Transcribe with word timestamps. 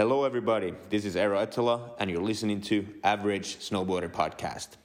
Hello, 0.00 0.24
everybody. 0.24 0.72
This 0.88 1.04
is 1.04 1.14
Eero 1.14 1.42
Attila, 1.42 1.90
and 1.98 2.08
you're 2.08 2.22
listening 2.22 2.62
to 2.62 2.86
Average 3.04 3.58
Snowboarder 3.58 4.10
Podcast. 4.10 4.78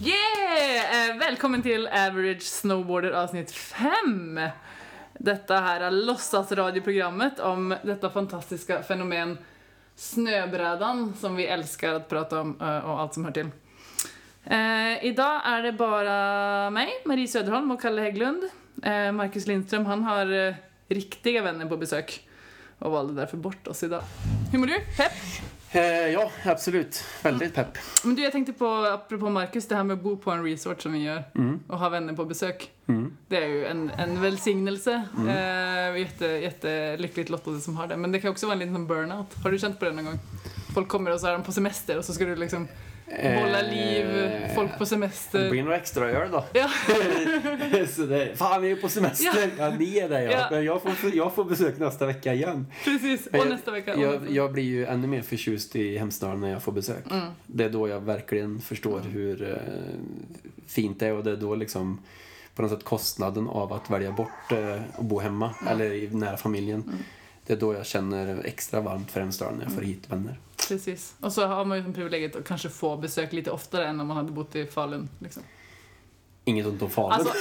Yeah! 0.00 0.14
Eh, 0.90 1.18
Välkommen 1.18 1.62
till 1.62 1.86
Average 1.86 2.40
Snowboarder 2.40 3.12
avsnitt 3.12 3.52
5. 3.52 4.50
Detta 5.18 5.60
här 5.60 5.80
är 5.80 5.90
låtsasradioprogrammet 5.90 7.40
om 7.40 7.74
dette 7.82 8.10
fantastiske 8.10 8.82
fenomen 8.82 9.38
snöbrädan 9.96 11.14
som 11.20 11.36
vi 11.36 11.46
elsker 11.46 11.96
å 11.96 12.02
prate 12.04 12.36
om 12.36 12.52
og 12.84 13.00
alt 13.00 13.16
som 13.16 13.24
hører 13.24 13.38
til. 13.40 13.50
Eh, 14.44 15.06
dag 15.16 15.40
er 15.50 15.64
det 15.64 15.72
bare 15.80 16.70
meg, 16.74 16.92
Marie 17.08 17.26
Søderholm 17.30 17.72
og 17.74 17.80
Kalle 17.82 18.04
Heggelund. 18.04 18.44
Eh, 18.82 19.10
Lindstrøm, 19.16 19.48
Lindström, 19.48 19.88
han 19.88 20.04
har 20.06 20.30
eh, 20.30 20.62
venner 21.42 21.66
på 21.66 21.80
besøk 21.80 22.18
og 22.84 22.92
valgte 22.92 23.20
derfor 23.22 23.42
bort 23.48 23.72
oss 23.72 23.82
idag. 23.88 24.04
Hur 24.52 24.62
mår 24.62 24.76
du? 24.76 24.80
Pepp? 25.00 25.55
Eh, 25.76 26.12
ja, 26.12 26.30
absolut. 26.44 27.04
Väldigt 27.22 27.54
pepp. 27.54 27.78
Men 28.04 28.14
du, 28.14 28.22
jag 28.22 28.32
tänkte 28.32 28.52
på, 28.52 28.66
apropå 28.74 29.30
Marcus, 29.30 29.68
det 29.68 29.76
här 29.76 29.84
med 29.84 29.94
att 29.94 30.02
bo 30.02 30.16
på 30.16 30.30
en 30.30 30.44
resort 30.44 30.82
som 30.82 30.92
vi 30.92 30.98
gör 31.02 31.24
Mm. 31.34 31.60
och 31.68 31.78
ha 31.78 31.88
vänner 31.88 32.12
på 32.12 32.24
besök. 32.24 32.70
Mm. 32.86 33.16
Det 33.28 33.36
är 33.36 33.46
ju 33.46 33.66
en, 33.66 33.90
en 33.90 34.22
välsignelse. 34.22 35.02
Eh, 35.28 35.98
jätte, 36.00 36.26
jättelyckligt 36.26 37.30
lottade 37.30 37.60
som 37.60 37.76
har 37.76 37.86
det. 37.86 37.96
Men 37.96 38.12
det 38.12 38.20
kan 38.20 38.30
också 38.30 38.46
vara 38.46 38.52
en 38.54 38.58
liten 38.58 38.86
burnout. 38.86 39.34
Har 39.42 39.50
du 39.50 39.58
känt 39.58 39.78
på 39.78 39.84
det 39.84 39.92
någon 39.92 40.04
gång? 40.04 40.18
Folk 40.74 40.88
kommer 40.88 41.12
och 41.12 41.20
så 41.20 41.26
är 41.26 41.32
de 41.32 41.42
på 41.42 41.52
semester 41.52 41.98
och 41.98 42.04
så 42.04 42.12
ska 42.12 42.24
du 42.24 42.36
liksom 42.36 42.68
liv, 43.62 44.06
Eh, 44.06 44.54
folk 44.54 44.78
på 44.78 44.86
semester. 44.86 45.38
Det 45.38 45.50
blir 45.50 45.62
blir 45.62 45.76
ekstra 45.76 46.06
å 46.06 46.08
gjøre, 46.10 46.28
da. 46.32 46.44
Ja. 46.54 46.68
så 47.96 48.06
det, 48.06 48.36
fan, 48.36 48.62
vi 48.62 48.70
är 48.70 48.76
på 48.76 48.88
semester. 48.88 49.50
Ja, 49.58 49.70
ni 49.70 49.98
är 49.98 50.08
det 50.08 50.22
ja. 50.22 50.30
Ja. 50.30 50.48
Men 50.50 50.64
jag 50.64 50.82
får, 50.82 51.14
jag 51.14 51.34
får 51.34 51.44
besök 51.44 51.78
nästa 51.78 52.06
vecka 52.06 52.34
igen. 52.34 52.66
Precis, 52.84 53.26
och 53.26 53.38
Jag- 53.38 53.48
nästa 53.48 53.70
vecka. 53.70 53.94
och 53.94 54.02
Jag, 54.02 54.30
jag 54.30 54.52
blir 54.52 54.64
ju 54.64 54.86
ännu 54.86 55.06
mer 55.06 55.22
förtjust 55.22 55.76
i 55.76 55.98
Hemsdalen 55.98 56.40
när 56.40 56.50
jag 56.50 56.62
får 56.62 56.72
besök. 56.72 57.10
Mm. 57.10 57.28
Det 57.46 57.64
är 57.64 57.70
då 57.70 57.88
jag 57.88 58.00
verkligen 58.00 58.60
förstår 58.60 59.00
hur 59.00 59.42
uh, 59.42 59.56
fint 60.66 61.00
det 61.00 61.06
är 61.06 61.12
och 61.12 61.24
det 61.24 61.30
är 61.30 61.36
då 61.36 61.54
liksom 61.54 61.98
på 62.54 62.62
något 62.62 62.70
sätt 62.70 62.84
kostnaden 62.84 63.48
av 63.48 63.72
att 63.72 63.90
välja 63.90 64.12
bort 64.12 64.52
uh, 64.52 64.82
och 64.96 65.04
bo 65.04 65.20
hemma 65.20 65.54
eller 65.70 65.92
i 65.92 66.08
nära 66.12 66.36
familjen. 66.36 66.82
Mm. 66.82 66.98
Det 67.46 67.52
är 67.52 67.56
då 67.56 67.74
jag 67.74 67.86
känner 67.86 68.42
extra 68.44 68.80
varmt 68.80 69.10
för 69.10 69.20
Hemsdalen 69.20 69.58
när 69.58 69.64
jag 69.64 69.72
får 69.72 69.82
hit 69.82 70.02
vänner. 70.08 70.38
Precis. 70.68 71.14
Och 71.20 71.32
så 71.32 71.46
har 71.46 71.64
man 71.64 71.78
ju 71.78 71.92
privilegiet 71.92 72.36
att 72.36 72.44
kanske 72.48 72.68
få 72.68 72.96
besök 72.96 73.32
lite 73.32 73.50
oftare 73.50 73.86
än 73.86 74.00
om 74.00 74.06
man 74.06 74.16
hade 74.16 74.32
bott 74.32 74.56
i 74.56 74.66
Falun. 74.66 75.08
Liksom. 75.18 75.42
Inget 76.44 76.66
ont 76.66 76.82
om 76.82 76.90
Falun. 76.90 77.12
Alltså, 77.12 77.32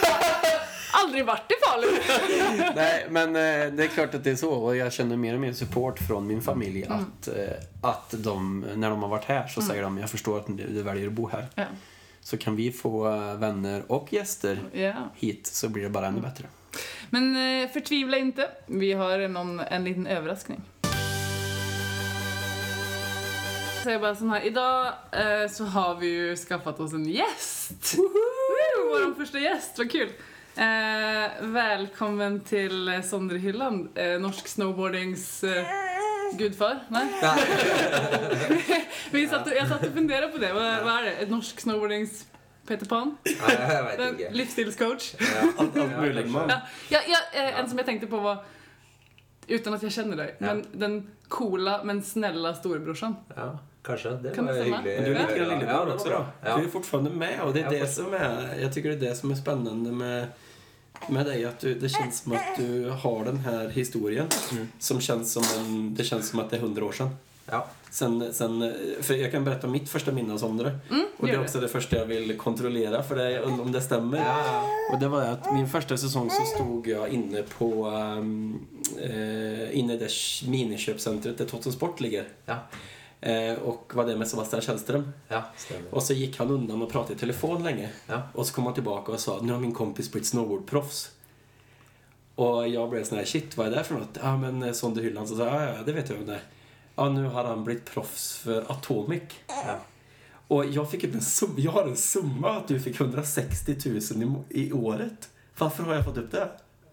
aldri 1.04 1.22
vært 1.24 1.52
i 1.52 1.56
Falun! 1.66 2.74
Nej, 2.76 3.06
men 3.10 3.28
eh, 3.36 3.74
det 3.74 3.84
är 3.84 3.88
klart 3.88 4.14
att 4.16 4.24
det 4.24 4.32
är 4.32 4.36
så. 4.36 4.52
Och 4.52 4.76
jag 4.76 4.94
känner 4.94 5.18
mer 5.18 5.34
och 5.34 5.40
mer 5.40 5.54
support 5.54 6.00
från 6.00 6.28
min 6.28 6.42
familj 6.42 6.84
Mm. 6.84 6.98
att, 7.00 7.28
eh, 7.28 7.34
att 7.82 8.14
de, 8.18 8.66
när 8.76 8.90
de 8.90 9.02
har 9.04 9.10
varit 9.10 9.26
här 9.26 9.48
så 9.48 9.62
säger 9.62 9.84
de 9.84 9.98
jag 9.98 10.10
förstår 10.10 10.38
att 10.38 10.48
du, 10.48 10.68
du 10.68 10.84
väljer 10.84 11.08
att 11.08 11.14
bo 11.14 11.30
här. 11.30 11.46
Ja. 11.56 11.64
Så 12.22 12.38
kan 12.38 12.56
vi 12.56 12.72
få 12.72 13.08
eh, 13.14 13.36
vänner 13.36 13.84
och 13.92 14.14
gäster 14.14 14.60
Ja. 14.74 14.94
hit 15.16 15.48
så 15.48 15.70
blir 15.70 15.84
det 15.84 15.90
bara 15.90 16.08
enda 16.08 16.20
ännu 16.20 16.28
bättre. 16.28 16.48
Men 17.10 17.36
förtvivla 17.70 18.18
inte, 18.18 18.50
vi 18.66 18.94
har 18.94 19.28
någon, 19.28 19.60
en 19.60 19.84
liten 19.84 20.08
överraskning. 20.08 20.62
Så 23.86 23.92
jeg 23.94 24.02
bare 24.02 24.18
sånn 24.18 24.32
her 24.34 24.46
I 24.50 24.52
dag 24.56 25.12
eh, 25.14 25.44
så 25.52 25.66
har 25.70 25.98
vi 26.00 26.10
jo 26.10 26.30
skaffet 26.40 26.80
oss 26.82 26.94
en 26.98 27.04
gjest. 27.06 27.92
Woo! 28.00 28.86
Vår 28.90 29.12
første 29.20 29.42
gjest. 29.44 29.78
vad 29.78 29.92
kul! 29.94 30.14
Eh, 30.56 31.36
velkommen 31.54 32.40
till 32.48 32.88
eh, 32.90 33.02
Sondre 33.06 33.38
Hylland, 33.44 33.90
eh, 34.00 34.16
norsk 34.24 34.48
snowboardings 34.48 35.26
eh, 35.44 35.68
gudfar? 36.40 36.80
Nei? 36.96 37.04
vi 39.14 39.26
satt, 39.30 39.46
og- 39.52 39.54
jag 39.60 39.68
satt 39.70 39.84
og 39.86 39.94
funderte 40.00 40.32
på 40.34 40.42
det, 40.42 40.50
Hva, 40.56 40.66
hva 40.88 40.96
er 41.02 41.10
det? 41.10 41.14
Et 41.28 41.34
norsk 41.36 41.60
snowboardings 41.68 42.24
Peter 42.66 42.90
Pan? 42.90 43.14
Nei, 43.28 43.54
jeg 43.60 43.86
vet 43.92 44.02
En 44.08 44.16
ikke. 44.18 44.32
livsstilscoach? 44.40 45.12
Allt, 45.60 45.78
alt 45.78 45.98
möjligt 46.00 46.32
man. 46.34 46.50
Ja, 46.56 46.62
ja, 46.96 47.04
ja, 47.12 47.22
eh, 47.36 47.54
en 47.62 47.70
som 47.70 47.84
jeg 47.84 47.90
tenkte 47.92 48.10
på 48.10 48.24
var, 48.26 48.42
Uten 49.46 49.76
at 49.78 49.84
jeg 49.86 49.94
kjenner 49.94 50.18
deg, 50.18 50.30
Ja. 50.42 50.56
men 50.56 50.64
den 50.74 50.94
cola, 51.30 51.84
men 51.86 52.00
snälla 52.02 52.56
storebrorsan. 52.58 53.14
Ja, 53.38 53.52
kanskje. 53.86 54.16
Det 54.24 54.34
Kan 54.36 54.46
var 54.50 54.54
hyggelig. 54.60 54.96
Men 54.98 55.06
du 55.06 55.14
liker 55.14 55.36
lite 55.36 55.44
Ja, 55.44 55.52
lillebror 55.54 55.94
også, 55.96 56.10
da. 56.10 56.24
Ja. 56.46 56.58
Du 56.58 56.66
er 56.66 56.72
fortfarande 56.74 57.12
med 57.14 57.40
og 57.46 57.54
det 57.56 57.64
er 57.66 57.70
det 57.78 57.90
som 57.94 58.14
er 58.14 58.56
Jeg 58.60 58.72
tycker 58.76 58.90
det 58.96 58.98
er 58.98 59.10
det 59.10 59.18
som 59.18 59.32
er 59.32 59.40
spennende 59.40 59.92
med, 59.92 60.28
med 61.10 61.26
deg 61.30 61.46
at 61.50 61.62
du, 61.62 61.74
det 61.80 61.92
kjennes 61.94 62.24
som 62.24 62.34
at 62.40 62.58
du 62.58 62.90
har 63.04 63.24
den 63.32 63.40
her 63.46 63.70
historien 63.76 64.28
Mm. 64.52 64.68
som 64.80 65.00
kjennes 65.00 65.32
som 65.38 65.44
en, 65.60 65.94
det 65.96 66.06
kjennes 66.08 66.30
som 66.32 66.40
at 66.44 66.50
det 66.50 66.60
er 66.60 66.66
100 66.68 66.86
år 66.86 66.92
siden. 67.02 67.16
Ja. 67.52 67.60
Sen, 67.96 68.18
sen, 68.34 68.58
for 69.06 69.16
jeg 69.16 69.30
kan 69.32 69.46
berätta 69.46 69.68
mitt 69.72 69.88
første 69.88 70.12
minne 70.12 70.36
om 70.44 70.58
det. 70.58 70.72
Mm, 70.90 71.04
og 71.20 71.28
det 71.28 71.34
er 71.36 71.40
også 71.40 71.46
också 71.46 71.60
det 71.62 71.70
første 71.72 71.96
jeg 71.96 72.08
vil 72.10 72.34
kontrollere, 72.38 73.04
for 73.08 73.16
det, 73.16 73.28
om 73.46 73.70
det 73.72 73.84
stemmer. 73.86 74.18
Ja, 74.20 74.64
Og 74.92 75.00
det 75.00 75.08
var 75.12 75.30
at 75.38 75.48
min 75.54 75.68
første 75.68 75.96
sesong 75.98 76.28
så 76.34 76.44
stod 76.56 76.88
jeg 76.90 77.14
inne 77.16 77.44
på 77.48 77.70
um, 77.88 78.68
uh, 78.98 79.78
inne 79.78 79.96
i 79.96 80.02
det 80.02 80.10
minikjøpsenteret 80.50 81.38
der 81.40 81.46
Totten 81.48 81.72
Sport 81.72 82.02
ligger. 82.02 82.26
ja. 82.50 82.58
Eh, 83.26 83.54
och 83.60 83.92
var 83.96 84.06
det 84.06 84.16
med 84.18 84.28
Sebastian 84.28 84.62
Källström. 84.62 85.12
ja. 85.28 85.44
Och 85.92 86.04
så 86.04 86.14
gick 86.14 86.38
han 86.40 86.50
undan 86.50 86.82
och 86.82 86.92
pratade 86.92 87.14
i 87.14 87.18
telefon 87.18 87.64
länge. 87.64 87.90
Ja. 88.08 88.22
Och 88.34 88.48
så 88.48 88.54
kom 88.54 88.66
han 88.66 88.74
tillbaka 88.74 89.12
och 89.12 89.20
sa 89.20 89.40
nu 89.42 89.54
har 89.54 89.60
min 89.60 89.74
kompis 89.74 90.12
blivit 90.12 90.28
snowboardproffs. 90.28 91.12
Och 92.36 92.68
jag 92.68 92.90
blev 92.90 93.04
sån 93.04 93.18
här, 93.18 93.26
shit 93.26 93.58
vad 93.58 93.68
är 93.68 93.72
det 93.72 93.84
för 93.84 93.96
något? 93.96 94.18
Ja 94.22 94.38
men 94.38 94.64
eh, 94.64 94.72
Sonde 94.72 95.02
Hylland 95.02 95.28
så 95.30 95.36
sa 95.36 95.46
ja 95.46 95.64
ja 95.64 95.76
det 95.86 95.92
vet 95.94 96.10
jag 96.10 96.20
om 96.20 96.26
det 96.26 96.34
är. 96.34 96.42
Ja 96.96 97.10
nu 97.10 97.26
har 97.26 97.44
han 97.44 97.64
blivit 97.64 97.86
proffs 97.86 98.38
för 98.38 98.72
Atomic. 98.72 99.24
Ja. 99.48 99.78
Och 100.48 100.66
jag 100.66 100.92
fick 100.92 101.04
upp 101.04 101.14
en 101.14 101.22
summa, 101.22 101.54
jag 101.58 101.72
har 101.72 101.84
en 101.84 101.96
summa 101.98 102.58
att 102.58 102.68
du 102.68 102.80
fick 102.80 103.00
160 103.00 103.76
000 104.16 104.44
i, 104.50 104.68
i 104.68 104.72
året. 104.74 105.30
Varför 105.58 105.84
har 105.84 105.94
jag 105.94 106.06
fått 106.06 106.18
upp 106.18 106.32
det? 106.32 106.42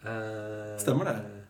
Eh, 0.03 0.81
Stemmer 0.81 1.05
det? 1.05 1.42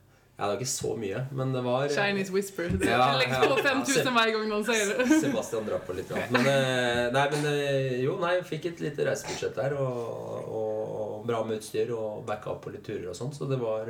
Ja, 0.43 0.49
det 0.49 0.55
var 0.57 0.63
ikke 0.65 0.71
så 0.73 0.97
mye, 0.99 1.21
men 1.39 1.53
det 1.55 1.61
var 1.63 1.85
eh, 1.87 1.93
Chinese 1.95 2.33
whisper. 2.35 2.65
Det, 2.75 2.89
Ja, 2.91 3.13
läggs 3.19 3.31
ja. 3.31 3.47
på 3.47 3.63
5000 3.63 4.09
hver 4.17 4.31
gang 4.35 4.49
noen 4.51 4.65
sier 4.67 4.89
det. 4.91 5.05
Sebastian 5.23 5.69
drar 5.69 5.85
på 5.87 5.95
litt. 5.95 6.11
Ja. 6.11 6.25
Men, 6.35 6.49
eh, 6.51 7.03
nei, 7.15 7.23
men 7.31 7.47
eh, 7.53 7.93
jo, 8.03 8.17
nei, 8.19 8.33
fikk 8.49 8.67
et 8.73 8.83
lite 8.83 9.07
reisebudsjett 9.07 9.55
der, 9.55 9.77
og, 9.79 10.49
og 10.59 11.23
bra 11.31 11.45
med 11.47 11.61
utstyr 11.61 11.95
og 11.95 12.25
backa 12.27 12.57
opp 12.57 12.65
på 12.67 12.75
litt 12.75 12.83
turer 12.83 13.13
og 13.13 13.15
sånn, 13.21 13.31
så 13.31 13.47
det 13.47 13.61
var 13.63 13.87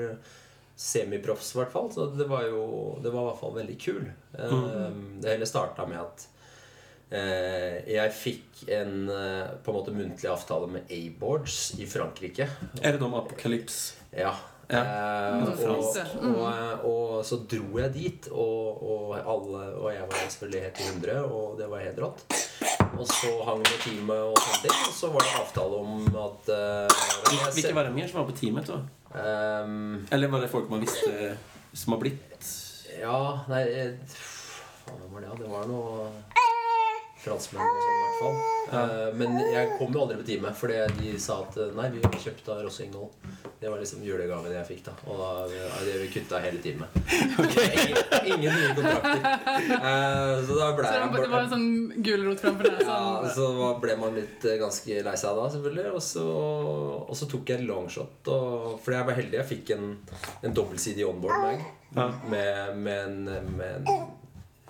semiproffs 0.77 1.55
i 1.55 1.59
hvert 1.63 1.73
fall. 1.73 1.89
Så 1.97 2.11
det 2.21 2.29
var 2.29 2.45
jo 2.51 2.69
Det 3.01 3.17
var 3.17 3.25
i 3.25 3.31
hvert 3.31 3.41
fall 3.47 3.57
veldig 3.57 3.81
kul. 3.89 4.05
Mm. 4.37 5.03
Det 5.25 5.33
hele 5.33 5.49
starta 5.49 5.89
med 5.89 6.05
at 6.05 6.29
eh, 7.17 7.81
jeg 7.97 8.17
fikk 8.21 8.65
en 8.77 9.09
på 9.09 9.73
en 9.73 9.81
måte 9.81 9.97
muntlig 9.97 10.29
avtale 10.37 10.69
med 10.77 10.93
A-boards 11.01 11.79
i 11.81 11.89
Frankrike. 11.89 12.53
Er 12.83 12.93
det 12.93 13.01
de 13.01 13.15
Apocalypse? 13.25 14.03
Ja. 14.13 14.37
Ja. 14.72 14.83
Eh, 14.83 15.12
Mm, 15.33 15.49
og. 15.49 15.97
Mm. 16.22 16.34
og, 16.34 16.84
og 16.84 17.25
så 17.25 17.38
dro 17.49 17.78
jeg 17.78 17.93
dit, 17.94 18.28
og, 18.31 18.83
og, 18.83 19.15
alle, 19.16 19.62
og 19.78 19.88
jeg 19.94 20.06
var 20.10 20.19
selvfølgelig 20.28 20.62
helt 20.66 20.81
i 20.81 20.88
hundre, 20.91 21.16
og 21.25 21.59
det 21.59 21.69
var 21.71 21.84
helt 21.87 22.00
rått. 22.03 22.25
Og 22.99 23.06
så 23.09 23.31
hang 23.47 23.62
vi 23.65 23.78
teamet 23.84 24.19
og 24.28 24.37
sånne 24.37 24.60
ting, 24.66 24.83
og 24.88 24.97
så 24.97 25.10
var 25.15 25.25
det 25.25 25.37
avtale 25.41 25.78
om 25.81 26.19
at 26.27 26.50
eh, 26.53 27.62
jeg 27.62 27.77
var 27.77 27.88
det 27.88 27.94
mer 27.97 28.10
som 28.10 28.21
var 28.21 28.28
på 28.28 28.37
teamet 28.37 28.69
da? 28.69 28.81
Um, 29.12 30.06
Eller 30.12 30.28
var 30.33 30.41
det 30.44 30.50
folk 30.53 30.71
man 30.72 30.81
visste 30.84 31.34
som 31.72 31.94
har 31.97 32.00
blitt? 32.00 32.53
Ja, 33.00 33.19
nei 33.49 33.62
eh, 33.69 33.93
Faen, 34.12 35.00
hva 35.00 35.09
var 35.15 35.24
det? 35.24 35.34
Det 35.41 35.51
var 35.53 35.69
noe 35.69 36.07
franskmenn 37.22 37.63
og 37.63 37.83
sånn, 37.83 37.95
i 37.95 38.03
hvert 38.03 38.19
fall. 38.22 38.41
Uh, 38.72 39.09
men 39.19 39.34
jeg 39.53 39.71
kom 39.78 39.92
jo 39.95 40.03
aldri 40.04 40.16
på 40.21 40.27
time, 40.27 40.51
fordi 40.57 40.78
de 40.98 41.10
sa 41.21 41.41
at 41.45 41.57
eh, 41.60 41.72
nei, 41.77 41.89
vi 41.92 42.01
kjøpte 42.24 42.54
av 42.54 42.80
Ingold. 42.83 43.27
Det 43.63 43.71
var 43.71 43.78
liksom 43.78 44.01
julegaven 44.03 44.54
jeg 44.57 44.66
fikk, 44.66 44.80
da. 44.89 44.95
Og 45.07 45.21
da 45.21 45.28
det 45.86 45.98
vi 46.01 46.09
kutta 46.10 46.41
hele 46.42 46.59
teamet. 46.65 46.97
Ingen, 47.83 48.01
ingen 48.27 48.57
nye 48.57 48.72
kontrakter. 48.74 49.21
Uh, 49.77 50.41
så 50.47 50.57
da 50.59 50.71
ble 50.74 50.86
Så 50.86 50.95
det 50.95 51.10
var- 51.13 51.21
det 51.22 51.30
var 51.34 51.45
en 51.45 51.53
sånn 51.53 52.03
gulrot 52.03 52.42
framfor 52.42 52.80
ja, 52.83 52.98
så 53.36 53.47
ble 53.83 53.97
man 54.01 54.16
litt 54.19 54.45
eh, 54.48 54.59
ganske 54.63 55.03
lei 55.07 55.15
seg 55.21 55.39
da, 55.39 55.45
selvfølgelig. 55.54 55.92
Og 55.98 56.03
så, 56.03 56.24
og 57.07 57.15
så 57.19 57.28
tok 57.30 57.53
jeg 57.53 57.60
en 57.63 57.69
longshot. 57.71 58.33
Og, 58.33 58.80
fordi 58.83 58.98
jeg 58.98 59.09
var 59.10 59.21
heldig. 59.21 59.39
Jeg 59.42 59.51
fikk 59.53 59.74
en, 59.77 59.86
en 60.42 60.59
dobbeltsidig 60.59 61.07
onboard-bag 61.07 61.63
Ja. 61.92 62.09
med, 62.24 62.77
med, 62.80 63.01
en, 63.28 63.57
med 63.59 63.83
en 63.83 64.07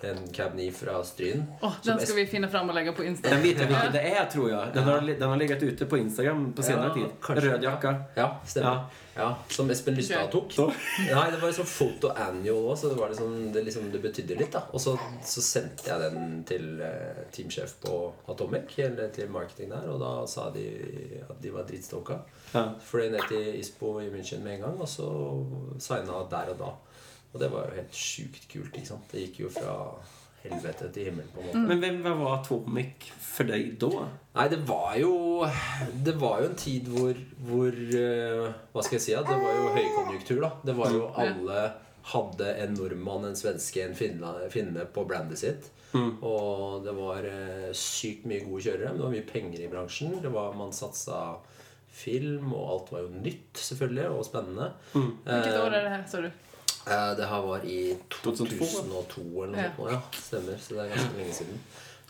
en 0.09 0.33
Cab 0.33 0.55
9 0.55 0.71
fra 0.71 1.03
Stryn. 1.03 1.45
Åh, 1.61 1.77
den 1.85 1.99
skal 1.99 2.15
vi 2.15 2.25
finne 2.29 2.49
fram 2.51 2.69
og 2.69 2.75
legge 2.75 2.93
på 2.95 3.05
Instagram. 3.07 3.37
Den 3.39 3.47
vet 3.47 3.61
jeg 3.63 3.71
hvilken 3.71 3.95
det 3.95 4.03
er, 4.11 4.25
tror 4.33 4.49
jeg. 4.49 4.73
Den 4.75 4.89
har, 4.89 5.07
den 5.07 5.29
har 5.29 5.39
ligget 5.41 5.63
ute 5.63 5.85
på 5.85 5.97
Instagram 5.97 6.51
på 6.53 6.65
senere 6.65 6.91
Ja, 6.91 6.93
tid. 6.93 7.15
Rød 7.29 7.43
Röd 7.47 7.63
jacka. 7.69 7.95
Ja, 8.15 8.29
stemmer. 8.45 8.83
Ja. 8.83 9.03
Ja. 9.15 9.35
som 9.49 9.69
Espen 9.69 9.95
Lystad 9.95 10.31
tok. 10.31 10.55
Nei, 10.57 11.25
det 11.31 11.37
var 11.37 11.51
liksom 11.51 11.67
sånn 11.67 11.69
foto 11.69 12.09
annual 12.17 12.71
òg, 12.71 12.77
så 12.79 12.89
det, 12.89 12.97
var 12.97 13.11
liksom, 13.13 13.35
det, 13.53 13.61
liksom, 13.67 13.89
det 13.93 14.01
betydde 14.01 14.37
litt. 14.39 14.51
da 14.55 14.63
Og 14.73 14.81
så, 14.81 14.95
så 15.25 15.43
sendte 15.45 15.91
jeg 15.91 16.01
den 16.01 16.39
til 16.49 16.81
uh, 16.81 17.21
teamsjef 17.35 17.75
på 17.83 17.99
Atomic, 18.33 18.73
eller 18.87 19.11
til 19.13 19.29
marketing 19.33 19.69
der, 19.75 19.85
og 19.93 20.01
da 20.01 20.13
sa 20.29 20.47
de 20.55 20.65
at 21.27 21.37
de 21.43 21.53
var 21.53 21.67
dritstoka. 21.69 22.23
Ja. 22.55 22.65
Fløy 22.81 23.11
ned 23.13 23.29
til 23.29 23.59
Ispo 23.59 23.99
i 24.01 24.09
München 24.13 24.41
med 24.45 24.57
en 24.57 24.65
gang, 24.67 24.81
og 24.81 24.89
så 24.89 25.11
signa 25.81 26.25
der 26.31 26.55
og 26.55 26.59
da. 26.63 26.73
Og 27.33 27.39
det 27.41 27.49
var 27.53 27.69
jo 27.69 27.79
helt 27.79 27.95
sjukt 27.97 28.45
kult. 28.51 28.75
ikke 28.75 28.89
sant? 28.89 29.07
Det 29.11 29.25
gikk 29.25 29.39
jo 29.45 29.53
fra 29.53 29.77
helvete 30.43 30.89
til 30.93 31.07
himmel, 31.09 31.27
på 31.33 31.41
en 31.41 31.47
måte. 31.47 31.61
Men 31.69 31.81
hvem 31.81 32.01
var 32.19 32.39
Atomic 32.41 33.07
for 33.23 33.47
deg 33.49 33.77
da? 33.81 34.07
Nei, 34.35 34.47
det 34.51 34.59
var 34.67 34.97
jo 34.99 35.13
Det 36.03 36.15
var 36.19 36.41
jo 36.43 36.49
en 36.49 36.57
tid 36.59 36.89
hvor, 36.91 37.19
hvor 37.47 37.71
eh, 37.71 38.49
Hva 38.73 38.83
skal 38.83 38.97
jeg 38.97 39.05
si? 39.05 39.13
Ja? 39.15 39.23
Det 39.25 39.37
var 39.39 39.55
jo 39.55 39.71
høykonjunktur, 39.77 40.43
da. 40.43 40.51
Det 40.67 40.75
var 40.77 40.93
jo 40.93 41.07
alle 41.15 41.63
hadde 42.03 42.49
en 42.59 42.73
nordmann, 42.75 43.29
en 43.29 43.37
svenske, 43.39 43.79
en 43.79 43.95
finne, 43.95 44.33
finne 44.51 44.83
på 44.91 45.05
brandet 45.07 45.39
sitt. 45.39 45.69
Og 45.95 46.83
det 46.83 46.91
var 46.97 47.23
eh, 47.29 47.69
sykt 47.77 48.25
mye 48.27 48.43
gode 48.43 48.65
kjørere. 48.65 48.91
Men 48.91 48.99
det 48.99 49.05
var 49.05 49.13
mye 49.13 49.27
penger 49.29 49.63
i 49.63 49.69
bransjen. 49.71 50.17
Det 50.23 50.31
var, 50.33 50.51
man 50.59 50.73
satsa 50.75 51.37
film, 51.93 52.51
og 52.51 52.71
alt 52.73 52.91
var 52.91 53.05
jo 53.05 53.21
nytt, 53.23 53.53
selvfølgelig, 53.69 54.09
og 54.17 54.25
spennende. 54.27 54.71
Vilket 54.91 55.59
år 55.61 55.77
er 55.77 55.85
det 55.85 55.93
her, 55.93 56.03
sa 56.09 56.23
du? 56.25 56.31
Eh, 56.87 57.15
Det 57.17 57.27
her 57.29 57.41
var 57.41 57.63
i 57.65 57.95
2002, 58.09 58.57
2002 58.59 59.43
eller 59.43 59.55
noe 59.55 59.63
Ja. 59.63 59.71
sånt. 59.77 59.91
Ja, 59.91 60.01
stemmer. 60.19 60.57
Så 60.59 60.75
det 60.75 60.79
er 60.85 60.95
ganske 60.95 61.17
lenge 61.17 61.33
siden. 61.33 61.59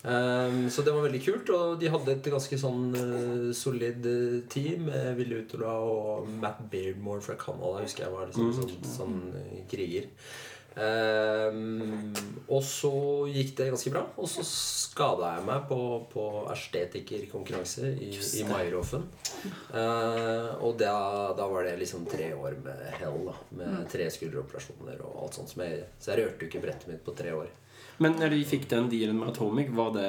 Um, 0.06 0.70
så 0.70 0.84
det 0.84 0.92
var 0.94 1.06
veldig 1.08 1.24
kult, 1.24 1.50
og 1.56 1.80
de 1.80 1.88
hadde 1.88 2.12
et 2.12 2.24
ganske 2.28 2.58
sånn 2.60 2.90
uh, 2.92 3.54
solid 3.56 4.06
eh, 4.06 4.42
team. 4.50 4.86
med 4.90 5.16
Ville 5.16 5.46
Utola 5.46 5.78
og 5.80 6.28
Matt 6.28 6.60
Beardmore 6.70 7.22
fra 7.22 7.36
Canada 7.40 7.80
husker 7.86 8.04
jeg 8.04 8.12
var 8.12 8.26
liksom 8.28 8.52
sånn, 8.58 8.74
sånn 8.84 9.22
eh, 9.40 9.62
kriger. 9.72 10.10
Ehm, 10.76 12.14
og 12.48 12.64
så 12.66 12.92
gikk 13.30 13.54
det 13.60 13.70
ganske 13.72 13.94
bra. 13.94 14.04
Og 14.18 14.30
så 14.30 14.46
skada 14.48 15.34
jeg 15.38 15.46
meg 15.48 15.66
på, 15.70 15.80
på 16.12 16.26
estetikerkonkurranse 16.54 17.94
i, 17.94 18.12
i 18.40 18.46
Mairofen. 18.50 19.06
Eh, 19.74 20.50
og 20.64 20.78
da, 20.82 20.96
da 21.38 21.48
var 21.50 21.68
det 21.68 21.78
liksom 21.82 22.08
tre 22.10 22.32
år 22.34 22.58
med 22.66 22.86
hell, 23.00 23.20
da. 23.30 23.38
Med 23.62 23.84
tre 23.92 24.10
skulderoperasjoner 24.14 25.04
og 25.06 25.26
alt 25.26 25.40
sånt. 25.40 25.54
Som 25.54 25.66
jeg, 25.68 25.84
så 26.00 26.14
jeg 26.14 26.24
rørte 26.24 26.46
jo 26.46 26.52
ikke 26.52 26.66
brettet 26.66 26.90
mitt 26.92 27.06
på 27.06 27.16
tre 27.18 27.36
år. 27.38 27.52
Men 28.04 28.18
når 28.20 28.34
de 28.36 28.40
fikk 28.48 28.66
den 28.72 28.90
dealen 28.92 29.20
med 29.22 29.30
Atomic, 29.32 29.70
var 29.78 29.94
det 29.96 30.08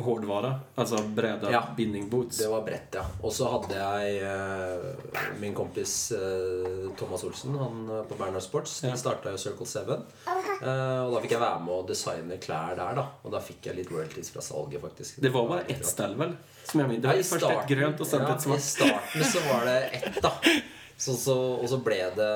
hårdvare? 0.00 0.50
Altså 0.80 0.98
bräda, 1.16 1.50
Ja. 1.52 1.62
binding 1.76 2.08
boots? 2.12 2.38
Det 2.38 2.48
var 2.52 2.62
bredt, 2.66 2.94
ja. 2.98 3.04
Og 3.22 3.32
så 3.32 3.48
hadde 3.52 3.76
jeg 3.78 4.18
eh, 4.28 5.32
min 5.40 5.54
kompis 5.56 5.94
eh, 6.16 6.90
Thomas 7.00 7.24
Olsen 7.24 7.56
han 7.60 7.82
eh, 7.90 8.02
på 8.10 8.18
Bernhard 8.20 8.44
Sports. 8.44 8.82
Ja. 8.84 8.92
De 8.92 9.00
starta 9.00 9.32
jo 9.34 9.40
Circle 9.40 9.66
7. 9.66 9.80
Eh, 9.90 11.00
og 11.06 11.14
da 11.16 11.22
fikk 11.24 11.34
jeg 11.36 11.42
være 11.42 11.64
med 11.64 11.74
å 11.78 11.82
designe 11.88 12.38
klær 12.44 12.76
der, 12.78 12.94
da. 13.00 13.06
Og 13.24 13.32
da 13.34 13.40
fikk 13.44 13.70
jeg 13.70 13.80
litt 13.80 13.92
royalties 13.92 14.32
fra 14.34 14.44
salget, 14.44 14.80
faktisk. 14.84 15.20
Det 15.24 15.32
var 15.34 15.48
bare 15.54 15.66
ett 15.72 15.86
stell, 15.88 16.16
vel? 16.20 16.36
Som 16.68 16.82
jeg 16.84 16.92
mener. 16.92 17.00
Det 17.00 17.08
var 17.08 17.44
Ja, 17.46 17.54
i 17.56 17.60
et 17.64 17.70
grønt 17.74 18.00
og 18.00 18.06
så 18.06 18.20
och 18.20 18.40
sen 18.42 18.52
ja, 18.52 18.56
I 18.56 18.60
starten 18.60 19.24
så 19.32 19.40
var 19.48 19.64
det 19.64 19.78
ett, 20.00 20.22
da. 20.22 20.32
Så, 20.96 21.14
så, 21.16 21.36
og 21.56 21.68
så 21.68 21.78
ble 21.80 22.00
det, 22.16 22.32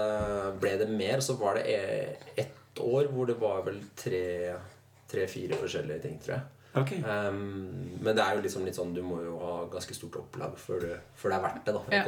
ble 0.60 0.76
det 0.80 0.88
mer. 0.88 1.20
Så 1.20 1.36
var 1.36 1.54
det 1.60 1.66
e- 1.68 2.16
ett 2.36 2.80
år 2.80 3.10
hvor 3.12 3.26
det 3.28 3.36
var 3.38 3.60
vel 3.66 3.82
tre 3.96 4.54
tre-fire 5.14 5.58
forskjellige 5.62 6.04
ting, 6.04 6.20
tror 6.24 6.36
jeg. 6.36 6.44
Okay. 6.74 6.98
Um, 7.06 7.98
men 8.02 8.16
det 8.16 8.22
er 8.24 8.34
jo 8.34 8.42
liksom 8.42 8.64
litt 8.66 8.74
sånn 8.74 8.94
du 8.96 9.02
må 9.06 9.20
jo 9.22 9.36
ha 9.38 9.52
ganske 9.70 9.94
stort 9.94 10.16
opplag 10.24 10.56
før 10.58 10.80
det, 10.82 10.96
før 11.14 11.30
det 11.30 11.36
er 11.36 11.44
verdt 11.44 11.68
det, 11.68 11.74
da, 11.76 11.82
Ja. 11.94 12.02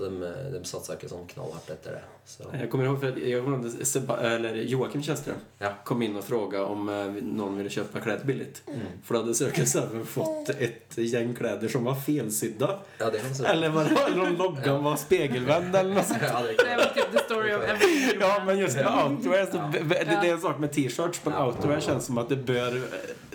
Så 0.00 0.06
de, 0.08 0.20
de 0.52 0.60
satsa 0.64 0.94
ikke 0.96 1.08
sånn 1.10 1.26
knallhardt 1.28 1.68
etter 1.74 1.98
det. 1.98 2.04
Så. 2.24 2.46
Jeg 2.54 2.70
kommer 2.72 2.86
ihåg 2.86 3.02
jag 3.18 3.42
kommer 3.44 3.58
ihåg 3.58 3.86
Seba, 3.86 4.16
eller 4.20 4.54
Joakim 4.54 5.02
Källström 5.02 5.36
Ja. 5.58 5.72
kom 5.84 6.02
in 6.02 6.16
och 6.16 6.24
frågade 6.24 6.64
om 6.64 6.86
noen 7.22 7.56
ville 7.58 7.70
kjøpe 7.70 8.00
klær 8.00 8.22
billigt. 8.24 8.62
Mm. 8.68 8.80
For 9.04 9.14
da 9.14 9.20
hadde 9.20 9.34
Circle 9.34 9.66
7 9.66 10.04
fått 10.08 10.50
et 10.56 10.96
gjeng 10.96 11.34
klær 11.36 11.68
som 11.68 11.84
var 11.84 11.98
felsydda. 12.06 12.70
Ja. 12.98 13.10
Eller, 13.50 13.68
var 13.68 13.84
det, 13.84 14.20
om 14.20 14.36
loggan 14.38 14.84
var 14.84 14.96
spegelvänd 14.96 15.76
eller 15.76 15.94
noe 15.94 16.04
sånt. 16.06 16.22
Ja, 16.22 16.40
det 16.46 16.56
Det 16.56 16.76
var 16.80 16.94
typ 16.94 17.12
the 17.12 17.24
story 17.26 17.52
of 17.52 17.62
everything. 17.62 18.20
Ja, 18.20 18.42
men 18.46 18.58
just 18.58 18.76
med 18.76 18.86
outwear, 19.04 19.46
så, 19.46 19.56
Ja. 19.56 19.70
det 19.72 19.84
det 20.04 20.28
er 20.28 20.32
en 20.32 20.40
sak 20.40 20.58
med 20.58 20.72
t-shirts, 20.72 21.20
men 21.24 21.34
outwear 21.34 21.80
känns 21.80 22.06
som 22.06 22.18
at 22.18 22.28
det 22.28 22.36
bör... 22.36 22.80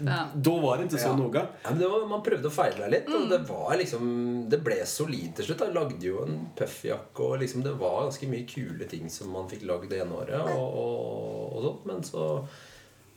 Ja. 0.03 0.25
Da 0.35 0.51
var 0.59 0.77
det 0.77 0.87
ikke 0.89 0.99
så 0.99 1.11
Ja. 1.11 1.15
noe. 1.15 1.33
Ja, 1.63 1.69
men 1.69 1.79
det 1.79 1.87
var, 1.89 2.05
man 2.07 2.21
prøvde 2.23 2.49
å 2.49 2.51
feile 2.51 2.89
litt, 2.91 3.07
og 3.07 3.29
det 3.29 3.39
var 3.47 3.77
liksom 3.79 4.49
Det 4.49 4.59
ble 4.63 4.77
solid 4.85 5.35
til 5.35 5.45
slutt. 5.45 5.59
Jeg 5.65 5.73
lagde 5.73 6.01
jo 6.03 6.23
en 6.25 6.49
puffjakke, 6.55 7.19
og 7.19 7.39
liksom 7.39 7.63
det 7.63 7.73
var 7.79 8.03
ganske 8.09 8.27
mye 8.27 8.45
kule 8.47 8.85
ting 8.91 9.09
som 9.09 9.31
man 9.31 9.47
fikk 9.49 9.63
lagd 9.65 9.89
det 9.89 10.01
ene 10.01 10.11
året, 10.11 10.41
og, 10.57 10.79
og, 10.83 11.55
og 11.55 11.63
sånt. 11.63 11.85
Men 11.85 12.03
så 12.03 12.25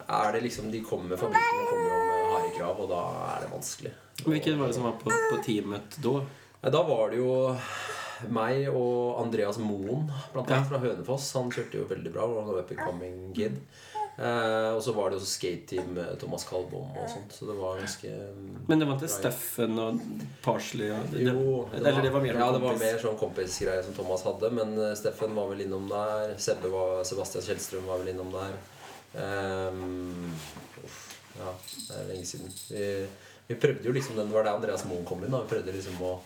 er 0.09 0.33
det 0.33 0.43
liksom 0.47 0.71
De 0.71 0.81
kommer, 0.81 1.17
fabrikkene 1.17 1.67
kommer 1.69 1.99
med 2.07 2.33
harde 2.33 2.53
krav, 2.59 2.81
og 2.81 2.89
da 2.89 3.03
er 3.35 3.41
det 3.45 3.51
vanskelig. 3.53 3.93
Hvilket 4.25 4.59
var 4.59 4.67
det 4.67 4.75
som 4.75 4.85
var 4.85 4.97
på, 5.03 5.11
på 5.11 5.43
teamet 5.45 5.99
da? 6.03 6.15
Ja, 6.63 6.71
Da 6.71 6.83
var 6.83 7.11
det 7.11 7.19
jo 7.19 7.57
meg 8.35 8.65
og 8.73 9.21
Andreas 9.23 9.59
Moen, 9.63 10.09
blant 10.33 10.49
annet 10.51 10.65
Ja. 10.65 10.65
fra 10.71 10.79
Hønefoss. 10.83 11.33
Han 11.35 11.51
kjørte 11.55 11.75
jo 11.79 11.85
veldig 11.87 12.13
bra. 12.13 12.25
og 12.25 12.41
Han 12.45 12.49
var 12.53 12.59
up 12.65 12.71
and 12.71 12.81
coming 12.81 13.35
kid. 13.35 13.61
Eh, 14.19 14.71
og 14.75 14.81
så 14.83 14.93
var 14.97 15.13
det 15.13 15.21
også 15.21 15.29
skateteam 15.31 15.93
med 15.95 16.17
Thomas 16.19 16.43
Kalbom 16.49 16.89
og 16.99 17.05
sånt. 17.11 17.31
Så 17.37 17.47
det 17.47 17.55
var 17.55 17.77
ganske 17.79 18.09
Men 18.67 18.81
det 18.81 18.89
var 18.89 18.97
ikke. 18.99 19.11
Steffen 19.15 19.79
og 19.79 20.01
Parsley? 20.43 20.89
Jo, 21.23 21.69
eller 21.75 22.01
det 22.03 22.11
var 22.11 22.25
mer 22.25 22.35
Ja, 22.41 22.49
det 22.51 22.63
var 22.65 22.81
mer 22.81 22.99
sånn 22.99 23.21
kompisgreie 23.21 23.85
som 23.87 23.95
Thomas 23.95 24.27
hadde. 24.27 24.51
Men 24.59 24.75
eh, 24.75 24.97
Steffen 24.99 25.39
var 25.39 25.53
vel 25.53 25.63
innom 25.69 25.87
der. 25.93 26.35
Sebbe 26.43 26.73
var, 26.73 27.05
Sebastian 27.07 27.47
Kjellstrøm 27.47 27.87
var 27.87 28.03
vel 28.03 28.11
innom 28.17 28.35
der. 28.35 28.59
Um, 29.15 30.35
ja, 31.39 31.55
det 31.87 31.97
er 32.03 32.11
lenge 32.11 32.27
siden. 32.29 32.51
Vi, 32.75 32.85
vi 33.49 33.57
prøvde 33.57 33.87
jo 33.89 33.95
liksom 33.97 34.19
Det 34.19 34.27
var 34.35 34.45
det 34.45 34.53
Andreas 34.53 34.83
Moen 34.91 35.07
kom 35.09 35.23
inn. 35.25 35.31
da 35.33 35.45
Vi 35.47 35.53
prøvde 35.55 35.73
liksom 35.79 36.03
å 36.05 36.17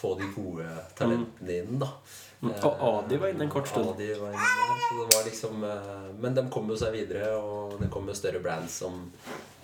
få 0.00 0.16
de 0.18 0.32
gode 0.32 0.64
talentene 0.98 1.60
inn. 1.60 1.76
da 1.84 1.92
Mm. 1.92 2.23
Og 2.42 2.82
Adi 3.04 3.16
var 3.16 3.28
inne 3.32 3.44
en 3.46 3.50
kort 3.52 3.68
stund. 3.70 3.88
Adi 3.94 4.10
var 4.20 4.34
inne 4.34 4.50
der, 4.58 4.82
så 4.84 4.98
det 5.00 5.16
var 5.16 5.24
liksom 5.24 5.64
eh, 5.64 6.10
Men 6.20 6.34
de 6.36 6.42
kom 6.52 6.68
jo 6.68 6.76
seg 6.76 6.92
videre, 6.92 7.30
og 7.40 7.78
det 7.80 7.88
kom 7.94 8.08
jo 8.10 8.14
større 8.14 8.40
brands 8.44 8.80
som 8.84 9.10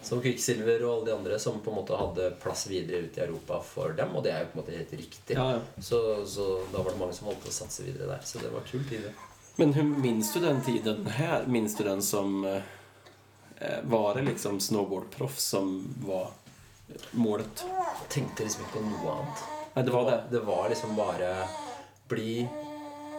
som 0.02 0.16
Quicksilver 0.24 0.80
og 0.88 0.94
alle 0.94 1.04
de 1.10 1.12
andre 1.12 1.38
som 1.38 1.58
på 1.60 1.68
en 1.68 1.76
måte 1.76 1.92
hadde 2.00 2.30
plass 2.40 2.62
videre 2.70 3.02
ut 3.04 3.18
i 3.18 3.20
Europa 3.20 3.58
for 3.60 3.92
dem. 3.92 4.14
Og 4.16 4.22
det 4.24 4.30
er 4.32 4.38
jo 4.40 4.46
på 4.48 4.56
en 4.56 4.60
måte 4.62 4.72
helt 4.78 4.94
riktig. 4.96 5.34
Ja, 5.36 5.58
ja. 5.58 5.58
Så, 5.76 5.98
så 6.24 6.46
da 6.72 6.80
var 6.80 6.94
det 6.94 7.00
mange 7.02 7.12
som 7.12 7.28
holdt 7.28 7.42
på 7.44 7.50
å 7.50 7.52
satse 7.52 7.84
videre 7.84 8.08
der. 8.08 8.22
Så 8.24 8.40
det 8.40 8.48
var 8.48 8.64
kul 8.64 8.80
tid. 8.88 9.10
Men 9.60 9.74
minnes 10.00 10.30
du 10.32 10.40
den 10.40 10.62
tiden 10.64 11.04
her? 11.18 11.44
Minnes 11.46 11.76
du 11.76 11.84
den 11.84 12.00
som... 12.02 12.38
eh, 12.48 13.76
Var 13.82 14.14
det 14.14 14.22
liksom 14.30 14.56
snowboardproff 14.60 15.36
som 15.38 15.76
var 16.08 16.30
målet? 17.12 17.66
Jeg 17.68 18.08
tenkte 18.16 18.48
liksom 18.48 18.64
ikke 18.64 18.78
på 18.78 18.86
noe 18.88 19.18
annet. 19.18 19.44
Nei, 19.74 19.84
det 19.84 19.92
var 19.98 20.08
det. 20.08 20.18
Det 20.32 20.40
var 20.48 20.72
liksom 20.72 20.96
bare 20.96 21.34
bli 22.08 22.38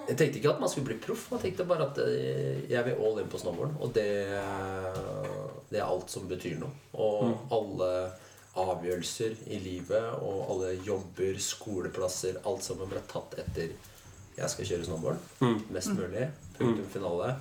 Jeg 0.10 0.18
tenkte 0.18 0.40
ikke 0.40 0.52
at 0.56 0.62
man 0.64 0.72
skulle 0.72 0.90
bli 0.90 0.98
proff. 1.04 1.28
Man 1.32 1.42
tenkte 1.44 1.68
bare 1.70 1.88
at 1.92 2.02
eh, 2.04 2.64
jeg 2.72 2.86
vil 2.88 3.00
all 3.06 3.22
in 3.22 3.30
på 3.32 3.40
snowboard. 3.42 3.78
Og 3.80 3.94
det, 3.96 4.10
det 5.70 5.80
er 5.80 5.86
alt 5.86 6.12
som 6.12 6.28
betyr 6.30 6.58
noe. 6.62 6.74
Og 6.98 7.54
alle 7.54 7.92
avgjørelser 8.62 9.38
i 9.48 9.62
livet 9.64 10.10
og 10.20 10.50
alle 10.52 10.74
jobber, 10.84 11.38
skoleplasser, 11.40 12.42
alt 12.44 12.66
sammen 12.66 12.90
ble 12.92 13.00
tatt 13.08 13.38
etter 13.40 13.72
jeg 14.36 14.50
skal 14.52 14.68
kjøre 14.68 14.88
snowboard. 14.88 15.32
Mest 15.76 15.94
mulig. 15.96 16.28
Punktum 16.58 16.88
finale. 16.92 17.34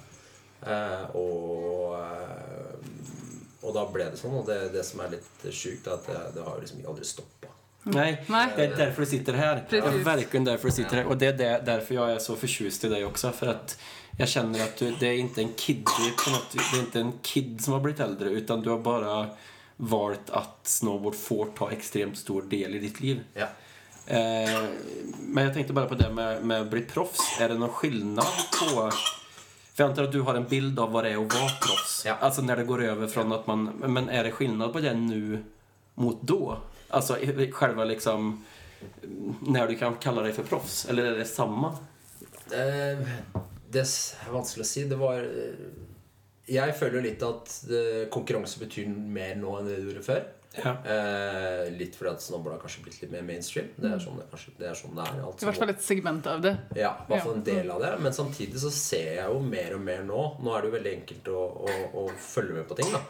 Eh, 0.61 1.17
og, 1.17 1.97
eh, 1.97 3.63
og 3.63 3.75
da 3.77 3.87
ble 3.93 4.11
det 4.13 4.21
sånn. 4.21 4.37
Og 4.41 4.47
det, 4.49 4.59
det 4.75 4.85
som 4.87 5.01
er 5.05 5.15
litt 5.17 5.47
sjukt, 5.49 5.87
er 5.87 5.97
at 5.97 6.09
det, 6.11 6.19
det 6.37 6.47
har 6.47 6.61
liksom 6.61 6.83
aldri 6.91 7.07
stoppa. 7.09 7.40
Nej, 7.83 8.25
Nej. 8.27 8.49
det 8.57 8.65
är 8.65 8.77
därför 8.77 9.01
du 9.03 9.07
sitter 9.07 9.33
här. 9.33 9.65
Det 9.71 9.77
är 9.79 9.83
Precis. 9.83 10.07
verkligen 10.07 10.45
därför 10.45 10.69
du 10.69 10.75
sitter 10.75 10.97
här. 10.97 11.05
Och 11.07 11.17
det 11.17 11.27
är 11.27 11.33
där- 11.33 11.63
därför 11.67 11.95
jag 11.95 12.11
är 12.13 12.19
så 12.19 12.37
förtjust 12.37 12.85
i 12.85 12.89
dig 12.89 13.05
också. 13.05 13.31
För 13.33 13.47
att 13.47 13.79
jag 14.19 14.29
känner 14.29 14.63
att 14.63 14.77
du, 14.77 14.95
det 15.01 15.07
är 15.07 15.19
inte 15.19 15.41
en 15.43 15.53
kid, 15.57 15.85
på 16.25 16.31
något, 16.31 16.53
det 16.73 16.77
är 16.77 16.81
inte 16.81 17.01
en 17.01 17.13
kid 17.23 17.65
som 17.65 17.73
har 17.73 17.81
blivit 17.81 18.01
äldre. 18.01 18.29
Utan 18.31 18.61
du 18.63 18.71
har 18.71 18.79
bara 18.79 19.27
valt 19.77 20.31
att 20.31 20.59
snowboard 20.63 21.15
får 21.15 21.47
ta 21.59 21.71
extremt 21.71 22.19
stor 22.19 22.43
del 22.43 22.75
i 22.75 22.79
ditt 22.79 23.01
liv. 23.01 23.21
Ja. 23.35 23.47
Eh, 24.07 24.65
men 25.21 25.45
jag 25.45 25.55
tänkte 25.55 25.73
bara 25.73 25.87
på 25.87 25.95
det 25.95 26.11
med, 26.11 26.45
med 26.45 26.61
att 26.61 26.71
bli 26.71 26.81
proffs. 26.81 27.41
Är 27.41 27.49
det 27.49 27.55
någon 27.55 27.69
skillnad 27.69 28.27
på... 28.61 28.91
För 29.75 29.83
jag 29.85 29.91
antar 29.91 30.03
att 30.05 30.13
du 30.13 30.21
har 30.21 30.35
en 30.35 30.45
bild 30.49 30.79
av 30.79 30.93
vad 30.93 31.05
det 31.05 31.11
är 31.11 31.27
att 31.27 31.35
vara 31.35 31.51
proffs. 31.61 32.03
Ja. 32.07 32.15
Alltså 32.21 32.43
när 32.43 32.57
det 32.57 32.65
går 32.65 32.83
över 32.85 33.07
från 33.07 33.33
att 33.33 33.47
man... 33.47 33.65
Men 33.65 34.09
är 34.09 34.25
det 34.25 34.31
skillnad 34.31 34.73
på 34.73 34.81
det 34.81 34.95
nu 34.95 35.45
mot 35.95 36.23
då? 36.23 36.59
Alltså 36.91 37.17
själva 37.53 37.85
liksom... 37.85 38.45
När 39.41 39.69
du 39.69 39.77
kan 39.77 39.95
kalla 39.95 40.23
dig 40.23 40.33
för 40.33 40.43
proffs? 40.43 40.87
Eller 40.89 41.05
är 41.05 41.19
det 41.19 41.25
samma? 41.25 41.69
Eh, 42.53 42.99
Det 43.71 43.83
er 43.85 44.33
vanskelig 44.33 44.65
å 44.65 44.69
si. 44.69 44.85
Det 44.89 44.97
var 44.99 45.21
eh, 45.21 45.67
jeg 46.51 46.75
føler 46.75 47.05
litt 47.05 47.23
at 47.23 47.53
eh, 47.71 48.05
konkurranse 48.11 48.59
betyr 48.63 48.89
mer 48.91 49.37
nå 49.39 49.53
enn 49.59 49.69
det 49.69 49.77
det 49.79 49.85
gjorde 49.85 50.03
før. 50.07 50.25
Ja. 50.57 50.73
Eh, 50.83 51.69
litt 51.79 51.95
fordi 51.95 52.11
at 52.11 52.25
snowboard 52.25 52.57
har 52.57 52.63
kanskje 52.65 52.83
blitt 52.83 52.99
litt 53.05 53.13
mer 53.13 53.23
mainstream. 53.23 53.69
Det 53.77 53.93
er 53.93 54.03
sånn 54.03 54.19
det, 54.19 54.27
kanskje, 54.33 54.57
det, 54.59 54.67
er, 54.73 54.79
sånn 54.81 54.97
det 54.99 55.07
er. 55.07 55.21
I 55.23 55.47
hvert 55.47 55.61
fall 55.63 55.75
et 55.77 55.85
segment 55.87 56.27
av 56.27 56.43
det. 56.43 56.57
Ja, 56.75 56.97
i 57.05 57.13
hvert 57.13 57.27
fall 57.29 57.37
en 57.39 57.47
del 57.47 57.71
av 57.71 57.85
det. 57.85 57.93
Men 58.03 58.17
samtidig 58.17 58.59
så 58.65 58.73
ser 58.75 59.21
jeg 59.21 59.29
jo 59.31 59.39
mer 59.45 59.77
og 59.77 59.85
mer 59.87 60.03
nå 60.09 60.25
Nå 60.43 60.57
er 60.57 60.65
det 60.65 60.73
jo 60.73 60.79
veldig 60.81 60.95
enkelt 60.97 61.31
å, 61.31 61.45
å, 61.69 61.77
å 62.03 62.09
følge 62.25 62.59
med 62.59 62.67
på 62.67 62.81
ting. 62.81 62.91
da 62.97 63.05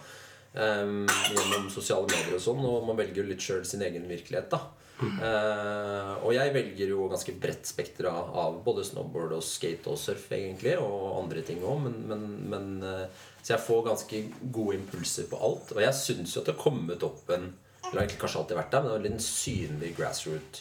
Ehm, 0.55 1.07
Gjennom 1.31 1.71
sosiale 1.71 2.09
medier 2.11 2.37
og 2.37 2.43
sånn. 2.43 2.63
Og 2.67 2.87
man 2.89 2.99
velger 2.99 3.23
jo 3.23 3.31
litt 3.31 3.45
sjøl 3.45 3.65
sin 3.69 3.85
egen 3.87 4.09
virkelighet. 4.11 4.51
da 4.51 4.63
uh, 5.01 6.15
og 6.27 6.35
jeg 6.35 6.53
velger 6.53 6.91
jo 6.93 7.07
ganske 7.09 7.33
bredt 7.41 7.69
spekter 7.69 8.11
av, 8.11 8.35
av 8.37 8.59
både 8.65 8.85
snowboard 8.85 9.33
og 9.39 9.47
skate 9.47 9.89
og 9.89 9.99
surf, 10.01 10.27
egentlig. 10.37 10.77
Og 10.83 11.23
andre 11.23 11.45
ting 11.47 11.63
òg. 11.65 11.87
Men, 11.87 11.99
men, 12.11 12.29
men, 12.53 12.71
uh, 12.85 13.33
så 13.41 13.55
jeg 13.55 13.67
får 13.69 13.87
ganske 13.89 14.23
gode 14.53 14.79
impulser 14.81 15.31
på 15.31 15.41
alt. 15.41 15.75
Og 15.77 15.83
jeg 15.87 15.99
syns 16.03 16.37
jo 16.37 16.43
at 16.43 16.51
det 16.51 16.57
har 16.57 16.65
kommet 16.67 17.07
opp 17.07 17.37
en 17.37 17.53
eller 17.91 18.05
egentlig 18.05 18.21
kanskje 18.21 18.39
alltid 18.39 18.59
vært 18.59 18.71
der, 18.71 18.83
men 18.85 18.93
det 18.93 18.99
litt 19.03 19.15
en 19.17 19.25
synlig 19.25 19.89
grassroot 19.97 20.59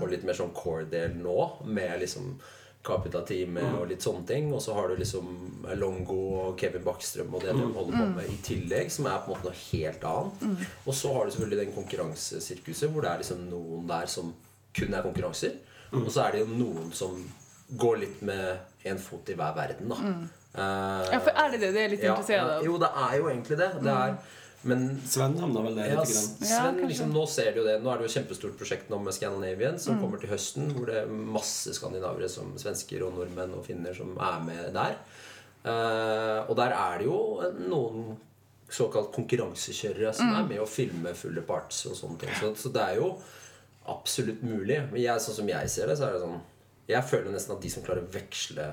og 0.00 0.06
litt 0.08 0.22
mer 0.24 0.36
sånn 0.38 0.54
core-del 0.56 1.18
nå, 1.20 1.34
med 1.68 1.98
liksom 2.00 2.30
Capita 2.82 3.20
Teamet 3.28 3.74
og 3.76 3.88
litt 3.90 4.04
sånne 4.04 4.24
ting. 4.28 4.46
Og 4.56 4.62
så 4.64 4.74
har 4.76 4.88
du 4.88 4.96
liksom 5.00 5.26
Longo 5.76 6.18
og 6.46 6.54
Kevin 6.60 6.84
Backstrøm 6.86 7.34
og 7.36 7.44
det 7.44 7.52
de 7.58 7.66
holder 7.74 7.96
på 7.98 8.06
med 8.16 8.30
i 8.32 8.38
tillegg, 8.46 8.90
som 8.94 9.06
er 9.10 9.18
på 9.24 9.30
en 9.30 9.36
måte 9.36 9.50
noe 9.50 9.60
helt 9.66 10.06
annet. 10.12 10.64
Og 10.86 10.94
så 10.96 11.12
har 11.14 11.26
du 11.28 11.34
selvfølgelig 11.34 11.60
den 11.64 11.74
konkurransesirkuset 11.76 12.90
hvor 12.92 13.04
det 13.04 13.12
er 13.12 13.22
liksom 13.24 13.44
noen 13.50 13.86
der 13.90 14.08
som 14.10 14.32
kun 14.76 14.94
er 14.96 15.04
konkurranser. 15.04 15.58
Og 15.92 16.08
så 16.14 16.26
er 16.28 16.36
det 16.38 16.44
jo 16.44 16.50
noen 16.54 16.92
som 16.94 17.16
går 17.80 17.96
litt 18.04 18.20
med 18.26 18.86
en 18.90 18.98
fot 18.98 19.28
i 19.30 19.36
hver 19.38 19.52
verden, 19.54 19.90
da. 19.92 19.98
Eh, 20.50 21.12
Ja, 21.12 21.18
for 21.22 21.30
er 21.36 21.50
det 21.52 21.60
det 21.62 21.68
Det 21.74 21.82
er 21.84 21.90
litt 21.92 22.02
ja, 22.02 22.14
interessert 22.14 22.48
ja. 22.48 22.62
Jo, 22.66 22.78
det 22.82 22.88
er 22.96 23.12
jo 23.20 23.28
egentlig 23.30 23.58
det. 23.60 23.68
det 23.84 23.92
er, 23.92 24.16
men 24.68 25.00
Sven 25.08 25.38
havna 25.40 25.62
vel 25.64 25.76
der 25.78 25.88
ja, 25.88 26.00
lite 26.02 26.12
grann. 26.12 26.26
Sven, 26.36 26.80
ja, 26.82 26.88
liksom, 26.90 27.12
nå 27.16 27.22
ser 27.32 27.54
du 27.54 27.62
jo 27.62 27.64
det 27.64 27.78
Nå 27.80 27.88
er 27.88 28.00
det 28.00 28.04
jo 28.04 28.10
et 28.10 28.16
kjempestort 28.18 28.58
prosjekt 28.60 28.90
nå 28.92 28.98
med 29.00 29.16
Scandinavian 29.16 29.78
som 29.80 30.00
kommer 30.02 30.20
til 30.20 30.32
høsten, 30.34 30.68
hvor 30.76 30.90
det 30.90 30.98
er 31.00 31.08
masse 31.08 31.72
skandinavere 31.76 32.28
som 32.28 32.52
svensker 32.60 33.06
og 33.06 33.14
nordmenn 33.16 33.56
og 33.56 33.64
finner 33.64 33.96
som 33.96 34.12
er 34.20 34.42
med 34.44 34.74
der. 34.76 34.98
Uh, 35.64 36.48
og 36.48 36.54
der 36.60 36.74
er 36.76 37.00
det 37.00 37.08
jo 37.08 37.20
noen 37.68 38.12
såkalt 38.70 39.10
konkurransekjørere 39.16 40.12
som 40.14 40.30
er 40.36 40.46
med 40.46 40.60
å 40.62 40.68
filme 40.68 41.12
fulle 41.18 41.42
parts 41.46 41.82
og 41.90 41.96
sånne 41.98 42.20
ting. 42.20 42.36
Så, 42.38 42.52
så 42.60 42.72
det 42.74 42.84
er 42.84 43.00
jo 43.00 43.14
absolutt 43.90 44.44
mulig. 44.44 44.78
Men 44.92 45.00
jeg, 45.00 45.24
sånn 45.24 45.40
som 45.40 45.50
jeg 45.50 45.72
ser 45.72 45.88
det, 45.90 45.96
så 45.98 46.08
er 46.08 46.16
det 46.16 46.22
sånn 46.26 46.38
Jeg 46.90 47.06
føler 47.06 47.32
nesten 47.32 47.56
at 47.56 47.64
de 47.64 47.72
som 47.72 47.84
klarer 47.86 48.04
å 48.04 48.12
veksle 48.12 48.68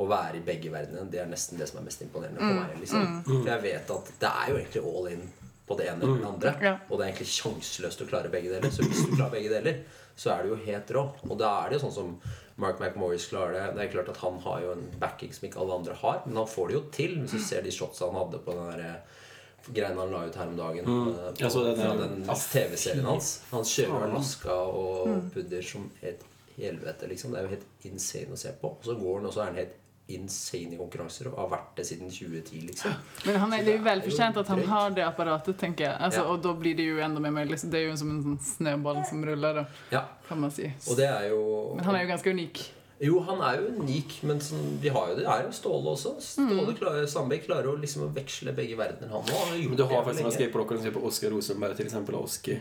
å 0.00 0.08
være 0.08 0.38
i 0.40 0.44
begge 0.44 0.72
verdenene, 0.72 1.10
det 1.12 1.20
er 1.20 1.30
nesten 1.30 1.60
det 1.60 1.68
som 1.68 1.80
er 1.82 1.86
mest 1.86 2.02
imponerende 2.04 2.40
for 2.40 2.60
meg. 2.62 2.76
liksom 2.80 3.08
For 3.26 3.50
jeg 3.52 3.64
vet 3.66 3.90
at 3.96 4.12
det 4.22 4.30
er 4.30 4.52
jo 4.52 4.60
egentlig 4.60 4.84
all 4.88 5.08
in 5.12 5.26
på 5.68 5.76
det 5.78 5.88
ene 5.90 6.06
eller 6.06 6.22
det 6.22 6.30
andre. 6.30 6.52
Ja. 6.64 6.76
Og 6.88 6.96
det 6.96 7.04
er 7.04 7.10
egentlig 7.12 7.32
sjanseløst 7.32 8.04
å 8.04 8.08
klare 8.08 8.32
begge 8.32 8.52
deler. 8.54 8.72
Så 8.72 8.86
hvis 8.86 9.04
du 9.04 9.12
klarer 9.14 9.34
begge 9.36 9.52
deler, 9.52 9.82
så 10.16 10.32
er 10.34 10.42
du 10.42 10.54
jo 10.54 10.62
helt 10.64 10.90
rå. 10.96 11.04
Og 11.28 11.36
da 11.40 11.52
er 11.60 11.70
det 11.70 11.78
jo 11.78 11.84
sånn 11.84 11.94
som 11.98 12.14
Mark 12.60 12.80
McMorris 12.80 13.28
klarer 13.30 13.56
det. 13.56 13.66
Det 13.76 13.84
er 13.84 13.92
klart 13.94 14.10
at 14.12 14.20
Han 14.24 14.40
har 14.44 14.64
jo 14.64 14.72
en 14.74 14.88
backing 15.00 15.32
som 15.32 15.48
ikke 15.48 15.60
alle 15.62 15.78
andre 15.80 15.96
har, 16.02 16.22
men 16.26 16.40
han 16.40 16.50
får 16.50 16.68
det 16.68 16.76
jo 16.76 16.82
til. 16.98 17.14
Hvis 17.22 17.36
du 17.36 17.44
ser 17.44 17.64
de 17.64 17.74
shotsa 17.74 18.08
han 18.08 18.18
hadde 18.20 18.42
på 18.44 18.56
den 18.56 18.72
der 18.72 18.84
eh, 18.88 19.22
greiene 19.70 20.02
han 20.02 20.12
la 20.12 20.24
ut 20.26 20.40
her 20.40 20.50
om 20.50 20.58
dagen. 20.58 20.88
Mm. 20.88 21.06
På, 21.06 21.30
Jeg 21.38 21.54
så 21.54 21.64
fra 21.78 21.94
den 22.00 22.18
TV-serien 22.26 23.08
hans. 23.08 23.32
Han 23.52 23.68
kjører 23.68 24.12
laska 24.12 24.58
og 24.82 25.32
pudder 25.34 25.64
som 25.66 25.88
et 26.02 26.24
helvete, 26.56 27.08
liksom. 27.08 27.32
Det 27.32 27.40
er 27.40 27.46
jo 27.46 27.54
helt 27.54 27.86
insane 27.88 28.34
å 28.34 28.40
se 28.40 28.52
på. 28.60 28.74
Og 28.76 28.88
så 28.88 28.98
går 28.98 29.20
han, 29.20 29.30
og 29.30 29.34
så 29.34 29.44
er 29.44 29.52
han 29.52 29.62
helt 29.62 29.78
insane 30.08 30.74
i 30.74 30.76
konkurranser 30.76 31.28
og 31.30 31.38
har 31.38 31.48
vært 31.54 31.76
det 31.78 31.84
siden 31.86 32.10
2010, 32.10 32.60
liksom. 32.66 32.92
Men 33.26 33.36
han 33.40 33.52
er, 33.54 33.62
det 33.64 33.72
er 33.74 33.78
jo 33.78 33.84
velfortjent 33.86 34.36
at 34.42 34.48
han 34.48 34.58
drøyt. 34.58 34.68
har 34.68 34.90
det 34.98 35.04
apparatet, 35.06 35.56
tenker 35.58 35.84
jeg. 35.86 35.96
Altså, 36.00 36.20
Ja. 36.24 36.28
Og 36.32 36.42
da 36.42 36.52
blir 36.58 36.74
det 36.76 36.84
jo 36.88 36.98
enda 37.00 37.20
mer 37.20 37.30
möjligt. 37.30 37.62
Det 37.70 37.78
er 37.80 37.88
jo 37.90 37.96
som 37.96 38.10
en 38.10 38.22
sånn 38.22 38.38
snøball 38.56 39.04
som 39.08 39.24
ruller, 39.24 39.54
da, 39.54 39.64
Ja, 39.94 40.04
kan 40.28 40.40
man 40.40 40.50
si. 40.50 40.72
og 40.90 40.96
det 40.96 41.06
er 41.08 41.28
jo 41.30 41.74
Men 41.76 41.84
han 41.84 41.94
er 41.96 42.02
jo 42.04 42.08
ganske 42.14 42.30
unik. 42.30 42.62
Jo, 43.02 43.20
han 43.26 43.40
er 43.42 43.56
jo 43.60 43.70
unik, 43.82 44.22
men 44.22 44.38
sånn, 44.38 44.78
vi 44.80 44.88
har 44.88 45.08
jo 45.08 45.14
det 45.16 45.24
er 45.26 45.40
jo 45.46 45.50
Ståle 45.50 45.90
også. 45.90 46.12
Ståle 46.22 46.74
klarer, 46.78 47.06
Sandberg 47.06 47.42
klarer 47.46 47.66
å 47.72 47.80
liksom 47.80 48.04
å 48.06 48.12
veksle 48.14 48.52
begge 48.54 48.76
verdener, 48.78 49.08
han 49.10 49.22
òg. 49.22 49.76
Du 49.76 49.82
har 49.84 50.04
faktisk 50.04 50.24
en 50.24 50.30
skateboardåkare 50.30 50.78
som 50.78 50.84
ser 50.86 50.94
på 51.00 51.06
Oskar 51.08 51.30
Rosenberg, 51.30 51.76
til 51.76 51.86
exempel 51.86 52.14
Oski, 52.14 52.58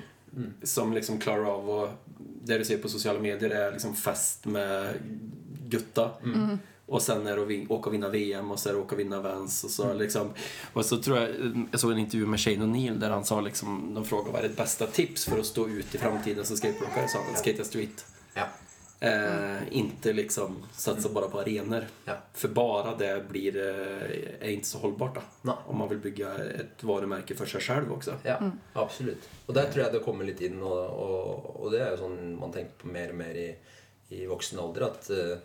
som 0.64 0.94
liksom 0.94 1.20
klarer 1.20 1.46
av 1.46 1.70
å 1.70 1.90
Det 2.44 2.58
du 2.58 2.64
sier 2.66 2.80
på 2.82 2.90
sosiale 2.90 3.20
medier, 3.22 3.52
er 3.54 3.72
liksom 3.76 3.94
fest 3.94 4.48
med 4.48 4.98
gutta. 5.70 6.08
Och 6.92 7.02
sen 7.02 7.28
är 7.28 7.38
det 7.38 7.64
att 7.64 7.72
åka 7.72 7.90
och 7.90 7.94
vinna 7.94 8.10
VM 8.10 8.52
och 8.52 8.60
så 8.60 8.70
är 8.70 8.74
det 8.74 8.80
att 8.80 8.86
åka 8.86 8.96
och 8.96 9.00
vinna 9.00 9.22
Vans 9.22 9.64
och 9.64 9.70
så 9.70 9.94
liksom 9.94 10.30
Och 10.74 10.86
så 10.86 10.98
tror 10.98 11.18
jag, 11.18 11.30
jag 11.72 11.80
såg 11.80 11.92
en 11.92 11.98
intervju 11.98 12.26
med 12.26 12.40
Shane 12.40 12.58
O'Neill 12.58 13.00
där 13.00 13.10
han 13.10 13.26
sa 13.26 13.42
liksom 13.42 13.94
De 13.94 14.06
frågade 14.06 14.32
vad 14.32 14.44
är 14.44 14.48
ditt 14.48 14.58
bästa 14.58 14.88
tips 14.88 15.26
för 15.26 15.40
att 15.40 15.46
stå 15.46 15.68
ut 15.68 15.96
i 15.96 15.98
framtiden 15.98 16.46
som 16.46 16.58
skateboardåkare? 16.58 17.08
sa 17.08 17.20
han, 17.28 17.36
skata 17.36 17.64
street. 17.64 18.06
Ja. 18.34 18.44
Eh, 19.00 19.58
inte 19.72 20.14
liksom 20.14 20.64
satsa 20.72 21.10
bara 21.10 21.28
på 21.28 21.40
arenor. 21.40 21.86
Ja. 22.06 22.14
För 22.34 22.48
bara 22.48 22.96
det 22.96 23.30
blir, 23.30 23.58
eh, 23.58 24.48
är 24.48 24.50
inte 24.50 24.68
så 24.68 24.78
hållbart 24.78 25.16
då. 25.16 25.22
Nej. 25.42 25.56
Om 25.66 25.78
man 25.78 25.90
vill 25.90 25.98
bygga 25.98 26.36
ett 26.36 26.84
varumärke 26.84 27.36
för 27.36 27.46
sig 27.46 27.62
själv 27.62 27.92
också. 27.94 28.14
Ja, 28.24 28.52
absolut. 28.74 29.30
Og 29.48 29.56
der 29.56 29.72
tror 29.72 29.86
jeg 29.86 29.94
det 29.94 30.00
kommer 30.00 30.26
litt 30.26 30.42
inn, 30.42 30.62
og, 30.64 30.90
och, 30.90 31.64
och 31.64 31.72
det 31.72 31.80
er 31.82 31.92
jo 31.92 31.98
sånn 31.98 32.36
man 32.40 32.52
tenker 32.52 32.72
på 32.78 32.88
mer 32.88 33.10
og 33.10 33.16
mer 33.16 33.36
i, 33.36 33.56
i 34.10 34.26
voksen 34.26 34.60
ålder. 34.60 34.82
at 34.82 35.10
eh, 35.10 35.38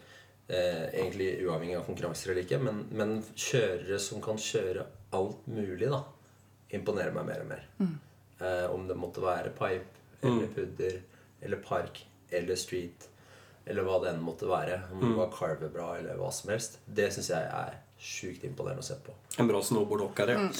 eh, 0.49 0.85
egentlig 0.93 1.31
uavhengig 1.47 1.79
av 1.79 1.87
konkurranser 1.89 2.33
eller 2.33 2.45
ikke, 2.47 2.61
men, 2.63 2.85
men 2.91 3.17
kjørere 3.35 3.99
som 4.03 4.23
kan 4.25 4.39
kjøre 4.41 4.87
alt 5.17 5.47
mulig, 5.51 5.89
da, 5.93 6.03
imponerer 6.77 7.15
meg 7.15 7.29
mer 7.31 7.45
og 7.45 7.51
mer. 7.55 7.67
Eh, 8.39 8.67
om 8.73 8.87
det 8.89 8.99
måtte 9.01 9.25
være 9.25 9.55
pipe, 9.57 10.05
eller 10.23 10.51
pudder, 10.55 11.01
eller 11.41 11.63
park, 11.65 12.03
eller 12.31 12.59
street, 12.59 13.09
eller 13.67 13.87
hva 13.87 14.01
det 14.03 14.13
enn 14.13 14.23
måtte 14.25 14.49
være. 14.51 14.81
Om 14.93 15.03
det 15.03 15.17
var 15.19 15.33
carver 15.35 15.73
bra, 15.73 15.91
eller 15.99 16.19
hva 16.21 16.31
som 16.35 16.51
helst. 16.53 16.79
Det 16.87 17.09
syns 17.15 17.31
jeg 17.33 17.51
er 17.51 17.81
sjukt 17.99 18.45
imponerende 18.45 18.83
å 18.83 18.85
se 18.85 18.95
på. 18.95 19.13
En 19.39 19.49
bra. 19.49 19.61
Snowboardåkere, 19.63 20.33
Ja, 20.33 20.53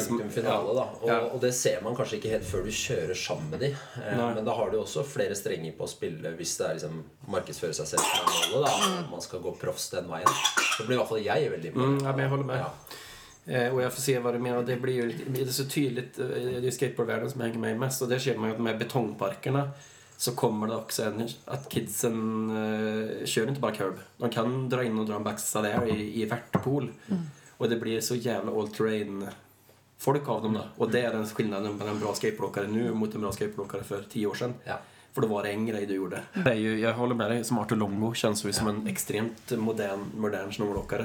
som- 0.00 0.18
punktum 0.18 0.30
finale, 0.30 0.74
da. 0.74 0.88
Og, 1.00 1.08
Ja. 1.08 1.18
og 1.20 1.40
det 1.40 1.52
ser 1.54 1.80
man 1.82 1.94
kanskje 1.96 2.18
ikke 2.20 2.30
helt 2.30 2.44
før 2.44 2.64
du 2.64 2.70
kjører 2.70 3.14
sammen 3.14 3.50
med 3.50 3.60
de. 3.60 3.66
Eh, 4.06 4.34
men 4.34 4.44
da 4.44 4.54
har 4.54 4.70
du 4.70 4.78
også 4.78 5.04
flere 5.04 5.34
strenger 5.34 5.72
på 5.76 5.84
å 5.84 5.88
spille 5.88 6.36
hvis 6.36 6.56
det 6.58 6.66
er 6.66 6.74
liksom 6.74 7.02
markedsføre 7.28 7.74
seg 7.74 7.86
selv 7.86 8.00
som 8.00 8.26
er 8.26 8.56
målet. 8.56 8.66
da 8.66 9.04
Om 9.04 9.10
man 9.10 9.20
skal 9.20 9.40
gå 9.40 9.58
proffs 9.58 9.90
den 9.90 10.04
veien. 10.08 10.26
Så 10.76 10.86
blir 10.86 10.94
i 10.94 10.98
hvert 10.98 11.08
fall 11.08 11.18
jeg 11.24 11.50
veldig 11.50 11.72
imponert. 11.74 11.98
Mm, 11.98 12.02
ja, 12.04 12.10
men 12.12 12.18
jeg 12.20 12.28
holder 12.28 12.44
med. 12.44 12.58
Ja. 12.58 12.70
Eh, 13.46 13.74
och 13.74 13.82
jag 13.82 13.92
får 13.92 14.00
se 14.02 14.18
vad 14.18 14.34
du 14.34 14.38
menar. 14.38 14.62
Det 14.62 14.76
blir 14.76 14.94
ju 14.94 15.06
lite- 15.06 15.30
det 15.30 15.40
är 15.42 15.46
så 15.46 15.64
tydligt. 15.64 16.18
eh, 16.18 16.26
Det 16.26 16.66
är 16.66 16.70
skateboardvärlden 16.70 17.30
som 17.30 17.40
hänger 17.40 17.58
med 17.58 17.78
mest. 17.78 18.02
Och 18.02 18.08
där 18.08 18.18
ser 18.18 18.36
man 18.36 18.48
ju 18.48 18.54
att 18.54 18.60
med 18.60 18.78
betongparkerna 18.78 19.70
så 20.22 20.34
kommer 20.38 20.70
det 20.70 20.76
også 20.76 21.08
en, 21.08 21.24
at 21.50 21.64
kidsen 21.72 22.18
uh, 22.52 23.22
kjører 23.26 23.50
ikke 23.50 23.64
bare 23.64 23.78
curb. 23.78 24.02
De 24.22 24.28
kan 24.30 24.52
dra 24.70 24.84
inn 24.86 25.00
og 25.02 25.08
dra 25.08 25.18
en 25.18 25.26
backside 25.26 25.72
der 25.72 25.88
i, 25.90 26.22
i 26.22 26.28
pool, 26.62 26.92
og 27.58 27.70
det 27.70 27.80
blir 27.80 28.04
så 28.04 28.14
jævla 28.14 28.54
all 28.54 28.70
terrain 28.70 29.24
folk 30.02 30.28
av 30.28 30.40
dem 30.42 30.56
da 30.58 30.64
Og 30.78 30.90
det 30.90 31.04
er 31.06 31.14
den 31.14 31.26
skillnaden 31.30 31.76
mellom 31.78 31.96
en 31.96 32.02
bra 32.02 32.14
skateboardåkare 32.18 32.70
nå 32.70 32.94
mot 32.98 33.12
en 33.14 33.22
bra 33.26 33.32
skateboardåkare 33.34 33.86
for 33.86 34.08
ti 34.10 34.24
år 34.26 34.38
siden. 34.38 34.56
Ja. 34.66 34.80
För 35.14 35.20
då 35.20 35.28
var 35.28 35.42
det 35.42 35.48
en 35.50 35.66
grej 35.66 35.86
du 35.86 35.94
gjorde. 35.94 36.20
Det 36.34 36.50
är 36.50 36.54
ju, 36.54 36.80
jag 36.80 36.92
håller 36.94 37.14
med 37.14 37.30
dig, 37.30 37.44
som 37.44 37.58
Artur 37.58 37.76
Longo 37.76 38.14
känns 38.14 38.44
ju 38.44 38.52
som 38.52 38.68
en 38.68 38.86
extremt 38.86 39.50
modern, 39.50 40.00
modern 40.16 40.52
snowboardåkare. 40.52 41.02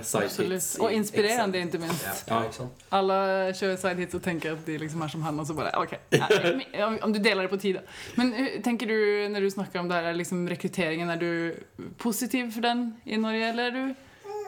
Og 0.79 0.91
inspirerende, 0.93 1.57
Excel. 1.57 1.67
ikke 1.67 1.77
minst. 1.77 2.05
Ja, 2.27 2.35
ja, 2.35 2.43
ikke 2.43 2.55
sant? 2.55 2.71
Alla 2.89 3.53
kör 3.53 3.75
side 3.75 3.97
hits 3.99 4.13
och 4.13 4.23
tänker 4.23 4.51
att 4.51 4.65
det 4.65 4.77
liksom 4.77 5.01
är 5.01 5.07
som 5.07 5.21
han 5.21 5.39
och 5.39 5.47
så 5.47 5.53
bara 5.53 5.69
okej. 5.83 5.99
Nej, 6.09 6.83
om- 6.83 6.99
Om 7.01 7.13
du 7.13 7.19
delar 7.19 7.43
det 7.43 7.49
på 7.49 7.57
tid. 7.57 7.79
Men 8.15 8.33
hur, 8.33 8.61
tänker 8.61 8.87
du 8.87 9.29
när 9.29 9.41
du 9.41 9.51
snackar 9.51 9.79
om 9.79 9.87
det 9.87 9.93
här 9.95 10.13
liksom 10.13 10.49
rekryteringen, 10.49 11.09
är 11.09 11.17
du 11.17 11.59
positiv 11.97 12.51
för 12.51 12.61
den 12.61 12.93
i 13.03 13.17
Norge 13.17 13.49
eller 13.49 13.63
är 13.63 13.71
du 13.71 13.79
Eh, 13.89 13.93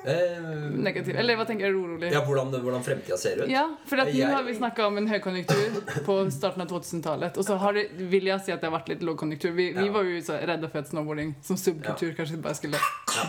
negativ? 0.06 1.15
Eller 1.20 1.36
hva 1.39 1.46
tenker 1.48 1.72
du, 1.72 1.79
urolig? 1.84 2.12
ja, 2.13 2.22
hvordan, 2.25 2.51
hvordan 2.63 2.84
fremtida 2.86 3.18
ser 3.18 3.44
ut? 3.44 3.50
Ja, 3.51 3.65
for 3.86 3.98
at 4.03 4.08
nu 4.13 4.20
Jag- 4.20 4.29
har 4.36 4.44
vi 4.44 4.56
snakka 4.56 4.88
om 4.88 4.98
en 4.98 5.08
høykonjunktur 5.08 6.03
på 6.06 6.32
starten 6.32 6.62
av 6.62 6.68
2000-tallet. 6.70 7.38
Og 7.38 7.46
så 7.46 7.58
har 7.58 7.74
det, 7.74 7.88
vil 7.98 8.25
jeg 8.25 8.41
si 8.46 8.51
at 8.51 8.62
det 8.62 8.70
har 8.70 8.79
vært 8.79 8.89
litt 8.89 9.01
lågkonjunktur. 9.03 9.51
Vi, 9.51 9.72
vi 9.74 9.89
var 9.89 10.03
jo 10.03 10.22
så 10.22 10.39
redda 10.39 10.70
for 10.70 10.79
at 10.79 10.88
snowboarding 10.94 11.36
som 11.41 11.58
subkultur 11.58 12.13
kanskje 12.18 12.41
bare 12.41 12.56
skulle 12.56 12.77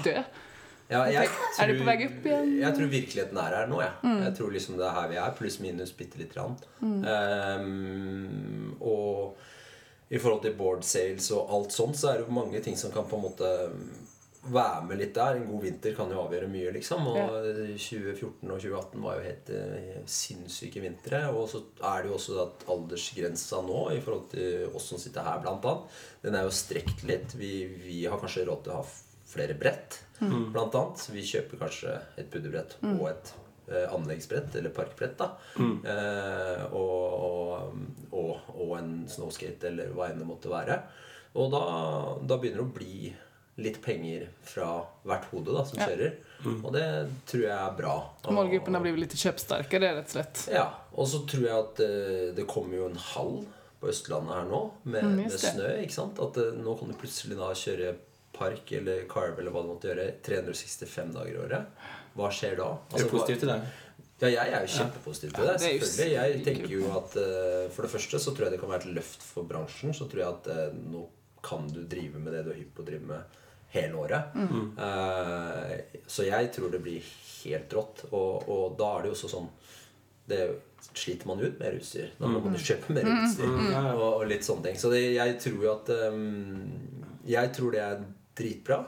dø. 0.05 0.17
Ja, 0.91 1.05
jeg 1.07 1.29
Er 1.61 1.67
det 1.71 1.79
på 1.79 1.85
vei 1.87 1.95
opp 2.07 2.25
igjen? 2.27 2.49
Jeg 2.61 2.75
tror 2.75 2.89
virkeligheten 2.91 3.39
er 3.39 3.55
her 3.61 3.67
nå. 3.71 3.79
Jeg, 3.81 3.93
jeg 4.25 4.33
tror 4.39 4.50
liksom 4.50 4.77
det 4.77 4.87
er 4.89 4.97
her 4.97 5.09
vi 5.12 5.17
er, 5.23 5.37
pluss 5.39 5.61
minus 5.62 5.93
bitte 5.95 6.19
lite 6.19 6.35
grann. 6.35 6.57
Ehm, 7.41 8.75
og 8.81 9.37
i 10.11 10.19
forhold 10.19 10.43
til 10.43 10.57
board 10.59 10.83
sales 10.83 11.29
og 11.31 11.53
alt 11.55 11.71
sånt, 11.75 11.95
så 11.97 12.11
er 12.11 12.19
det 12.19 12.27
jo 12.27 12.35
mange 12.35 12.59
ting 12.65 12.75
som 12.79 12.91
kan 12.91 13.07
på 13.07 13.17
en 13.21 13.23
måte 13.23 13.50
være 14.42 14.85
med 14.88 14.99
litt 15.02 15.12
der. 15.14 15.37
En 15.37 15.49
god 15.50 15.62
vinter 15.66 15.92
kan 15.97 16.11
jo 16.11 16.23
avgjøre 16.23 16.49
mye, 16.49 16.70
liksom. 16.73 17.06
Og 17.11 17.16
Ja. 17.18 17.26
2014 17.76 18.50
og 18.50 18.61
2018 18.62 19.02
var 19.04 19.18
jo 19.18 19.26
helt 19.26 19.50
eh, 19.52 19.99
sinnssyke 20.09 20.80
vintre. 20.80 21.20
Og 21.35 21.49
så 21.52 21.61
er 21.85 22.02
det 22.02 22.09
jo 22.11 22.16
også 22.16 22.38
at 22.47 22.64
aldersgrensa 22.73 23.61
nå, 23.66 23.82
i 23.92 24.00
forhold 24.00 24.30
til 24.32 24.70
oss 24.75 24.88
som 24.94 24.99
sitter 25.02 25.26
her, 25.26 25.42
blant 25.44 25.64
annet, 25.68 26.00
den 26.25 26.35
er 26.40 26.49
jo 26.49 26.54
strekt 26.56 27.04
litt. 27.04 27.37
Vi, 27.37 27.52
vi 27.85 28.00
har 28.06 28.18
kanskje 28.23 28.47
råd 28.49 28.64
til 28.64 28.73
å 28.73 28.80
ha 28.80 28.88
flere 29.30 29.54
brett, 29.61 30.00
blant 30.20 30.75
annet. 30.75 30.99
Så 31.04 31.12
vi 31.14 31.23
kjøper 31.28 31.61
kanskje 31.61 31.99
et 32.18 32.30
pudderbrett 32.32 32.78
og 32.97 33.06
et 33.12 33.35
eh, 33.70 33.87
anleggsbrett, 33.92 34.56
eller 34.59 34.73
parkbrett, 34.75 35.18
da. 35.20 35.35
Eh, 35.61 36.64
og, 36.73 37.04
og, 37.28 37.80
og, 38.16 38.52
og 38.56 38.73
en 38.80 38.94
snowskate, 39.09 39.68
eller 39.68 39.92
hva 39.94 40.09
enn 40.11 40.18
det 40.25 40.26
måtte 40.32 40.50
være. 40.50 40.80
Og 41.38 41.52
da, 41.52 41.61
da 42.26 42.40
begynner 42.40 42.64
det 42.64 42.66
å 42.66 42.75
bli 42.80 43.12
litt 43.62 43.79
penger 43.85 44.26
fra 44.47 44.67
hvert 45.07 45.25
hode 45.31 45.52
da, 45.55 45.64
som 45.69 45.79
Ja. 45.79 45.87
kjører. 45.90 46.12
Og 46.64 46.73
det 46.73 46.85
tror 47.29 47.43
jeg 47.43 47.52
er 47.52 47.73
bra. 47.76 47.95
Og- 48.25 48.33
Målgruppen 48.33 48.75
har 48.75 48.85
litt 48.85 48.99
lite 49.05 49.17
köpstarkare 49.21 49.90
rett 49.97 50.07
og 50.09 50.14
slett. 50.14 50.49
ja, 50.52 50.67
og 50.95 51.07
så 51.07 51.21
tror 51.29 51.45
jeg 51.45 51.59
at 51.59 51.81
uh, 51.81 52.35
det 52.35 52.47
kommer 52.49 52.76
jo 52.76 52.87
en 52.88 52.97
hall 52.97 53.45
på 53.81 53.88
Østlandet 53.88 54.35
her 54.35 54.45
nå 54.49 54.71
med, 54.85 55.02
Mm, 55.05 55.17
med 55.17 55.31
snø. 55.33 55.69
ikke 55.83 55.93
sant? 55.93 56.19
At 56.21 56.37
uh, 56.37 56.52
nå 56.57 56.79
kan 56.79 56.88
du 56.88 56.95
plutselig 56.95 57.37
da 57.37 57.52
kjøre 57.52 57.95
park 58.33 58.73
eller 58.73 59.05
carve 59.09 59.38
eller 59.40 59.50
hva 59.52 59.62
du 59.62 59.69
måtte 59.75 59.88
gjøre 59.93 60.14
365 60.23 61.12
dager 61.12 61.35
i 61.35 61.38
året. 61.45 61.67
Hva 62.17 62.29
skjer 62.33 62.57
da? 62.57 62.71
Er 62.73 62.97
Altså, 62.97 63.11
du 63.11 63.19
positiv 63.19 63.38
til 63.40 63.49
det? 63.49 63.61
Ja, 64.21 64.29
jeg 64.29 64.52
er 64.52 64.61
jo 64.67 64.73
kjempepositiv 64.79 65.33
til 65.33 65.45
det. 65.47 65.55
er 65.55 65.59
selvfølgelig. 65.59 66.11
Jeg 66.12 66.45
tenker 66.45 66.69
jo 66.69 66.85
at 66.93 67.17
uh, 67.17 67.69
For 67.73 67.83
det 67.83 67.90
første 67.90 68.19
så 68.21 68.33
tror 68.37 68.45
jeg 68.49 68.52
det 68.52 68.61
kan 68.61 68.69
være 68.71 68.85
et 68.88 68.95
løft 68.97 69.23
for 69.23 69.45
bransjen. 69.45 69.93
Så 69.97 70.09
tror 70.09 70.19
jeg 70.25 70.29
at 70.29 70.47
uh, 70.49 70.75
nå 70.93 71.07
kan 71.43 71.67
du 71.73 71.85
drive 71.88 72.19
med 72.21 72.33
det 72.35 72.45
du 72.45 72.50
er 72.52 72.59
hypp 72.61 72.75
på 72.76 72.83
å 72.83 72.87
drive 72.87 73.07
med 73.09 73.23
hele 73.75 74.00
året. 74.03 74.35
Mm. 74.35 74.73
Uh, 74.79 76.03
så 76.11 76.27
jeg 76.27 76.50
tror 76.55 76.73
det 76.75 76.83
blir 76.85 77.12
helt 77.45 77.77
rått. 77.77 78.05
Og, 78.11 78.49
og 78.50 78.79
da 78.79 78.95
er 78.97 79.05
det 79.05 79.12
jo 79.12 79.19
også 79.19 79.33
sånn 79.37 79.50
det 80.31 80.45
sliter 80.95 81.27
man 81.27 81.41
ut 81.41 81.59
mer 81.59 81.75
utstyr. 81.75 82.12
Da 82.19 82.29
må 82.31 82.41
man 82.45 82.55
jo 82.55 82.62
kjøpe 82.62 82.95
mer 82.95 83.09
utstyr. 83.11 83.50
ja, 83.50 83.83
ja. 83.83 83.93
Og, 83.97 84.23
og 84.23 84.25
litt 84.31 84.47
sånne 84.47 84.69
ting. 84.69 84.81
Så 84.81 84.93
det, 84.93 85.03
jeg 85.17 85.37
tror 85.43 85.67
jo 85.67 85.75
at 85.75 85.93
um, 86.07 86.73
Jeg 87.29 87.53
tror 87.57 87.75
det 87.75 87.83
er 87.85 88.03
dritbra. 88.39 88.81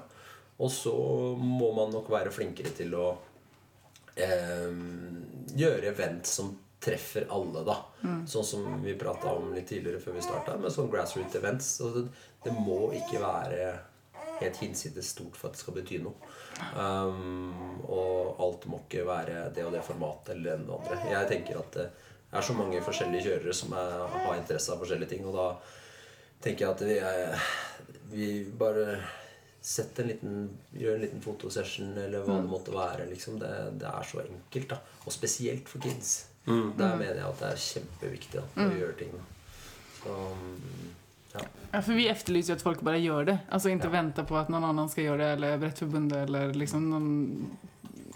Og 0.63 0.71
så 0.71 0.95
må 1.39 1.73
man 1.75 1.91
nok 1.91 2.11
være 2.13 2.33
flinkere 2.35 2.71
til 2.77 2.95
å 2.95 3.07
um, 3.17 4.83
gjøre 5.59 5.91
event 5.91 6.29
som 6.29 6.53
treffer 6.83 7.29
alle, 7.31 7.63
da. 7.67 7.77
Sånn 8.27 8.47
som 8.47 8.83
vi 8.83 8.95
prata 8.99 9.31
om 9.37 9.53
litt 9.55 9.69
tidligere 9.71 10.01
før 10.03 10.17
vi 10.17 10.25
starta, 10.25 10.57
med 10.59 10.75
sånn 10.75 10.91
grassroot 10.91 11.35
events. 11.39 11.77
Så 11.79 11.91
det, 11.95 12.05
det 12.43 12.55
må 12.57 12.89
ikke 12.99 13.23
være 13.23 13.69
helt 14.43 14.63
hinsides 14.63 15.13
stort 15.15 15.39
for 15.39 15.49
at 15.49 15.57
det 15.57 15.63
skal 15.63 15.77
bety 15.79 16.01
noe. 16.03 16.33
Um, 16.77 17.81
og 17.89 18.43
alt 18.45 18.67
må 18.71 18.83
ikke 18.85 19.07
være 19.09 19.49
det 19.55 19.65
og 19.67 19.73
det 19.75 19.85
formatet 19.87 20.35
eller 20.37 20.63
det 20.63 20.77
andre. 20.77 20.99
Jeg 21.13 21.31
tenker 21.31 21.63
at 21.63 21.79
det 21.79 21.89
er 22.33 22.45
så 22.47 22.57
mange 22.57 22.83
forskjellige 22.85 23.29
kjørere 23.29 23.57
som 23.57 23.75
er, 23.77 23.97
har 24.13 24.37
interesse 24.39 24.73
av 24.73 24.81
forskjellige 24.83 25.15
ting, 25.15 25.27
og 25.29 25.37
da 25.37 25.49
tenker 26.43 26.67
jeg 26.67 26.77
at 26.77 26.87
vi, 26.87 26.99
er, 26.99 27.51
vi 28.13 28.29
bare 28.59 29.01
setter 29.63 30.03
en 30.03 30.11
liten, 30.11 30.39
gjør 30.75 30.97
en 30.97 31.05
liten 31.05 31.23
fotosession 31.23 31.93
eller 31.95 32.25
hva 32.27 32.41
det 32.41 32.51
måtte 32.51 32.75
være. 32.75 33.07
Liksom. 33.13 33.39
Det, 33.43 33.53
det 33.79 33.89
er 33.89 34.09
så 34.09 34.25
enkelt. 34.25 34.73
da 34.75 34.81
Og 35.07 35.15
spesielt 35.15 35.69
for 35.71 35.85
kids. 35.85 36.15
Der 36.47 36.97
mener 36.99 37.21
jeg 37.21 37.29
at 37.29 37.39
det 37.39 37.51
er 37.53 37.63
kjempeviktig 37.67 38.41
da, 38.41 38.47
å 38.65 38.75
gjøre 38.75 38.97
ting. 38.99 39.13
Da. 39.15 39.29
Så, 40.01 40.17
ja. 41.33 41.41
Ja, 41.73 41.83
för 41.83 41.93
vi 41.93 42.09
efterlyser 42.09 42.53
ju 42.53 42.57
att 42.57 42.63
folk 42.63 42.81
bara 42.81 42.97
gör 42.99 43.25
det. 43.25 43.39
Alltså 43.49 43.69
inte 43.69 43.87
Ja. 43.87 43.91
vänta 43.91 44.25
på 44.25 44.37
att 44.37 44.49
någon 44.49 44.65
annan 44.65 44.89
ska 44.89 45.03
göra 45.03 45.17
det 45.17 45.29
eller 45.29 45.59
Brettförbundet 45.59 46.29
eller 46.29 46.55
liksom 46.55 46.91
någon 46.91 47.47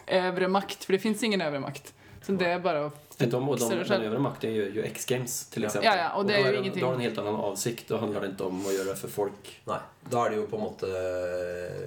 övre 0.06 0.48
makt. 0.48 0.84
För 0.84 0.92
det 0.92 0.98
finns 0.98 1.22
ingen 1.22 1.40
övre 1.40 1.60
makt. 1.60 1.94
Så 2.22 2.32
det 2.32 2.46
är 2.46 2.58
bara 2.58 2.86
att 2.86 3.18
De, 3.18 3.26
de, 3.26 3.56
det 3.58 3.84
den 3.88 4.02
övre 4.02 4.18
makten 4.18 4.54
gör 4.54 4.66
ju 4.66 4.82
X-games 4.82 5.46
till 5.50 5.64
exempel. 5.64 5.90
Ja, 5.94 5.96
ja, 6.02 6.12
och 6.16 6.26
det 6.26 6.34
är 6.36 6.44
då 6.44 6.50
ju 6.52 6.58
ingenting- 6.58 6.80
Då 6.80 6.86
har 6.86 6.94
en 6.94 7.00
helt 7.00 7.18
annen 7.18 7.34
avsikt. 7.34 7.90
og 7.90 8.00
handler 8.00 8.20
det 8.20 8.28
ikke 8.28 8.44
om 8.44 8.66
å 8.66 8.70
gjøre 8.72 8.88
det 8.88 8.96
for 8.96 9.08
folk. 9.08 9.60
Nei. 9.66 9.78
Da 10.10 10.26
er 10.26 10.30
det 10.30 10.36
jo 10.36 10.46
på 10.46 10.56
en 10.56 10.62
måte 10.62 10.86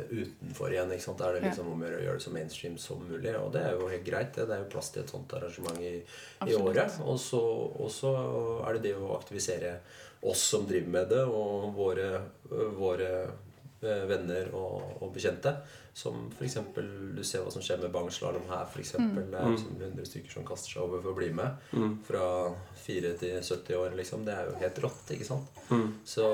utenfor 0.10 0.72
igjen. 0.74 0.92
ikke 0.92 1.04
sant? 1.04 1.18
Da 1.18 1.30
er 1.30 1.34
det 1.34 1.42
Ja. 1.44 1.48
liksom 1.50 1.72
om 1.72 1.82
å 1.84 1.86
gjøre 1.90 2.14
det 2.14 2.24
så 2.24 2.32
mainstream 2.32 2.78
som 2.78 2.98
mulig. 3.10 3.36
Og 3.36 3.52
det 3.54 3.62
er 3.62 3.72
jo 3.74 3.88
helt 3.88 4.06
greit. 4.06 4.34
Det 4.36 4.46
Det 4.48 4.56
er 4.56 4.64
jo 4.64 4.70
plass 4.70 4.90
til 4.92 5.04
et 5.04 5.10
sånt 5.10 5.34
arrangement 5.34 5.80
i, 5.80 6.02
i 6.48 6.54
året. 6.56 7.00
Og 7.06 7.20
så 7.20 8.66
er 8.68 8.74
det 8.74 8.82
det 8.84 8.96
å 8.96 9.16
aktivisere 9.18 9.80
oss 10.22 10.42
som 10.42 10.68
driver 10.68 10.92
med 10.92 11.10
det, 11.10 11.24
og 11.26 11.74
våre, 11.76 12.10
våre 12.78 13.12
eh, 13.24 14.04
venner 14.10 14.50
og, 14.56 14.98
og 15.04 15.14
bekjente. 15.16 15.54
Som 16.00 16.30
f.eks. 16.32 16.58
du 17.16 17.24
ser 17.28 17.44
hva 17.44 17.52
som 17.52 17.64
skjer 17.64 17.82
med 17.82 17.92
bangslalåm 17.92 18.46
her. 18.48 18.68
For 18.72 18.80
eksempel. 18.80 19.26
Det 19.32 19.40
er 19.40 19.52
liksom 19.52 19.82
100 19.82 20.08
stykker 20.08 20.32
som 20.32 20.46
kaster 20.48 20.76
seg 20.76 20.86
over 20.86 21.02
for 21.04 21.12
å 21.12 21.18
bli 21.18 21.28
med. 21.36 21.66
Fra 22.08 22.24
4 22.86 23.12
til 23.20 23.42
70 23.42 23.80
år. 23.80 23.98
liksom. 24.00 24.24
Det 24.28 24.36
er 24.36 24.48
jo 24.48 24.56
helt 24.62 24.80
rått. 24.86 25.12
ikke 25.16 25.28
sant? 25.28 25.60
Så 26.08 26.30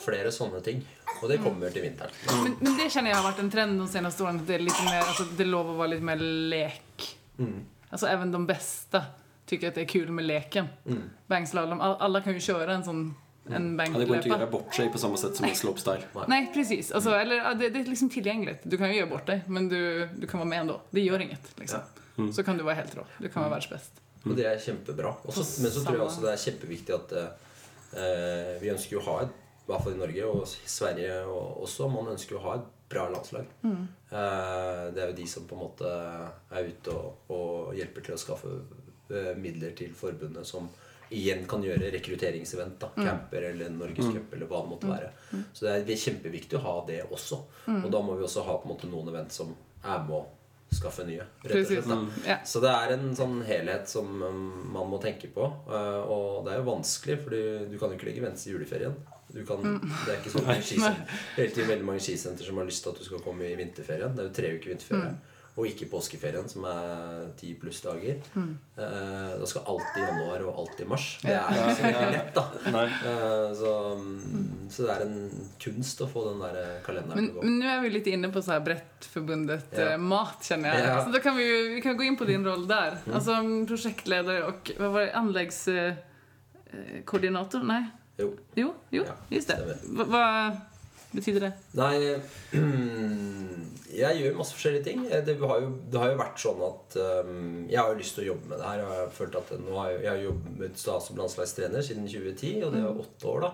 flere 0.00 0.32
sånne 0.32 0.62
ting. 0.64 0.80
Og 1.18 1.28
det 1.28 1.40
kommer 1.44 1.74
til 1.74 1.84
vinteren. 1.84 2.16
Men, 2.30 2.56
men 2.62 2.78
det 2.80 2.88
kjenner 2.88 3.12
jeg 3.12 3.20
har 3.20 3.28
vært 3.28 3.44
en 3.44 3.52
trend 3.52 3.82
de 3.82 3.88
seneste 3.92 4.24
årene. 4.24 4.40
At 4.40 4.48
det 4.48 4.56
er, 4.56 4.66
litt 4.70 4.84
mer, 4.88 5.02
altså, 5.02 5.28
det 5.36 5.48
lov 5.50 5.74
å 5.74 5.78
være 5.82 5.98
litt 5.98 6.06
mer 6.12 6.24
lek. 6.54 7.08
Mm. 7.40 7.58
even 7.92 8.08
även 8.08 8.32
de 8.32 8.46
beste 8.46 9.04
syns 9.50 9.64
at 9.64 9.74
det 9.74 9.82
er 9.84 9.90
kul 9.90 10.10
med 10.14 10.26
leken. 10.28 10.68
Mm. 10.86 11.10
Bangslalom, 11.28 11.80
alle 11.80 12.22
kan 12.22 12.36
jo 12.36 12.44
kjøre 12.44 12.78
en 12.78 12.86
sån 12.86 13.02
en 13.48 13.76
bankløper. 13.76 14.00
det 14.00 14.08
går 14.10 14.18
ikke 14.20 14.30
å 14.30 14.36
gjøre 14.36 14.50
bort 14.52 14.76
seg 14.76 14.90
på 14.92 15.00
samme 15.00 15.18
sett 15.20 15.38
som 15.38 15.46
en 15.48 15.56
slopestyle. 15.56 16.26
Nei, 16.30 16.42
precis. 16.54 16.92
Alltså, 16.92 17.14
eller, 17.16 17.46
det, 17.58 17.72
det 17.74 17.80
er 17.82 17.88
liksom 17.88 18.10
tilgjengelig. 18.12 18.58
Du 18.64 18.76
kan 18.76 18.92
jo 18.92 19.00
gjøre 19.00 19.10
bort 19.10 19.26
det, 19.30 19.40
men 19.48 19.68
du, 19.70 19.80
du 20.12 20.26
kan 20.30 20.42
være 20.42 20.50
med 20.52 20.62
ennå. 20.64 20.76
Det 20.92 21.04
gjør 21.06 21.24
inget. 21.26 21.50
Liksom. 21.58 22.32
Så 22.36 22.44
kan 22.46 22.58
du 22.58 22.66
være 22.66 22.82
helt 22.82 22.96
rå. 22.98 23.06
Du 23.18 23.28
kan 23.28 23.46
være 23.46 23.56
verdensbest. 23.56 24.02
Og 24.28 24.34
det 24.36 24.44
er 24.46 24.58
kjempebra. 24.60 25.14
Også, 25.24 25.46
men 25.62 25.72
så 25.72 25.84
tror 25.84 25.96
jeg 25.96 26.04
også 26.04 26.24
det 26.26 26.32
er 26.34 26.42
kjempeviktig 26.42 26.96
at 26.96 27.14
eh, 27.16 28.50
Vi 28.60 28.72
ønsker 28.74 28.98
jo 28.98 29.00
å 29.00 29.06
ha 29.06 29.14
et 29.24 29.32
I 29.32 29.70
hvert 29.70 29.86
fall 29.86 29.96
i 29.96 30.00
Norge 30.02 30.28
og 30.28 30.44
Sverige 30.50 31.16
og 31.30 31.64
også. 31.64 31.88
Man 31.88 32.12
ønsker 32.12 32.36
jo 32.36 32.42
å 32.42 32.44
ha 32.50 32.58
et 32.60 32.68
bra 32.90 33.06
landslag. 33.12 33.48
Eh, 33.64 34.84
det 34.92 35.00
er 35.00 35.12
jo 35.12 35.16
de 35.16 35.26
som 35.30 35.48
på 35.48 35.56
en 35.56 35.64
måte 35.64 35.88
er 35.88 36.68
ute 36.68 36.92
og, 36.92 37.32
og 37.32 37.74
hjelper 37.78 38.06
til 38.06 38.16
å 38.16 38.20
skaffe 38.20 38.52
eh, 38.52 39.32
midler 39.40 39.72
til 39.78 39.94
forbundet, 39.96 40.48
som 40.48 40.68
igjen 41.10 41.46
kan 41.50 41.62
gjøre 41.64 41.90
rekrutteringsevent. 41.94 42.78
da, 42.80 42.90
Camper 42.96 43.42
eller 43.50 43.70
Norgescup 43.74 44.34
eller 44.34 44.46
hva 44.50 44.60
det 44.64 44.70
måtte 44.74 44.90
være. 44.90 45.12
Så 45.52 45.66
det 45.66 45.78
er, 45.82 45.96
kjempeviktig 46.04 46.58
å 46.58 46.64
ha 46.66 46.74
det 46.86 47.00
også. 47.10 47.40
Og 47.80 47.88
da 47.92 48.02
må 48.02 48.18
vi 48.18 48.26
også 48.26 48.44
ha 48.46 48.58
på 48.60 48.68
en 48.68 48.74
måte 48.74 48.90
noen 48.90 49.10
event 49.14 49.32
som 49.34 49.54
er 49.82 50.04
med 50.06 50.16
å 50.20 50.26
skaffe 50.70 51.02
nye. 51.06 51.24
slett. 51.66 52.26
Ja. 52.28 52.36
Så 52.46 52.60
det 52.62 52.70
er 52.70 52.92
en 52.94 53.08
sånn 53.18 53.40
helhet 53.42 53.88
som 53.90 54.06
um, 54.22 54.44
man 54.70 54.90
må 54.92 55.00
tenke 55.02 55.26
på. 55.34 55.48
eh, 55.66 56.02
og 56.06 56.44
det 56.46 56.52
er 56.54 56.60
jo 56.60 56.68
vanskelig, 56.68 57.16
for 57.24 57.34
du 57.34 57.74
kan 57.80 57.90
jo 57.90 57.98
ikke 57.98 58.06
legge 58.10 58.22
venstre 58.22 58.52
i 58.52 58.54
juleferien. 58.54 58.94
Du 59.30 59.44
kan, 59.46 59.62
Det 59.62 60.12
er 60.12 60.16
ikke 60.20 60.32
sånn 60.32 60.46
mange 60.46 60.62
skisenter, 60.70 61.66
veldig 61.68 61.86
mange 61.86 62.02
skisenter 62.02 62.46
som 62.46 62.58
har 62.58 62.66
lyst 62.66 62.82
til 62.86 62.94
at 62.94 63.02
du 63.02 63.06
skal 63.06 63.22
komme 63.22 63.46
i 63.46 63.58
vinterferien. 63.58 64.14
Det 64.14 64.24
er 64.24 64.30
jo 64.30 64.36
tre 64.38 64.54
uker 64.56 64.72
vinterferie. 64.74 65.12
Og 65.58 65.66
ikke 65.66 65.88
påskeferien, 65.90 66.46
som 66.48 66.62
er 66.64 67.32
ti 67.36 67.54
pluss 67.58 67.80
dager. 67.82 68.16
Eh, 68.38 69.30
da 69.40 69.44
skal 69.50 69.62
alt 69.68 69.96
i 69.98 70.00
januar 70.00 70.40
og 70.46 70.58
alt 70.62 70.80
i 70.80 70.84
mars. 70.88 71.18
Det 71.20 71.32
er 71.34 71.40
ikke 71.50 71.74
så 71.76 71.82
lett, 72.14 72.34
da. 72.36 72.44
Eh, 72.70 73.50
så, 73.58 73.72
mm, 73.98 74.70
så 74.70 74.78
det 74.86 74.92
er 74.94 75.02
en 75.08 75.16
kunst 75.60 76.00
å 76.00 76.06
få 76.08 76.20
den 76.30 76.38
der 76.44 76.56
kalenderen 76.86 77.16
Men, 77.18 77.26
til 77.26 77.34
å 77.34 77.36
gå. 77.40 77.42
men 77.44 77.52
nå 77.60 77.66
er 77.74 77.80
vi 77.82 77.88
litt 77.96 78.06
inne 78.14 78.28
på 78.32 78.38
så 78.46 78.50
her 78.54 78.62
brettforbundet 78.70 79.62
Ja. 79.74 79.78
eh, 79.90 79.98
mat 79.98 80.38
kjenner 80.46 80.68
jeg. 80.72 80.80
Ja. 80.86 80.96
Så 81.04 81.08
da 81.12 81.18
kan 81.26 81.34
vi, 81.36 81.44
ju- 81.50 81.70
vi 81.74 81.80
kan 81.84 81.96
gå 81.98 82.02
inn 82.06 82.16
på 82.16 82.24
din 82.30 82.44
rolle 82.46 82.66
der. 82.70 82.92
Mm. 83.04 83.14
Altså 83.18 83.32
prosjektleder 83.66 84.38
og 84.48 84.56
hva 84.78 84.88
var 84.94 85.00
det, 85.04 85.12
anleggskoordinator? 85.18 87.62
Nei? 87.66 87.82
Jo. 88.20 88.34
Jo, 88.56 88.74
jo 88.92 89.02
Ja, 89.04 89.14
just 89.30 89.48
det. 89.48 89.56
stämmer. 89.56 89.76
Betyder 91.10 91.48
det? 91.48 91.52
Nei 91.78 91.94
Jeg 94.00 94.20
gjør 94.20 94.36
masse 94.38 94.54
forskjellige 94.54 94.84
ting. 94.86 95.00
Eh, 95.10 95.22
Det 95.26 95.34
har 95.40 95.60
jo, 95.64 95.70
det 95.90 95.98
har 96.00 96.12
jo 96.12 96.18
vært 96.20 96.38
sånn 96.42 96.60
at 96.66 96.96
um, 97.26 97.40
Jeg 97.70 97.80
har 97.80 97.90
jo 97.90 97.98
lyst 97.98 98.14
til 98.16 98.24
å 98.24 98.28
jobbe 98.32 98.52
med 98.52 98.60
det 98.62 98.68
her. 98.68 98.82
Jeg 98.84 99.00
har 99.00 99.14
følt 99.16 99.38
at 99.40 99.50
nå 99.58 99.74
har 99.78 99.90
jeg, 99.90 100.02
jeg 100.04 100.12
har 100.12 100.22
jobbet 100.28 100.84
som 100.84 101.18
landslagstrener 101.18 101.86
siden 101.86 102.06
2010, 102.06 102.52
og 102.66 102.74
det 102.76 102.82
er 102.84 103.02
åtte 103.04 103.30
år, 103.32 103.46
da. 103.48 103.52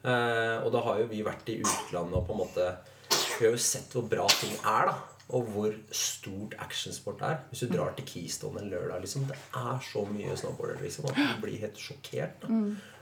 Uh, 0.00 0.56
og 0.64 0.70
da 0.76 0.80
har 0.86 1.00
jo 1.02 1.08
vi 1.10 1.22
vært 1.24 1.48
i 1.52 1.58
utlandet 1.60 2.16
og 2.16 2.22
på 2.28 2.32
en 2.32 2.38
måte 2.40 2.68
Vi 3.10 3.44
har 3.46 3.52
jo 3.52 3.60
sett 3.60 3.92
hvor 3.96 4.06
bra 4.08 4.28
ting 4.36 4.54
er, 4.60 4.92
da. 4.92 4.94
Og 5.36 5.46
hvor 5.54 5.74
stort 5.94 6.56
actionsport 6.58 7.20
er. 7.22 7.36
Hvis 7.50 7.62
du 7.64 7.72
drar 7.72 7.92
til 7.96 8.04
Keystone 8.08 8.60
en 8.64 8.72
lørdag, 8.72 9.04
liksom, 9.04 9.28
det 9.30 9.36
er 9.56 9.76
så 9.86 10.02
mye 10.10 10.36
snowboarder 10.36 10.80
liksom, 10.82 11.06
at 11.06 11.20
du 11.20 11.44
blir 11.44 11.60
helt 11.62 11.78
sjokkert. 11.80 12.42
da 12.42 12.48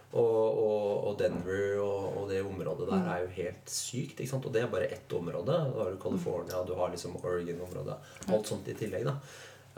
og, 0.08 0.58
og, 0.64 0.92
og 1.10 1.18
Denver 1.20 1.80
og, 1.84 2.04
og 2.16 2.30
det 2.30 2.40
området 2.40 2.88
der 2.88 3.10
er 3.12 3.26
jo 3.26 3.34
helt 3.34 3.68
sykt. 3.68 4.22
Og 4.32 4.48
det 4.54 4.62
er 4.62 4.72
bare 4.72 4.88
ett 4.88 5.12
område. 5.12 5.52
Da 5.52 5.82
har 5.82 5.90
du 5.92 6.00
California, 6.00 6.64
du 6.64 6.74
har 6.74 6.90
liksom 6.90 7.16
Oregon-området. 7.20 7.98
Alt 8.28 8.48
sånt 8.48 8.68
i 8.68 8.74
tillegg. 8.78 9.04
da 9.04 9.18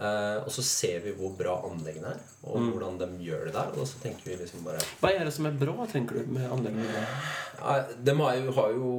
Eh, 0.00 0.36
Og 0.46 0.48
så 0.54 0.62
ser 0.64 1.02
vi 1.04 1.12
hvor 1.12 1.34
bra 1.36 1.58
anleggene 1.68 2.08
er, 2.14 2.20
og 2.48 2.70
hvordan 2.72 2.94
de 3.02 3.08
gjør 3.26 3.42
det 3.50 3.52
der. 3.52 3.72
Og 3.76 3.84
så 3.86 3.98
tenker 4.00 4.30
vi 4.30 4.36
liksom 4.40 4.62
bare 4.64 4.80
Hva 5.02 5.10
er 5.12 5.26
det 5.28 5.32
som 5.36 5.44
er 5.50 5.58
bra, 5.60 5.74
tenker 5.92 6.22
du, 6.22 6.30
med 6.32 6.46
anleggene? 6.50 7.02
Uh, 7.60 7.82
De 8.00 8.14
har 8.16 8.36
jo, 8.38 8.52
har 8.56 8.70
jo 8.72 8.92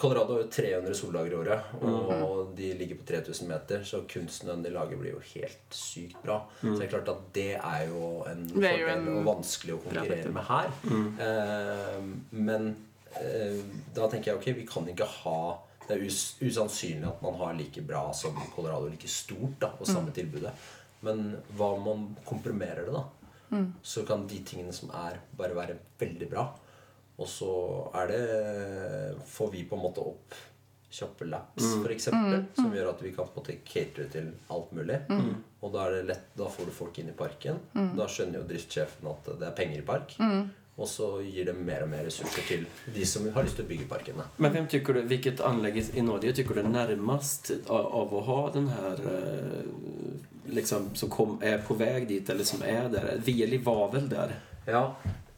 Colorado 0.00 0.32
har 0.38 0.46
jo 0.46 0.48
300 0.48 0.94
soldager 0.96 1.34
i 1.34 1.36
året, 1.42 1.74
og 1.82 2.54
de 2.56 2.70
ligger 2.78 2.96
på 3.02 3.04
3000 3.10 3.48
meter. 3.52 3.84
Så 3.84 4.00
kunsten 4.08 4.62
de 4.64 4.70
lager, 4.72 4.96
blir 4.96 5.12
jo 5.12 5.20
helt 5.34 5.76
sykt 5.76 6.16
bra. 6.24 6.38
Så 6.62 6.72
det 6.78 6.86
er 6.86 6.92
klart 6.94 7.12
at 7.12 7.20
det 7.36 7.50
er 7.60 7.86
jo 7.90 8.24
en 8.30 8.48
fordel 8.48 8.88
en- 8.96 9.08
og 9.18 9.24
vanskelig 9.28 9.76
å 9.76 9.82
konkurrere 9.84 10.32
med 10.32 10.48
her. 10.48 10.72
Uh, 11.20 12.00
men 12.32 12.70
eh, 13.20 13.60
da 13.94 14.08
tenker 14.08 14.32
jeg 14.32 14.40
ok, 14.40 14.48
vi 14.62 14.66
kan 14.68 14.88
ikke 14.88 15.06
ha 15.20 15.38
Det 15.86 15.94
er 15.96 16.02
us 16.06 16.36
usannsynlig 16.42 17.06
at 17.08 17.22
man 17.22 17.34
har 17.38 17.54
like 17.54 17.82
bra 17.86 18.08
som 18.12 18.34
Colorado, 18.54 18.88
like 18.90 19.08
stort, 19.08 19.58
da, 19.62 19.72
og 19.78 19.86
samme 19.86 20.10
tilbudet. 20.16 20.52
Men 21.06 21.36
hva 21.56 21.72
om 21.76 21.84
man 21.86 22.16
komprimerer 22.26 22.86
det, 22.88 22.92
da? 22.96 23.04
Så 23.82 24.02
kan 24.08 24.26
de 24.26 24.40
tingene 24.42 24.72
som 24.74 24.90
er, 24.90 25.20
bare 25.38 25.54
være 25.54 25.76
veldig 26.00 26.28
bra. 26.32 26.48
Og 27.16 27.28
så 27.30 27.50
er 27.94 28.10
det 28.10 28.22
Får 29.30 29.50
vi 29.52 29.62
på 29.64 29.76
en 29.78 29.82
måte 29.86 30.02
opp 30.02 30.34
kjappe 30.96 31.26
laps, 31.28 31.64
for 31.82 31.92
eksempel, 31.92 32.44
som 32.56 32.70
gjør 32.72 32.88
at 32.94 33.00
vi 33.04 33.10
kan 33.12 33.26
på 33.26 33.34
en 33.34 33.42
måte 33.42 33.56
catere 33.68 34.06
til 34.08 34.30
alt 34.54 34.70
mulig. 34.72 34.96
Og 35.60 35.72
da 35.74 35.82
er 35.86 35.96
det 35.98 36.04
lett, 36.08 36.28
da 36.38 36.46
får 36.48 36.70
du 36.70 36.72
folk 36.72 36.98
inn 37.02 37.10
i 37.10 37.16
parken. 37.16 37.58
Da 37.98 38.06
skjønner 38.08 38.40
jo 38.40 38.46
driftssjefen 38.48 39.08
at 39.10 39.28
det 39.40 39.46
er 39.50 39.56
penger 39.58 39.82
i 39.82 39.86
park. 39.86 40.14
Og 40.76 40.88
så 40.88 41.06
gir 41.24 41.46
det 41.48 41.54
mer 41.56 41.86
og 41.86 41.88
mer 41.88 42.04
ressurser 42.04 42.44
til 42.44 42.66
de 42.92 43.04
som 43.08 43.24
har 43.32 43.46
lyst 43.46 43.56
til 43.56 43.64
å 43.64 43.68
bygge 43.70 43.86
parkene. 43.88 44.26
Men 44.36 44.52
hvem 44.52 44.66
tykker 44.68 44.98
du, 44.98 45.02
hvilket 45.08 45.40
anlegg 45.40 45.78
i- 45.80 46.02
Norge 46.04 46.34
tykker 46.36 46.54
du 46.54 46.60
er 46.60 46.68
nærmest 46.68 47.50
av, 47.66 47.86
av 47.86 48.14
att 48.18 48.26
ha 48.26 48.50
den 48.50 48.68
här 48.68 49.00
eh, 49.14 50.52
liksom, 50.52 50.90
som 50.94 51.10
kom, 51.10 51.38
er 51.42 51.58
på 51.58 51.74
vei 51.74 52.04
dit 52.04 52.28
eller 52.30 52.44
som 52.44 52.62
er 52.62 52.90
der? 52.92 53.16
Veli 53.24 53.56
var 53.64 53.88
vel 53.94 54.08
der? 54.08 54.36
Ja, 54.66 54.82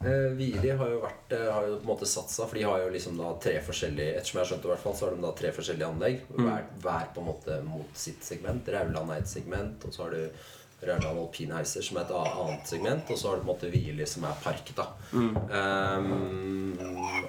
eh, 0.03 0.75
har 0.81 0.91
jo 0.91 1.01
vært 1.07 1.33
eh, 1.33 1.47
Har 1.53 1.67
jo 1.69 1.77
på 1.79 1.87
en 1.87 1.93
måte 1.93 2.07
satsa, 2.07 2.47
for 2.49 2.59
de 2.59 2.67
har 2.67 2.83
jo 2.83 2.91
liksom 2.91 3.17
da 3.23 3.33
tre 3.39 3.61
forskjellige 3.63 4.19
Ettersom 4.19 4.41
jeg 4.41 4.45
har 4.45 4.51
skjønt 4.53 4.63
det, 4.63 4.69
i 4.69 4.75
hvert 4.75 4.87
fall, 4.89 4.97
så 4.99 5.07
har 5.07 5.15
de 5.15 5.23
da 5.23 5.33
tre 5.39 5.53
forskjellige 5.55 5.93
anlegg. 5.95 6.21
Hver, 6.35 6.67
hver 6.83 7.11
på 7.15 7.23
en 7.23 7.31
måte 7.31 7.63
mot 7.63 7.95
sitt 7.95 8.25
segment. 8.27 8.69
Rauland 8.75 9.15
er 9.15 9.23
et 9.23 9.31
segment, 9.31 9.85
og 9.87 9.95
så 9.95 10.09
har 10.09 10.19
du 10.19 10.49
Rauland 10.83 11.19
Alpine 11.19 11.57
Heiser 11.59 11.83
som 11.83 11.99
er 11.99 12.07
et 12.07 12.13
annet 12.15 12.71
segment, 12.71 13.11
og 13.11 13.19
så 13.19 13.31
har 13.31 13.39
du 13.39 13.43
på 13.43 13.49
en 13.49 13.55
måte 13.55 13.73
Vili 13.73 14.07
som 14.07 14.29
er 14.29 14.39
park, 14.45 14.71
da. 14.79 14.87
Um, 15.13 16.79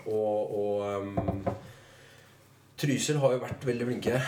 og 0.06 0.54
og 0.60 0.86
um, 1.02 1.48
Trysil 2.80 3.18
har 3.20 3.34
jo 3.36 3.42
vært 3.42 3.66
veldig 3.68 3.90
flinke. 3.90 4.22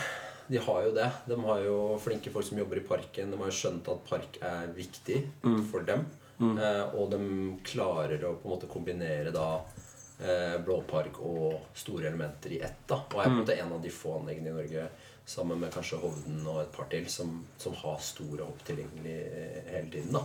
De 0.52 0.58
har 0.60 0.82
jo 0.84 0.90
det. 0.96 1.08
De 1.30 1.38
har 1.46 1.62
jo 1.64 1.76
flinke 2.02 2.32
folk 2.34 2.44
som 2.44 2.58
jobber 2.60 2.82
i 2.82 2.84
parken. 2.84 3.30
De 3.32 3.38
har 3.40 3.48
jo 3.48 3.56
skjønt 3.56 3.88
at 3.88 4.02
park 4.10 4.36
er 4.44 4.74
viktig 4.76 5.22
for 5.70 5.86
dem. 5.88 6.04
Eh, 6.42 6.82
og 6.98 7.12
de 7.12 7.20
klarer 7.64 8.24
å 8.26 8.34
på 8.34 8.48
en 8.48 8.54
måte 8.56 8.68
kombinere 8.70 9.30
da 9.34 9.46
uh, 9.62 10.56
blåpark 10.64 11.20
og 11.22 11.76
store 11.78 12.10
elementer 12.10 12.56
i 12.56 12.60
ett. 12.66 12.82
da 12.90 12.98
Og 13.06 13.20
er 13.20 13.30
på 13.30 13.30
en 13.30 13.40
måte 13.40 13.56
en 13.56 13.74
av 13.76 13.82
de 13.82 13.92
få 13.94 14.18
anleggene 14.18 14.50
i 14.50 14.56
Norge, 14.56 14.88
sammen 15.26 15.60
med 15.62 15.70
kanskje 15.72 15.98
Hovden 16.02 16.40
og 16.50 16.62
et 16.64 16.72
par 16.74 16.88
til, 16.90 17.04
som, 17.08 17.44
som 17.62 17.74
har 17.78 18.00
store 18.02 18.42
hopp 18.44 18.64
tilgjengelig 18.66 19.14
eh, 19.22 19.68
hele 19.70 19.90
tiden. 19.92 20.12
da 20.12 20.22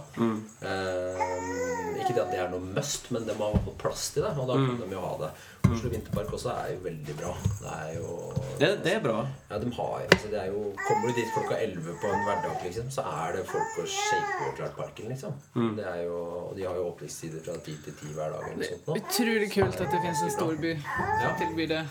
eh, 0.67 1.99
Ikke 2.01 2.15
det 2.15 2.23
at 2.23 2.31
det 2.33 2.39
er 2.41 2.49
noe 2.51 2.63
must, 2.73 3.11
men 3.13 3.27
de 3.27 3.35
har 3.37 3.53
ha 3.53 3.61
fått 3.67 3.77
plass 3.81 4.07
til 4.15 4.25
det. 4.25 4.33
Og 4.41 4.49
da 4.49 4.57
kan 4.57 4.79
de 4.81 4.89
jo 4.95 5.03
ha 5.03 5.13
det. 5.21 5.29
Oslo 5.67 5.89
Vinterpark 5.91 6.31
også 6.33 6.53
er 6.53 6.69
jo 6.73 6.79
veldig 6.85 7.15
bra. 7.19 7.33
Det 7.59 7.73
er 7.75 7.89
jo 7.97 8.15
Det, 8.61 8.69
det 8.85 8.93
er 8.95 9.01
bra. 9.03 9.17
ja, 9.49 9.59
de 9.59 9.71
har 9.77 10.05
altså 10.07 10.31
det 10.31 10.39
er 10.39 10.47
jo, 10.53 10.61
Kommer 10.87 11.07
du 11.11 11.19
dit 11.19 11.33
klokka 11.35 11.57
11 11.59 11.97
på 12.01 12.07
en 12.13 12.23
hverdag, 12.27 12.57
liksom, 12.63 12.89
så 12.97 13.03
er 13.03 13.35
det 13.37 13.43
folk 13.51 13.77
å 13.83 13.85
shake 13.91 14.47
og 14.47 14.55
klart 14.61 14.75
parken, 14.79 15.11
liksom. 15.11 15.35
Det 15.77 15.85
er 15.85 16.01
jo, 16.07 16.17
og 16.47 16.55
de 16.57 16.65
har 16.65 16.79
jo 16.79 16.87
åpningstider 16.93 17.43
fra 17.45 17.57
10 17.59 17.77
til 17.85 17.93
10 17.99 18.15
hver 18.17 18.33
dag. 18.37 18.49
eller 18.53 18.71
sånt 18.71 18.87
nå. 18.87 18.97
Utrolig 19.03 19.51
kult 19.53 19.75
at 19.81 19.91
det 19.91 20.01
finnes 20.07 20.23
en 20.29 20.35
storby 20.39 20.73
Ja. 20.73 21.27
som 21.27 21.39
tilbyr 21.43 21.67
det 21.75 21.85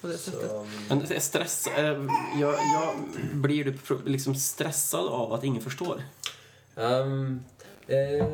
på 0.00 0.06
det 0.06 0.18
sättet. 0.18 0.50
Men 0.88 0.98
det 0.98 1.16
är 1.16 1.20
stress, 1.20 1.66
eh, 1.66 2.04
jag, 2.40 2.54
jag, 2.54 2.94
blir 3.32 3.64
du 3.64 3.98
liksom 4.04 4.34
stressad 4.34 5.08
av 5.08 5.32
att 5.32 5.44
ingen 5.44 5.62
förstår? 5.62 6.02
um, 6.80 7.44
eh, 7.86 8.26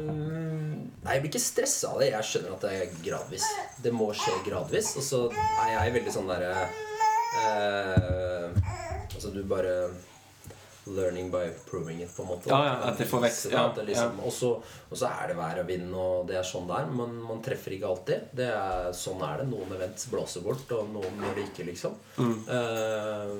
nei, 1.02 1.14
jeg 1.14 1.22
blir 1.22 1.31
ikke 1.31 1.42
stressa 1.42 1.92
av 1.94 2.02
det. 2.02 2.11
Jeg 2.12 2.29
skjønner 2.31 2.57
at 2.57 2.66
det 2.66 2.74
er 2.76 2.96
gradvis. 3.05 3.46
Det 3.83 3.92
må 3.94 4.11
skje 4.16 4.35
gradvis. 4.46 4.94
Og 4.98 5.07
så 5.07 5.22
er 5.64 5.72
jeg 5.74 5.96
veldig 5.98 6.14
sånn 6.14 6.31
derre 6.31 6.52
uh, 7.42 8.50
Altså, 9.16 9.31
du 9.33 9.40
bare 9.48 9.72
Learning 10.87 11.31
by 11.31 11.49
proving 11.66 12.03
it, 12.03 12.16
på 12.16 12.22
en 12.22 12.29
måte. 12.29 12.51
Ja, 12.51 12.59
ja, 12.66 12.75
at 12.87 12.99
det 12.99 13.09
får 13.11 13.22
vekst, 13.25 13.46
ja, 13.51 13.64
liksom, 13.83 14.20
og, 14.22 14.33
så, 14.33 14.53
og 14.87 14.99
så 14.99 15.09
er 15.11 15.33
det 15.33 15.35
vær 15.38 15.59
og 15.59 15.66
vind, 15.66 15.88
og 15.99 16.29
det 16.29 16.37
er 16.38 16.44
sånn 16.46 16.68
det 16.68 16.77
er. 16.79 16.92
Men 17.01 17.16
man 17.27 17.40
treffer 17.42 17.75
ikke 17.75 17.88
alltid. 17.90 18.29
Det 18.38 18.46
er, 18.53 18.90
sånn 18.94 19.25
er 19.27 19.40
det. 19.42 19.49
Noen 19.51 19.72
events 19.75 20.07
blåser 20.12 20.44
bort, 20.44 20.70
og 20.77 20.92
noen 20.94 21.25
gjør 21.25 21.35
det 21.40 21.46
ikke, 21.49 21.66
liksom. 21.70 21.96
Eh, 22.22 23.33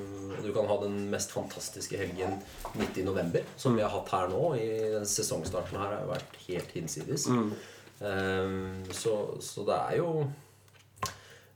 du 0.42 0.50
kan 0.56 0.66
ha 0.72 0.78
den 0.82 0.98
mest 1.12 1.35
fantastiske 1.37 2.00
helgen 2.00 2.35
midt 2.80 2.98
i 2.98 3.06
november, 3.06 3.46
som 3.56 3.78
vi 3.78 3.85
har 3.85 3.94
hatt 3.94 4.11
her 4.16 4.32
nå. 4.32 4.42
I 4.59 4.66
den 4.96 5.06
sesongstarten 5.06 5.78
her 5.78 5.92
har 5.92 6.02
jo 6.02 6.11
vært 6.16 6.40
helt 6.48 6.74
hinsides. 6.74 7.28
Eh, 7.30 8.50
så, 8.90 9.14
så 9.40 9.68
det 9.70 9.78
er 9.87 9.94
jo 10.02 10.11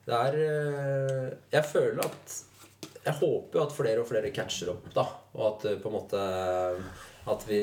Det 0.06 0.16
er 0.16 0.36
uh, 0.40 1.26
Jeg 1.52 1.66
føler 1.68 2.00
at 2.06 2.38
jeg 3.04 3.16
håper 3.16 3.58
jo 3.58 3.64
at 3.64 3.74
flere 3.74 4.02
og 4.02 4.08
flere 4.08 4.32
catcher 4.34 4.74
opp, 4.74 4.88
da. 4.94 5.06
Og 5.36 5.44
at 5.46 5.66
eh, 5.70 5.78
på 5.80 5.88
en 5.88 5.96
måte 5.96 6.20
At 7.30 7.44
vi 7.48 7.60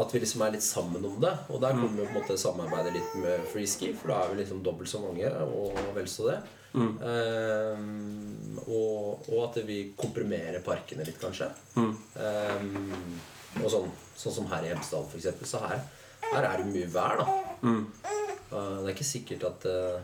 At 0.00 0.14
vi 0.14 0.20
liksom 0.20 0.44
er 0.44 0.54
litt 0.54 0.64
sammen 0.64 1.04
om 1.04 1.18
det. 1.22 1.32
Og 1.48 1.60
der 1.62 1.76
kommer 1.76 1.96
vi 1.96 2.06
på 2.06 2.12
en 2.12 2.18
måte 2.20 2.38
samarbeidet 2.38 2.94
litt 2.94 3.14
med 3.22 3.46
freeski, 3.50 3.92
for 3.98 4.12
da 4.12 4.20
er 4.22 4.32
vi 4.32 4.42
liksom 4.42 4.62
dobbelt 4.62 4.90
så 4.90 5.00
mange, 5.02 5.26
og 5.26 5.74
vel 5.96 6.08
så 6.08 6.28
det. 6.28 6.36
Ehm, 6.78 8.60
og, 8.68 9.26
og 9.26 9.40
at 9.48 9.58
vi 9.66 9.80
komprimerer 9.98 10.62
parkene 10.62 11.02
litt, 11.06 11.18
kanskje. 11.18 11.50
Ehm, 11.74 13.18
og 13.58 13.66
sånn, 13.72 13.90
sånn 14.14 14.36
som 14.36 14.48
her 14.52 14.68
i 14.68 14.70
Hemsedal, 14.70 15.10
eksempel. 15.18 15.50
Så 15.50 15.62
her, 15.64 15.82
her 16.28 16.46
er 16.52 16.62
det 16.62 16.70
mye 16.70 16.90
vær, 16.94 17.24
da. 17.24 17.38
Eh, 18.50 18.76
det 18.80 18.88
er 18.88 18.94
ikke 18.94 19.06
sikkert 19.06 19.46
at 19.46 19.66
uh, 19.70 19.98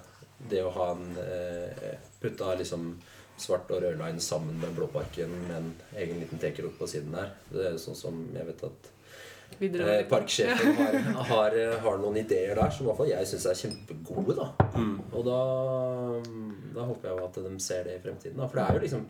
det 0.50 0.62
å 0.62 0.72
ha 0.76 0.90
en 0.94 1.06
uh, 1.18 1.94
Putta 2.22 2.54
liksom 2.58 2.92
svart 3.38 3.70
og 3.70 3.82
rød 3.82 3.98
line 4.00 4.20
sammen 4.20 4.58
med 4.60 4.74
Blåparken 4.76 5.32
med 5.48 5.56
en 5.58 5.72
egen 6.00 6.20
liten 6.22 6.38
tekerot 6.40 6.78
på 6.78 6.86
siden 6.88 7.12
der. 7.12 7.32
Det 7.52 7.66
er 7.72 7.76
sånn 7.80 7.96
som 7.98 8.20
jeg 8.34 8.46
vet 8.48 8.62
at 8.64 8.92
eh, 9.60 10.04
parksjefen 10.10 10.74
har, 10.80 10.96
har, 11.30 11.56
har 11.84 11.98
noen 12.02 12.16
ideer 12.22 12.56
der 12.58 12.70
som 12.74 12.86
i 12.86 12.88
hvert 12.90 13.00
fall 13.02 13.10
jeg 13.12 13.28
syns 13.30 13.46
er 13.52 13.60
kjempegode. 13.60 14.36
da 14.38 14.48
Og 15.12 15.26
da, 15.28 15.40
da 16.76 16.86
håper 16.88 17.08
jeg 17.10 17.18
jo 17.18 17.26
at 17.28 17.40
de 17.50 17.58
ser 17.62 17.84
det 17.88 17.98
i 17.98 18.02
fremtiden. 18.08 18.38
da 18.40 18.48
For 18.48 18.60
det 18.60 18.66
er 18.68 18.74
jo 18.80 18.86
liksom 18.86 19.06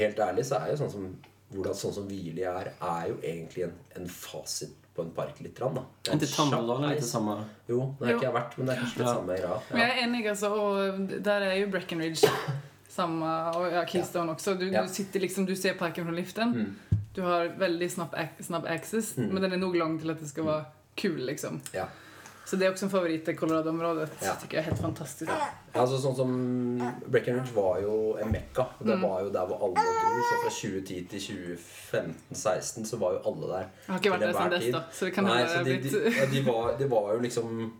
Helt 0.00 0.20
ærlig 0.22 0.44
så 0.48 0.56
er 0.62 0.70
jo 0.72 0.76
sånn 0.80 0.92
som 0.94 1.06
hvordan 1.50 1.74
sånn 1.74 1.92
som 1.96 2.04
Hvili 2.06 2.44
er, 2.46 2.68
er 2.78 3.08
jo 3.10 3.16
egentlig 3.26 3.64
en, 3.66 3.72
en 3.98 4.04
fasit 4.06 4.76
på 4.94 5.02
en 5.02 5.08
park 5.16 5.40
litt. 5.42 5.58
Rann, 5.60 5.74
da. 5.74 5.82
Det 5.98 6.12
er 6.12 6.16
inte 6.16 6.28
en 6.28 6.36
Tammeldalen 6.36 6.84
kjapp 6.84 6.92
lite 6.94 7.02
reis. 7.02 7.10
samma? 7.10 7.34
Jo, 7.68 7.78
det 7.98 8.06
har 8.06 8.12
Jo. 8.12 8.18
ikke 8.20 8.26
jeg 8.28 8.34
vært, 8.36 8.54
men 8.58 8.66
det 8.68 8.74
er 8.76 8.80
kanskje 8.84 9.00
litt 9.00 9.08
Ja. 9.08 9.14
samme 9.18 9.38
greia. 9.40 9.58
Men 9.72 9.80
jeg 9.82 9.90
er 9.90 10.02
enig, 10.04 10.20
altså, 10.30 10.50
og 10.54 11.14
der 11.26 11.46
er 11.48 11.54
jo 11.58 11.66
Breckenridge 11.74 12.30
samme, 12.90 13.30
og 13.54 13.68
ja, 13.72 13.84
Keystone 13.86 14.34
også. 14.34 14.56
Du, 14.58 14.66
Ja. 14.66 14.82
du 14.82 14.88
sitter 14.92 15.20
liksom, 15.22 15.46
du 15.46 15.54
ser 15.56 15.74
parken 15.78 16.04
fra 16.08 16.12
liften. 16.16 16.52
Mm. 16.52 17.00
Du 17.14 17.22
har 17.22 17.48
veldig 17.58 17.90
snabb, 17.90 18.14
snabb 18.40 18.66
access, 18.70 19.16
men 19.16 19.42
den 19.42 19.52
er 19.52 19.58
nog 19.58 19.74
lang 19.78 19.98
til 20.00 20.10
at 20.10 20.20
det 20.20 20.28
skal 20.30 20.44
være 20.46 20.64
kul, 20.96 21.18
liksom. 21.26 21.60
Ja. 21.74 21.86
Så 22.46 22.56
det 22.58 22.66
er 22.66 22.72
også 22.72 22.86
en 22.88 22.90
favoritt 22.90 23.28
i 23.30 23.34
Colorado-området. 23.38 24.08
Ja. 24.22 24.32
tycker 24.40 24.58
jeg 24.58 24.64
er 24.64 24.70
helt 24.72 24.80
fantastisk. 24.82 25.30
Ja, 25.30 25.50
altså 25.78 25.98
sånn 26.02 26.16
som 26.18 26.32
Breckenridge 27.06 27.52
var 27.54 27.78
jo 27.82 28.16
en 28.18 28.32
mekka. 28.32 28.64
og 28.80 28.86
Det 28.88 28.96
var 29.02 29.20
jo 29.22 29.28
der 29.30 29.46
hvor 29.46 29.60
alle 29.68 29.84
dro. 29.84 30.24
Så 30.30 30.38
fra 30.42 30.50
2010 30.50 31.04
til 31.12 31.20
2015-16 31.94 32.84
så 32.90 32.96
var 32.96 33.12
jo 33.12 33.20
alle 33.30 33.46
der. 33.52 33.68
Jeg 33.86 33.92
har 33.92 34.00
ikke 34.00 34.12
vært 34.16 34.24
der 34.24 34.32
siden 34.34 34.50
dess, 34.56 34.66
da, 34.74 34.82
så 34.92 35.04
det 35.06 35.14
kan 35.14 35.24
Nei, 35.28 35.36
hende 35.38 35.52
så 35.52 35.62
de, 35.64 35.76
har 35.76 35.80
de, 35.80 36.18
ja, 36.18 36.26
de, 36.34 36.42
var, 36.46 36.72
de 36.80 36.90
var 36.90 37.12
jo 37.14 37.20
liksom 37.24 37.72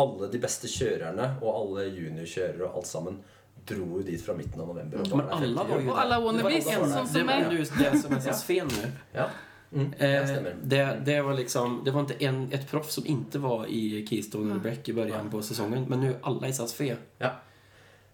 Alle 0.00 0.28
de 0.32 0.38
beste 0.40 0.68
kjørerne 0.70 1.26
og 1.42 1.48
alle 1.50 1.88
juniorkjørere 1.90 2.68
og 2.68 2.76
alt 2.80 2.86
sammen 2.88 3.18
dro 3.68 3.86
jo 3.96 4.02
dit 4.02 4.22
fra 4.24 4.34
midten 4.34 4.60
av 4.60 4.68
november. 4.68 4.98
og 5.00 5.16
Men 5.16 5.28
50 5.28 5.54
var 5.54 5.68
jo. 5.68 5.78
Det 5.78 5.86
var 5.86 6.20
wannabes, 6.24 6.64
sånn 6.64 7.06
som 7.06 7.26
meg. 7.26 7.46
Det 7.50 7.58
var 7.70 7.92
det 7.92 8.00
som 8.02 8.16
er 8.16 8.20
så 8.32 8.46
fel 8.46 8.66
nu. 8.66 8.90
Ja, 9.12 9.26
mm, 9.72 9.90
det 9.98 10.10
Eh, 10.14 10.52
det, 10.62 11.00
det 11.04 11.20
var 11.22 11.34
liksom, 11.34 11.82
det 11.84 11.90
var 11.90 12.00
inte 12.00 12.24
en, 12.24 12.48
ett 12.52 12.70
proff 12.70 12.90
som 12.90 13.06
inte 13.06 13.38
var 13.38 13.66
i 13.66 14.06
Keystone 14.06 14.50
eller 14.50 14.60
Breck 14.60 14.88
i 14.88 14.92
början 14.92 15.30
på 15.30 15.42
säsongen. 15.42 15.84
Men 15.88 16.00
nu 16.00 16.10
är 16.10 16.18
alla 16.22 16.48
i 16.48 16.52
SAS 16.52 16.74
fe. 16.74 16.96
Ja. 17.18 17.30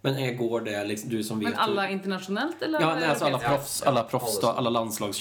Men 0.01 0.37
går 0.37 0.61
det 0.61 0.83
liksom, 0.85 1.09
du 1.09 1.23
som 1.23 1.39
vet 1.39 1.49
Men 1.49 1.57
alla 1.59 1.89
internasjonelt, 1.89 2.61
eller? 2.61 2.81
Ja, 2.81 2.95
nej, 2.95 3.09
alltså 3.09 3.25
alla 3.25 3.39
proffs, 3.39 3.81
alle 3.81 3.99
alla 3.99 4.09
proffs 4.09 4.43
alla- 4.43 4.53
alla 4.53 4.69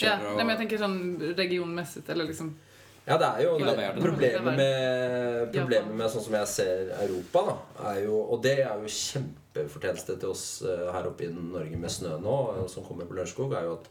Ja, 0.03 0.19
nej, 0.23 0.37
men 0.37 0.49
jeg 0.49 0.59
tenker 0.59 0.79
sånn 0.79 1.21
regionmessig, 1.37 2.03
eller 2.09 2.25
liksom 2.25 2.59
Ja, 3.07 3.16
det 3.23 3.27
er 3.29 3.42
jo 3.45 3.53
det, 3.62 3.75
problemet 4.03 4.57
med, 4.59 5.53
problemet 5.55 5.92
med 5.95 6.11
sånn 6.11 6.25
som 6.25 6.35
jeg 6.40 6.49
ser 6.51 6.88
Europa, 7.05 7.42
da, 7.47 7.55
er 7.92 8.01
jo 8.03 8.16
Og 8.35 8.40
det 8.42 8.57
er 8.64 8.81
jo 8.83 8.90
kjempefortjeneste 8.90 10.16
til 10.19 10.33
oss 10.33 10.47
eh, 10.66 10.88
her 10.90 11.07
oppe 11.07 11.29
i 11.29 11.31
Norge 11.31 11.79
med 11.79 11.92
snø 11.92 12.16
nå, 12.23 12.35
eh, 12.57 12.64
som 12.73 12.87
kommer 12.87 13.07
på 13.07 13.14
Lørenskog, 13.14 13.55
er 13.55 13.69
jo 13.69 13.77
at 13.79 13.87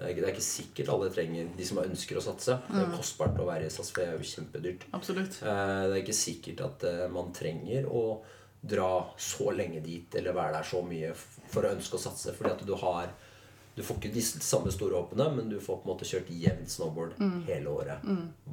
eh, 0.00 0.10
det 0.16 0.24
er 0.24 0.32
ikke 0.32 0.48
sikkert 0.48 0.90
alle 0.96 1.12
trenger 1.14 1.52
De 1.56 1.68
som 1.68 1.78
ønsker 1.84 2.18
å 2.18 2.24
satse. 2.26 2.58
Det 2.66 2.82
er 2.82 2.90
kostbart 2.96 3.38
å 3.38 3.46
være 3.46 3.68
i 3.68 3.70
SAS, 3.70 3.92
for 3.92 4.02
det 4.02 4.08
er 4.08 4.18
jo 4.18 4.32
kjempedyrt. 4.32 4.88
Absolutt. 4.98 5.38
Eh, 5.46 5.84
Det 5.86 5.94
er 5.94 6.02
ikke 6.02 6.18
sikkert 6.24 6.64
at 6.66 6.88
man 7.14 7.30
trenger 7.36 7.86
å 7.86 8.02
dra 8.66 8.90
så 9.20 9.52
lenge 9.54 9.78
dit 9.84 10.14
eller 10.18 10.34
være 10.34 10.58
der 10.58 10.66
så 10.66 10.82
mye 10.82 11.12
for 11.14 11.62
å 11.62 11.70
ønske 11.76 12.00
å 12.00 12.02
satse. 12.02 12.34
Fordi 12.34 12.56
at 12.56 12.66
du 12.66 12.74
har 12.82 13.14
Du 13.76 13.82
får 13.84 13.98
ikke 14.00 14.14
de 14.14 14.22
samme 14.24 14.70
store 14.72 14.96
hoppene, 14.96 15.26
men 15.36 15.50
du 15.52 15.58
får 15.60 15.82
på 15.82 15.84
en 15.84 15.90
måte 15.92 16.06
kjørt 16.08 16.30
jevnt 16.32 16.70
snowboard 16.72 17.18
hele 17.44 17.68
året. 17.68 18.06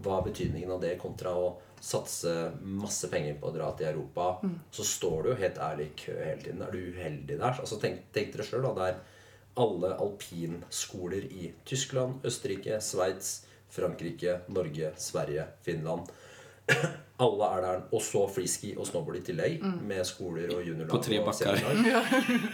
Hva 0.03 0.17
er 0.19 0.25
betydningen 0.27 0.73
av 0.75 0.81
det 0.83 0.97
kontra 0.99 1.31
å 1.39 1.53
satse 1.83 2.33
masse 2.59 3.07
penger 3.11 3.37
på 3.39 3.47
å 3.47 3.55
dra 3.55 3.69
til 3.79 3.87
Europa? 3.93 4.41
Så 4.71 4.83
står 4.83 5.23
du 5.23 5.29
jo 5.31 5.39
helt 5.39 5.61
ærlig 5.63 5.87
i 5.87 5.95
kø 6.03 6.17
hele 6.19 6.41
tiden. 6.43 6.61
Er 6.61 6.75
du 6.75 6.91
uheldig 6.91 7.37
der? 7.39 7.55
Altså 7.63 7.79
Tenk, 7.79 8.03
tenk 8.11 8.35
dere 8.35 8.43
sjøl, 8.49 8.67
da. 8.67 8.73
Det 8.75 8.89
er 8.89 8.99
alle 9.63 9.93
alpinskoler 10.01 11.25
i 11.31 11.53
Tyskland, 11.65 12.19
Østerrike, 12.27 12.81
Sveits, 12.81 13.45
Frankrike, 13.73 14.41
Norge, 14.49 14.91
Sverige, 14.97 15.47
Finland. 15.63 16.11
Alle 17.23 17.47
er 17.57 17.61
der. 17.61 17.81
Og 17.93 18.01
så 18.01 18.23
freeski 18.31 18.73
og 18.77 18.87
snowboard 18.89 19.19
i 19.19 19.21
tillegg. 19.27 19.61
Med 19.87 20.03
skoler 20.07 20.49
og 20.55 20.63
juniorlag. 20.65 20.89
På 20.89 20.99
tre 21.03 21.19
bakker. 21.23 21.61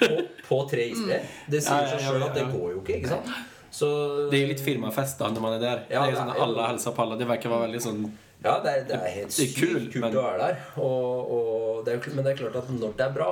På, 0.02 0.10
på 0.50 0.60
tre 0.70 0.90
isbreer. 0.92 1.26
Det 1.50 1.62
sier 1.64 1.88
seg 1.94 2.04
sjøl 2.08 2.26
at 2.28 2.36
det 2.38 2.48
går 2.52 2.74
jo 2.76 2.82
ikke. 2.84 2.98
ikke 3.00 3.14
sant? 3.16 3.32
Så 3.72 3.88
Det 4.32 4.40
er 4.40 4.44
jo 4.48 4.50
litt 4.54 4.64
firmafest 4.66 5.20
da 5.22 5.30
når 5.30 5.42
man 5.46 5.56
er 5.60 5.62
der. 5.64 5.82
Ja, 5.94 6.02
det 6.04 6.10
er 6.10 6.16
jo 6.16 6.18
sånn 6.24 6.32
är 6.34 6.40
ju- 6.40 6.44
alla 6.44 6.94
på 6.96 7.02
alle. 7.06 7.18
Det 7.20 7.28
verkar 7.30 7.50
være 7.54 7.68
veldig 7.68 7.82
sånn 7.86 8.02
Ja, 8.44 8.54
det 8.64 8.72
er, 8.72 8.84
det 8.88 8.96
er 8.96 9.10
helt 9.14 9.32
sykt 9.36 9.58
kul, 9.60 9.90
kult 9.92 10.02
men- 10.02 10.16
å 10.16 10.24
være 10.24 10.38
der. 10.48 10.60
Og, 10.82 11.32
og 11.36 11.86
det 11.86 11.94
er, 11.94 11.98
jo 12.00 12.16
men 12.16 12.24
det 12.26 12.32
er 12.34 12.38
klart 12.44 12.56
at 12.56 12.70
når 12.72 12.94
det 12.98 13.06
er 13.06 13.14
bra, 13.14 13.32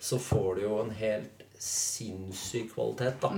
så 0.00 0.18
får 0.18 0.56
du 0.56 0.62
jo 0.66 0.80
en 0.82 0.90
helt 0.90 1.44
sinnssyk 1.60 2.72
kvalitet 2.74 3.20
da, 3.22 3.30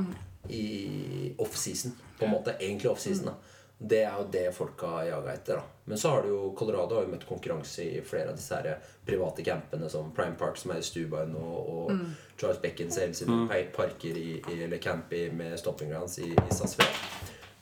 i 0.48 1.34
offseason. 1.38 1.92
På 2.18 2.24
en 2.26 2.30
måte. 2.34 2.56
Egentlig 2.60 2.90
offseason. 2.90 3.26
da. 3.26 3.34
Det 3.82 4.04
er 4.06 4.12
jo 4.20 4.24
det 4.30 4.44
folk 4.54 4.80
har 4.86 5.04
jaga 5.08 5.32
etter. 5.34 5.56
da. 5.58 5.62
Men 5.90 5.98
så 5.98 6.10
har 6.14 6.22
du 6.22 6.28
jo 6.28 6.54
Colorado 6.58 6.94
har 6.94 7.02
jo 7.02 7.10
møtt 7.16 7.24
konkurranse 7.26 7.82
i 7.82 8.00
flere 8.06 8.30
av 8.30 8.36
disse 8.38 8.54
her 8.54 8.76
private 9.06 9.42
campene, 9.44 9.88
som 9.90 10.12
Prime 10.14 10.36
Park, 10.38 10.56
som 10.60 10.70
er 10.70 10.78
i 10.78 10.86
Stubine, 10.86 11.34
og, 11.34 11.72
og 11.90 12.38
Charles 12.38 12.60
Beckens 12.62 12.98
hele 13.02 13.14
sine 13.18 13.40
pa- 13.50 13.64
parker 13.74 14.16
i, 14.20 14.36
i, 14.52 14.60
eller 14.68 14.78
camp 14.78 15.10
i, 15.12 15.24
med 15.34 15.58
stopping 15.58 15.90
grounds 15.90 16.18
i, 16.22 16.30
i 16.30 16.54
SAS 16.54 16.76
Fred. 16.78 17.02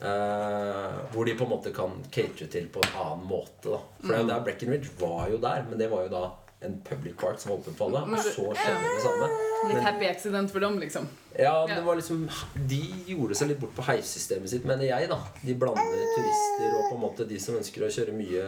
Eh, 0.01 1.01
hvor 1.13 1.25
de 1.29 1.35
på 1.37 1.45
en 1.45 1.51
måte 1.51 1.73
kan 1.77 1.99
catere 2.13 2.49
til 2.49 2.69
på 2.73 2.81
en 2.85 2.95
annen 3.03 3.27
måte. 3.29 3.69
da 3.69 3.81
For 4.01 4.09
det 4.09 4.17
er 4.17 4.23
jo 4.23 4.29
der 4.31 4.45
Breckenridge 4.47 4.93
var 5.01 5.29
jo 5.33 5.41
der, 5.43 5.65
men 5.69 5.79
det 5.81 5.91
var 5.93 6.07
jo 6.07 6.13
da 6.13 6.23
en 6.63 6.75
public 6.85 7.15
park 7.17 7.39
som 7.41 7.51
var 7.55 7.59
åpen 7.63 7.75
for 7.79 7.89
alle. 7.89 8.01
Og 8.13 8.25
så 8.25 8.45
skjedde 8.53 8.89
det 8.95 9.03
samme. 9.05 9.29
Litt 9.71 9.83
happy 9.85 10.07
accident 10.09 10.51
for 10.53 10.61
dem, 10.61 10.79
liksom. 10.81 11.07
ja, 11.39 11.55
men 11.67 11.77
det 11.77 11.83
var 11.87 11.97
liksom 11.97 12.23
De 12.69 12.79
gjorde 13.09 13.37
seg 13.39 13.49
litt 13.51 13.61
bort 13.61 13.73
på 13.77 13.85
heissystemet 13.87 14.49
sitt, 14.53 14.65
mener 14.69 14.85
jeg. 14.89 15.09
da 15.09 15.19
De 15.45 15.55
blander 15.55 16.03
turister 16.17 16.75
og 16.79 16.85
på 16.91 16.95
en 16.99 17.03
måte 17.05 17.27
de 17.29 17.39
som 17.41 17.57
ønsker 17.57 17.85
å 17.87 17.91
kjøre 17.93 18.13
mye 18.17 18.45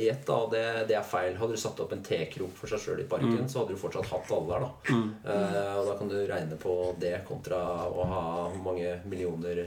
i 0.00 0.08
ett. 0.12 0.24
da 0.28 0.38
Og 0.44 0.52
det, 0.54 0.64
det 0.88 0.96
er 0.96 1.04
feil. 1.04 1.36
Hadde 1.40 1.56
du 1.56 1.60
satt 1.60 1.80
opp 1.84 1.92
en 1.96 2.02
T-krok 2.06 2.52
for 2.56 2.72
seg 2.72 2.80
sjøl 2.84 3.04
i 3.04 3.08
parken, 3.12 3.44
så 3.48 3.62
hadde 3.62 3.76
du 3.76 3.80
fortsatt 3.82 4.08
hatt 4.12 4.32
alle 4.36 4.48
der. 4.54 4.66
da 4.66 4.96
Eh, 5.34 5.76
Og 5.80 5.86
da 5.92 5.98
kan 6.00 6.08
du 6.12 6.16
regne 6.28 6.56
på 6.60 6.78
det 7.00 7.16
kontra 7.28 7.60
å 7.88 8.08
ha 8.14 8.24
mange 8.64 9.00
millioner 9.08 9.66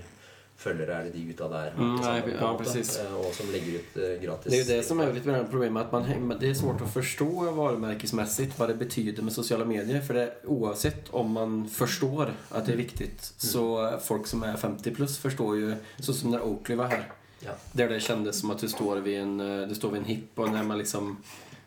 følgere 0.57 0.93
er 0.99 1.03
det 1.03 1.13
de 1.13 1.23
gutta 1.27 1.47
der 1.51 1.71
Mm, 1.77 1.95
nei, 1.95 2.03
sammen, 2.03 2.35
ja, 2.39 2.51
måte. 2.51 2.63
precis. 2.63 2.99
Eh, 2.99 3.13
Og 3.15 3.33
som 3.35 3.49
legger 3.51 3.79
ut 3.79 3.97
eh, 3.97 4.21
gratis. 4.21 4.51
Det 4.51 4.59
er 4.59 4.63
jo 4.63 4.69
det 4.77 4.85
som 4.85 4.99
er 4.99 5.11
litt 5.13 5.25
det 5.25 5.49
problemet 5.51 5.85
At 5.85 5.91
man, 5.91 6.37
det 6.39 6.49
er 6.49 6.53
svårt 6.53 6.81
å 6.81 6.87
forstå 6.87 7.27
varemerkesmessig 7.57 8.51
hva 8.57 8.67
det 8.67 8.77
betyder 8.79 9.23
med 9.23 9.33
sosiale 9.33 9.65
medier. 9.65 10.01
For 10.01 10.13
det, 10.13 10.27
oavsett 10.47 11.09
om 11.11 11.31
man 11.35 11.57
forstår 11.69 12.31
at 12.51 12.65
det 12.65 12.73
er 12.73 12.77
viktig, 12.83 13.09
så 13.37 13.65
folk 13.99 14.27
som 14.27 14.43
er 14.43 14.55
50 14.57 14.95
plus 14.95 15.17
forstår 15.17 15.57
jo 15.59 15.75
så 15.99 16.13
som 16.13 16.31
när 16.31 16.41
Oakley 16.41 16.77
var 16.77 16.87
her. 16.87 17.11
Ja. 17.43 17.51
Der 17.73 17.87
det 17.89 17.99
kjennes 18.01 18.39
som 18.39 18.51
at 18.51 18.61
du 18.61 18.67
står 18.69 19.01
ved 19.03 19.21
en, 19.21 19.39
eh, 19.39 19.67
du 19.67 19.75
står 19.75 19.91
ved 19.91 19.99
en 19.99 20.05
hipp 20.05 20.39
og 20.39 20.49
når 20.53 20.63
man 20.63 20.77
liksom 20.77 21.17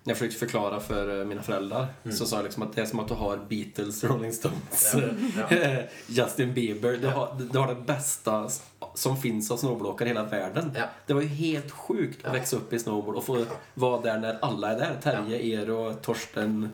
när 0.05 0.11
jag 0.13 0.19
försökte 0.19 0.39
förklara 0.39 0.81
för 0.81 1.25
mina 1.25 1.43
föräldrar 1.43 1.87
så 2.11 2.27
sa 2.27 2.37
jag 2.37 2.45
liksom 2.45 2.63
att 2.63 2.73
det 2.77 2.81
är 2.83 2.87
som 2.87 3.01
att 3.01 3.09
du 3.09 3.15
har 3.15 3.37
Beatles, 3.49 4.05
Rolling 4.05 4.33
Stones, 4.33 4.95
Ja. 4.95 5.57
Justin 6.07 6.55
Bieber. 6.55 6.97
Du 6.97 7.07
har, 7.09 7.37
du 7.53 7.59
har 7.59 7.69
det 7.69 7.81
bästa 7.87 8.49
som 8.97 9.17
finns 9.17 9.51
av 9.51 9.57
snowboardåkare 9.57 10.09
i 10.09 10.13
hela 10.13 10.25
världen. 10.25 10.73
Ja. 10.77 10.85
Det 11.07 11.15
var 11.15 11.21
ju 11.23 11.29
helt 11.29 11.71
sjukt 11.71 12.25
att 12.27 12.35
växa 12.35 12.57
upp 12.57 12.73
i 12.73 12.79
snowboard 12.79 13.15
och 13.17 13.25
få 13.25 13.45
vara 13.75 14.01
där 14.01 14.19
när 14.19 14.39
alla 14.45 14.73
är 14.73 14.79
där. 14.79 14.97
Terje, 15.03 15.39
Eero, 15.39 15.95
Torsten, 15.95 16.69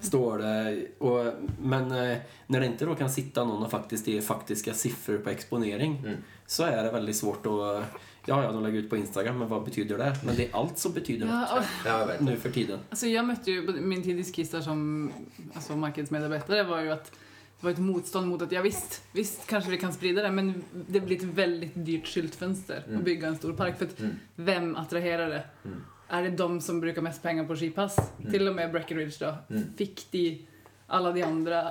Ståle. 0.00 0.80
Och, 0.98 1.24
men 1.62 1.88
når 1.88 2.16
när 2.46 2.60
det 2.60 2.66
inte 2.66 2.84
då 2.84 2.94
kan 2.94 3.10
sitta 3.10 3.44
någon 3.44 3.62
och 3.62 3.70
faktiskt 3.70 4.06
ge 4.06 4.22
faktiska 4.22 4.74
siffror 4.74 5.18
på 5.18 5.30
exponering 5.30 5.98
Mm. 6.04 6.16
så 6.46 6.62
är 6.64 6.84
det 6.84 6.90
väldigt 6.92 7.16
svårt 7.16 7.46
att... 7.46 7.84
Ja, 8.26 8.42
ja, 8.44 8.52
de 8.52 8.62
lägger 8.62 8.78
ut 8.78 8.90
på 8.90 8.96
Instagram, 8.96 9.38
men 9.38 9.48
vad 9.48 9.64
betyder 9.64 9.98
det? 9.98 10.16
Men 10.26 10.36
det 10.36 10.44
är 10.48 10.56
allt 10.56 10.78
som 10.78 10.92
betyder 10.92 11.26
noe 11.26 11.34
något 11.40 11.48
Ja, 11.86 11.98
jag 12.00 12.06
vet. 12.06 12.20
nu 12.20 12.36
för 12.36 12.50
tiden. 12.50 12.78
alltså 12.90 13.06
jag 13.06 13.24
mötte 13.24 13.50
ju, 13.50 13.80
min 13.80 14.02
tid 14.02 14.18
i 14.20 14.24
Skistar 14.24 14.60
som 14.60 15.10
alltså 15.54 15.76
marknadsmedarbetare 15.76 16.62
var 16.62 16.80
ju 16.80 16.90
att 16.92 17.12
det 17.60 17.64
var 17.66 17.70
ett 17.72 17.78
motstånd 17.78 18.26
mot 18.28 18.42
att 18.42 18.52
ja 18.52 18.62
visst, 18.62 19.02
visst 19.12 19.46
kanske 19.46 19.70
vi 19.70 19.78
kan 19.78 19.92
sprida 19.92 20.22
det 20.22 20.30
men 20.30 20.64
det 20.88 21.00
blir 21.00 21.16
ett 21.16 21.22
väldigt 21.22 21.72
dyrt 21.74 22.06
skyltfönster 22.06 22.82
Mm. 22.86 22.98
att 22.98 23.04
bygga 23.04 23.28
en 23.28 23.36
stor 23.36 23.52
park 23.52 23.78
för 23.78 23.84
att 23.84 24.00
Mm. 24.00 24.16
vem 24.36 24.76
attraherar 24.76 25.28
det? 25.28 25.42
Mm. 25.64 25.82
Är 26.08 26.22
det 26.22 26.30
de 26.30 26.60
som 26.60 26.80
brukar 26.80 27.02
mest 27.02 27.22
pengar 27.22 27.44
på 27.44 27.56
skipass? 27.56 27.96
Till 28.30 28.48
och 28.48 28.54
med 28.54 28.72
Breckenridge 28.72 29.16
då. 29.20 29.34
Fikk 29.76 29.76
Fick 29.76 30.06
de 30.10 30.46
alla 30.86 31.12
de 31.12 31.22
andra 31.22 31.68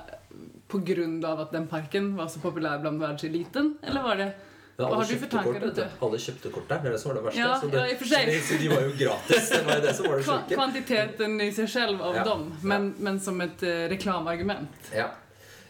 på 0.67 0.77
grund 0.77 1.25
av 1.25 1.39
att 1.39 1.51
den 1.51 1.67
parken 1.67 2.15
var 2.15 2.27
så 2.27 2.39
populär 2.39 2.79
bland 2.79 2.99
världseliten? 2.99 3.77
Eller 3.83 4.03
var 4.03 4.15
det 4.15 4.31
Men 4.77 4.85
Hva 4.85 4.95
alle 4.95 4.95
har 5.05 5.11
du 5.11 5.15
for 5.19 5.27
tanker 5.27 5.59
kort. 5.59 5.79
Alle 6.01 6.17
kjøpte 6.17 6.49
kort 6.51 6.69
der. 6.69 6.79
Det 6.81 6.87
er 6.87 6.91
det 6.91 6.99
som 6.99 7.09
var 7.09 7.15
det 7.15 7.23
verste. 7.25 7.39
Ja, 7.39 7.59
så 7.61 7.67
det, 7.67 7.89
ja, 7.91 7.95
for 7.97 8.05
de, 8.25 8.39
så 8.41 8.53
de 8.61 8.69
var 8.69 8.81
jo 8.81 8.91
gratis. 8.97 9.49
Det 9.49 9.59
var 9.67 9.81
det 9.81 9.93
som 9.95 10.05
var 10.07 10.17
det 10.17 10.23
sjuke. 10.25 10.55
kvantiteten 10.55 11.41
i 11.41 11.51
seg 11.53 11.69
selv 11.69 12.01
av 12.01 12.15
Ja. 12.15 12.23
dem? 12.23 12.53
Men, 12.63 12.95
men 12.97 13.19
som 13.19 13.41
et 13.41 13.63
uh, 13.63 13.69
reklamargument. 13.93 14.89
Ja. 14.95 15.11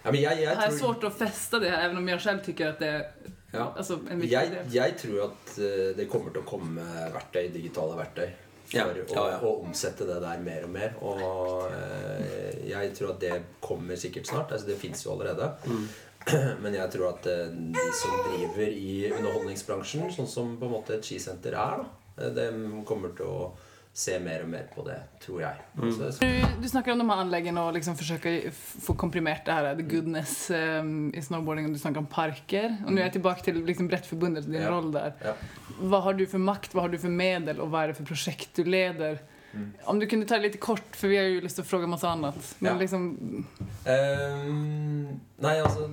Ja, 0.04 0.12
men 0.12 0.22
jeg, 0.22 0.38
Det 0.38 0.44
jeg 0.44 0.56
tror... 0.56 0.74
är 0.74 0.78
svårt 0.78 1.04
att 1.04 1.18
fästa 1.18 1.60
det 1.60 1.70
här, 1.70 1.86
även 1.86 1.98
om 1.98 2.08
jag 2.08 2.22
själv 2.22 2.40
tycker 2.40 2.68
att 2.68 2.80
det 2.80 2.88
är 2.88 3.12
ja. 3.52 3.74
alltså, 3.78 4.00
en 4.10 4.20
viktig 4.20 4.36
jeg, 4.36 4.52
del. 4.52 4.76
jeg 4.76 4.98
tror 4.98 5.26
at 5.26 5.58
eh, 5.58 5.92
det 5.98 6.08
kommer 6.12 6.32
til 6.32 6.42
å 6.42 6.48
komme 6.48 6.88
verktøy, 7.14 7.48
digitale 7.54 7.98
verktøy 7.98 8.30
for 8.64 8.78
Ja, 8.78 8.86
ja, 8.96 9.26
ja. 9.32 9.40
å 9.44 9.58
omsette 9.66 10.06
det 10.08 10.20
der 10.24 10.40
mer 10.42 10.64
og 10.66 10.72
mer. 10.74 10.96
Og 11.04 11.68
eh, 11.70 12.64
jeg 12.70 12.94
tror 12.98 13.14
at 13.14 13.20
det 13.22 13.36
kommer 13.62 14.00
sikkert 14.00 14.30
snart. 14.30 14.52
Altså, 14.56 14.68
det 14.72 14.80
fins 14.82 15.04
jo 15.06 15.14
allerede. 15.14 15.52
Mm. 15.68 15.84
Men 16.64 16.78
jeg 16.78 16.94
tror 16.96 17.10
at 17.12 17.28
eh, 17.28 17.52
de 17.52 17.86
som 18.00 18.16
driver 18.30 18.72
i 18.72 18.96
underholdningsbransjen, 19.12 20.08
sånn 20.16 20.32
som 20.32 20.56
på 20.60 20.70
en 20.70 20.76
måte 20.78 20.98
et 20.98 21.06
skisenter 21.06 21.58
er, 21.60 21.84
da, 21.84 22.24
eh, 22.24 22.34
de 22.38 22.48
kommer 22.88 23.14
til 23.18 23.30
å 23.30 23.52
se 23.94 24.16
mer 24.20 24.42
og 24.42 24.50
mer 24.50 24.64
på 24.74 24.82
det, 24.88 24.96
tror 25.22 25.42
jeg. 25.44 25.60
Mm. 25.78 25.92
Så, 25.94 26.08
Du, 26.20 26.62
du 26.64 26.68
snakker 26.68 26.92
om 26.96 27.00
de 27.04 27.06
her 27.06 27.20
anleggene 27.22 27.62
og 27.62 27.76
liksom 27.76 27.94
forsøker 28.00 28.48
å 28.50 28.54
få 28.56 28.96
komprimert 28.98 29.46
det 29.46 29.54
her, 29.54 29.76
the 29.78 29.84
goodness 29.86 30.50
um, 30.50 31.12
i 31.14 31.22
snowboarding. 31.22 31.68
Og 31.70 31.76
du 31.76 31.80
snakker 31.82 32.02
om 32.02 32.08
parker. 32.10 32.72
Og 32.86 32.90
nå 32.90 32.98
er 32.98 33.06
jeg 33.12 33.20
tilbake 33.20 33.46
til 33.46 33.60
liksom 33.68 33.88
Brettforbundet 33.92 34.48
din 34.50 34.62
Ja. 34.64 34.72
rolle 34.74 34.92
der. 34.96 35.14
ja. 35.30 35.36
Hva 35.84 36.02
har 36.08 36.14
du 36.18 36.26
for 36.26 36.42
makt, 36.42 36.74
hva 36.74 36.82
har 36.88 36.90
du 36.90 36.98
for 36.98 37.10
medel 37.14 37.62
og 37.62 37.70
hva 37.70 37.84
er 37.84 37.88
det 37.94 37.98
for 38.02 38.10
prosjekt 38.10 38.56
du 38.58 38.64
leder? 38.66 39.20
Mm. 39.54 39.68
Om 39.86 40.00
du 40.02 40.08
kunne 40.10 40.26
ta 40.26 40.40
det 40.42 40.48
litt 40.50 40.60
kort, 40.60 40.96
for 40.98 41.08
vi 41.14 41.18
har 41.22 41.26
jo 41.30 41.42
lyst 41.46 41.60
til 41.60 41.64
å 41.64 41.68
spørre 41.70 41.88
masse 41.90 42.10
annet. 42.10 42.50
Men 42.60 42.74
Ja. 42.74 42.80
liksom, 42.80 43.46
um, 43.86 45.20
nei, 45.44 45.56
altså 45.62 45.90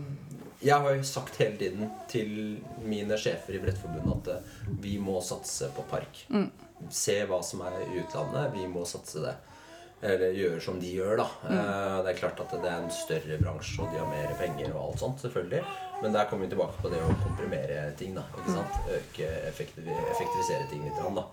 Jeg 0.62 0.76
har 0.76 0.92
jo 0.94 1.02
sagt 1.08 1.36
hele 1.40 1.56
tiden 1.56 1.90
til 2.08 2.32
mine 2.84 3.16
sjefer 3.16 3.56
i 3.56 3.60
Brettforbundet 3.62 4.28
at 4.28 4.34
eh, 4.34 4.74
vi 4.84 4.98
må 5.00 5.14
satse 5.24 5.70
på 5.72 5.84
park. 5.88 6.18
Mm. 6.28 6.50
Se 6.88 7.20
hva 7.28 7.42
som 7.44 7.62
er 7.66 7.78
i 7.84 8.00
utlandet. 8.00 8.54
Vi 8.54 8.66
må 8.70 8.86
satse 8.88 9.22
det. 9.24 9.36
Eller 10.00 10.32
gjøre 10.32 10.62
som 10.64 10.78
de 10.80 10.94
gjør, 10.96 11.18
da. 11.20 11.26
Mm. 11.44 12.04
det 12.06 12.12
er 12.14 12.18
klart 12.22 12.38
at 12.40 12.54
det 12.56 12.68
er 12.70 12.78
en 12.80 12.92
større 12.94 13.36
bransje, 13.36 13.82
og 13.84 13.92
de 13.92 14.00
har 14.00 14.08
mer 14.08 14.30
penger 14.38 14.70
og 14.72 14.86
alt 14.86 15.02
sånt, 15.02 15.20
selvfølgelig. 15.20 15.60
Men 16.00 16.14
der 16.16 16.28
kommer 16.30 16.46
vi 16.48 16.54
tilbake 16.54 16.80
på 16.80 16.88
det 16.88 17.02
å 17.04 17.16
komprimere 17.20 17.82
ting, 18.00 18.14
da. 18.16 18.24
Ikke 18.40 18.54
sant? 18.54 18.78
Øke, 18.96 19.26
effektiv 19.50 19.90
effektivisere 19.92 20.70
ting 20.70 20.86
litt. 20.86 21.02
Da. 21.18 21.26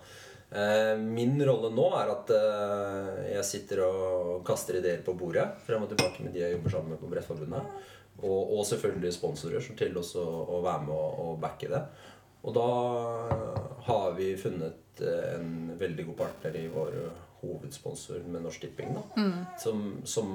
Eh, 0.50 0.94
Min 1.00 1.36
rolle 1.44 1.70
nå 1.72 1.86
er 1.96 2.12
at 2.12 2.34
eh, 2.36 3.08
jeg 3.34 3.46
sitter 3.48 3.82
og 3.86 4.42
kaster 4.48 4.82
ideer 4.82 5.00
på 5.04 5.16
bordet 5.16 5.44
frem 5.66 5.84
og 5.84 5.90
tilbake 5.92 6.24
med 6.24 6.36
de 6.36 6.44
jeg 6.44 6.56
jobber 6.56 6.76
sammen 6.76 6.94
med 6.94 7.00
på 7.02 7.10
Brettforbundet. 7.12 7.72
Og, 8.18 8.52
og 8.58 8.64
selvfølgelig 8.66 9.14
sponsorer 9.14 9.62
som 9.64 9.76
til 9.78 9.96
også 9.96 10.20
å 10.24 10.60
være 10.64 10.84
med 10.88 10.94
og, 10.94 11.18
og 11.24 11.40
backe 11.40 11.68
det. 11.72 11.82
Og 12.44 12.54
da 12.56 12.68
har 13.88 14.12
vi 14.16 14.32
funnet 14.40 14.87
eh, 15.04 15.32
en 15.38 15.72
veldig 15.78 16.06
god 16.10 16.18
partner 16.24 16.60
i 16.60 16.68
vår 16.72 17.00
hovedsponsor 17.38 18.24
med 18.26 18.42
Norsk 18.42 18.64
Tipping. 18.64 18.96
da 18.96 19.26
som, 19.58 20.00
som, 20.04 20.30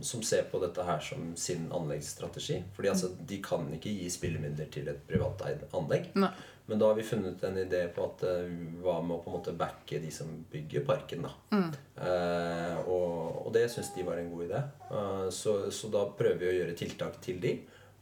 som 0.00 0.22
ser 0.22 0.46
på 0.48 0.60
dette 0.62 0.84
her 0.84 1.00
som 1.04 1.32
sin 1.36 1.66
anleggsstrategi. 1.72 2.62
Fordi 2.76 2.88
altså, 2.88 3.10
de 3.20 3.40
kan 3.44 3.68
ikke 3.76 3.92
gi 3.92 4.08
spillemidler 4.12 4.70
til 4.72 4.88
et 4.88 5.02
privateid 5.08 5.66
anlegg. 5.76 6.08
Ne. 6.16 6.32
Men 6.68 6.80
da 6.80 6.90
har 6.90 6.98
vi 6.98 7.02
funnet 7.02 7.44
en 7.44 7.56
idé 7.56 7.86
på 7.96 8.04
at 8.04 8.22
eh, 8.28 8.48
hva 8.82 8.98
med 9.00 9.14
å 9.16 9.22
på 9.24 9.30
en 9.30 9.36
måte 9.38 9.54
backe 9.56 10.02
de 10.02 10.10
som 10.12 10.28
bygger 10.52 10.84
parken. 10.84 11.24
da 11.24 11.62
eh, 12.04 12.74
og, 12.82 13.46
og 13.46 13.54
det 13.56 13.70
syns 13.72 13.94
de 13.94 14.04
var 14.04 14.20
en 14.20 14.28
god 14.28 14.44
idé. 14.50 14.60
Eh, 14.92 15.28
så, 15.32 15.54
så 15.72 15.88
da 15.92 16.04
prøver 16.18 16.42
vi 16.42 16.50
å 16.50 16.58
gjøre 16.58 16.76
tiltak 16.76 17.16
til 17.24 17.40
de 17.40 17.54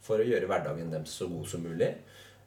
for 0.03 0.19
å 0.19 0.27
gjøre 0.27 0.49
hverdagen 0.51 0.91
deres 0.91 1.15
så 1.15 1.29
god 1.31 1.47
som 1.47 1.63
mulig. 1.63 1.93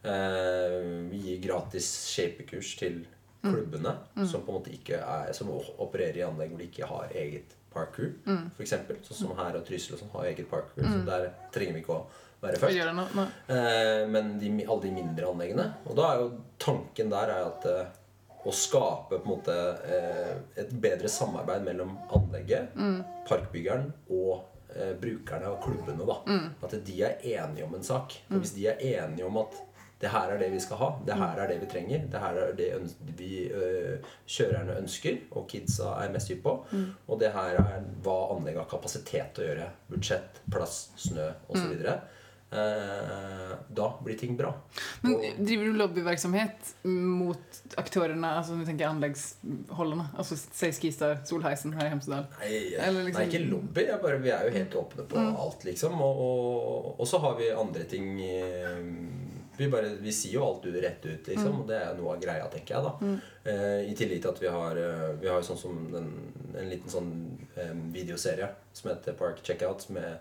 Eh, 0.04 0.76
vi 1.08 1.22
gir 1.24 1.40
gratis 1.44 1.88
shapekurs 2.12 2.74
til 2.80 3.00
klubbene 3.42 3.94
som 4.26 4.42
på 4.44 4.52
en 4.52 4.58
måte 4.58 4.72
ikke 4.74 4.98
er 5.00 5.32
Som 5.36 5.52
opererer 5.54 6.20
i 6.20 6.26
anlegg 6.26 6.52
hvor 6.52 6.60
de 6.62 6.68
ikke 6.68 6.88
har 6.90 7.14
eget 7.16 7.54
parkour. 7.70 8.10
Mm. 8.26 8.50
For 8.56 8.64
eksempel, 8.64 8.98
sånn 9.06 9.20
som 9.22 9.36
her 9.38 9.58
og 9.58 9.64
Trysil 9.68 9.94
og 9.94 10.02
sånn 10.02 10.12
har 10.16 10.26
eget 10.32 10.50
parkour. 10.50 10.82
Mm. 10.82 10.92
Så 10.92 11.06
der 11.06 11.30
trenger 11.54 11.78
vi 11.78 11.84
ikke 11.84 11.96
å 11.96 12.02
være 12.42 12.60
først. 12.60 12.92
Noe. 12.96 13.26
Eh, 13.54 14.02
men 14.10 14.34
de, 14.40 14.52
alle 14.66 14.82
de 14.86 14.92
mindre 14.96 15.30
anleggene. 15.30 15.66
Og 15.86 15.96
da 15.98 16.10
er 16.10 16.22
jo 16.24 16.28
tanken 16.62 17.12
der 17.12 17.34
er 17.36 17.48
at 17.48 17.68
eh, 17.70 17.96
å 18.40 18.52
skape 18.56 19.18
på 19.18 19.20
en 19.20 19.28
måte 19.28 19.56
eh, 19.84 20.36
et 20.62 20.70
bedre 20.82 21.10
samarbeid 21.12 21.66
mellom 21.66 21.92
anlegget, 22.16 22.72
parkbyggeren 23.28 23.90
og 24.16 24.46
eh, 24.72 24.94
brukerne 25.00 25.50
og 25.52 25.60
klubbene. 25.66 26.06
da 26.08 26.20
At 26.64 26.78
de 26.86 27.02
er 27.04 27.20
enige 27.36 27.66
om 27.68 27.76
en 27.76 27.84
sak. 27.86 28.16
Og 28.30 28.40
Hvis 28.40 28.56
de 28.56 28.70
er 28.72 28.80
enige 28.96 29.28
om 29.28 29.36
at 29.42 29.60
Det 30.00 30.08
her 30.08 30.30
er 30.32 30.38
det 30.40 30.46
vi 30.54 30.60
skal 30.64 30.78
ha. 30.80 30.86
Det 31.04 31.16
her 31.20 31.40
er 31.42 31.50
det 31.50 31.58
vi 31.60 31.66
trenger. 31.68 32.06
Det 32.12 32.20
her 32.22 32.38
er 32.40 32.54
det 32.56 32.70
vi 33.18 33.32
øh, 33.52 33.98
kjørerne 34.26 34.78
ønsker, 34.80 35.18
og 35.36 35.44
kidsa 35.50 35.90
er 36.04 36.14
mest 36.14 36.28
hypp 36.32 36.42
på. 36.46 36.54
Og 37.08 37.20
det 37.20 37.32
her 37.34 37.58
er 37.60 37.84
hva 38.04 38.16
anlegget 38.36 38.62
har 38.64 38.70
kapasitet 38.72 39.34
til 39.36 39.44
å 39.44 39.50
gjøre. 39.50 39.68
Budsjett, 39.92 40.40
plass, 40.50 40.78
snø 40.96 41.28
osv. 41.52 41.76
Eh, 42.50 43.50
da 43.68 43.84
blir 44.02 44.16
ting 44.18 44.32
bra. 44.36 44.48
Men 45.02 45.14
Og- 45.14 45.36
driver 45.46 45.64
du 45.68 45.72
lobbyvirksomhet 45.78 46.72
mot 46.84 47.60
aktørene, 47.78 48.26
altså 48.40 48.56
du 48.58 48.64
tenker 48.66 48.88
anleggsholderne? 48.88 50.08
Altså 50.18 50.34
si 50.40 50.72
Skistar, 50.72 51.20
Solheisen 51.24 51.72
her 51.76 51.86
i 51.86 51.90
Hemsedal. 51.92 52.26
Nei, 52.40 52.48
liksom- 53.04 53.20
nei, 53.20 53.26
ikke 53.28 53.44
lobby. 53.50 53.84
Bare, 54.02 54.18
vi 54.18 54.30
er 54.30 54.44
jo 54.48 54.56
helt 54.56 54.74
åpne 54.74 55.06
på 55.06 55.16
alt, 55.44 55.62
liksom. 55.64 55.92
Og, 56.00 56.16
og, 56.26 57.00
og 57.00 57.06
så 57.06 57.20
har 57.20 57.36
vi 57.38 57.50
andre 57.50 57.84
ting 57.84 58.18
eh, 58.20 58.82
vi, 59.60 59.68
bare, 59.72 59.92
vi 60.00 60.12
sier 60.16 60.38
jo 60.38 60.44
alt 60.46 60.64
ut 60.66 60.78
rett 60.82 61.04
ut, 61.06 61.30
liksom. 61.30 61.60
Og 61.62 61.68
det 61.68 61.78
er 61.78 61.94
noe 61.98 62.16
av 62.16 62.22
greia, 62.22 62.48
tenker 62.52 62.76
jeg. 62.76 62.84
da 62.88 63.52
eh, 63.52 63.80
I 63.90 63.94
tillegg 63.98 64.22
til 64.24 64.32
at 64.32 64.42
vi 64.42 64.52
har 64.56 64.80
eh, 64.80 65.08
Vi 65.20 65.28
har 65.30 65.44
sånn 65.46 65.60
som 65.60 65.80
en, 66.00 66.10
en 66.56 66.70
liten 66.72 66.92
sånn 66.92 67.10
eh, 67.56 67.74
videoserie 67.94 68.48
som 68.72 68.90
heter 68.94 69.18
Park 69.20 69.44
Checkout 69.44 69.88
med 69.94 70.16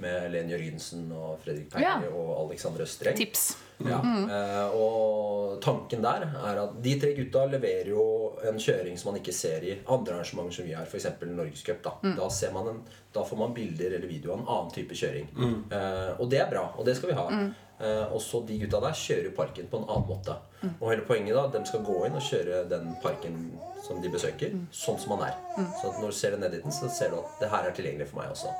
med 0.00 0.30
Len 0.32 0.48
Jørgensen 0.48 1.10
og 1.12 1.42
Fredrik 1.44 1.66
Perry 1.70 1.84
Ja. 1.84 1.98
og 2.08 2.46
Alexander 2.46 2.80
Østreng. 2.80 3.16
Tips. 3.16 3.56
Ja. 3.84 3.98
Eh, 4.00 4.76
og 4.78 5.58
tanken 5.60 6.00
der 6.02 6.24
er 6.32 6.60
at 6.62 6.78
de 6.82 6.94
tre 7.00 7.12
gutta 7.16 7.44
leverer 7.50 7.90
jo 7.92 8.04
en 8.48 8.56
kjøring 8.56 8.96
som 8.98 9.10
man 9.12 9.20
ikke 9.20 9.34
ser 9.36 9.64
i 9.68 9.74
andre 9.84 10.14
arrangementer 10.16 10.56
som 10.56 10.64
vi 10.64 10.72
har, 10.72 10.86
f.eks. 10.88 11.06
Norgescup. 11.26 11.82
Da. 11.84 11.92
Da, 12.16 12.28
ser 12.32 12.54
man 12.56 12.68
en, 12.72 12.80
da 13.12 13.24
får 13.26 13.36
man 13.44 13.52
bilder 13.54 13.98
eller 13.98 14.08
video 14.08 14.32
av 14.32 14.40
en 14.40 14.46
annen 14.48 14.72
type 14.74 14.96
kjøring. 14.96 15.28
Eh, 15.36 16.10
og 16.16 16.30
det 16.32 16.40
er 16.40 16.50
bra, 16.50 16.70
og 16.78 16.88
det 16.88 16.96
skal 16.96 17.12
vi 17.12 17.18
ha. 17.20 17.26
Eh, 17.28 17.50
og 17.82 18.20
så 18.22 18.40
de 18.46 18.56
gutta 18.62 18.78
der 18.84 18.96
kjører 18.96 19.34
parken 19.36 19.68
på 19.70 19.80
en 19.80 19.88
annen 19.90 20.08
måte. 20.08 20.36
Og 20.78 20.88
hele 20.92 21.02
poenget 21.06 21.34
da, 21.34 21.48
de 21.50 21.62
skal 21.66 21.82
gå 21.86 21.96
inn 22.06 22.18
og 22.18 22.22
kjøre 22.22 22.62
den 22.70 22.92
parken 23.02 23.38
som 23.82 23.98
de 23.98 24.10
besøker, 24.12 24.54
sånn 24.70 25.00
som 25.02 25.16
man 25.16 25.24
er. 25.26 25.38
Så 25.80 25.90
at 25.90 25.98
når 25.98 26.12
du 26.12 26.16
ser 26.16 26.36
det 26.36 26.42
ned 26.44 26.54
dit, 26.54 26.68
så 26.70 26.90
ser 26.94 27.10
du 27.10 27.18
at 27.18 27.40
det 27.40 27.50
her 27.50 27.66
er 27.66 27.74
tilgjengelig 27.74 28.06
for 28.12 28.20
meg 28.20 28.30
også. 28.30 28.52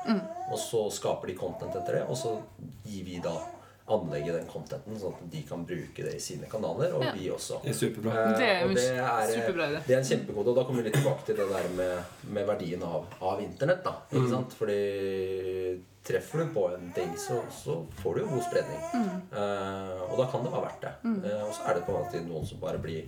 Og 0.51 0.59
så 0.59 0.81
skaper 0.97 1.31
de 1.31 1.37
content 1.39 1.77
etter 1.79 2.01
det, 2.01 2.03
og 2.11 2.19
så 2.19 2.35
gir 2.83 3.07
vi 3.07 3.21
da 3.23 3.37
anlegge 3.91 4.31
den 4.31 4.45
contenten, 4.47 4.95
sånn 4.95 5.11
at 5.17 5.25
de 5.31 5.41
kan 5.43 5.65
bruke 5.67 6.03
det 6.05 6.13
i 6.15 6.19
sine 6.23 6.47
kanaler, 6.47 6.93
og 6.95 7.03
Ja. 7.03 7.11
vi 7.11 7.29
også. 7.29 7.57
Det 7.63 7.71
er 7.73 7.79
superbra. 7.79 8.11
Eh, 8.13 8.37
Det 8.37 8.47
er 8.47 8.63
og 8.63 8.75
det 8.75 8.85
er, 8.95 9.27
superbra 9.33 9.65
det. 9.73 9.81
det 9.87 9.95
er 9.95 9.99
en 9.99 10.05
kjempekode 10.11 10.47
Og 10.47 10.55
da 10.55 10.63
kommer 10.63 10.83
vi 10.83 10.89
litt 10.89 10.93
tilbake 11.01 11.25
til 11.25 11.35
det 11.35 11.47
der 11.49 11.67
med, 11.75 12.03
med 12.31 12.47
verdien 12.47 12.83
av, 12.83 13.05
av 13.21 13.41
internett. 13.43 13.83
da 13.83 13.95
Ikke 14.13 14.29
sant? 14.29 14.53
Fordi 14.53 14.77
treffer 16.03 16.39
du 16.43 16.53
på 16.53 16.63
en 16.73 16.91
ting, 16.95 17.11
så, 17.17 17.41
så 17.51 17.85
får 18.01 18.15
du 18.15 18.21
jo 18.21 18.27
god 18.27 18.43
spredning. 18.43 18.81
Eh, 19.31 20.01
og 20.11 20.17
da 20.19 20.25
kan 20.31 20.43
det 20.43 20.51
være 20.51 20.65
verdt 20.67 20.81
det. 20.81 20.93
Eh, 21.31 21.43
og 21.43 21.53
så 21.55 21.67
er 21.69 21.73
det 21.79 21.85
på 21.87 21.91
en 21.95 21.99
måte 22.03 22.23
noen 22.27 22.45
som 22.47 22.59
bare 22.63 22.79
blir 22.83 23.03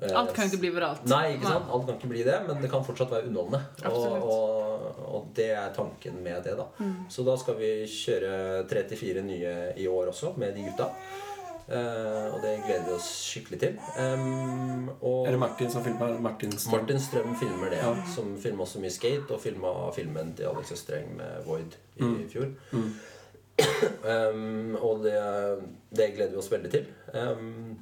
eh, 0.00 0.12
Alt 0.14 0.32
kan 0.36 0.46
ikke 0.48 0.60
bli 0.64 0.70
viralt. 0.76 1.04
Nei, 1.10 1.36
ikke 1.36 1.48
sant? 1.48 1.68
alt 1.72 1.86
kan 1.88 1.96
ikke 1.96 2.10
bli 2.12 2.22
det, 2.24 2.36
men 2.48 2.60
det 2.62 2.70
kan 2.70 2.84
fortsatt 2.84 3.10
være 3.10 3.28
underholdende. 3.30 3.62
Absolutt. 3.82 4.22
Og, 4.22 4.28
og, 4.32 4.67
og 5.08 5.30
det 5.36 5.50
er 5.56 5.72
tanken 5.76 6.20
med 6.24 6.44
det. 6.44 6.56
da 6.58 6.68
Så 7.08 7.24
da 7.26 7.36
skal 7.40 7.58
vi 7.60 7.72
kjøre 7.88 8.66
tre 8.68 8.84
til 8.88 9.00
fire 9.00 9.24
nye 9.24 9.56
i 9.76 9.88
år 9.88 10.12
også, 10.12 10.34
med 10.36 10.54
de 10.56 10.68
gutta. 10.68 10.92
Uh, 11.68 12.32
og 12.32 12.38
det 12.40 12.54
gleder 12.64 12.86
vi 12.86 12.94
oss 12.96 13.08
skikkelig 13.28 13.58
til. 13.60 13.74
Um, 14.00 14.88
og 15.04 15.26
Er 15.26 15.34
det 15.34 15.40
Martin 15.42 15.70
som 15.70 15.84
filmer? 15.84 16.14
Martin 16.20 16.54
Strøm? 16.56 16.80
Martin 16.80 17.00
Strøm 17.00 17.34
filmer 17.36 17.74
det, 17.74 17.82
som 18.14 18.30
filma 18.40 18.64
også 18.64 18.80
mye 18.80 18.92
skate, 18.94 19.28
og 19.28 19.42
filma 19.44 19.74
filmen 19.92 20.32
til 20.36 20.48
Alex 20.48 20.72
Østreng 20.72 21.12
med 21.16 21.44
Void 21.44 21.76
i 22.00 22.24
fjor. 22.32 22.48
Em, 24.14 24.76
og 24.80 25.04
det, 25.04 25.18
det 25.90 26.12
gleder 26.14 26.30
vi 26.30 26.40
oss 26.40 26.48
veldig 26.52 26.70
til. 26.72 26.88
Um, 27.12 27.78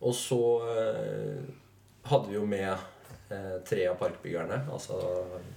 og 0.00 0.14
så 0.14 0.40
uh, 0.62 1.54
hadde 2.06 2.28
vi 2.28 2.38
jo 2.38 2.46
med 2.46 2.76
tre 3.64 3.86
av 3.88 3.96
parkbyggerne, 3.98 4.58
altså 4.72 4.98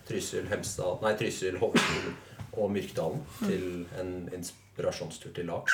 Trysil, 0.07 0.47
Hemsedal 0.51 0.99
Nei, 1.03 1.13
Trysil, 1.19 1.57
Hovdfjord 1.61 2.57
og 2.57 2.71
Myrkdalen, 2.73 3.19
til 3.43 3.85
en 3.99 4.13
inspirasjonstur 4.33 5.33
til 5.35 5.45
Laks. 5.51 5.73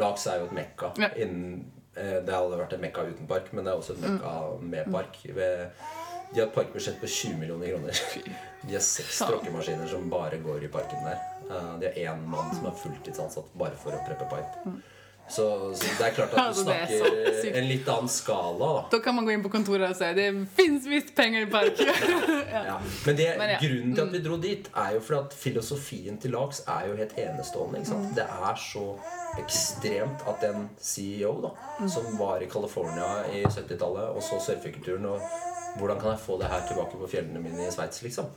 Laks 0.00 0.26
er 0.30 0.38
jo 0.40 0.46
et 0.46 0.52
mekka 0.56 0.92
innen 1.16 1.64
eh, 1.96 2.20
Det 2.24 2.32
hadde 2.34 2.56
vært 2.60 2.72
et 2.78 2.80
mekka 2.86 3.04
uten 3.10 3.26
park, 3.26 3.52
men 3.52 3.64
det 3.66 3.72
er 3.72 3.76
også 3.82 3.96
et 3.98 4.04
mekka 4.06 4.34
med 4.62 4.92
park. 4.94 5.18
De 5.26 6.40
har 6.40 6.46
et 6.48 6.54
parkbudsjett 6.54 6.98
på 7.00 7.06
20 7.06 7.36
millioner 7.38 7.70
kroner. 7.74 8.00
De 8.66 8.72
har 8.74 8.82
seks 8.82 9.20
tråkkemaskiner 9.28 9.86
som 9.90 10.08
bare 10.10 10.38
går 10.42 10.64
i 10.66 10.68
parken 10.72 11.04
der. 11.06 11.20
Eh, 11.50 11.72
De 11.82 11.86
har 11.90 12.14
én 12.16 12.24
mann 12.32 12.54
som 12.56 12.66
er 12.70 12.78
fulltidsansatt 12.82 13.52
bare 13.54 13.76
for 13.82 13.92
å 13.94 14.00
preppe 14.08 14.26
pipe. 14.32 14.76
Så, 15.28 15.74
så 15.74 15.86
det 15.98 16.06
er 16.06 16.12
klart 16.14 16.34
at 16.38 16.54
du 16.54 16.60
snakker 16.60 17.48
en 17.58 17.66
litt 17.66 17.88
annen 17.90 18.10
skala, 18.10 18.68
da. 18.76 18.82
Da 18.92 19.00
kan 19.02 19.16
man 19.16 19.26
gå 19.26 19.34
inn 19.34 19.42
på 19.42 19.50
kontoret 19.50 19.88
og 19.90 19.98
si 19.98 20.10
det 20.14 20.26
fins 20.54 20.86
visst 20.86 21.10
penger 21.18 21.46
i 21.46 21.50
parken. 21.50 21.90
Ja. 22.56 22.78
Men, 23.04 23.16
det, 23.18 23.26
Men 23.38 23.50
ja. 23.50 23.56
grunnen 23.60 23.94
til 23.94 24.02
at 24.02 24.12
vi 24.14 24.20
dro 24.24 24.36
dit, 24.40 24.68
er 24.74 24.94
jo 24.94 25.00
fordi 25.04 25.18
at 25.26 25.34
filosofien 25.36 26.16
til 26.22 26.32
Lags 26.32 26.62
er 26.66 26.86
jo 26.88 26.94
helt 26.98 27.12
enestående. 27.20 27.82
Sant? 27.86 28.14
Det 28.16 28.24
er 28.24 28.60
så 28.60 28.84
ekstremt 29.42 30.24
at 30.30 30.46
en 30.48 30.70
CEO 30.80 31.34
da, 31.44 31.52
som 31.90 32.06
var 32.18 32.40
i 32.42 32.48
California 32.50 33.26
i 33.34 33.42
70-tallet 33.44 34.14
og 34.16 34.22
så 34.24 34.40
surfekulturen 34.46 35.10
og 35.10 35.20
hvordan 35.78 36.00
kan 36.00 36.10
jeg 36.14 36.20
få 36.22 36.36
det 36.40 36.48
her 36.50 36.62
tilbake 36.68 36.98
på 37.00 37.08
fjellene 37.10 37.40
mine 37.42 37.66
i 37.66 37.70
Sveits? 37.74 38.02
Liksom? 38.02 38.30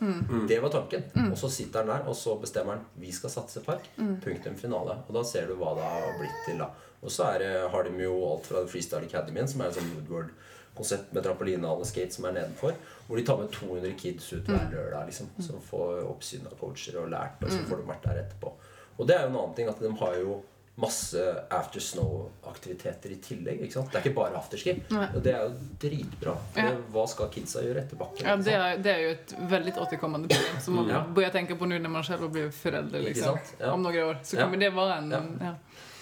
Det 0.50 0.60
var 0.64 0.70
tanken. 0.74 1.06
Og 1.32 1.38
så 1.40 1.50
sitter 1.50 1.84
han 1.84 1.92
der, 1.94 2.08
og 2.10 2.16
så 2.16 2.36
bestemmer 2.42 2.78
han 2.78 2.86
vi 3.00 3.12
skal 3.16 3.32
satse 3.34 3.64
park. 3.66 3.88
Punktum 4.24 4.56
finale. 4.60 4.98
Og 5.08 5.16
da 5.16 5.24
ser 5.24 5.48
du 5.48 5.56
hva 5.60 5.74
det 5.78 5.88
har 5.88 6.18
blitt 6.20 6.40
til. 6.46 6.60
da 6.60 6.70
Og 7.02 7.12
så 7.16 7.30
er 7.34 7.40
det, 7.44 7.52
har 7.72 7.84
de 7.88 8.04
jo 8.04 8.16
alt 8.34 8.50
fra 8.50 8.66
Freestyle 8.68 9.08
Academy, 9.08 9.46
som 9.48 9.62
er 9.62 9.72
en 9.72 9.78
sånn 9.80 9.92
Woodward-konsept 9.96 11.14
med 11.16 11.24
trampolinehall 11.24 11.80
og 11.84 11.88
skate 11.88 12.18
som 12.18 12.28
er 12.28 12.36
nedenfor. 12.42 12.76
Hvor 13.08 13.18
de 13.18 13.26
tar 13.26 13.40
med 13.40 13.52
200 13.56 13.96
kids 13.98 14.34
ut 14.34 14.52
hver 14.52 14.68
lørdag, 14.74 15.08
liksom, 15.10 15.32
som 15.40 15.64
får 15.64 16.04
oppsyn 16.12 16.48
av 16.50 16.60
coacher 16.60 17.00
og 17.02 17.10
lært. 17.16 17.40
Og 17.44 17.52
så 17.56 17.64
får 17.70 17.82
de 17.82 17.90
vært 17.94 18.08
der 18.10 18.24
etterpå. 18.26 18.54
Og 19.00 19.08
det 19.08 19.16
er 19.16 19.24
jo 19.26 19.32
en 19.32 19.40
annen 19.40 19.56
ting 19.56 19.72
at 19.72 19.80
de 19.80 19.92
har 20.04 20.20
jo 20.20 20.42
masse 20.80 21.22
after 21.52 21.80
snow-aktiviteter 21.84 23.12
i 23.12 23.18
tillegg. 23.24 23.62
ikke 23.66 23.74
sant? 23.74 23.92
Det 23.92 24.00
er 24.00 24.06
ikke 24.08 24.16
bare 24.18 24.38
afterski. 24.40 24.76
Og 24.96 25.20
det 25.26 25.34
er 25.34 25.44
jo 25.44 25.52
dritbra. 25.82 26.36
Ja. 26.56 26.72
Hva 26.94 27.06
skal 27.12 27.30
kidsa 27.34 27.64
gjøre 27.66 27.84
etter 27.84 28.00
bakken? 28.00 28.26
Ja, 28.28 28.36
det 28.40 28.54
er, 28.56 28.66
är, 28.70 28.82
det 28.86 28.94
er, 28.94 29.04
jo 29.04 29.14
et 29.18 29.36
veldig 29.52 29.76
återkommende 29.86 30.32
problem 30.32 30.62
som 30.66 30.80
man 30.80 30.90
Ja. 30.94 31.04
bør 31.20 31.30
tenke 31.36 31.58
på 31.60 31.68
nå 31.70 31.80
når 31.84 31.96
man 31.98 32.04
selv 32.08 32.30
blir 32.32 32.52
foreldre. 32.56 33.04
Liksom. 33.10 33.40
Ja. 33.60 33.74
Om 33.74 33.84
noen 33.84 34.02
år 34.08 34.20
så 34.24 34.38
Ja. 34.38 34.44
kommer 34.46 34.58
det 34.64 34.74
være 34.76 34.98
en... 35.04 35.12
Ja. 35.12 35.24
Ja. 35.50 35.56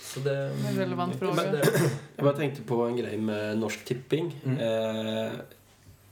Så 0.07 0.19
det, 0.23 0.37
En 0.69 0.77
relevant 0.79 1.15
fråga. 1.19 1.43
Jeg 1.43 2.23
bare 2.23 2.37
tenkte 2.37 2.63
på 2.65 2.79
en 2.87 2.95
greie 2.97 3.17
med 3.19 3.57
Norsk 3.59 3.83
Tipping. 3.85 4.31
Mm. 4.45 4.57
Eh, 4.57 5.31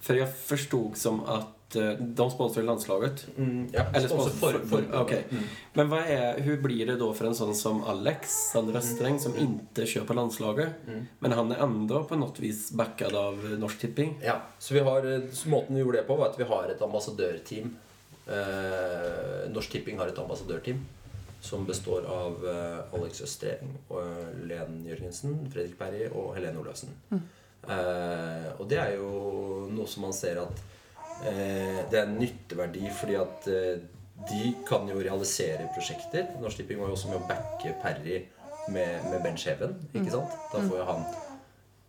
for 0.02 0.20
jeg 0.20 0.28
forstod 0.28 0.98
som 1.00 1.24
at 1.32 1.55
de 2.00 2.32
sponsorer 2.32 2.66
landslaget. 2.66 3.28
mm, 3.38 3.70
ja, 3.74 3.86
Eller 3.94 4.08
sponsor 4.08 4.30
for, 4.30 4.54
for, 4.70 5.02
ok. 5.02 5.12
Mm. 5.12 5.44
Men 5.74 5.90
vad 5.90 6.00
är, 6.00 6.40
hur 6.40 6.62
blir 6.62 6.86
det 6.86 6.96
då 6.96 7.14
för 7.14 7.26
en 7.26 7.36
sånn 7.36 7.56
som 7.56 7.84
Alex, 7.84 8.30
Sander 8.54 8.82
mm. 9.02 9.20
som 9.20 9.38
inte 9.38 9.86
kör 9.86 10.06
på 10.06 10.14
landslaget? 10.14 10.70
Mm. 10.88 11.06
Men 11.20 11.32
han 11.32 11.52
er 11.52 11.56
ändå 11.56 12.04
på 12.04 12.16
något 12.16 12.40
vis 12.40 12.72
backad 12.72 13.16
av 13.16 13.58
Norsk 13.60 13.80
Tipping. 13.80 14.20
Ja, 14.24 14.42
så 14.60 14.74
vi 14.74 14.80
har, 14.80 15.14
eh, 15.14 15.22
så 15.32 15.50
måten 15.50 15.76
vi 15.76 15.82
gjorde 15.82 15.98
det 15.98 16.04
på, 16.04 16.16
var 16.16 16.26
at 16.26 16.40
vi 16.40 16.44
har 16.44 16.70
et 16.70 16.82
ambassadørteam. 16.82 17.76
Eh, 18.28 19.50
Norsk 19.54 19.72
Tipping 19.72 19.98
har 19.98 20.08
et 20.08 20.20
ambassadørteam 20.20 20.86
som 21.46 21.66
består 21.66 22.06
av 22.06 22.48
eh, 22.50 22.94
Alex 23.00 23.22
Østreng, 23.22 23.76
og 23.88 24.02
eh, 24.02 24.46
Len 24.50 24.80
Jørgensen, 24.88 25.38
Fredrik 25.54 25.78
Berry 25.78 26.08
og 26.10 26.34
Helene 26.38 26.62
Olaussen. 26.62 26.96
Eh, 27.12 28.50
og 28.58 28.66
det 28.70 28.80
er 28.82 28.96
jo 28.98 29.68
noe 29.74 29.90
som 29.90 30.06
man 30.08 30.16
ser 30.16 30.42
at 30.42 30.64
det 31.24 32.00
er 32.00 32.06
en 32.06 32.18
nytteverdi 32.20 32.90
fordi 32.94 33.18
at 33.20 33.48
eh, 33.52 33.84
de 34.30 34.54
kan 34.68 34.88
jo 34.90 35.00
realisere 35.00 35.70
prosjekter. 35.76 36.30
Norsk 36.42 36.62
Tipping 36.62 36.80
var 36.82 36.92
jo 36.92 36.98
også 36.98 37.12
med 37.12 37.22
å 37.22 37.28
backe 37.30 37.76
Perry 37.84 38.22
med, 38.72 39.04
med 39.10 39.20
Bench 39.24 39.46
Heaven. 39.50 39.76
Ikke 39.94 40.14
sant? 40.14 40.36
Da 40.54 40.62
får 40.64 40.80
jo 40.80 40.88
han 40.88 41.04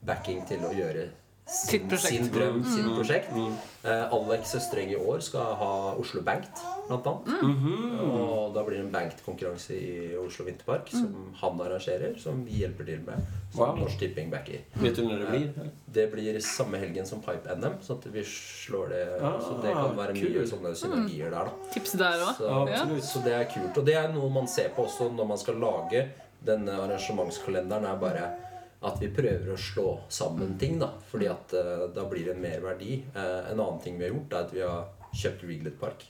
backing 0.07 0.43
til 0.49 0.65
å 0.67 0.73
gjøre 0.75 1.09
Sitt 1.47 1.85
prosjekt. 1.89 2.25
sin 2.25 2.31
drøm, 2.35 2.65
sitt 2.67 2.87
prosjekt. 2.97 3.29
Mm. 3.33 3.53
Eh, 3.87 4.13
Alex 4.13 4.51
Søstreng 4.51 4.91
i 4.91 4.97
år 4.99 5.21
skal 5.23 5.53
ha 5.61 5.69
Oslo 5.95 6.21
Banked, 6.27 6.59
blant 6.89 7.07
annet. 7.07 7.43
Mhm. 7.43 8.01
Og 8.03 8.55
da 8.55 8.65
blir 8.67 8.79
det 8.81 8.85
en 8.87 8.91
Banked-konkurranse 8.91 9.71
i 9.79 10.17
Oslo 10.19 10.45
Vinterpark 10.49 10.89
som 10.91 11.33
han 11.41 11.61
arrangerer, 11.61 12.19
som 12.19 12.45
vi 12.45 12.51
hjelper 12.65 12.85
til 12.89 12.99
med. 13.07 13.23
Som 13.55 13.61
Wow. 13.61 13.77
Norsk 13.79 13.99
Tipping 13.99 14.29
backer. 14.31 14.59
Vet 14.75 14.97
du 14.97 15.03
når 15.07 15.19
det 15.23 15.29
blir? 15.29 15.47
eller? 15.55 15.71
Det 15.93 16.11
blir 16.13 16.41
samme 16.41 16.79
helgen 16.83 17.07
som 17.07 17.21
Pipe 17.23 17.47
NM, 17.57 17.79
så 17.81 17.93
at 17.97 18.05
vi 18.13 18.21
slår 18.25 18.89
det 18.91 19.23
Ah, 19.23 19.39
Så 19.41 19.63
det 19.63 19.73
kan 19.73 19.97
være 19.97 20.15
mye 20.15 20.47
sånne 20.47 20.75
synergier 20.75 21.31
der, 21.31 21.45
da. 21.45 21.51
Tips 21.73 21.93
der 21.93 22.19
også 22.27 22.37
Så, 22.39 22.69
Ja. 22.69 22.85
så 23.01 23.23
det 23.25 23.33
er 23.33 23.45
kult. 23.45 23.79
Og 23.79 23.85
det 23.87 23.95
er 23.95 24.09
noe 24.13 24.29
man 24.31 24.49
ser 24.49 24.69
på 24.71 24.85
også 24.85 25.13
når 25.15 25.27
man 25.29 25.39
skal 25.39 25.55
lage 25.55 26.09
denne 26.45 26.71
arrangementskalenderen, 26.73 27.85
er 27.85 27.97
bare 27.97 28.37
at 28.85 28.99
vi 29.01 29.09
prøver 29.15 29.53
å 29.53 29.57
slå 29.61 29.87
sammen 30.13 30.59
ting, 30.61 30.79
da. 30.83 30.93
Fordi 31.11 31.31
at 31.33 31.55
uh, 31.57 31.87
da 31.95 32.05
blir 32.11 32.29
det 32.29 32.37
mer 32.41 32.61
verdi. 32.65 33.01
Uh, 33.17 33.49
en 33.53 33.61
annen 33.61 33.81
ting 33.83 33.97
vi 33.99 34.09
har 34.09 34.13
gjort, 34.15 34.33
er 34.33 34.45
at 34.45 34.53
vi 34.55 34.65
har 34.65 35.15
kjøpt 35.17 35.47
Riglet 35.49 35.79
Park 35.81 36.05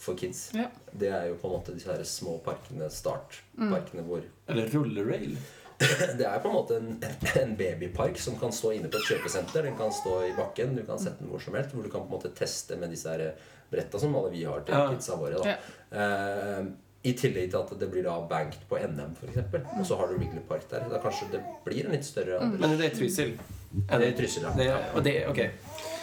for 0.00 0.16
kids. 0.18 0.46
Ja. 0.56 0.68
Det 0.92 1.10
er 1.12 1.28
jo 1.30 1.36
på 1.40 1.48
en 1.48 1.58
måte 1.58 1.74
disse 1.76 1.92
her 1.92 2.02
små 2.08 2.38
parkene, 2.44 2.88
startparkene, 2.92 4.04
hvor 4.08 4.24
Eller 4.48 4.72
rullerail? 4.72 5.36
det 6.18 6.26
er 6.26 6.38
på 6.40 6.48
en 6.50 6.54
måte 6.54 6.76
en, 6.78 6.92
en 7.40 7.56
babypark 7.58 8.18
som 8.20 8.36
kan 8.40 8.52
stå 8.54 8.74
inne 8.76 8.90
på 8.92 9.00
et 9.00 9.08
kjøpesenter. 9.10 9.66
Den 9.66 9.76
kan 9.78 9.92
stå 9.92 10.20
i 10.28 10.34
bakken, 10.36 10.76
du 10.78 10.84
kan 10.86 11.00
sette 11.02 11.24
den 11.24 11.32
hvor 11.32 11.42
som 11.42 11.56
helst. 11.58 11.74
Hvor 11.74 11.84
du 11.86 11.90
kan 11.92 12.04
på 12.06 12.12
en 12.12 12.16
måte 12.16 12.32
teste 12.36 12.78
med 12.80 12.94
disse 12.94 13.10
her 13.10 13.34
bretta 13.70 13.98
som 13.98 14.14
alle 14.16 14.30
vi 14.34 14.44
har 14.46 14.62
til 14.64 14.76
Ja. 14.76 14.86
kidsa 14.92 15.16
våre. 15.18 15.40
Da. 15.42 15.56
Eh, 15.98 16.64
I 17.04 17.12
tillegg 17.12 17.50
til 17.52 17.60
at 17.60 17.72
det 17.80 17.90
blir 17.92 18.06
da 18.06 18.14
banked 18.28 18.62
på 18.70 18.78
NM, 18.80 19.12
f.eks. 19.20 19.58
Og 19.76 19.84
så 19.84 19.98
har 20.00 20.08
du 20.08 20.16
Wrigley 20.16 20.40
Park 20.48 20.64
der. 20.70 20.86
Da 20.88 21.00
kanskje 21.02 21.28
det 21.34 21.42
blir 21.66 21.84
en 21.84 21.92
litt 21.92 22.06
større 22.06 22.38
andel. 22.40 22.62
Men 22.62 22.78
det 22.80 22.88
er 22.88 22.96
Trysil? 22.96 23.34
Det 23.74 23.98
er 23.98 24.06
i 24.06 24.14
Trysil, 24.16 24.46
ja. 24.46 24.52
Det 24.56 24.68
och 24.94 25.02
det, 25.02 25.26
okej. 25.28 25.50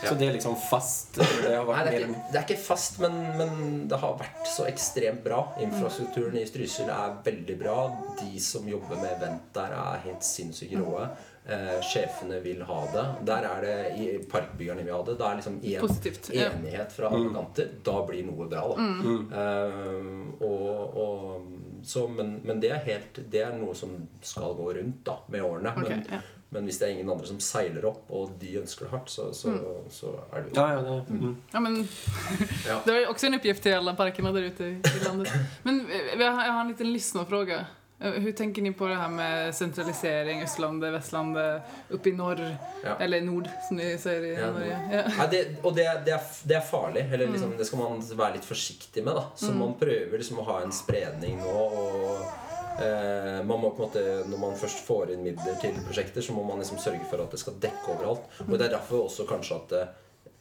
Så 0.03 0.13
det 0.15 0.27
er 0.27 0.33
liksom 0.33 0.55
fast? 0.69 1.15
Det 1.15 1.55
har 1.55 1.65
Nei, 1.65 1.83
det 1.85 1.91
er, 1.93 2.05
ikke, 2.05 2.21
det 2.31 2.39
er 2.39 2.45
ikke 2.45 2.63
fast, 2.63 2.99
men, 3.01 3.17
men 3.37 3.51
det 3.89 3.99
har 4.01 4.15
vært 4.19 4.47
så 4.49 4.65
ekstremt 4.69 5.21
bra. 5.25 5.41
Infrastrukturen 5.61 6.37
i 6.41 6.45
Trysil 6.49 6.89
er 6.89 7.19
veldig 7.25 7.57
bra. 7.59 7.75
De 8.21 8.41
som 8.41 8.65
jobber 8.69 8.97
med 9.01 9.13
event 9.13 9.51
der, 9.57 9.75
er 9.77 10.01
helt 10.07 10.25
sinnssykt 10.25 10.77
råe. 10.81 11.05
Eh, 11.51 11.81
sjefene 11.81 12.39
vil 12.39 12.61
ha 12.61 12.87
det. 12.93 13.05
Der 13.27 13.43
er 13.43 13.61
det 13.65 13.77
i 13.99 14.07
Parkbyggerne 14.31 14.85
vil 14.85 14.93
ha 14.93 15.01
det. 15.03 15.17
Da 15.19 15.31
er 15.31 15.39
liksom 15.41 15.57
en 15.63 15.81
Positivt, 15.81 16.29
ja. 16.33 16.51
enighet 16.51 16.93
fra 16.95 17.09
alle 17.11 17.31
kanter. 17.33 17.73
Da 17.83 17.95
blir 18.07 18.23
noe 18.27 18.47
bra, 18.47 18.61
da. 18.71 19.15
Eh, 19.41 20.45
og, 20.47 20.99
og, 21.03 21.49
så, 21.83 22.05
men, 22.07 22.37
men 22.45 22.61
det 22.61 22.69
er 22.75 22.83
helt 22.85 23.15
Det 23.31 23.41
er 23.41 23.55
noe 23.57 23.73
som 23.75 23.95
skal 24.21 24.53
gå 24.55 24.69
rundt 24.77 25.01
da 25.07 25.17
med 25.33 25.43
årene. 25.43 25.73
Okay, 25.81 25.97
men, 25.97 26.05
ja. 26.11 26.21
men 26.55 26.69
hvis 26.69 26.79
det 26.79 26.87
er 26.87 26.95
ingen 26.95 27.11
andre 27.11 27.27
som 27.33 27.41
seiler 27.43 27.89
opp, 27.89 28.05
og 28.13 28.37
de 28.39 28.53
ønsker 28.61 28.87
det 28.87 28.93
hardt, 28.93 29.11
så, 29.11 29.27
så, 29.35 29.57
så 29.91 30.13
er 30.29 30.45
det 30.45 30.53
jo 30.53 30.61
Ja, 30.61 30.69
ja, 30.77 30.81
det, 30.87 31.19
mm. 31.19 31.35
Ja, 31.51 31.65
men, 31.67 31.77
det 32.85 32.95
är 32.95 33.09
också 33.09 33.27
en 33.27 33.33
uppgift 33.33 33.63
till 33.63 33.75
alla 33.75 33.95
parkerna 33.95 34.31
där 34.31 34.41
ute 34.41 34.63
i 34.63 35.05
landet. 35.05 35.29
Men 35.63 35.85
jeg 35.91 36.31
har, 36.31 36.45
jag 36.45 36.51
har 36.53 36.61
en 36.61 36.67
liten 36.67 36.93
lyssnarfråga. 36.93 37.65
Eh, 38.01 38.11
Hur 38.11 38.31
tänker 38.31 38.61
ni 38.61 38.71
på 38.73 38.87
det 38.87 38.95
här 38.95 39.09
med 39.09 39.55
centralisering, 39.55 40.41
Østlandet, 40.43 40.93
Vestlandet, 40.93 41.61
opp 41.93 42.07
i 42.07 42.11
norr, 42.11 42.57
Ja. 42.83 42.95
eller 42.99 43.21
nord 43.21 43.47
som 43.67 43.77
de 43.77 43.97
sier 43.97 44.23
i 44.25 44.33
Ja, 44.33 44.51
Norge? 44.51 44.77
Ja. 44.91 45.01
Ja, 45.17 45.27
det, 45.31 45.41
og 45.63 45.75
det, 45.75 45.85
det, 46.05 46.11
er, 46.15 46.21
det 46.43 46.55
er 46.57 46.61
farlig. 46.65 47.03
Eller 47.13 47.27
liksom, 47.27 47.53
det 47.57 47.65
skal 47.69 47.79
man 47.79 48.01
være 48.17 48.33
litt 48.39 48.45
forsiktig 48.47 49.03
med. 49.05 49.15
da 49.15 49.25
Så 49.35 49.51
man 49.53 49.75
prøver 49.79 50.17
liksom 50.17 50.39
å 50.41 50.47
ha 50.49 50.61
en 50.63 50.71
spredning 50.73 51.37
nå. 51.37 51.51
Og 51.51 52.81
eh, 52.81 53.43
man 53.45 53.59
må 53.61 53.69
på 53.75 53.83
en 53.83 53.87
måte 53.89 54.03
Når 54.31 54.37
man 54.41 54.55
først 54.57 54.81
får 54.87 55.11
inn 55.13 55.23
midler 55.23 55.59
til 55.61 55.77
prosjekter, 55.85 56.21
så 56.25 56.33
må 56.33 56.43
man 56.47 56.57
liksom 56.63 56.79
sørge 56.81 57.05
for 57.09 57.21
at 57.21 57.31
det 57.35 57.39
skal 57.43 57.59
dekke 57.61 57.93
overalt. 57.97 58.25
Og 58.47 58.55
det 58.57 58.65
er 58.69 58.77
derfor 58.79 59.05
også 59.05 59.27
kanskje 59.29 59.59
at 59.61 59.75
eh, 59.81 59.91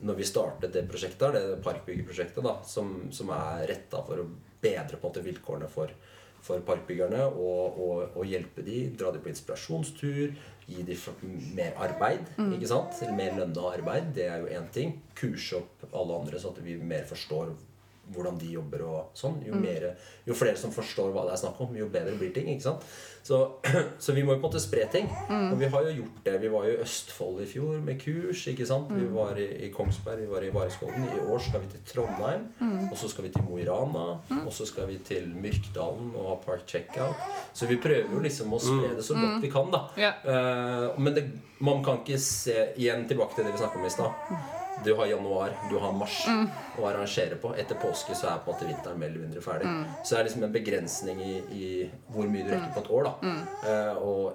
når 0.01 0.17
vi 0.17 0.25
startet 0.25 0.73
det 0.73 0.87
prosjektet, 0.89 1.35
det 1.37 1.59
parkbyggeprosjektet, 1.65 2.41
da, 2.45 2.55
som, 2.65 3.11
som 3.13 3.29
er 3.37 3.67
retta 3.69 4.01
for 4.07 4.23
å 4.23 4.25
bedre 4.65 4.97
på 4.97 5.05
en 5.05 5.11
måte 5.11 5.25
vilkårene 5.27 5.69
for, 5.69 5.93
for 6.45 6.63
parkbyggerne 6.67 7.25
og, 7.29 7.81
og, 7.81 8.17
og 8.17 8.29
hjelpe 8.29 8.65
de, 8.67 8.83
dra 8.99 9.13
de 9.15 9.23
på 9.23 9.31
inspirasjonstur, 9.33 10.35
gi 10.71 10.85
de 10.87 10.97
mer 11.57 11.75
arbeid. 11.83 12.29
ikke 12.55 12.71
sant? 12.71 13.01
Eller 13.03 13.17
mer 13.19 13.37
lønna 13.41 13.73
arbeid. 13.75 14.13
Det 14.17 14.29
er 14.31 14.45
jo 14.45 14.53
én 14.55 14.69
ting. 14.75 14.95
Kurse 15.19 15.61
opp 15.61 15.89
alle 15.91 16.21
andre, 16.23 16.41
sånn 16.41 16.57
at 16.57 16.65
vi 16.65 16.79
mer 16.79 17.05
forstår 17.11 17.53
hvordan 18.15 18.39
de 18.41 18.51
jobber 18.57 18.85
og 18.87 19.17
sånn. 19.19 19.41
Jo, 19.47 19.55
mere, 19.61 19.95
jo 20.27 20.37
flere 20.37 20.59
som 20.59 20.73
forstår 20.75 21.13
hva 21.15 21.27
det 21.29 21.37
er 21.37 21.43
snakk 21.45 21.61
om, 21.65 21.77
jo 21.79 21.89
bedre 21.93 22.17
blir 22.19 22.33
ting. 22.35 22.49
ikke 22.53 22.67
sant? 22.71 22.87
Så, 23.23 23.39
så 24.05 24.15
vi 24.17 24.25
må 24.25 24.35
jo 24.35 24.41
på 24.41 24.47
en 24.47 24.47
måte 24.49 24.63
spre 24.63 24.87
ting. 24.93 25.09
Og 25.29 25.57
vi 25.61 25.69
har 25.71 25.87
jo 25.89 25.97
gjort 26.01 26.21
det. 26.27 26.37
Vi 26.43 26.51
var 26.53 26.67
jo 26.67 26.75
i 26.75 26.81
Østfold 26.85 27.43
i 27.45 27.49
fjor 27.51 27.81
med 27.85 28.01
kurs. 28.01 28.47
ikke 28.51 28.67
sant? 28.69 28.93
Vi 28.97 29.07
var 29.13 29.39
i, 29.41 29.49
i 29.67 29.71
Kongsberg, 29.75 30.25
vi 30.25 30.31
var 30.31 30.47
i 30.47 30.53
Vareskolen. 30.55 31.09
I 31.11 31.25
år 31.27 31.45
skal 31.45 31.65
vi 31.65 31.73
til 31.75 31.85
Trondheim. 31.93 32.47
Og 32.91 32.97
så 33.01 33.11
skal 33.13 33.29
vi 33.29 33.33
til 33.35 33.45
Mo 33.47 33.59
i 33.61 33.67
Rana. 33.69 34.07
Og 34.45 34.53
så 34.57 34.67
skal 34.69 34.89
vi 34.91 34.99
til 35.07 35.29
Myrkdalen 35.37 36.15
og 36.17 36.31
ha 36.33 36.39
Park 36.47 36.67
Checkout. 36.71 37.29
Så 37.53 37.69
vi 37.71 37.79
prøver 37.83 38.09
jo 38.15 38.23
liksom 38.25 38.53
å 38.57 38.63
spre 38.63 38.95
det 38.97 39.05
så 39.07 39.19
godt 39.19 39.45
vi 39.45 39.53
kan, 39.53 39.71
da. 39.73 39.85
Eh, 40.25 40.99
men 41.01 41.15
det, 41.17 41.27
man 41.61 41.85
kan 41.85 42.01
ikke 42.03 42.19
se 42.23 42.57
Igjen 42.81 43.07
tilbake 43.11 43.37
til 43.37 43.47
det 43.47 43.55
vi 43.55 43.63
snakket 43.63 43.81
om 43.83 43.87
i 43.87 43.93
stad. 43.93 44.60
Du 44.85 44.95
har 44.97 45.07
januar, 45.07 45.51
du 45.71 45.77
har 45.79 45.93
mars 45.93 46.23
å 46.79 46.87
arrangere 46.89 47.37
på. 47.37 47.53
Etter 47.59 47.77
påske 47.83 48.15
så 48.17 48.31
er 48.31 48.39
på 48.45 48.51
en 48.51 48.57
måte 48.57 48.69
vinteren 48.71 48.99
mer 49.03 49.11
eller 49.13 49.27
mindre 49.27 49.43
ferdig. 49.45 49.69
Så 50.05 50.15
det 50.15 50.21
er 50.21 50.29
liksom 50.31 50.47
en 50.47 50.55
begrensning 50.55 51.21
i, 51.21 51.35
i 51.53 51.69
hvor 52.09 52.31
mye 52.31 52.47
du 52.47 52.55
rekker 52.55 52.73
på 52.79 52.85
et 52.87 52.91
år. 52.99 53.11
da 53.11 53.37
Uh, 53.61 53.97
Og 54.01 54.33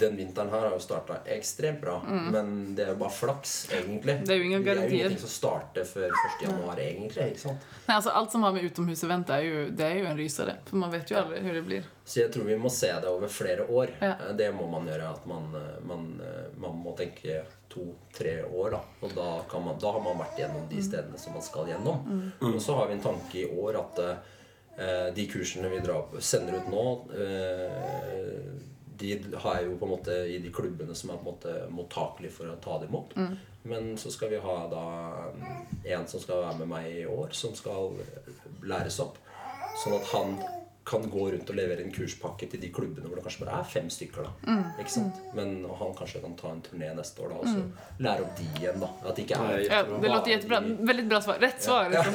den 0.00 0.16
vinteren 0.16 0.48
her 0.48 0.62
har 0.64 0.72
jo 0.72 0.80
starta 0.80 1.18
ekstremt 1.28 1.80
bra. 1.82 1.98
Men 2.08 2.74
det 2.76 2.86
er 2.86 2.94
jo 2.94 3.00
bare 3.02 3.12
flaks, 3.12 3.56
egentlig. 3.76 4.14
Det 4.24 4.32
er 4.32 4.38
jo 4.40 4.46
ingen 4.48 4.64
Det 4.64 4.72
er 4.72 4.80
jo 4.80 4.96
ingenting 4.96 5.20
som 5.20 5.28
starter 5.34 5.84
før 5.84 6.08
1. 6.08 6.46
januar, 6.46 6.80
egentlig. 6.80 7.26
ikke 7.34 7.42
sant? 7.42 7.66
Nei, 7.84 7.98
altså 7.98 8.14
Alt 8.16 8.32
som 8.32 8.46
har 8.46 8.56
med 8.56 8.64
utomhusevent 8.64 9.28
ju, 9.44 9.68
det 9.76 9.84
er 9.84 9.98
jo 10.00 10.06
en 10.08 10.16
rysere. 10.16 10.56
For 10.70 10.80
man 10.80 10.90
vet 10.94 11.10
jo 11.12 11.18
aldri 11.20 11.42
hvordan 11.42 11.60
det 11.60 11.66
blir. 11.68 11.90
Så 12.08 12.22
jeg 12.22 12.32
tror 12.32 12.48
vi 12.48 12.56
må 12.56 12.70
se 12.72 12.88
det 12.88 13.10
over 13.12 13.28
flere 13.28 13.66
år. 13.68 13.92
Ja. 14.00 14.14
Eh, 14.16 14.32
Det 14.40 14.48
må 14.56 14.70
man 14.72 14.88
gjøre. 14.88 15.10
At 15.12 15.26
man, 15.28 15.52
eh, 15.54 15.78
man, 15.84 16.08
man 16.56 16.80
må 16.84 16.96
tenke 16.96 17.42
to-tre 17.68 18.40
år. 18.44 18.70
Da. 18.76 18.80
Og 19.04 19.14
da, 19.16 19.28
kan 19.50 19.64
man, 19.64 19.78
da 19.80 19.92
har 19.96 20.04
man 20.04 20.20
vært 20.22 20.40
gjennom 20.40 20.66
de 20.70 20.82
stedene 20.84 21.20
som 21.20 21.36
man 21.36 21.44
skal 21.44 21.68
gjennom. 21.70 22.08
Og 22.48 22.60
så 22.64 22.78
har 22.78 22.88
vi 22.88 22.96
en 22.98 23.04
tanke 23.04 23.42
i 23.42 23.48
år 23.48 23.78
at 23.82 24.02
eh, 24.04 25.08
de 25.14 25.28
kursene 25.30 25.70
vi 25.72 25.82
drar 25.84 26.18
sender 26.24 26.58
ut 26.58 26.72
nå 26.72 26.86
eh, 27.18 28.48
de 28.98 29.12
har 29.34 29.60
jeg 29.60 29.68
jo 29.68 29.76
på 29.78 29.86
en 29.86 29.92
måte 29.92 30.14
i 30.26 30.40
de 30.42 30.50
klubbene 30.54 30.94
som 30.98 31.12
er 31.12 31.20
på 31.20 31.22
en 31.22 31.30
måte 31.30 31.54
mottakelige 31.70 32.34
for 32.34 32.50
å 32.50 32.58
ta 32.62 32.80
det 32.80 32.88
imot. 32.88 33.14
Men 33.68 33.92
så 34.00 34.10
skal 34.10 34.32
vi 34.32 34.40
ha 34.42 34.56
da 34.70 34.84
mm, 35.34 35.50
en 35.94 36.06
som 36.10 36.22
skal 36.22 36.42
være 36.42 36.58
med 36.62 36.70
meg 36.72 36.88
i 37.02 37.06
år, 37.06 37.34
som 37.36 37.54
skal 37.54 37.94
læres 38.66 38.98
opp. 39.04 39.20
Sånn 39.78 39.94
at 39.98 40.08
han 40.14 40.34
kan 40.88 41.04
gå 41.12 41.24
rundt 41.34 41.50
og 41.52 41.56
levere 41.58 41.84
en 41.84 41.92
kurspakke 41.92 42.46
til 42.48 42.60
de 42.62 42.70
klubbene 42.72 43.04
hvor 43.10 43.18
det 43.20 43.24
kanskje 43.26 43.44
bare 43.44 43.58
er 43.60 43.66
fem 43.68 43.90
stykker. 43.92 44.24
da 44.46 44.54
Ikke 44.80 44.92
sant? 44.94 45.18
Men 45.36 45.50
han 45.80 45.90
kanskje 45.98 46.22
kan 46.24 46.36
ta 46.38 46.52
en 46.54 46.62
turné 46.64 46.88
neste 46.96 47.20
år 47.24 47.34
da 47.34 47.40
og 47.42 47.48
så 47.52 47.62
lære 48.06 48.24
opp 48.24 48.34
de 48.38 48.46
igjen. 48.56 48.80
da 48.80 48.88
At 49.10 49.16
det 49.18 49.26
ikke 49.26 49.40
er 49.44 49.64
Ja, 49.68 49.82
det 49.84 50.08
låter 50.14 50.32
jättebra. 50.32 50.60
Veldig 50.92 51.04
bra 51.10 51.20
svar. 51.24 51.38
Rett 51.44 51.62
svar. 51.62 51.90
liksom. 51.92 52.14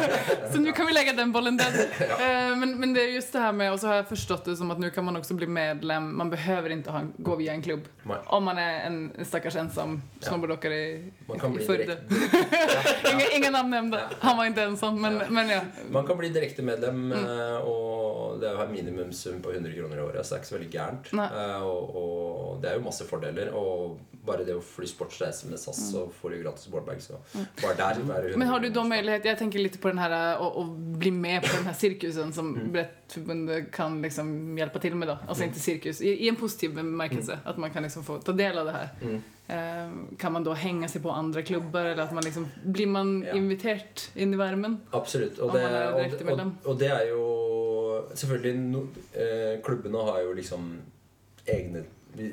så 0.52 0.60
nå 0.60 0.72
kan 0.76 0.86
vi 0.90 0.92
legge 0.98 1.14
den 1.16 1.32
bollen 1.32 1.56
der. 1.60 1.80
ja. 2.04 2.54
Men, 2.60 2.76
men 2.80 2.92
det 2.94 3.02
er 3.06 3.14
just 3.16 3.32
det 3.32 3.40
her 3.46 3.52
med, 3.56 3.72
og 3.72 3.80
så 3.80 3.88
har 3.90 4.00
jeg 4.02 4.08
forstått 4.12 4.44
det 4.50 4.56
som 4.60 4.70
at 4.74 4.78
nå 4.82 4.90
kan 4.94 5.04
man 5.08 5.16
også 5.20 5.34
bli 5.38 5.48
medlem. 5.48 6.10
Man 6.20 6.30
behøver 6.32 6.74
ikke 6.76 6.92
ha, 6.94 7.02
gå 7.30 7.36
via 7.40 7.54
en 7.56 7.62
klubb. 7.64 7.88
Nei. 8.10 8.18
Om 8.36 8.44
man 8.50 8.58
er 8.60 8.82
en 8.90 9.00
stakkars 9.24 9.56
ensam 9.60 9.96
snowboardåkare 10.24 10.76
i, 10.76 10.92
i 11.30 11.64
Førde. 11.66 11.96
ingen, 13.12 13.26
ingen 13.36 13.52
navn 13.56 13.70
nevnt. 13.72 13.96
Han 14.20 14.36
var 14.38 14.50
ikke 14.50 14.66
ensam, 14.70 15.00
men, 15.00 15.20
men 15.32 15.48
ja. 15.56 15.60
Man 15.90 16.06
kan 16.08 16.18
bli 16.20 16.28
direktemedlem, 16.34 17.00
Mm. 17.10 17.14
og 17.64 18.09
det 18.40 18.48
er 18.50 18.54
jo 18.58 18.62
en 18.66 18.72
minimumssum 18.72 19.40
på 19.44 19.52
100 19.54 19.72
kroner 19.76 19.98
i 20.00 20.04
året, 20.04 20.26
så 20.26 20.34
det 20.34 20.38
er 20.38 20.42
ikke 20.42 20.50
så 20.52 20.56
veldig 20.58 20.70
gærent. 20.74 21.10
Eh, 21.14 21.62
Og, 21.62 21.96
og 22.02 22.62
det 22.62 22.70
er 22.70 22.78
jo 22.78 22.84
masse 22.86 23.04
fordeler. 23.08 23.50
Og 23.56 23.98
bare 24.26 24.44
det 24.44 24.52
å 24.52 24.60
fly 24.60 24.84
sportsreise 24.86 25.48
med 25.48 25.58
SAS, 25.58 25.78
så 25.92 26.04
får 26.20 26.34
du 26.34 26.42
gratis 26.42 26.68
boardbag. 26.68 27.00
Så 27.00 27.16
bare 27.62 27.76
der 27.78 28.00
er 28.04 28.28
det 28.28 28.36
Men 28.38 28.48
har 28.50 28.60
du 28.60 28.68
da 28.68 28.82
mulighet 28.84 29.24
Jeg 29.24 29.38
tenker 29.40 29.62
litt 29.62 29.78
på 29.80 29.88
den 29.88 29.98
her 30.02 30.12
å, 30.38 30.50
å 30.60 30.64
bli 31.00 31.10
med 31.14 31.40
på 31.46 31.54
den 31.56 31.66
her 31.70 31.76
sirkusen 31.78 32.32
som 32.36 32.50
Mm. 32.50 32.72
Brettforbundet 32.74 33.70
kan 33.72 34.00
liksom 34.02 34.56
hjelpe 34.58 34.80
til 34.82 34.94
med 34.98 35.08
da. 35.08 35.18
Altså 35.26 35.44
mm. 35.46 35.50
ikke 35.50 35.62
sirkus. 35.62 36.00
i, 36.02 36.12
i 36.24 36.28
en 36.28 36.36
positiv 36.36 36.74
bemärkelse. 36.76 37.38
At 37.44 37.58
man 37.58 37.70
kan 37.70 37.82
liksom 37.86 38.04
få 38.04 38.18
ta 38.24 38.32
del 38.36 38.58
av 38.58 38.66
det 38.68 38.72
her. 38.76 38.88
Mm. 39.02 39.20
Eh, 39.50 40.16
kan 40.18 40.32
man 40.32 40.44
da 40.46 40.52
henge 40.54 40.88
seg 40.90 41.02
på 41.02 41.10
andre 41.10 41.42
klubber, 41.42 41.88
eller 41.92 42.04
at 42.04 42.12
man 42.14 42.22
liksom, 42.26 42.46
blir 42.62 42.86
man 42.86 43.22
Ja. 43.24 43.34
invitert 43.34 44.10
inn 44.14 44.34
i 44.34 44.38
varmen? 44.38 44.80
Absolutt. 44.92 45.38
Og 45.38 45.52
det, 45.54 45.64
og, 45.64 46.28
og, 46.38 46.52
og 46.66 46.78
det 46.78 46.90
er 46.90 47.08
jo 47.08 47.24
Selvfølgelig 48.14 48.60
no, 48.60 48.84
eh, 49.12 49.60
Klubbene 49.64 50.04
har 50.10 50.20
jo 50.24 50.34
liksom 50.36 50.68
egne 51.46 51.84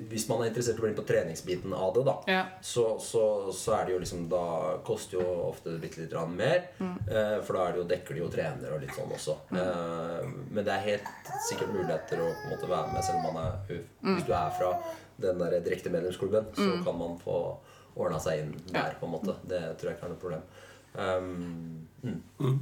Hvis 0.09 0.26
man 0.30 0.41
er 0.41 0.49
interessert 0.49 0.80
i 0.80 0.82
å 0.82 0.84
bli 0.88 0.89
med 0.91 0.97
på 0.97 1.05
treningsbiten 1.05 1.74
av 1.78 1.91
det, 1.93 2.03
da, 2.07 2.15
Ja. 2.32 2.39
så, 2.65 2.86
så, 2.99 3.24
så 3.53 3.76
er 3.78 3.86
det 3.86 3.93
jo 3.93 3.99
liksom 4.01 4.24
Da 4.32 4.43
koster 4.88 5.20
jo 5.20 5.26
ofte 5.51 5.76
bitte 5.78 6.01
litt 6.01 6.11
grann 6.11 6.34
mer. 6.36 6.63
Eh, 6.82 7.38
for 7.45 7.53
da 7.59 7.68
er 7.68 7.76
det 7.76 7.84
jo, 7.84 7.88
dekker 7.91 8.18
de 8.18 8.24
jo 8.24 8.30
trener 8.34 8.74
og 8.74 8.82
litt 8.82 8.95
sånn 8.97 9.13
også. 9.13 9.36
Eh, 9.53 10.26
men 10.49 10.65
det 10.65 10.74
er 10.74 10.88
helt 10.88 11.32
sikkert 11.49 11.76
muligheter 11.76 12.24
å 12.26 12.32
på 12.32 12.47
en 12.49 12.55
måte 12.55 12.72
være 12.72 12.93
med 12.95 13.05
selv 13.05 13.22
om 13.22 13.30
man 13.30 13.43
er 13.43 13.84
Hvis 14.01 14.26
du 14.26 14.34
er 14.34 14.49
fra 14.57 14.72
den 15.22 15.39
der 15.41 15.59
direkte 15.65 15.93
medlemsklubben, 15.93 16.49
så 16.57 16.72
kan 16.86 16.97
man 16.97 17.15
få 17.22 17.38
ordna 17.97 18.20
seg 18.22 18.43
inn 18.43 18.51
der, 18.70 18.93
på 18.99 19.07
en 19.07 19.13
måte. 19.15 19.34
Det 19.49 19.61
tror 19.78 19.89
jeg 19.91 19.97
ikke 19.97 20.05
er 20.05 20.11
noe 20.13 20.22
problem. 20.22 20.43
Um, 20.97 21.88
mm. 22.03 22.59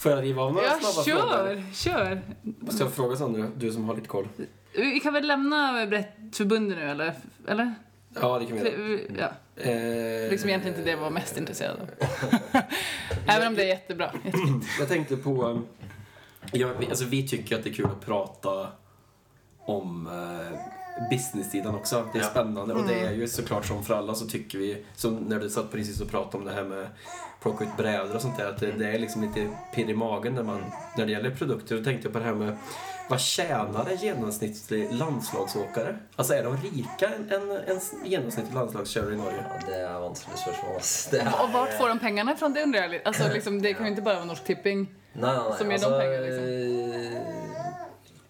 Får 0.00 0.12
jag 0.12 0.22
riva 0.24 0.42
av 0.42 0.52
några 0.52 0.66
Ja, 0.66 0.72
snabba 0.80 1.04
frågor? 1.04 1.62
kör, 1.72 1.72
kör. 1.74 2.20
Måste 2.42 2.82
jag 2.84 2.92
fråga 2.92 3.16
Sandra, 3.16 3.50
du 3.56 3.72
som 3.72 3.84
har 3.88 3.94
lite 3.94 4.08
koll? 4.08 4.28
Vi 4.72 5.00
kan 5.00 5.14
väl 5.14 5.26
lämna 5.26 5.86
Brettförbundet 5.86 6.78
nu 6.78 6.90
eller? 6.90 7.14
Eller? 7.48 7.74
Ja, 8.20 8.38
det 8.38 8.46
kan 8.46 8.56
vi 8.56 8.62
göra. 8.70 9.00
Ja, 9.18 9.28
Eh, 9.62 10.30
liksom 10.30 10.48
egentligen 10.48 10.66
inte 10.78 10.82
det 10.84 10.90
jag 10.90 10.98
var 10.98 11.10
mest 11.10 11.36
intresserad 11.38 11.76
av. 11.80 11.88
Även 13.26 13.48
om 13.48 13.54
det 13.54 13.62
är 13.62 13.66
jättebra. 13.68 14.10
jättefint. 14.24 14.64
Jag 14.78 14.88
tänkte 14.88 15.16
på... 15.16 15.44
um, 15.44 15.66
Ja, 16.52 16.68
vi, 16.78 16.86
alltså, 16.86 17.04
vi 17.04 17.28
tycker 17.28 17.56
att 17.56 17.64
det 17.64 17.70
är 17.70 17.74
kul 17.74 17.86
att 17.86 18.06
prata 18.06 18.68
om 19.58 20.06
eh, 20.06 20.58
business-sidan 21.10 21.74
också. 21.74 22.04
Det 22.12 22.18
är 22.18 22.22
Ja. 22.22 22.28
spännande 22.28 22.74
och 22.74 22.86
det 22.86 23.00
är 23.00 23.12
ju 23.12 23.28
såklart 23.28 23.64
som 23.66 23.84
för 23.84 23.94
alla 23.94 24.14
så 24.14 24.26
tycker 24.26 24.58
vi, 24.58 24.84
som 24.96 25.14
när 25.16 25.38
du 25.40 25.50
satt 25.50 25.72
precis 25.72 26.00
och 26.00 26.10
pratade 26.10 26.36
om 26.36 26.44
det 26.44 26.52
här 26.52 26.64
med 26.64 26.86
plocka 27.42 27.64
ut 27.64 27.76
brädor 27.76 28.14
och 28.14 28.22
sånt 28.22 28.36
där, 28.36 28.48
att 28.48 28.58
det, 28.60 28.72
det 28.72 28.86
är 28.90 28.98
liksom 28.98 29.22
lite 29.22 29.48
pirr 29.74 29.90
i 29.90 29.94
magen 29.94 30.34
när, 30.34 30.42
man, 30.42 30.64
när 30.96 31.06
det 31.06 31.12
gäller 31.12 31.30
produkter. 31.30 31.76
Då 31.76 31.84
tänkte 31.84 32.06
jag 32.06 32.12
på 32.12 32.18
det 32.18 32.24
här 32.24 32.34
med 32.34 32.56
vad 33.08 33.20
tjänar 33.20 33.86
en 33.90 33.96
genomsnittlig 33.96 34.92
landslagsåkare? 34.92 35.98
Alltså 36.16 36.34
är 36.34 36.44
de 36.44 36.56
rika 36.56 37.08
en, 37.08 37.30
en, 37.32 37.50
en 37.50 37.80
genomsnittlig 38.04 38.54
landslagskörare 38.54 39.14
i 39.14 39.16
Norge? 39.16 39.44
Ja, 39.50 39.66
det 39.66 39.80
er 39.80 40.00
vanskelig 40.00 40.38
spørsmål. 40.38 41.20
er, 41.20 41.44
Och 41.44 41.52
vart 41.52 41.78
får 41.78 41.88
de 41.88 41.98
pengarna 41.98 42.36
fra? 42.36 42.48
Det 42.48 42.62
undrar 42.62 42.80
jag 42.80 42.90
litt. 42.90 43.06
Alltså, 43.06 43.28
liksom, 43.32 43.62
det 43.62 43.74
kan 43.74 43.84
ju 43.84 43.90
inte 43.90 44.02
bara 44.02 44.14
vara 44.14 44.24
Norsk 44.24 44.44
Tipping. 44.44 44.86
Nei, 45.12 45.36
nei. 45.36 45.58
Som 45.58 45.66
gir 45.66 45.72
altså, 45.74 45.90
de 45.90 45.98
penger, 46.00 46.20
liksom. 46.20 47.39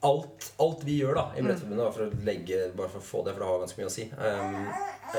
Alt, 0.03 0.53
alt 0.59 0.84
vi 0.84 0.94
gjør 1.01 1.14
da 1.18 1.24
i 1.36 1.42
Brettforbundet, 1.44 1.84
bare 1.84 1.92
for 1.92 2.05
å 2.07 2.24
legge 2.24 2.61
Bare 2.76 2.88
for 2.88 3.01
å 3.03 3.05
få 3.05 3.24
det, 3.26 3.34
for 3.34 3.40
det 3.44 3.48
har 3.51 3.59
ganske 3.64 3.80
mye 3.80 3.88
å 3.90 3.94
si. 3.94 4.05
Um, 4.16 4.68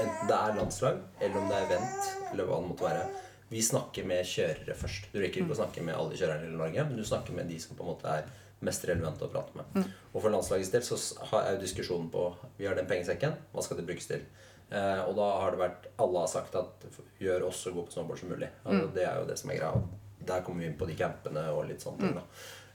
enten 0.01 0.27
det 0.31 0.37
er 0.37 0.55
landslag, 0.57 1.01
eller 1.19 1.37
om 1.41 1.49
det 1.51 1.57
er 1.59 1.65
event, 1.67 2.07
eller 2.31 2.47
hva 2.49 2.59
det 2.61 2.69
måtte 2.71 2.87
være. 2.87 3.03
Vi 3.51 3.61
snakker 3.67 4.05
med 4.07 4.25
kjørere 4.25 4.75
først. 4.79 5.09
Du 5.11 5.19
rekker 5.19 5.43
ikke 5.43 5.53
å 5.53 5.59
snakke 5.59 5.83
med 5.83 5.95
alle 5.99 6.15
kjørerne 6.17 6.47
i 6.47 6.55
Norge, 6.55 6.85
men 6.87 6.95
du 6.97 7.03
snakker 7.05 7.35
med 7.35 7.49
de 7.51 7.59
som 7.59 7.75
på 7.75 7.83
en 7.83 7.91
måte 7.91 8.07
er 8.07 8.29
mest 8.61 8.85
relevante 8.87 9.25
å 9.27 9.31
prate 9.33 9.57
med. 9.57 9.89
Og 10.13 10.21
for 10.21 10.29
landslagets 10.31 10.71
del 10.71 10.81
så 10.85 10.97
har- 11.31 11.43
er 11.45 11.55
jo 11.57 11.61
diskusjonen 11.65 12.09
på 12.13 12.33
Vi 12.57 12.65
har 12.65 12.75
den 12.75 12.87
pengesekken, 12.87 13.33
hva 13.53 13.61
skal 13.63 13.77
det 13.77 13.85
brukes 13.87 14.07
til? 14.07 14.21
Uh, 14.71 15.03
og 15.09 15.15
da 15.17 15.27
har 15.41 15.51
det 15.51 15.59
vært 15.59 15.87
Alle 15.99 16.19
har 16.19 16.27
sagt 16.27 16.55
at 16.55 16.85
gjør 17.19 17.47
oss 17.49 17.57
så 17.65 17.73
gode 17.73 17.87
på 17.89 17.93
snowboard 17.93 18.19
som 18.19 18.29
mulig. 18.29 18.49
Og 18.65 18.93
det 18.95 19.03
er 19.03 19.19
jo 19.19 19.25
det 19.27 19.37
som 19.37 19.49
er 19.51 19.57
greia. 19.57 19.81
Der 20.25 20.41
kommer 20.41 20.61
vi 20.61 20.67
inn 20.67 20.77
på 20.77 20.87
de 20.87 20.95
campene 20.95 21.43
og 21.51 21.67
litt 21.67 21.81
sånne 21.81 21.99
ting. 21.99 22.13
da 22.15 22.21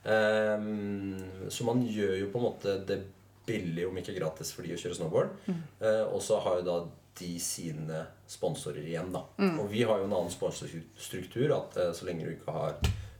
så 0.07 1.65
man 1.67 1.81
gjør 1.83 2.13
jo 2.21 2.27
på 2.31 2.39
en 2.39 2.45
måte 2.45 2.77
det 2.87 3.01
billig, 3.47 3.83
om 3.87 3.97
ikke 3.99 4.15
gratis, 4.15 4.53
for 4.55 4.63
de 4.63 4.75
å 4.75 4.79
kjøre 4.79 4.95
snowboard. 4.95 5.33
Mm. 5.47 5.59
og 6.13 6.21
så 6.23 6.37
har 6.43 6.61
jo 6.61 6.67
da 6.67 6.77
de 7.19 7.39
sine 7.39 8.05
sponsorer 8.27 8.85
igjen, 8.85 9.11
da. 9.13 9.23
Og 9.61 9.69
vi 9.71 9.83
har 9.83 9.99
jo 9.99 10.07
en 10.07 10.13
annen 10.13 10.33
sponsorstruktur. 10.33 11.51
At 11.55 11.77
eh, 11.77 11.91
så 11.95 12.07
lenge 12.07 12.27
du 12.27 12.33
ikke 12.35 12.55
har 12.55 12.77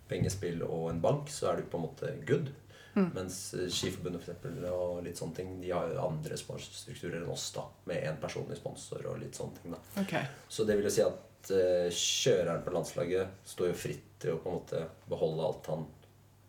pengespill 0.08 0.64
og 0.66 0.92
en 0.92 1.04
bank, 1.04 1.32
så 1.34 1.52
er 1.52 1.62
du 1.62 1.70
på 1.70 1.80
en 1.80 1.88
måte 1.88 2.14
good. 2.28 2.52
Mens 2.98 3.54
eh, 3.54 3.68
Skiforbundet 3.70 4.24
for 4.24 4.34
eksempel, 4.34 4.68
og 4.74 5.04
litt 5.06 5.20
sånne 5.20 5.40
ting, 5.40 5.56
de 5.62 5.74
har 5.74 5.90
jo 5.92 6.04
andre 6.06 6.38
sponsorstrukturer 6.40 7.22
enn 7.22 7.34
oss, 7.34 7.50
da. 7.56 7.68
Med 7.90 8.06
én 8.10 8.22
personlig 8.22 8.60
sponsor 8.62 9.06
og 9.12 9.22
litt 9.22 9.38
sånne 9.38 9.62
ting, 9.62 9.76
da. 9.76 9.82
Okay. 10.04 10.30
Så 10.50 10.68
det 10.68 10.78
vil 10.78 10.90
jo 10.90 10.94
si 10.94 11.06
at 11.06 11.52
uh, 11.54 11.88
kjøreren 11.94 12.66
på 12.66 12.74
landslaget 12.76 13.46
står 13.48 13.72
jo 13.72 13.80
fritt 13.86 14.10
til 14.22 14.34
å 14.34 14.42
på 14.42 14.50
en 14.50 14.60
måte 14.60 14.84
beholde 15.10 15.46
alt 15.46 15.70
han 15.74 15.86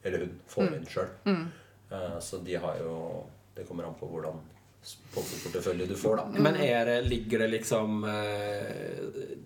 eller 0.09 0.27
hun 0.27 0.37
får 0.49 0.77
inn 0.77 0.87
sjøl. 0.89 1.11
så 2.21 2.39
de 2.45 2.57
har 2.61 2.77
jo 2.83 3.25
Det 3.55 3.65
kommer 3.67 3.87
an 3.89 3.95
på 3.99 4.07
hvordan 4.07 4.37
sponsorportefølje 4.83 5.87
du 5.87 5.97
får, 5.97 6.17
da. 6.17 6.27
Men 6.39 6.57
er 6.57 6.87
det, 6.87 7.03
ligger 7.03 7.39
det 7.39 7.49
liksom... 7.49 8.05
Eh, 8.05 9.39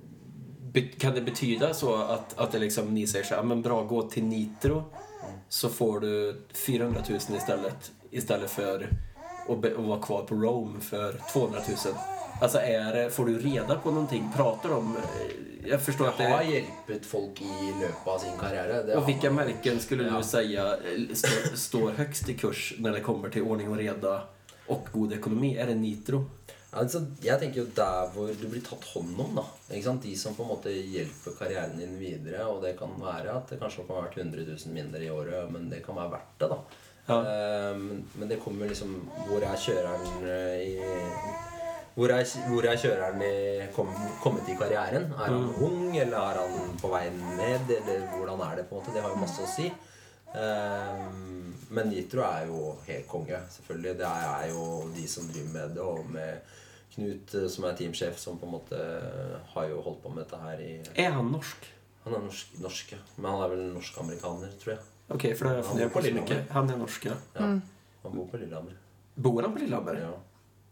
kan 0.98 1.14
det 1.14 1.20
betyda 1.20 1.74
så 1.74 1.94
at, 1.94 2.34
at 2.36 2.52
det 2.52 2.58
liksom, 2.58 2.94
ni 2.94 3.06
sier 3.06 3.22
så 3.22 3.34
här, 3.34 3.42
men 3.42 3.62
bra, 3.62 3.82
gå 3.82 4.08
til 4.08 4.24
Nitro 4.24 4.84
så 5.48 5.68
får 5.68 6.00
du 6.00 6.42
400 6.52 7.02
000 7.08 7.18
istället, 7.36 7.92
istället 8.10 8.50
for 8.50 8.88
å, 9.46 9.56
be, 9.56 9.74
å 9.76 9.82
være 9.82 10.02
kvar 10.02 10.24
på 10.28 10.34
Rome 10.34 10.80
for 10.80 11.20
200 11.32 11.60
000? 11.68 11.94
Alltså 12.40 12.58
är 12.58 12.94
det, 12.94 13.10
får 13.10 13.26
du 13.26 13.38
reda 13.38 13.74
på 13.74 13.90
någonting? 13.90 14.30
Pratar 14.36 14.68
de? 14.68 14.96
Jag 15.66 15.82
förstår 15.82 16.08
att 16.08 16.14
Har 16.14 16.38
det... 16.38 16.44
hjulpet 16.44 17.06
folk 17.06 17.40
i 17.40 17.72
løpet 17.80 18.06
av 18.06 18.18
sin 18.18 18.38
karriere. 18.38 18.82
Det 18.82 18.94
Och 18.94 19.00
har 19.00 19.06
vilka 19.06 19.30
man. 19.30 19.46
märken 19.46 19.80
skulle 19.80 20.04
du 20.16 20.22
säga 20.22 20.66
eh, 20.76 21.14
står, 21.14 21.56
står 21.56 21.90
högst 21.90 22.28
i 22.28 22.34
kurs 22.34 22.74
när 22.78 22.92
det 22.92 23.00
kommer 23.00 23.28
till 23.28 23.42
ordning 23.42 23.70
och 23.70 23.76
reda 23.76 24.22
och 24.66 24.88
god 24.92 25.12
ekonomi? 25.12 25.56
Är 25.58 25.66
det 25.66 25.74
Nitro? 25.74 26.24
Altså, 26.74 27.02
jeg 27.20 27.36
tenker 27.40 27.60
jo 27.60 27.66
der 27.76 28.06
hvor 28.14 28.30
du 28.40 28.46
blir 28.48 28.62
tatt 28.64 28.84
hånd 28.94 29.18
om, 29.20 29.34
da. 29.36 29.42
Ikke 29.74 29.84
sant? 29.84 30.02
De 30.02 30.14
som 30.16 30.32
på 30.34 30.42
en 30.42 30.48
måte 30.54 30.72
hjelper 30.72 31.34
karrieren 31.38 31.74
din 31.76 31.98
videre. 32.00 32.46
Og 32.48 32.62
det 32.64 32.78
kan 32.78 32.94
være 33.00 33.34
at 33.36 33.50
det 33.52 33.58
kanskje 33.60 33.84
kan 33.86 33.98
være 33.98 34.14
100 34.22 34.46
000 34.48 34.72
mindre 34.72 35.02
i 35.04 35.10
året, 35.12 35.50
men 35.52 35.68
det 35.68 35.82
kan 35.84 35.98
være 36.00 36.14
verdt 36.14 36.38
det, 36.40 36.48
da. 36.48 36.58
Ja. 37.10 37.18
Eh, 37.20 37.76
men- 37.76 38.04
men 38.14 38.28
det 38.28 38.40
kommer 38.44 38.68
liksom 38.72 38.94
Hvor 39.28 39.42
er 39.44 39.56
kjøreren 39.56 40.24
eh, 40.24 40.62
i 40.64 40.80
hvor 41.94 42.12
er, 42.14 42.24
hvor 42.48 42.66
er 42.68 42.78
kjøreren 42.80 43.22
i, 43.26 43.34
kom, 43.76 43.90
kommet 44.22 44.48
i 44.48 44.56
karrieren? 44.56 45.10
Er 45.12 45.34
han 45.34 45.50
ung, 45.60 45.90
eller 45.96 46.18
er 46.18 46.40
han 46.40 46.76
på 46.80 46.88
vei 46.92 47.04
ned? 47.12 47.68
Eller 47.78 48.06
hvordan 48.14 48.40
er 48.46 48.60
det? 48.60 48.68
på 48.68 48.78
en 48.78 48.80
måte? 48.80 48.94
Det 48.94 49.04
har 49.04 49.12
jo 49.12 49.20
masse 49.20 49.44
å 49.44 49.50
si. 49.52 49.68
Um, 50.32 51.52
men 51.72 51.90
Nitro 51.92 52.24
er 52.24 52.48
jo 52.48 52.72
helt 52.86 53.08
konge, 53.08 53.42
selvfølgelig. 53.56 53.98
Det 54.00 54.08
er 54.08 54.46
jo 54.54 54.66
de 54.96 55.06
som 55.08 55.28
driver 55.28 55.52
med 55.58 55.76
det, 55.76 55.84
og 55.84 56.08
med 56.12 56.58
Knut, 56.92 57.34
eh, 57.34 57.46
som 57.48 57.64
er 57.64 57.76
teamsjef, 57.76 58.18
som 58.20 58.36
på 58.36 58.44
en 58.44 58.52
måte 58.52 58.78
har 59.54 59.68
jo 59.70 59.80
holdt 59.80 60.02
på 60.02 60.10
med 60.12 60.26
dette 60.26 60.40
her 60.42 60.58
i 60.60 60.72
Er 61.00 61.14
han 61.16 61.30
norsk? 61.32 61.68
Han 62.04 62.16
er 62.18 62.24
norsk, 62.26 62.56
norsk 62.60 62.92
ja. 62.92 62.98
men 63.16 63.30
han 63.30 63.44
er 63.44 63.52
vel 63.54 63.62
norsk-amerikaner, 63.72 64.50
tror 64.60 64.74
jeg. 64.74 64.82
Ok, 65.08 65.24
for 65.38 65.48
det 65.48 65.54
er 65.54 65.68
Han 65.70 65.80
er 65.80 65.88
bor 65.88 65.94
på. 65.94 66.02
Lillehammer. 66.04 66.42
Han 66.50 66.70
er 66.74 66.80
norsk, 66.82 67.06
ja. 67.08 67.16
Ja. 67.38 67.48
Han 68.02 68.16
bor 68.18 68.28
på 68.28 68.42
Lillehammer. 68.42 68.76
Bor 69.14 69.40
han 69.40 69.54
på 69.54 69.62
Lillehammer? 69.62 70.00
Ja. 70.02 70.12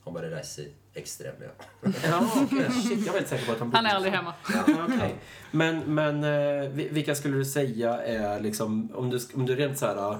Han 0.05 0.17
bare 0.17 0.33
reiser 0.35 0.69
ekstremt 0.95 1.37
ja. 1.41 1.91
Ja, 2.05 2.43
okay. 2.43 2.71
Shit, 2.71 3.07
jag 3.07 3.13
var 3.13 3.19
inte 3.19 3.31
säker 3.31 3.47
på 3.47 3.53
att 3.53 3.59
han 3.59 3.71
bodde 3.71 3.77
Han 3.77 3.87
är 3.87 3.95
aldrig 3.95 4.15
hemma. 4.15 4.35
Ja, 4.53 4.85
okay. 4.85 5.11
Men, 5.51 5.95
men 5.95 6.25
eh, 6.25 6.69
vilka 6.71 7.15
skulle 7.15 7.37
du 7.37 7.45
säga 7.45 8.03
är 8.03 8.41
liksom, 8.41 8.91
om 8.95 9.11
du, 9.11 9.21
om 9.35 9.47
du 9.47 9.57
rent 9.57 9.79
så 9.79 9.87
här 9.87 10.13
eh, 10.13 10.19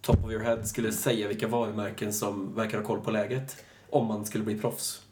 top 0.00 0.24
of 0.24 0.30
your 0.30 0.42
head 0.42 0.64
skulle 0.64 0.92
säga 0.92 1.28
vilka 1.28 1.48
varumärken 1.48 2.12
som 2.12 2.54
verkar 2.54 2.78
ha 2.78 2.86
koll 2.86 3.00
på 3.00 3.10
läget 3.10 3.64
om 3.90 4.06
man 4.06 4.26
skulle 4.26 4.44
bli 4.44 4.58
proffs? 4.58 5.02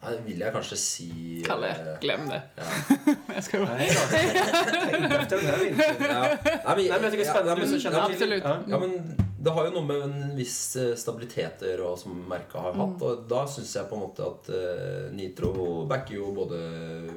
Ja, 0.00 0.10
det 0.10 0.20
vill 0.26 0.40
jeg 0.40 0.52
kanskje 0.52 0.76
si 0.76 1.42
Kalle, 1.46 1.68
eh, 1.68 2.00
glöm 2.00 2.28
det. 2.28 2.42
Ja. 2.56 2.62
Nej, 3.04 3.16
jag 3.34 3.44
ska 3.44 3.58
bara. 3.58 3.74
Nej 3.74 3.88
efter 3.88 5.36
den 5.36 5.46
här 5.46 5.64
vintern. 5.64 5.94
Ja. 6.00 6.36
Nej, 6.44 6.76
men 6.76 6.84
jag 6.86 7.12
tycker 7.12 7.16
det 7.16 7.24
är 7.24 7.34
spännande 7.34 7.66
ja, 7.66 7.78
känner. 7.78 8.00
Absolut. 8.00 8.44
Ja. 8.44 8.58
Ja, 8.66 8.78
men 8.78 9.27
det 9.48 9.54
har 9.56 9.68
jo 9.68 9.72
noe 9.78 9.86
med 9.88 10.02
en 10.04 10.32
viss 10.36 10.58
eh, 10.76 10.94
stabilitet 10.98 11.62
å 11.64 11.70
gjøre, 11.70 11.92
som 11.96 12.16
merket 12.28 12.58
har 12.60 12.76
hatt. 12.76 13.04
Og 13.06 13.22
da 13.30 13.44
syns 13.48 13.72
jeg 13.78 13.88
på 13.88 13.96
en 13.96 14.02
måte 14.04 14.26
at 14.26 14.50
uh, 14.52 15.06
Nitro 15.14 15.52
backer 15.88 16.18
jo 16.18 16.32
både 16.36 16.58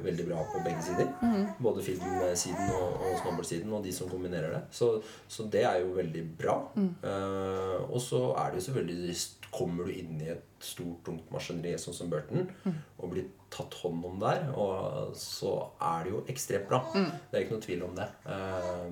veldig 0.02 0.26
bra 0.30 0.46
på 0.48 0.62
begge 0.64 0.86
sider. 0.86 1.10
Både 1.62 1.84
filmsiden 1.84 2.72
og, 2.72 2.96
og 3.02 3.18
snowboardsiden, 3.20 3.74
og 3.76 3.84
de 3.84 3.92
som 3.92 4.08
kombinerer 4.08 4.56
det. 4.56 4.62
Så, 4.72 4.94
så 5.28 5.44
det 5.52 5.66
er 5.68 5.82
jo 5.82 5.92
veldig 5.98 6.24
bra. 6.40 6.56
Eh, 6.80 7.78
og 7.84 8.00
så 8.00 8.24
er 8.40 8.52
det 8.52 8.62
jo 8.62 8.68
selvfølgelig 8.70 9.20
Kommer 9.52 9.84
du 9.84 9.92
inn 9.92 10.16
i 10.24 10.30
et 10.32 10.46
stort, 10.64 11.02
tungt 11.04 11.26
maskineri 11.28 11.74
sånn 11.76 11.92
som 11.92 12.08
Burton 12.08 12.46
og 12.64 13.10
blir 13.12 13.26
tatt 13.52 13.74
hånd 13.82 14.06
om 14.08 14.14
der, 14.22 14.46
og 14.56 15.12
så 15.18 15.50
er 15.76 16.06
det 16.06 16.14
jo 16.14 16.22
ekstremt 16.32 16.70
bra. 16.70 16.80
Det 16.94 17.36
er 17.36 17.44
ikke 17.44 17.58
noe 17.58 17.66
tvil 17.66 17.84
om 17.84 17.92
det. 17.98 18.06
Eh, 18.32 18.86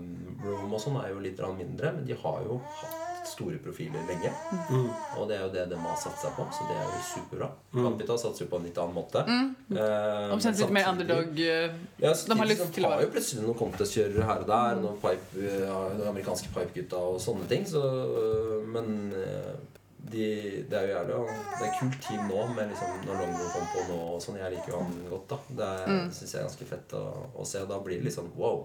Rome 0.45 0.77
og 0.77 0.83
sånn 0.85 0.99
er 1.01 1.15
jo 1.15 1.23
litt 1.25 1.41
mindre, 1.63 1.95
men 1.97 2.05
de 2.05 2.19
har 2.27 2.45
jo 2.45 2.61
hatt 2.83 3.10
store 3.27 3.59
profiler 3.63 4.03
lenge. 4.09 4.31
Og 5.19 5.29
det 5.29 5.37
er 5.37 5.43
jo 5.45 5.51
det 5.55 5.65
de 5.71 5.79
har 5.83 5.97
satsa 6.01 6.31
på, 6.37 6.47
så 6.53 6.67
det 6.69 6.77
er 6.77 6.85
jo 6.89 7.01
superbra. 7.09 7.49
Capita 7.75 8.17
satser 8.19 8.45
jo 8.45 8.51
på 8.53 8.61
en 8.61 8.69
litt 8.69 8.79
annen 8.81 8.95
måte. 8.97 9.23
Eh, 9.25 10.33
Omtrent 10.35 10.59
litt 10.63 10.71
mer 10.75 10.89
underdog. 10.93 11.33
uh, 11.39 11.75
ja, 12.01 12.13
De 12.15 12.39
har 12.41 12.47
lyst 12.51 12.65
til 12.75 12.85
å 12.85 12.91
har 12.91 12.97
være 12.99 13.07
jo 13.09 13.13
plutselig 13.15 13.45
noen 13.47 13.59
contest-kjørere 13.61 14.29
her 14.31 14.45
og 14.45 14.49
der. 14.51 14.81
Noen 14.85 15.01
pipe, 15.03 15.51
uh, 15.67 16.09
amerikanske 16.11 16.49
pipegutta 16.55 16.97
og 17.11 17.21
sånne 17.23 17.47
ting. 17.51 17.67
Så, 17.69 17.81
uh, 17.85 18.67
men 18.67 19.13
øh, 19.15 19.55
de, 20.11 20.27
det 20.67 20.75
er 20.79 20.87
jo 20.89 20.95
jævlig 20.97 21.17
Det 21.61 21.67
er 21.69 21.75
kult 21.79 21.99
team 22.03 22.23
nå, 22.31 22.43
med 22.57 22.71
liksom, 22.73 22.95
når 23.07 23.19
Longo 23.21 23.49
kom 23.55 23.67
på 23.75 23.85
nå 23.93 23.99
og 24.17 24.23
sånn. 24.25 24.39
Jeg 24.41 24.57
liker 24.57 24.73
jo 24.75 24.81
han 24.83 25.01
godt, 25.11 25.29
da. 25.29 25.41
Det 25.61 25.73
Mm. 25.91 26.11
synes 26.13 26.33
jeg 26.33 26.41
er 26.41 26.49
ganske 26.49 26.67
fett 26.75 26.95
å, 26.99 27.05
å 27.37 27.47
se. 27.47 27.67
Da 27.69 27.79
blir 27.85 28.01
det 28.01 28.09
liksom 28.11 28.33
wow. 28.37 28.65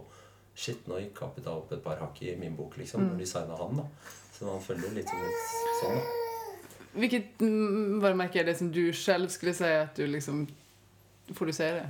Shit, 0.55 0.85
nå 0.87 0.95
gikk 1.01 1.17
Capita 1.19 1.51
opp 1.51 1.73
et 1.75 1.81
par 1.83 1.97
hakk 1.99 2.21
i 2.23 2.35
min 2.39 2.55
bok, 2.55 2.77
liksom, 2.79 3.01
Mm. 3.03 3.09
når 3.11 3.17
de 3.19 3.25
signa 3.27 3.57
han, 3.59 3.75
da. 3.75 3.83
Så 4.35 4.45
man 4.49 4.61
følger 4.63 4.89
som 4.89 4.97
litt 4.97 5.09
sånn, 5.79 5.97
da. 5.97 6.21
Hvilket 6.95 7.41
varemerke 8.03 8.39
er 8.39 8.47
det 8.47 8.57
som 8.59 8.69
du 8.71 8.85
selv 8.95 9.31
skulle 9.33 9.55
si 9.55 9.67
at 9.67 9.97
du 9.99 10.05
liksom 10.07 10.45
Får 11.35 11.49
du 11.49 11.53
se 11.57 11.65
det? 11.73 11.85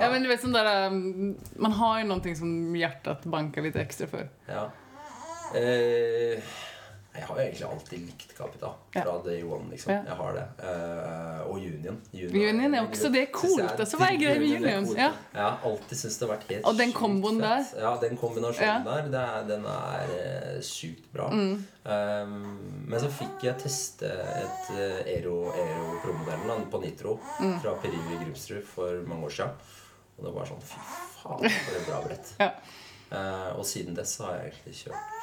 ja. 0.00 0.08
men 0.10 0.24
du 0.24 0.26
vet 0.26 0.42
sånn 0.42 0.56
der 0.56 0.66
um, 0.90 1.36
man 1.62 1.74
har 1.78 2.00
jo 2.00 2.08
noe 2.10 2.32
som 2.34 2.74
hjertet 2.74 3.22
banker 3.30 3.62
litt 3.62 3.78
ekstra 3.78 4.08
for. 4.10 4.26
Ja. 4.50 4.64
Eh, 5.54 6.42
jeg 7.16 7.26
har 7.28 7.36
jo 7.38 7.42
egentlig 7.42 7.66
alltid 7.68 8.02
likt 8.06 8.32
Capita. 8.36 8.70
Ja. 8.94 9.02
Fra 9.02 9.14
day 9.24 9.42
one, 9.42 9.70
liksom. 9.70 9.92
Ja. 9.92 10.02
Jeg 10.06 10.16
har 10.20 10.32
det. 10.36 10.44
Uh, 10.62 11.40
og 11.46 11.56
Union. 11.60 11.96
Union 12.12 12.56
Union 12.56 12.74
er 12.74 12.86
også 12.86 13.10
det 13.12 13.24
coolt. 13.32 13.82
så 13.88 13.98
var 14.00 14.12
jeg 14.14 14.20
grei 14.22 14.34
med 14.42 14.56
Union 14.60 14.86
Ja. 14.96 15.10
Jeg 15.32 15.42
har 15.42 15.60
alltid 15.64 15.98
syntes 16.00 16.18
det 16.18 16.28
har 16.28 16.32
vært 16.36 16.48
helt 16.50 16.66
Og 16.70 16.76
den 16.78 16.92
komboen 16.96 17.40
der. 17.42 17.64
Ja, 17.80 17.94
den 18.02 18.16
kombinasjonen 18.20 18.66
Ja. 18.66 18.78
der, 18.84 19.08
det 19.14 19.22
er, 19.22 19.48
den 19.48 19.64
er 19.72 20.14
uh, 20.16 20.60
sjukt 20.62 21.08
bra. 21.12 21.28
Mm. 21.32 21.64
Um, 21.86 22.84
men 22.90 23.00
så 23.00 23.08
fikk 23.14 23.44
jeg 23.46 23.58
teste 23.62 24.08
et 24.10 24.70
uh, 24.74 25.00
Ero, 25.16 25.36
Ero 25.54 26.00
Pro-modellen 26.02 26.66
på 26.72 26.80
Nitro 26.82 27.18
Mm. 27.40 27.58
fra 27.62 27.74
Perivi 27.82 28.00
Iver 28.14 28.24
Grimsrud 28.24 28.64
for 28.64 29.02
mange 29.06 29.26
år 29.28 29.34
siden. 29.40 29.50
Og 30.18 30.24
det 30.24 30.32
var 30.34 30.48
sånn 30.48 30.62
Fy 30.64 30.78
faen, 31.20 31.44
for 31.50 31.76
et 31.78 31.86
bra 31.90 32.00
brett. 32.06 32.34
Ja. 32.40 32.50
uh, 33.12 33.58
og 33.58 33.64
siden 33.68 33.94
dess 33.94 34.16
så 34.16 34.24
har 34.30 34.38
jeg 34.40 34.52
egentlig 34.54 34.74
kjørt 34.84 35.15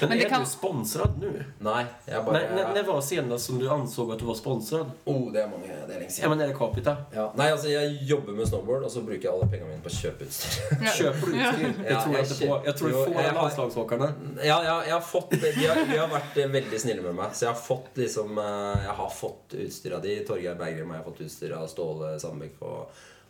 Men, 0.00 0.08
Men 0.08 0.18
det 0.18 0.24
är 0.24 0.28
kan- 0.28 0.40
du 0.40 0.46
sponsrad 0.46 1.18
nu? 1.20 1.44
Nei, 1.58 1.84
när, 2.06 2.74
när 2.74 2.82
var 2.82 3.00
senast 3.00 3.46
som 3.46 3.58
du 3.58 3.68
ansåg 3.70 4.12
att 4.12 4.18
du 4.18 4.24
var 4.24 4.34
sponsrad? 4.34 4.90
Oh, 5.04 5.32
det 5.32 5.40
er 5.42 5.48
mange, 5.48 5.66
det 5.66 5.94
er 5.94 5.98
lenge 5.98 6.04
Ja, 6.04 6.10
siden. 6.10 6.30
men 6.30 6.40
är 6.40 6.48
det 6.48 6.54
Capita? 6.54 6.96
Ja. 7.14 7.32
Nei, 7.36 7.50
altså, 7.50 7.68
jeg 7.68 7.98
jobber 8.02 8.32
med 8.32 8.48
snowboard, 8.48 8.82
og 8.84 8.90
så 8.90 9.00
bruker 9.00 9.22
jeg 9.28 9.32
alle 9.32 9.48
pengene 9.50 9.68
mine 9.70 9.82
på 9.82 9.88
å 9.88 9.96
kjøpe 9.96 10.26
utstyr. 10.26 10.62
Ja. 10.86 10.92
Köper 10.98 11.26
du 11.26 11.32
utstyr? 11.32 11.72
Ja, 11.90 12.02
tror 12.02 12.14
jag 12.14 12.24
jag 12.24 12.32
inte 12.32 12.46
på. 12.46 12.62
Jag 12.66 12.76
tror 12.78 12.90
Jo, 12.90 13.04
det 13.08 13.14
är 13.14 13.24
jag 13.24 13.34
landslagsåkarna. 13.34 14.12
Ja, 14.42 14.64
ja, 14.64 14.84
jeg 14.84 14.92
har 14.94 15.00
fått 15.00 15.30
de 15.30 15.52
har, 15.66 15.86
de 15.92 15.98
har 15.98 16.08
vært 16.08 16.36
eh, 16.36 16.48
veldig 16.48 16.80
snille 16.80 17.02
med 17.02 17.14
meg. 17.14 17.26
Så 17.34 17.44
jeg 17.44 17.52
har 17.54 17.60
fått 17.60 17.90
liksom 17.94 18.38
eh, 18.38 18.84
Jeg 18.84 18.94
har 18.96 19.10
fått 19.10 19.54
utstyr 19.54 19.92
av 19.96 20.02
de. 20.02 20.16
Torgeir 20.28 20.54
Bergrim 20.54 20.90
har 20.90 20.96
jeg 21.02 21.04
fått 21.10 21.20
utstyr 21.26 21.52
av. 21.56 21.66
Ståle 21.70 22.16
Sandbekk 22.20 22.62
og, 22.62 22.88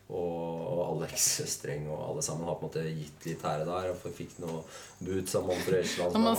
og, 0.08 1.02
Alex 1.02 1.26
Streng 1.50 1.88
og 1.90 1.98
alle 2.10 2.22
sammen 2.22 2.46
har 2.46 2.54
på 2.60 2.66
en 2.66 2.70
måte 2.70 2.84
gitt 2.94 3.26
litt 3.26 3.42
her 3.46 3.64
og 3.64 3.70
der. 3.72 3.90
Og 3.92 4.14
fikk 4.16 4.38
noe 4.42 4.62
boots 5.02 5.34
av 5.38 5.46
Montre 5.48 5.82
Øysteland. 5.82 6.16
Om 6.16 6.26
man 6.28 6.36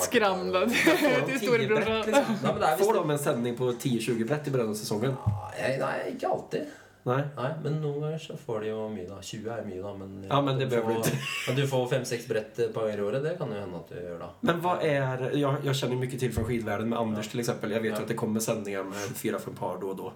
storebror. 1.44 1.88
Men 2.08 2.60
det 2.62 2.72
er 2.72 2.82
Får 2.82 2.94
du 2.94 3.00
de 3.04 3.16
en 3.18 3.24
sending 3.28 3.56
på 3.60 3.72
10-20 3.74 4.28
brett 4.28 4.48
i 4.48 4.56
Brønnøysesongen? 4.56 5.16
Nei, 5.60 5.72
nei, 5.82 5.96
ikke 6.16 6.32
alltid. 6.32 6.76
Nei. 7.08 7.22
Nei, 7.38 7.50
Men 7.64 7.78
noen 7.80 8.02
ganger 8.04 8.20
så 8.20 8.36
får 8.36 8.66
de 8.66 8.72
jo 8.74 8.80
mye, 8.92 9.06
da. 9.08 9.18
20 9.24 9.52
er 9.54 9.62
mye, 9.68 9.80
da. 9.84 9.92
Men, 9.96 10.16
Ja, 10.28 10.40
men 10.44 10.58
det 10.60 10.68
du 10.72 10.76
får-. 10.76 11.12
Men 11.48 11.56
du 11.56 11.64
får 11.72 11.86
fem-seks 11.94 12.28
brett 12.28 12.60
et 12.60 12.74
par 12.76 12.84
ganger 12.88 13.00
i 13.00 13.06
året. 13.06 13.24
Det 13.24 13.38
kan 13.40 13.54
jo 13.54 13.60
hende 13.62 13.80
at 13.80 13.94
du 13.94 13.96
gjør, 13.96 14.18
da. 14.26 14.30
Men 14.50 14.60
hva 14.64 14.74
er 14.84 15.24
Jeg, 15.32 15.62
jeg 15.70 15.80
kjenner 15.82 16.02
mye 16.02 16.20
til 16.20 16.34
fra 16.36 16.44
skiverdenen 16.50 16.92
med 16.92 17.00
Anders 17.00 17.30
ja. 17.32 17.40
f.eks. 17.40 17.54
Jeg 17.64 17.84
vet 17.86 17.92
jo 17.94 17.96
Ja. 17.96 18.02
at 18.04 18.12
det 18.12 18.18
kommer 18.20 18.44
sendinger 18.44 18.84
med 18.90 19.16
fyra, 19.16 19.40
fem 19.40 19.56
par 19.56 19.80
da 19.80 19.88
og 19.94 19.98
då. 20.02 20.12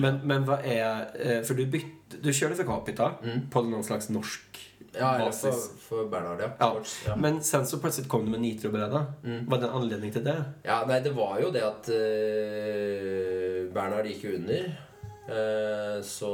Men, 0.00 0.20
men 0.24 0.44
hva 0.48 0.58
er 0.64 1.42
For 1.46 1.54
du 1.58 1.64
bytte, 1.66 2.20
du 2.22 2.30
kjører 2.32 2.56
for 2.56 2.64
Capita 2.70 3.10
Mm. 3.22 3.46
på 3.52 3.62
noen 3.68 3.84
slags 3.84 4.08
norsk 4.10 4.58
Ja, 4.94 5.10
basis. 5.20 5.42
for, 5.44 5.76
for 6.02 6.08
Bernhard, 6.10 6.40
ja. 6.40 6.48
Ja. 6.58 6.70
Ja. 7.06 7.16
Men 7.20 7.42
sen 7.44 7.66
så 7.68 7.76
plutselig 7.78 8.08
kom 8.08 8.24
du 8.24 8.30
med 8.32 8.40
nitrobreda. 8.40 9.02
Mm. 9.22 9.44
Var 9.50 9.58
det 9.60 9.68
en 9.68 9.76
anledning 9.82 10.12
til 10.14 10.24
det? 10.24 10.36
Ja, 10.64 10.80
nei, 10.88 11.00
det 11.04 11.12
var 11.14 11.36
jo 11.42 11.50
det 11.54 11.62
at 11.62 11.90
uh, 11.92 13.72
Bernhard 13.74 14.08
gikk 14.10 14.24
under. 14.34 14.68
Uh, 15.28 15.98
så 16.08 16.28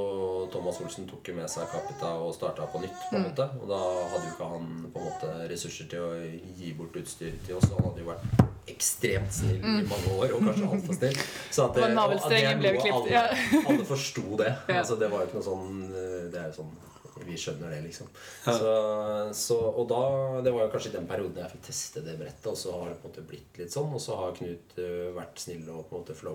Thomas 0.55 0.79
Olsen 0.85 1.09
tok 1.11 1.27
jo 1.33 1.35
med 1.35 1.51
seg 1.51 1.67
Capita 1.73 2.12
og 2.23 2.31
starta 2.37 2.69
på 2.71 2.79
nytt. 2.85 2.95
på 3.11 3.17
en 3.19 3.25
måte 3.27 3.49
Og 3.59 3.67
da 3.73 3.81
hadde 4.12 4.29
jo 4.29 4.35
ikke 4.37 4.51
han 4.53 4.69
på 4.95 5.01
en 5.03 5.09
måte 5.11 5.31
ressurser 5.51 5.89
til 5.91 6.05
å 6.07 6.12
gi 6.61 6.71
bort 6.79 6.95
utstyr 7.01 7.35
til 7.47 7.59
oss. 7.59 7.67
Han 7.75 7.89
hadde 7.89 8.05
jo 8.05 8.12
vært 8.12 8.45
ekstremt 8.71 9.35
snill 9.35 9.61
i 9.61 9.85
mange 9.89 10.15
år, 10.15 10.33
og 10.37 10.49
kanskje 10.49 10.71
altfor 10.77 10.99
snill. 10.99 11.21
Så 11.51 11.67
at 11.67 11.75
det, 11.77 11.85
og 11.85 11.89
at 11.89 11.95
noe 11.99 12.19
klippet, 12.62 12.91
Alle, 12.95 13.23
alle 13.73 13.87
forsto 13.89 14.27
det. 14.41 14.51
Ja. 14.69 14.81
Altså, 14.81 14.97
det 15.01 15.11
var 15.12 15.23
jo 15.23 15.29
ikke 15.29 15.41
noe 15.41 15.47
sånn 15.47 15.81
eh, 15.93 16.21
Det 16.33 16.41
er 16.41 16.51
jo 16.51 16.59
sånn 16.62 16.75
vi 17.25 17.37
skjønner 17.39 17.71
det, 17.71 17.81
liksom. 17.85 18.09
Så, 18.43 18.71
så, 19.39 19.57
og 19.71 19.87
da, 19.89 20.01
Det 20.43 20.51
var 20.53 20.65
jo 20.67 20.71
kanskje 20.73 20.91
i 20.91 20.95
den 20.97 21.07
perioden 21.09 21.39
jeg 21.41 21.53
fikk 21.53 21.62
teste 21.69 22.03
det 22.05 22.17
brettet, 22.19 22.49
og 22.51 22.59
så 22.59 22.75
har 22.75 22.91
det 22.91 22.97
på 23.01 23.07
en 23.07 23.12
måte 23.12 23.27
blitt 23.29 23.61
litt 23.61 23.73
sånn. 23.73 23.93
Og 23.95 24.03
så 24.03 24.19
har 24.19 24.35
Knut 24.37 24.75
øh, 24.83 25.12
vært 25.15 25.39
snill 25.41 25.62
og 25.71 25.87
på 25.89 25.95
en 25.95 26.03
måte 26.03 26.17
få 26.19 26.35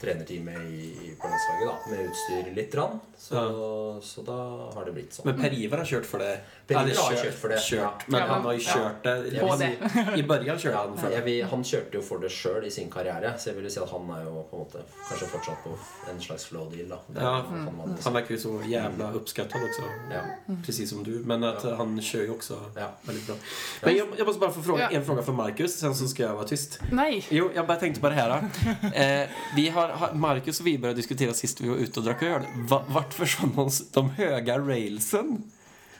trenertime 0.00 0.52
i, 0.66 0.82
i, 1.06 1.14
på 1.20 1.28
landslaget 1.30 1.68
da, 1.68 1.90
med 1.90 2.08
utstyr 2.10 2.54
litt. 2.56 2.74
Rann. 2.74 3.00
Så, 3.22 4.00
så 4.02 4.22
da 4.26 4.36
har 4.74 4.84
det 4.88 4.92
blitt 4.96 5.14
sånn. 5.14 5.28
Men 5.28 5.36
Per-Ivar 5.38 5.78
har 5.78 5.86
kjørt 5.86 6.06
for 6.08 6.18
det. 6.18 6.32
Per-Ivar 6.66 6.88
Eller 6.88 6.98
har 6.98 7.18
kjørt 7.22 7.36
for 7.38 7.52
det, 7.52 7.58
Kjørt, 7.62 8.02
ja. 8.02 8.10
Men 8.10 8.20
Ja, 8.20 8.26
han 8.32 8.42
har 8.48 8.56
jo 8.56 8.62
ja. 8.66 8.88
det. 9.04 9.40
På 9.40 9.50
han, 9.52 9.58
det. 9.62 10.16
I 10.20 10.24
början 10.26 10.58
kjørte 10.58 10.80
han 10.80 10.96
for 10.98 11.14
det. 11.14 11.20
vil, 11.28 11.44
han 11.52 11.62
kjørte 11.68 11.94
jo 11.98 12.02
for 12.02 12.18
det 12.24 12.30
sjøl 12.34 12.66
i 12.66 12.70
sin 12.74 12.90
karriere, 12.90 13.30
så 13.38 13.50
jeg 13.52 13.58
vil 13.60 13.70
si 13.70 13.78
at 13.82 13.92
han 13.94 14.10
er 14.16 14.24
jo 14.26 14.42
på 14.50 14.58
en 14.58 14.64
måte 14.64 14.82
kanskje 15.06 15.28
fortsatt 15.36 15.62
på 15.68 15.76
en 16.10 16.18
slags 16.26 16.48
flow 16.50 16.66
deal. 16.72 16.88
da. 16.90 16.98
Det 17.06 17.22
Ja. 17.22 17.34
han. 17.52 17.70
Han 18.02 18.14
verkar 18.18 18.34
ju 18.34 18.40
så 18.42 18.56
jævla 18.66 19.12
uppskattad 19.20 19.62
også, 19.68 19.86
Ja. 20.10 20.24
Precis 20.66 20.90
som 20.90 21.04
du. 21.06 21.12
Men 21.24 21.44
at 21.44 21.62
Ja. 21.64 21.76
han 21.78 21.94
kjører 22.00 22.26
jo 22.26 22.34
også 22.40 22.58
Ja. 22.76 22.88
veldig 23.06 23.26
bra. 23.26 23.36
Men 23.84 23.96
jeg, 23.96 24.06
jeg 24.18 24.26
måste 24.26 24.40
bare 24.40 24.52
få 24.58 24.62
fråga 24.66 24.88
Ja. 24.90 24.98
en 24.98 25.04
fråga 25.04 25.22
for 25.22 25.32
Markus, 25.32 25.78
sen 25.78 25.94
så 25.94 26.08
skal 26.08 26.26
jeg 26.26 26.34
være 26.36 26.48
tyst. 26.48 26.78
Nei. 26.90 27.22
Jo, 27.30 27.50
jeg 27.54 27.66
bare 27.66 27.78
tenkte 27.80 28.00
på 28.00 28.08
det 28.08 28.16
här. 28.18 28.50
Eh, 29.02 29.28
vi 29.56 29.61
har, 29.68 29.88
har, 29.88 30.12
Marcus 30.12 30.60
och 30.60 30.66
vi 30.66 30.78
började 30.78 30.98
diskutera 30.98 31.34
sist 31.34 31.60
vi 31.60 31.68
var 31.68 31.76
ute 31.76 32.00
och 32.00 32.06
drack 32.06 32.22
öl. 32.22 32.42
Va, 32.68 32.84
vart 32.88 33.14
försvann 33.14 33.52
de, 33.56 33.70
de 33.92 34.10
höga 34.10 34.58
railsen? 34.58 35.42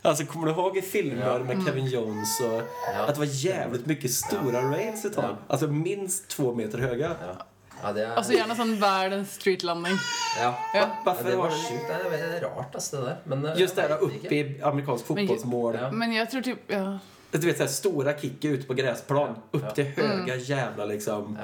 Alltså, 0.05 0.25
kommer 0.25 0.47
du 0.47 0.53
ihåg 0.53 0.77
i 0.77 0.83
filmer 0.83 1.27
Ja. 1.27 1.39
med 1.39 1.67
Kevin 1.67 1.87
Jones 1.87 2.41
och 2.41 2.63
Ja. 2.95 3.03
att 3.07 3.15
det 3.15 3.19
var 3.19 3.27
jävligt 3.45 3.87
mycket 3.87 4.11
stora 4.11 4.63
rails 4.71 5.05
ett 5.05 5.15
tag? 5.15 5.25
Ja. 5.25 5.37
Alltså 5.47 5.67
minst 5.67 6.29
två 6.29 6.55
meter 6.55 6.79
höga. 6.79 7.17
Ja. 7.27 7.47
ja, 7.83 7.93
det 7.93 8.03
er 8.03 8.11
Altså 8.17 8.33
gjerne 8.33 8.55
sånn 8.57 8.75
verdens 8.81 9.35
streetlanding. 9.35 9.99
ja. 10.41 10.55
Ja. 10.75 10.81
Ja, 10.81 10.87
Varför 11.05 11.31
det 11.31 11.37
var 11.37 11.51
sjukt. 11.51 11.89
Det 11.89 12.37
er 12.37 12.41
rart, 12.41 12.75
ass, 12.75 12.91
det 12.91 13.01
der. 13.01 13.17
Men, 13.25 13.45
eh, 13.47 13.61
Just 13.61 13.77
det 13.77 13.89
der 13.89 14.03
oppe 14.03 14.17
uppe 14.17 14.35
i 14.35 14.61
amerikansk 14.63 15.09
Men 15.09 15.17
fotbollsmål. 15.19 15.75
Ja. 15.81 15.91
Men 15.93 16.13
jeg 16.13 16.31
tror 16.31 16.41
typ 16.43 16.71
ja. 16.71 16.99
Du 17.31 17.47
vet 17.47 17.57
så 17.57 17.63
här, 17.63 17.71
stora 17.71 18.13
kicker 18.19 18.49
ute 18.49 18.67
på 18.67 18.75
gräsplan. 18.75 19.35
Upp 19.51 19.63
Ja. 19.65 19.71
till 19.71 19.85
höga 19.85 20.37
jävla 20.37 20.85
liksom. 20.85 21.39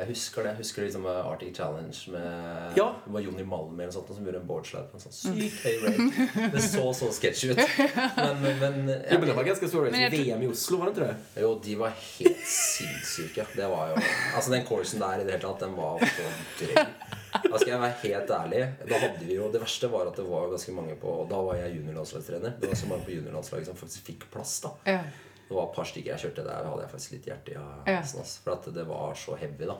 Jeg 0.00 0.08
husker 0.14 0.46
det. 0.46 0.52
Jeg 0.54 0.62
husker 0.62 0.84
liksom 0.86 1.04
eh, 1.10 1.18
Arctic 1.28 1.56
Challenge 1.58 2.12
med 2.14 2.78
Ja. 2.78 2.86
Det 3.04 3.12
var 3.12 3.24
Jonny 3.26 3.44
Malm 3.44 3.74
eller 3.76 3.90
noe 3.90 3.96
sånt 3.98 4.08
som 4.16 4.24
gjorde 4.24 4.40
en 4.40 4.46
boardslide 4.48 4.86
på 4.88 4.96
en 4.96 5.04
sånn 5.04 5.16
sykt 5.18 5.60
høy 5.66 5.76
rate. 5.84 6.48
Det 6.54 6.62
så 6.64 6.86
så 6.96 7.10
sketchy 7.12 7.52
ut. 7.52 7.60
Men, 8.16 8.42
men, 8.60 8.78
det 8.88 9.34
var 9.36 9.44
ganske 9.44 9.68
stor 9.68 9.90
tror- 9.90 10.14
VM 10.16 10.42
i 10.42 10.48
Oslo, 10.48 10.80
var 10.80 10.90
det 10.90 10.96
tror 10.96 11.10
det? 11.10 11.42
Jo, 11.44 11.52
de 11.64 11.76
var 11.80 11.94
helt 12.00 12.44
sinnssyke. 12.48 13.46
Det 13.56 13.68
var 13.68 13.92
jo 13.92 14.00
Altså, 14.00 14.50
den 14.54 14.64
coursen 14.68 15.02
der 15.02 15.20
i 15.20 15.24
det 15.26 15.36
hele 15.36 15.44
tatt, 15.44 15.64
den 15.66 15.76
var 15.76 16.00
så 16.00 16.28
drøy. 16.60 16.84
Da 17.30 17.58
skal 17.60 17.70
jeg 17.70 17.80
være 17.84 17.96
helt 18.02 18.30
ærlig. 18.34 18.62
Da 18.90 18.98
hadde 19.04 19.26
vi 19.26 19.36
jo 19.36 19.50
Det 19.52 19.60
verste 19.62 19.90
var 19.92 20.08
at 20.10 20.16
det 20.18 20.24
var 20.26 20.48
ganske 20.50 20.72
mange 20.74 20.96
på 20.98 21.12
Da 21.30 21.38
var 21.46 21.60
jeg 21.60 21.76
juniorlandslagstrener. 21.78 22.56
Det 22.60 22.70
var 22.72 22.78
så 22.80 22.88
mange 22.90 23.06
på 23.06 23.14
juniorlandslaget 23.18 23.70
som 23.70 23.78
faktisk 23.78 24.08
fikk 24.10 24.30
plass, 24.32 24.60
da. 24.64 24.72
ja. 24.88 25.02
Det 25.50 25.56
var 25.58 25.64
et 25.66 25.74
par 25.76 25.88
stykker 25.90 26.12
jeg 26.14 26.22
kjørte 26.22 26.44
der, 26.46 26.64
hadde 26.70 26.84
jeg 26.84 26.90
faktisk 26.92 27.12
litt 27.16 27.24
hjerte 27.26 27.50
i 27.50 27.54
Ja. 27.58 27.96
halsen. 27.98 28.22
For 28.44 28.52
at 28.54 28.68
det 28.74 28.84
var 28.86 29.14
så 29.18 29.34
heavy, 29.40 29.66
da. 29.66 29.74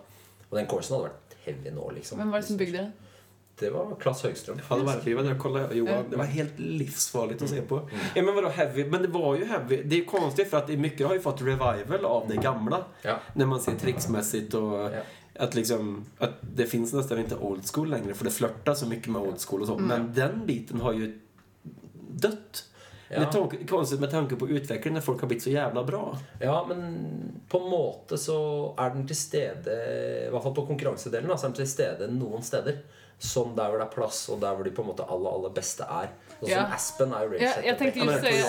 Og 0.51 0.57
den 0.59 0.67
coursen 0.67 0.97
hadde 0.97 1.09
vært 1.13 1.37
heavy 1.47 1.71
nå, 1.77 1.91
liksom. 1.95 2.19
Hvem 2.19 2.33
var 2.35 2.41
det 2.43 2.47
som 2.49 2.57
bygde 2.59 2.73
det? 2.79 2.91
Det 3.61 3.71
var 3.71 3.95
Klass 4.01 4.23
Høgstrøm. 4.25 4.59
Ja, 4.71 4.77
det 4.77 4.85
var 4.85 6.03
det 6.11 6.17
var 6.17 6.25
helt 6.25 6.59
livsfarligt 6.59 7.43
att 7.43 7.49
se 7.51 7.63
på. 7.63 7.89
Ja, 8.15 8.23
men 8.23 8.35
vadå 8.35 8.49
heavy? 8.49 8.85
Men 8.85 9.03
det 9.03 9.09
var 9.09 9.37
ju 9.37 9.45
heavy. 9.45 9.83
Det 9.83 9.95
är 9.97 9.99
jo 10.01 10.07
konstigt 10.11 10.51
för 10.51 10.57
att 10.59 10.67
det 10.67 10.77
mycket 10.77 11.07
har 11.07 11.15
ju 11.15 11.21
fått 11.21 11.43
revival 11.43 12.05
av 12.05 12.29
det 12.29 12.37
gamla. 12.37 12.85
Ja. 13.03 13.17
När 13.35 13.47
man 13.47 13.61
ser 13.61 13.75
tricksmässigt 13.77 14.55
och 14.55 14.73
Ja. 14.73 14.91
att 15.37 15.55
liksom 15.55 16.05
att 16.19 16.35
det 16.55 16.67
finns 16.67 16.93
nästan 16.93 17.19
inte 17.19 17.37
old 17.37 17.63
school 17.75 17.91
längre 17.91 18.15
för 18.15 18.25
det 18.25 18.31
flörtar 18.31 18.75
så 18.75 18.87
mycket 18.87 19.07
med 19.09 19.23
old 19.23 19.41
school 19.41 19.61
och 19.61 19.67
så. 19.67 19.79
Men 19.79 20.15
den 20.15 20.47
biten 20.47 20.81
har 20.81 20.93
ju 20.93 21.21
dött. 22.11 22.65
Ja. 23.11 23.25
Det 23.51 23.67
konstigt 23.67 24.01
med 24.01 24.11
tanke 24.11 24.37
på 24.37 24.49
utvecklingen 24.49 24.95
när 24.95 25.01
folk 25.01 25.21
har 25.21 25.29
blitt 25.29 25.43
så 25.43 25.51
jævla 25.51 25.85
bra. 25.85 26.19
Ja, 26.39 26.65
men 26.69 27.43
på 27.49 27.59
en 27.59 27.71
måte 27.71 28.19
så 28.19 28.75
er 28.79 28.91
den 28.95 29.07
til 29.07 29.17
stede 29.17 29.75
I 30.27 30.31
hvert 30.31 30.43
fall 30.43 30.55
på 30.55 30.67
konkurransedelen 30.67 31.31
så 31.39 31.47
er 31.47 31.51
den 31.51 31.59
til 31.59 31.67
stede 31.69 32.11
noen 32.15 32.43
steder. 32.43 32.79
Som 33.19 33.57
der 33.57 33.69
hvor 33.69 33.77
det 33.77 33.85
er 33.85 33.93
plass, 33.93 34.29
og 34.33 34.39
der 34.41 34.55
hvor 34.55 34.65
de 34.65 34.71
på 34.71 34.83
en 34.83 34.89
måte 34.89 35.05
aller 35.05 35.31
aller 35.31 35.51
beste 35.53 35.85
er. 35.85 36.09
Sånn 36.39 36.49
Ja. 36.49 36.63
som 36.63 36.73
Aspen 36.73 37.13
er 37.13 37.27
jo 37.27 37.35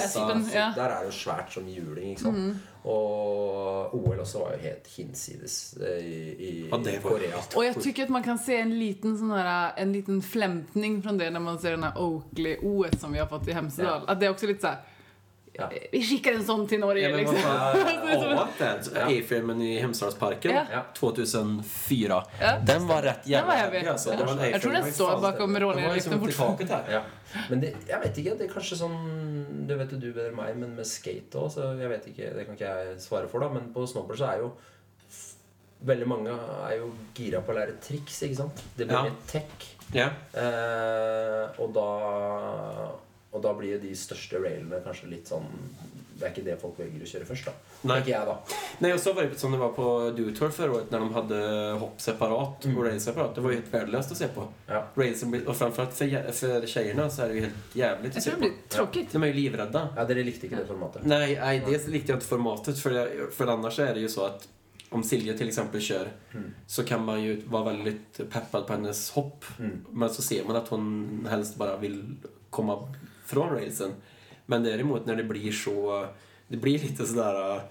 Aspen, 0.06 0.46
ja. 0.54 0.68
Der 0.76 0.86
er 0.86 1.00
det 1.02 1.10
jo 1.10 1.18
svært 1.18 1.52
som 1.52 1.68
juling, 1.68 2.14
ikke 2.14 2.22
sant. 2.22 2.62
Og 2.84 3.94
OL 3.94 4.20
også 4.24 4.40
var 4.42 4.56
jo 4.56 4.62
helt 4.64 4.88
hinsides 4.96 5.58
eh, 5.82 6.06
i, 6.06 6.22
i 6.48 6.70
Ja, 6.72 6.78
det 6.78 7.04
var- 7.04 7.12
Korea. 7.12 7.42
Og 7.56 7.64
jeg 7.66 7.76
syns 7.82 8.10
man 8.10 8.24
kan 8.24 8.40
se 8.42 8.56
en 8.58 8.74
liten 8.80 9.18
sånn 9.18 9.34
her, 9.36 9.74
en 9.78 9.94
liten 9.94 10.22
flemtning 10.22 11.02
från 11.04 11.18
det 11.20 11.30
når 11.34 11.40
man 11.46 11.60
ser 11.60 11.76
denne 11.78 11.92
Oakley 11.96 12.58
OS 12.62 13.00
som 13.02 13.12
vi 13.14 13.20
har 13.20 13.28
fått 13.28 13.48
i 13.48 13.54
Hemsedal. 13.54 14.06
At 14.08 14.20
det 14.20 14.28
er 14.28 14.34
også 14.34 14.48
litt 14.50 14.62
så 14.62 14.68
här, 14.74 14.82
Ja. 15.62 15.70
vi 15.92 16.02
skikker 16.08 16.36
en 16.40 16.44
sånn 16.48 16.66
til 16.70 16.82
Norge 16.84 17.02
Ja, 17.06 17.16
liksom. 17.16 17.38
Ja, 17.46 18.46
A-filmen 18.58 18.88
A-filmen 19.06 19.62
i 19.62 19.72
Hemsedalsparken 19.82 20.52
Ja. 20.56 20.66
Ja. 20.72 20.82
2004. 20.98 22.20
Ja. 22.42 22.52
Den 22.66 22.88
var 22.90 23.02
rett 23.08 23.28
jævla 23.28 23.56
jävla 23.56 23.56
heavy. 23.62 23.84
var 24.26 24.34
en 24.34 24.62
tror 24.62 24.72
A-film. 24.82 24.94
står 24.94 25.22
bakom 25.22 25.54
Den 25.88 25.94
liksom 25.94 26.14
i 26.14 26.20
här. 26.70 26.92
Ja. 26.98 27.02
Men 27.50 27.60
det, 27.64 27.74
jeg 27.88 28.00
vet 28.04 28.18
ikke. 28.24 28.36
Det 28.40 28.46
er 28.50 28.54
kanskje 28.54 28.78
sånn 28.82 28.98
Det 29.68 29.78
vet 29.80 29.92
jo 29.96 29.98
du 30.02 30.10
bedre 30.12 30.30
enn 30.34 30.36
meg, 30.36 30.56
men 30.60 30.76
med 30.76 30.86
skate 30.88 31.38
òg, 31.40 31.48
så 31.54 31.72
jeg 31.80 31.90
vet 31.90 32.08
ikke, 32.12 32.34
det 32.36 32.46
kan 32.48 32.56
ikke 32.58 32.72
jeg 32.76 33.00
svare 33.00 33.30
for, 33.32 33.40
da. 33.46 33.50
Men 33.54 33.70
på 33.74 33.86
snowboard 33.88 34.20
så 34.20 34.28
er 34.34 34.44
jo 34.46 34.52
Veldig 35.82 36.06
mange 36.06 36.30
er 36.70 36.76
jo 36.78 36.92
gira 37.18 37.40
på 37.42 37.50
å 37.50 37.56
lære 37.58 37.74
triks, 37.82 38.20
ikke 38.28 38.36
sant? 38.38 38.60
Det 38.78 38.86
blir 38.86 38.98
Ja. 39.00 39.04
litt 39.08 39.24
tech. 39.32 39.64
Yeah. 39.96 40.12
Eh, 40.38 41.58
og 41.60 41.74
da 41.74 41.88
Og 43.32 43.42
da 43.44 43.54
blir 43.56 43.72
jo 43.78 43.80
de 43.80 43.96
største 43.96 44.40
railene 44.44 44.82
kanskje 44.84 45.08
litt 45.10 45.28
sånn 45.32 45.46
Det 46.22 46.28
er 46.28 46.34
ikke 46.36 46.44
det 46.46 46.56
folk 46.62 46.78
velger 46.78 47.02
å 47.02 47.08
kjøre 47.10 47.26
først, 47.26 47.46
da. 47.48 47.52
Nei. 47.90 47.96
Ikke 48.04 48.12
jeg, 48.12 48.26
da. 48.28 48.34
Nei, 48.84 48.90
og 48.94 49.00
så 49.02 49.14
var 49.18 49.24
det 49.26 49.40
sånn 49.42 49.56
det 49.56 49.60
var 49.62 49.72
på 49.74 49.86
Dutour 50.18 50.52
før 50.54 50.70
året 50.76 50.92
när 50.92 51.00
de 51.00 51.14
hadde 51.16 51.40
hopp 51.82 52.02
separat 52.02 52.66
og 52.70 52.84
race 52.86 53.00
separat. 53.08 53.34
Det 53.36 53.42
var 53.42 53.52
jo 53.52 53.58
helt 53.58 53.72
verdeløst 53.74 54.12
å 54.12 54.16
se 54.20 54.28
på. 54.28 54.46
Ja. 54.68 54.84
Och 55.48 55.56
framförallt 55.58 55.94
för, 55.98 56.06
jä- 56.06 56.32
för 56.32 56.68
så 57.10 57.22
er 57.24 57.28
det 57.28 57.36
jo 57.36 57.42
helt 57.42 57.76
jævlig 57.76 58.08
att 58.18 58.24
se 58.24 58.30
tror 58.32 58.42
på. 58.42 58.50
tråkigt. 58.70 59.12
De 59.12 59.24
er 59.24 59.28
jo 59.28 59.34
livredda. 59.34 59.88
ja, 59.96 60.06
dere 60.06 60.24
likte 60.24 60.46
ikke 60.48 60.58
det 60.62 60.68
formatet? 60.68 61.04
Nei, 61.06 61.36
nei 61.40 61.60
det 61.66 61.88
likte 61.88 62.12
jeg 62.14 62.20
ikke 62.20 62.28
formatet 62.28 62.78
for, 62.80 62.92
för 63.32 63.48
annars 63.48 63.80
er 63.80 63.94
det 63.94 64.02
jo 64.02 64.08
så 64.10 64.26
at 64.26 64.48
om 64.92 65.04
Silje 65.04 65.34
till 65.38 65.48
exempel 65.48 65.82
kör 65.82 66.08
Mm. 66.34 66.54
så 66.68 66.84
kan 66.84 67.06
man 67.06 67.24
ju 67.24 67.42
vara 67.48 67.64
väldigt 67.74 68.18
peppad 68.30 68.68
på 68.68 68.74
hennes 68.74 69.10
hopp. 69.12 69.46
Mm. 69.60 69.86
Men 69.92 70.10
så 70.10 70.22
ser 70.22 70.44
man 70.46 70.56
att 70.56 70.68
hon 70.68 71.28
helst 71.32 71.56
bara 71.56 71.78
vill 71.78 72.16
komma 72.50 72.94
från 73.32 73.50
racen. 73.50 73.94
Men 74.46 74.64
däremot 74.64 75.06
när 75.06 75.16
det 75.16 75.24
blir 75.24 75.52
så... 75.52 76.08
Det 76.48 76.58
blir 76.58 76.80
lite 76.80 77.06
sådär... 77.06 77.56
äh, 77.56 77.62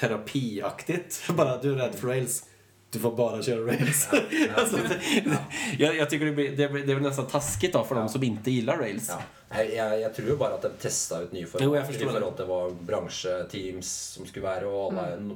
terapiaktigt. 0.00 1.22
Bara, 1.36 1.58
du 1.62 1.72
är 1.72 1.76
rädd 1.76 1.94
för 1.94 2.08
rails. 2.08 2.44
Du 2.90 2.98
får 2.98 3.16
bara 3.16 3.42
köra 3.42 3.66
rails. 3.66 4.08
alltså, 4.56 4.76
det, 5.24 5.38
jag, 5.78 5.96
jag 5.96 6.10
tycker 6.10 6.26
det, 6.26 6.32
blir, 6.32 6.56
det, 6.56 6.68
blir, 6.68 6.80
det 6.80 6.86
blir 6.86 6.94
väl 6.94 7.02
nästan 7.02 7.26
taskigt 7.26 7.72
då 7.72 7.84
för 7.84 7.94
de 7.94 8.08
som 8.08 8.22
inte 8.22 8.50
gillar 8.50 8.76
rails. 8.76 9.08
Ja. 9.08 9.22
Jeg, 9.58 9.74
jeg, 9.74 10.00
jeg 10.00 10.14
tror 10.14 10.28
jo 10.28 10.36
bare 10.36 10.54
at 10.54 10.62
de 10.62 10.70
testa 10.80 11.18
ut 11.22 11.32
nye 11.32 11.46
Jo, 11.60 11.74
at 11.74 11.90
jeg 11.90 12.06
var 12.06 12.06
I 12.06 12.14
forhold 12.14 12.36
til 12.38 12.48
hva 12.48 12.60
bransjeteams 12.88 13.90
som 14.14 14.26
skulle 14.26 14.46
være. 14.46 14.70
Og 14.70 14.94
alle, 14.94 15.18
mm. 15.18 15.34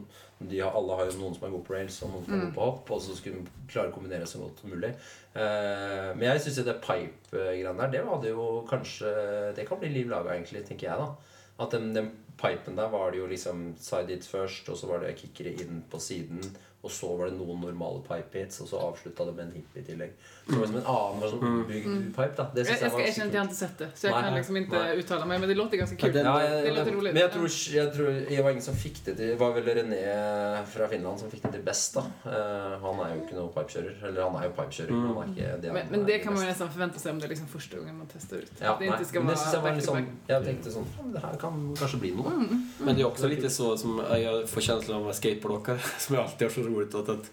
de 0.51 0.63
har, 0.63 0.71
alle 0.79 0.97
har 1.01 1.11
jo 1.11 1.19
noen 1.19 1.37
som 1.37 1.47
er 1.49 1.53
gode 1.57 1.67
på 1.67 1.75
rails, 1.75 2.01
og 2.07 2.15
noen 2.15 2.25
som 2.25 2.37
er 2.39 2.45
gode 2.47 2.57
på 2.57 2.71
hopp. 2.71 2.95
Og 2.97 3.03
så 3.05 3.19
skulle 3.19 3.43
de 3.43 3.69
klare 3.75 3.93
å 3.93 3.97
kombinere 3.99 4.31
så 4.31 4.41
godt 4.45 4.63
som 4.63 4.73
mulig. 4.73 4.95
Eh, 5.31 6.09
men 6.17 6.25
jeg 6.27 6.43
syns 6.43 6.65
det 6.67 6.81
pipe-greiene 6.83 7.77
der, 7.79 7.93
det 7.93 8.01
hadde 8.03 8.33
jo 8.33 8.65
kanskje 8.67 9.11
Det 9.55 9.63
kan 9.69 9.79
bli 9.79 9.93
liv 9.95 10.09
laga, 10.11 10.35
egentlig, 10.35 10.65
tenker 10.67 10.89
jeg, 10.91 10.99
da. 10.99 11.37
At 11.61 11.77
den, 11.77 11.93
den 11.95 12.11
pipen 12.41 12.79
der 12.79 12.91
var 12.91 13.13
det 13.13 13.21
jo 13.21 13.29
liksom 13.31 13.75
side 13.79 14.17
it 14.17 14.27
først, 14.27 14.69
og 14.73 14.79
så 14.81 14.89
var 14.91 15.05
det 15.05 15.17
kickere 15.21 15.53
inn 15.61 15.85
på 15.91 16.01
siden. 16.03 16.41
Og 16.83 16.91
så 16.91 17.09
var 17.19 17.27
det 17.29 17.35
noen 17.37 17.61
normale 17.61 18.01
pipe 18.09 18.39
hits, 18.41 18.61
og 18.65 18.69
så 18.71 18.79
avslutta 18.81 19.25
det 19.29 19.35
med 19.37 19.45
en 19.45 19.53
hippie 19.53 19.83
i 19.83 19.85
tillegg. 19.85 20.13
Så 20.47 20.53
det 20.55 20.59
var 20.61 20.67
som 20.71 20.77
en 20.77 20.87
annen 20.89 21.31
sånn 21.31 21.43
ombygd 21.45 22.17
pipe. 22.17 22.37
da 22.37 22.47
Det 22.55 22.65
synes 22.67 22.69
jeg 22.69 22.79
ska 22.79 22.89
var 22.89 23.01
att 23.01 23.07
jag 23.07 23.15
skikkelig 23.15 23.43
inte 23.43 23.55
sett 23.55 23.79
det, 23.79 23.89
så 23.95 24.07
jeg 24.07 24.15
Nei, 24.15 24.23
kan 24.23 24.35
liksom 24.35 24.57
ikke 24.57 24.79
nei. 24.81 24.97
uttale 25.03 25.27
meg. 25.27 25.41
men 25.41 25.49
det 25.49 25.55
låter 25.55 25.77
ganska 25.77 25.97
Ja, 25.97 26.01
kul. 26.01 26.13
det- 26.13 26.25
Ja, 26.25 26.39
Det 26.63 26.71
låter 26.79 26.93
rolig. 26.93 27.13
Men 27.15 27.23
jeg 27.23 27.33
tror, 27.33 27.49
jeg 27.75 27.93
tror 27.95 28.07
det 28.29 28.43
var 28.43 28.51
ingen 28.51 28.63
som 28.63 28.75
fikk 28.75 29.05
det 29.05 29.17
til 29.17 29.27
Det 29.29 29.39
var 29.39 29.53
vel 29.53 29.65
René 29.65 30.67
fra 30.67 30.89
Finland 30.89 31.19
som 31.21 31.31
fikk 31.31 31.43
det 31.43 31.53
til 31.53 31.63
best. 31.63 31.95
da 31.95 32.01
Eh, 32.25 32.79
Han 32.81 33.01
er 33.01 33.15
jo 33.15 33.21
ikke 33.27 33.35
noen 33.37 33.53
pipekjører. 33.53 33.95
Eller 34.09 34.23
han 34.31 34.35
er 34.43 34.45
jo 34.49 34.51
pipekjører. 34.57 34.91
Mm. 34.91 35.07
Han 35.07 35.17
er 35.17 35.29
ikke 35.35 35.61
det 35.63 35.73
Men, 35.73 35.83
han 35.83 35.91
men 35.91 36.01
er 36.01 36.07
det 36.07 36.23
kan 36.23 36.33
man 36.33 36.43
jo 36.43 36.49
best. 36.49 36.61
nästan 36.61 36.71
förvänta 36.73 36.99
sig 36.99 37.13
om 37.13 37.19
det 37.21 37.25
er 37.25 37.29
liksom 37.35 37.47
første 37.49 37.77
gangen 37.77 37.97
man 37.99 38.07
tester 38.07 38.37
ut. 38.37 38.53
ja, 38.61 38.73
Att 38.73 38.79
det 38.79 38.87
nei, 38.87 38.93
inte 38.97 39.05
ska 39.09 39.19
men 39.21 39.29
det 39.29 39.39
synes 39.39 39.53
jeg 39.53 39.63
var 39.63 39.69
back 39.69 39.77
litt 39.77 39.85
to 39.87 39.93
sånn 39.93 40.05
back. 40.05 40.29
Jeg 40.29 40.45
tenkte 40.45 40.71
sånn 40.71 40.87
"Ja, 40.97 41.05
Det 41.13 41.21
her 41.21 41.37
kan 41.37 41.77
kanskje 41.77 42.01
bli 42.01 42.11
noe. 42.17 42.31
Men 42.79 42.95
det 42.97 43.03
är 43.03 43.07
också 43.07 43.27
lite 43.29 43.51
så 43.51 43.77
som 43.77 44.03
jag 44.11 44.49
får 44.49 44.61
känslan 44.61 45.03
av 45.05 45.13
skateboardåkare, 45.13 45.79
som 45.99 46.15
jag 46.17 46.25
alltid 46.25 46.49
har 46.49 46.55
så 46.55 46.70
roligt 46.75 46.95
åt 46.95 47.09
att 47.09 47.31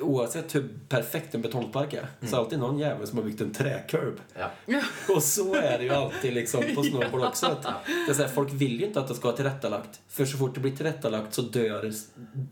Oavsett 0.00 0.54
hur 0.54 0.68
perfekt 0.88 1.34
en 1.34 1.42
betongpark 1.42 1.92
är, 1.92 2.06
så 2.20 2.26
är 2.26 2.30
det 2.30 2.36
alltid 2.36 2.58
någon 2.58 2.78
jävel 2.78 3.06
som 3.06 3.18
har 3.18 3.24
byggt 3.24 3.40
en 3.40 3.52
träkurb. 3.52 4.20
Ja. 4.66 4.80
Och 5.14 5.22
så 5.22 5.54
är 5.54 5.78
det 5.78 5.84
ju 5.84 5.90
alltid 5.90 6.34
liksom 6.34 6.62
på 6.74 6.82
snowboard 6.90 7.22
också. 7.22 7.46
Att 7.46 7.62
det 7.86 8.10
är 8.12 8.14
så 8.14 8.22
här, 8.22 8.28
folk 8.28 8.52
vill 8.52 8.80
ju 8.80 8.86
inte 8.86 9.00
att 9.00 9.08
det 9.08 9.14
ska 9.14 9.26
vara 9.28 9.36
tillrättalagt. 9.36 10.00
För 10.08 10.24
så 10.24 10.38
fort 10.38 10.54
det 10.54 10.60
blir 10.60 10.76
tillrättalagt 10.76 11.34
så 11.34 11.42
dör... 11.42 11.92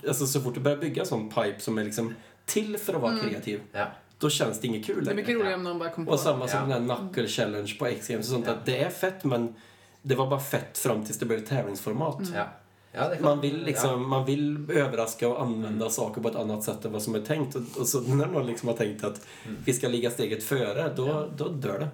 Alltså 0.08 0.26
så 0.26 0.40
fort 0.40 0.54
du 0.54 0.60
börjar 0.60 0.76
bygga 0.78 1.04
sån 1.04 1.28
pipe 1.28 1.60
som 1.60 1.78
är 1.78 1.84
liksom 1.84 2.14
till 2.46 2.78
för 2.78 2.94
att 2.94 3.00
vara 3.02 3.18
kreativ, 3.18 3.60
Ja. 3.72 3.86
då 4.18 4.30
känns 4.30 4.60
det 4.60 4.66
inget 4.66 4.86
kul 4.86 5.04
Det 5.04 5.10
är 5.10 5.14
mycket 5.14 5.34
roligare 5.34 5.54
om 5.54 5.64
någon 5.64 5.78
bara 5.78 5.90
kommer 5.90 6.06
på. 6.06 6.12
Och 6.12 6.20
samma 6.20 6.48
som 6.48 6.68
den 6.68 6.90
här 6.90 6.96
knuckle 6.96 7.28
challenge 7.28 7.76
på 7.78 7.86
X 7.86 8.08
Games 8.08 8.26
och 8.26 8.32
sånt. 8.32 8.46
Ja. 8.46 8.52
Att 8.52 8.66
det 8.66 8.78
är 8.82 8.90
fett 8.90 9.24
men 9.24 9.54
det 10.02 10.14
var 10.14 10.26
bara 10.30 10.40
fett 10.40 10.78
fram 10.78 11.04
tills 11.04 11.18
det 11.18 11.26
blev 11.26 11.46
tävlingsformat. 11.46 12.20
Ja. 12.34 12.44
Ja, 12.92 13.10
kan, 13.14 13.22
Man 13.22 13.40
vil 13.40 13.64
liksom, 13.64 14.08
man 14.08 14.24
vill 14.24 14.70
överraska 14.70 15.28
och 15.28 15.42
använda 15.42 15.90
saker 15.90 16.20
på 16.20 16.28
ett 16.28 16.36
annat 16.36 16.64
sätt 16.64 16.84
än 16.84 16.92
vad 16.92 17.02
som 17.02 17.14
är 17.14 17.20
tänkt. 17.20 17.54
Och, 17.56 17.62
och 17.80 17.86
så 17.86 18.00
när 18.00 18.26
någon 18.26 18.46
liksom 18.46 18.68
har 18.68 18.76
tänkt 18.76 19.04
att 19.04 19.26
vi 19.64 19.72
ska 19.72 19.88
ligga 19.88 20.10
steget 20.10 20.44
före, 20.44 20.92
då, 20.96 21.28
då 21.36 21.48
dör 21.48 21.78
det. 21.78 21.88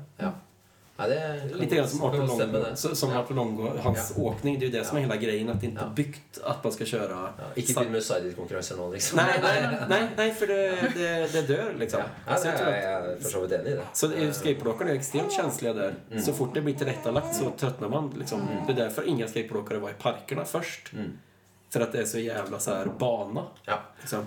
Ja. 0.98 1.04
Ja, 1.04 1.08
det 1.08 1.16
er 1.18 1.54
Lite 1.54 1.76
grann 1.76 1.88
som 1.88 2.02
Arthur 2.02 2.26
Longo, 2.26 2.74
som. 2.94 3.10
Arthur 3.12 3.34
Longo, 3.34 3.68
hans 3.82 4.12
åkning. 4.16 4.58
Det 4.58 4.66
är 4.66 4.70
ju 4.70 4.78
det 4.78 4.84
som 4.84 4.96
är 4.96 5.00
hele 5.02 5.14
hela 5.14 5.16
grejen, 5.16 5.48
att 5.48 5.60
det 5.60 5.66
inte 5.66 5.82
er 5.82 5.86
är 5.86 5.90
byggt 5.90 6.38
att 6.44 6.64
man 6.64 6.72
ska 6.72 6.84
köra... 6.84 7.32
Ja, 7.38 7.44
ikke 7.54 7.74
begynn 7.74 7.92
med 7.92 8.02
side-konkurranser 8.02 8.76
nå, 8.76 8.92
liksom. 8.92 9.16
Nej, 9.16 9.40
nej, 9.42 9.78
nej, 9.88 10.08
nej, 10.16 10.34
för 10.34 10.46
det, 10.46 10.70
det, 10.94 11.32
det 11.32 11.42
dör 11.42 11.74
liksom. 11.78 12.00
Ja, 12.00 12.32
ja 12.32 12.36
Så 12.36 12.48
jag 12.48 12.58
tror 12.58 12.68
er 12.68 13.12
att- 13.16 13.22
for 13.22 13.30
så 13.30 13.40
vidt 13.40 13.52
enig 13.52 13.70
i. 13.70 13.74
det 13.74 13.82
Så 13.92 14.12
är- 14.12 14.32
skateboardåkarna 14.32 14.90
är 14.90 14.94
extremt 14.94 15.32
känsliga 15.32 15.72
där. 15.72 15.94
Mm. 16.10 16.22
Så 16.22 16.32
fort 16.32 16.54
det 16.54 16.60
blir 16.60 16.74
tillrättalagt 16.74 17.36
så 17.36 17.50
tröttnar 17.58 17.88
man. 17.88 18.14
Liksom. 18.18 18.40
Det 18.66 18.72
är 18.72 18.76
därför 18.76 19.08
inga 19.08 19.28
skateboardåkare 19.28 19.78
var 19.78 19.90
i 19.90 19.94
parkerna 20.02 20.44
först. 20.44 20.92
Mm. 20.92 21.18
För 21.70 21.80
att 21.80 21.92
det 21.92 21.98
är 21.98 22.04
så 22.04 22.18
jävla 22.18 22.58
så 22.58 22.74
här 22.74 22.86
bana. 22.98 23.44
Ja. 23.64 23.78
Liksom. 24.00 24.26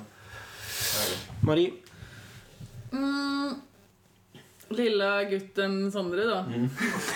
Marie? 1.44 1.72
Mm, 2.92 3.56
lilla 4.78 5.24
gutten 5.30 5.92
Sondre 5.92 6.26
da, 6.30 6.42
Mm. 6.48 6.70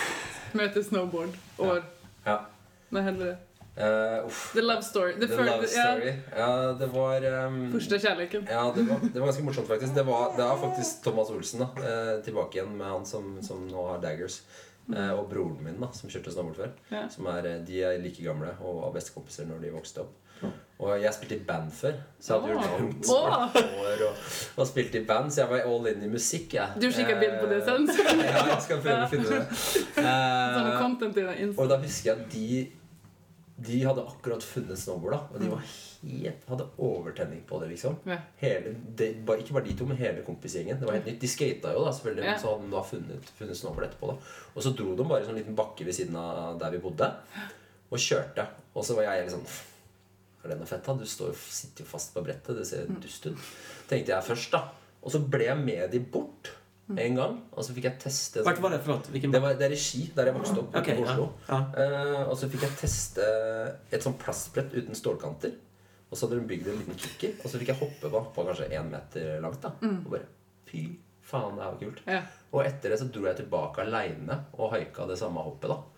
møter 0.59 0.83
snowboard. 0.83 1.35
År. 1.59 1.81
Ja. 2.25 2.39
Nei, 2.91 3.01
hände 3.01 3.25
det? 3.25 3.37
Uh, 3.75 4.25
uff. 4.25 4.53
The 4.53 4.61
love 4.63 4.81
story. 4.87 5.13
The, 5.19 5.27
The 5.27 5.43
love 5.43 5.65
ja, 5.67 5.67
story. 5.83 6.13
Ja, 6.37 6.51
det 6.79 6.87
var 6.93 7.25
um, 7.47 7.57
Første 7.73 7.99
kjærligheten. 7.99 8.45
Ja, 8.47 8.61
det 8.75 8.85
var, 8.87 9.01
det 9.03 9.19
var 9.19 9.27
ganske 9.27 9.43
morsomt, 9.43 9.67
faktisk. 9.67 9.91
Det, 9.97 10.05
var, 10.07 10.29
det 10.37 10.45
er 10.45 10.61
faktisk 10.61 11.03
Thomas 11.03 11.29
Olsen, 11.33 11.65
da. 11.65 11.67
Eh, 11.83 12.11
tilbake 12.23 12.55
igjen 12.61 12.71
med 12.79 12.87
han 12.87 13.03
som, 13.05 13.33
som 13.43 13.65
nå 13.67 13.83
har 13.89 13.99
daggers. 13.99 14.39
Eh, 14.95 15.11
og 15.11 15.27
broren 15.27 15.57
min, 15.65 15.75
da, 15.81 15.89
som 15.97 16.07
kjørte 16.13 16.31
snowboard 16.31 16.55
før. 16.61 16.71
Ja. 16.93 17.03
Som 17.11 17.27
er, 17.33 17.49
eh, 17.51 17.59
de 17.67 17.81
er 17.83 17.99
like 17.99 18.23
gamle 18.23 18.53
og 18.61 18.79
var 18.85 18.95
bestekompiser 18.95 19.49
når 19.51 19.65
de 19.65 19.73
vokste 19.75 20.05
opp. 20.05 20.15
Og 20.75 20.97
jeg 20.99 21.13
spilte 21.15 21.37
i 21.37 21.43
band 21.47 21.69
før, 21.71 21.93
så 22.19 22.35
jeg 22.35 22.41
hadde 22.43 22.55
oh. 22.55 22.79
Langt 22.81 23.07
hår. 23.07 24.01
Og, 24.09 24.23
og 24.59 24.67
spilte 24.67 24.99
i 24.99 25.05
band, 25.07 25.31
så 25.31 25.45
jeg 25.45 25.51
var 25.53 25.67
all 25.71 25.87
in 25.87 26.03
i 26.03 26.09
musikk. 26.11 26.53
Jeg. 26.57 26.81
Du 26.81 26.89
kikker 26.91 27.19
bild 27.21 27.35
på 27.39 27.51
det 27.51 27.61
sen. 27.63 27.85
Eh, 27.89 28.23
ja, 28.27 28.41
jeg 28.49 28.63
skal 28.65 28.81
prøve 28.83 29.05
å 29.05 29.11
finne 29.13 29.29
det. 29.29 29.45
I 31.35 31.43
Insta. 31.45 31.61
og 31.63 31.69
da 31.71 31.77
husker 31.79 32.11
jeg 32.11 32.17
at 32.17 32.33
de 32.33 32.47
De 33.65 33.77
hadde 33.85 34.03
akkurat 34.03 34.43
funnet 34.43 34.79
snowboard, 34.79 35.13
da. 35.15 35.19
Og 35.31 35.39
de 35.39 35.49
var 35.53 35.61
helt, 35.69 36.41
hadde 36.49 36.65
overtenning 36.83 37.45
på 37.47 37.59
det, 37.61 37.69
liksom. 37.71 37.95
Hele, 38.41 38.73
det, 38.99 39.13
ikke 39.23 39.55
bare 39.55 39.63
de 39.69 39.75
to, 39.79 39.87
men 39.87 39.97
hele 40.01 40.25
kompisgjengen. 40.25 40.81
Det 40.81 40.89
var 40.89 40.97
helt 40.97 41.07
nytt. 41.07 41.21
De 41.21 41.29
skata 41.31 41.71
jo, 41.71 41.85
da, 41.85 41.93
selvfølgelig, 41.95 42.25
men 42.25 42.41
så 42.41 42.51
hadde 42.51 42.65
de 42.65 42.73
da 42.73 42.81
funnet, 42.89 43.31
funnet 43.37 43.61
snowboard 43.61 43.87
etterpå. 43.87 44.11
da 44.11 44.51
Og 44.57 44.67
så 44.67 44.73
dro 44.75 44.89
de 44.91 45.07
bare 45.07 45.23
en 45.23 45.29
sånn 45.31 45.39
liten 45.39 45.55
bakke 45.55 45.87
ved 45.87 45.95
siden 45.95 46.19
av 46.19 46.59
der 46.59 46.75
vi 46.75 46.83
bodde, 46.83 47.09
og 47.87 48.05
kjørte. 48.09 48.49
Og 48.75 48.83
så 48.83 48.99
var 48.99 49.07
jeg 49.07 49.23
helt 49.23 49.37
sånn 49.37 49.47
Er 50.45 50.53
det 50.53 50.59
noe 50.61 50.69
fett? 50.69 50.85
Du 50.85 51.07
står, 51.09 51.33
sitter 51.33 51.81
jo 51.81 51.89
fast 51.89 52.13
på 52.13 52.21
brettet. 52.25 52.53
Det 52.59 52.67
ser 52.69 52.91
dust 53.01 53.25
ut. 53.25 53.49
Tenkte 53.89 54.13
jeg 54.13 54.27
først, 54.27 54.53
da. 54.53 54.61
Og 55.01 55.13
så 55.13 55.21
ble 55.21 55.47
jeg 55.47 55.57
med 55.61 55.89
de 55.93 56.01
bort 56.13 56.51
en 56.93 57.17
gang. 57.17 57.37
Og 57.55 57.65
så 57.65 57.73
fikk 57.73 57.87
jeg 57.89 57.97
teste 58.03 58.43
Hvert 58.45 58.61
var 58.61 58.75
det? 58.75 58.81
forlåt? 58.85 59.09
Hvilken... 59.13 59.33
det, 59.33 59.41
var, 59.41 59.57
det 59.57 59.65
er 59.67 59.73
i 59.73 59.79
Ski, 59.81 60.03
der 60.13 60.29
jeg 60.29 60.37
vokste 60.37 60.61
opp. 60.61 60.77
Okay, 60.81 60.99
i 60.99 61.05
Oslo. 61.05 61.31
ja. 61.49 61.59
ja. 61.73 61.87
Uh, 61.95 62.21
og 62.29 62.35
så 62.37 62.49
fikk 62.51 62.67
jeg 62.67 62.77
teste 62.83 63.29
et 63.89 64.05
sånt 64.05 64.21
plastbrett 64.21 64.75
uten 64.77 64.97
stålkanter. 64.97 65.55
Og 66.11 66.13
så 66.13 66.27
hadde 66.27 66.37
de 66.37 66.49
bygd 66.51 66.69
en 66.69 66.77
liten 66.83 66.99
kicker, 67.01 67.33
og 67.41 67.49
så 67.49 67.57
fikk 67.57 67.71
jeg 67.73 67.79
hoppe 67.79 68.11
på, 68.13 68.21
på 68.35 68.45
kanskje 68.45 68.69
én 68.77 68.91
meter 68.91 69.41
langt. 69.43 69.65
da 69.65 69.73
Og 69.81 70.11
bare 70.13 70.29
Fy 70.69 70.85
faen, 71.25 71.57
det 71.57 71.65
er 71.65 71.73
var 71.73 71.81
kult. 71.81 72.05
Ja. 72.05 72.21
Og 72.53 72.61
etter 72.61 72.93
det 72.93 73.01
så 73.01 73.09
dro 73.09 73.25
jeg 73.25 73.39
tilbake 73.41 73.81
aleine 73.81 74.37
og 74.59 74.71
haika 74.75 75.07
det 75.09 75.17
samme 75.19 75.41
hoppet. 75.45 75.73
da 75.73 75.94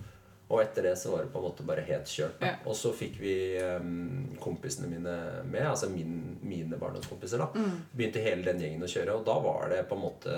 Og 0.47 0.61
etter 0.63 0.85
det 0.87 0.93
så 0.95 1.11
var 1.11 1.25
det 1.25 1.31
på 1.33 1.41
en 1.41 1.45
måte 1.49 1.65
bare 1.67 1.83
helt 1.89 2.07
kjørt. 2.07 2.39
Ja. 2.39 2.53
Og 2.69 2.75
så 2.79 2.93
fikk 2.95 3.17
vi 3.19 3.33
um, 3.59 4.37
kompisene 4.39 4.87
mine 4.87 5.15
med, 5.43 5.65
altså 5.67 5.89
min, 5.91 6.37
mine 6.39 6.79
barndomskompiser. 6.79 7.43
da 7.43 7.65
Begynte 7.91 8.23
hele 8.23 8.47
den 8.47 8.63
gjengen 8.63 8.85
å 8.87 8.91
kjøre, 8.91 9.17
og 9.17 9.27
da 9.27 9.35
var 9.43 9.67
det 9.73 9.83
på 9.89 9.97
en 9.97 10.05
måte 10.05 10.37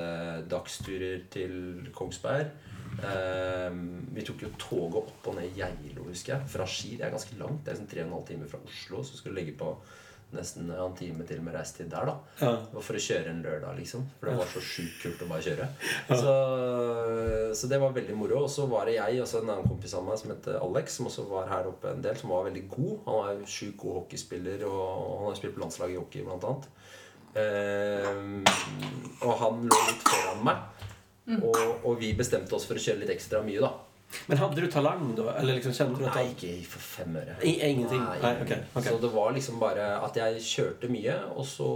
dagsturer 0.50 1.28
til 1.30 1.54
Kongsberg. 1.94 2.50
Um, 3.00 4.10
vi 4.16 4.26
tok 4.26 4.42
jo 4.44 4.52
toget 4.60 4.98
opp 5.04 5.30
og 5.30 5.38
ned 5.38 5.54
Geilo, 5.56 6.10
husker 6.10 6.36
jeg. 6.36 6.52
Fra 6.58 6.66
Ski. 6.68 6.96
Det 6.98 7.06
er 7.06 7.14
ganske 7.14 7.38
langt. 7.40 7.62
Det 7.64 7.72
er 7.72 7.78
liksom 7.78 7.92
tre 7.94 8.08
og 8.10 8.26
timer 8.28 8.50
fra 8.50 8.64
Oslo. 8.66 9.04
Så 9.06 9.20
skulle 9.20 9.38
du 9.38 9.44
legge 9.44 9.58
på 9.62 9.76
nesten 10.36 10.70
en 10.72 10.96
time 10.98 11.26
til 11.28 11.42
med 11.44 11.56
reistid 11.58 11.90
der, 11.92 12.10
da. 12.10 12.16
Ja. 12.42 12.82
For 12.86 12.98
å 12.98 13.02
kjøre 13.02 13.32
en 13.32 13.42
lørdag, 13.46 13.78
liksom. 13.80 14.06
For 14.20 14.30
det 14.30 14.36
var 14.40 14.52
så 14.52 14.64
sjukt 14.64 15.00
kult 15.02 15.24
å 15.26 15.30
bare 15.32 15.46
kjøre. 15.46 15.68
Så, 16.10 16.36
så 17.58 17.70
det 17.72 17.80
var 17.82 17.96
veldig 17.96 18.18
moro. 18.20 18.44
Og 18.46 18.52
så 18.54 18.68
var 18.70 18.90
det 18.90 18.98
jeg 18.98 19.24
og 19.24 19.30
så 19.32 19.42
en 19.42 19.54
annen 19.56 19.70
kompis 19.70 19.96
av 19.98 20.06
meg 20.06 20.22
som 20.22 20.34
het 20.36 20.50
Alex, 20.60 21.00
som 21.00 21.10
også 21.10 21.28
var 21.32 21.50
her 21.52 21.70
oppe 21.72 21.94
en 21.94 22.06
del, 22.06 22.18
som 22.20 22.34
var 22.36 22.48
veldig 22.50 22.66
god. 22.76 22.94
Han 23.08 23.20
var 23.20 23.34
jo 23.40 23.52
sjukt 23.58 23.80
god 23.84 24.02
hockeyspiller, 24.02 24.66
og 24.70 24.86
han 25.20 25.28
har 25.32 25.40
spilt 25.42 25.58
på 25.58 25.66
landslaget 25.66 25.98
i 25.98 26.02
hockey, 26.02 26.26
blant 26.28 26.50
annet. 26.50 26.70
Ehm, 27.40 28.40
og 29.22 29.34
han 29.44 29.66
lå 29.70 29.82
litt 29.90 30.08
foran 30.08 30.46
meg. 30.46 30.86
Og, 31.30 31.86
og 31.86 32.00
vi 32.02 32.16
bestemte 32.18 32.56
oss 32.58 32.66
for 32.66 32.80
å 32.80 32.82
kjøre 32.82 33.04
litt 33.04 33.14
ekstra 33.14 33.44
mye, 33.46 33.62
da. 33.62 33.70
Men 34.28 34.38
hadde 34.42 34.62
du 34.62 34.68
talang 34.72 35.16
da? 35.18 35.36
Eller 35.38 35.60
liksom 35.60 35.74
kjente 35.78 36.00
du 36.00 36.06
at 36.10 36.16
Nei, 36.16 36.28
ikke 36.34 36.54
for 36.66 36.80
fem 36.82 37.16
øre. 37.22 37.36
I- 37.46 37.60
ingenting? 37.70 38.02
Nei, 38.04 38.20
Nei, 38.24 38.36
okay, 38.42 38.64
okay. 38.76 38.92
Så 38.92 39.02
det 39.02 39.12
var 39.14 39.32
liksom 39.36 39.60
bare 39.62 39.90
at 40.04 40.16
jeg 40.18 40.42
kjørte 40.42 40.90
mye, 40.90 41.18
og 41.36 41.46
så 41.46 41.72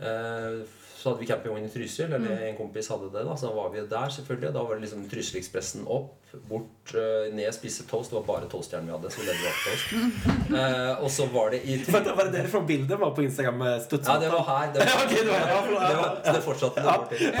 eh, 0.00 0.62
Så 1.00 1.08
hadde 1.08 1.20
vi 1.22 1.26
campingvogn 1.30 1.64
i 1.64 1.68
Trysil, 1.72 2.08
Mm. 2.12 2.14
eller 2.26 2.42
en 2.50 2.56
kompis 2.58 2.88
hadde 2.92 3.06
det. 3.12 3.22
da 3.24 3.34
Så 3.36 3.48
da 3.48 3.54
var 3.56 3.70
vi 3.72 3.80
der, 3.88 4.08
selvfølgelig. 4.12 4.52
Da 4.52 4.62
var 4.62 4.74
det 4.74 4.82
liksom 4.84 5.08
Trysilekspressen 5.08 5.86
opp, 5.88 6.16
bort, 6.48 6.92
eh, 6.94 7.32
ned, 7.32 7.52
spise 7.54 7.86
toast. 7.88 8.10
Det 8.10 8.16
var 8.20 8.26
bare 8.28 8.48
toastjern 8.52 8.84
vi 8.84 8.92
hadde. 8.92 9.08
Så 9.10 9.24
ledde 9.24 9.40
vi 9.40 9.48
opp 9.48 9.62
toast. 9.64 9.86
Eh, 10.60 11.02
og 11.04 11.08
så 11.10 11.26
var 11.32 11.50
det 11.50 11.60
i 11.64 11.76
Vänta, 11.86 12.12
var 12.16 12.24
det 12.24 12.32
dere 12.32 12.48
fra 12.48 12.60
bildet 12.60 12.98
var 12.98 13.12
på 13.14 13.22
Instagram 13.22 13.58
med 13.58 13.80
Ja, 13.92 14.18
det 14.18 14.28
var 14.32 14.42
her. 14.44 14.72
Det, 14.72 14.80
var, 14.80 15.04
okay, 15.06 15.24
det 15.24 15.30
var- 15.30 15.48
ja, 15.48 15.62
förlåt. 15.66 15.88
det, 15.88 15.96
var, 15.96 16.32
det 16.34 16.42
fortsatte 16.42 16.80
til. 17.08 17.32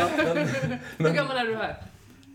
Men, 0.98 1.16
Hur 1.16 1.46
du 1.46 1.56
her? 1.56 1.76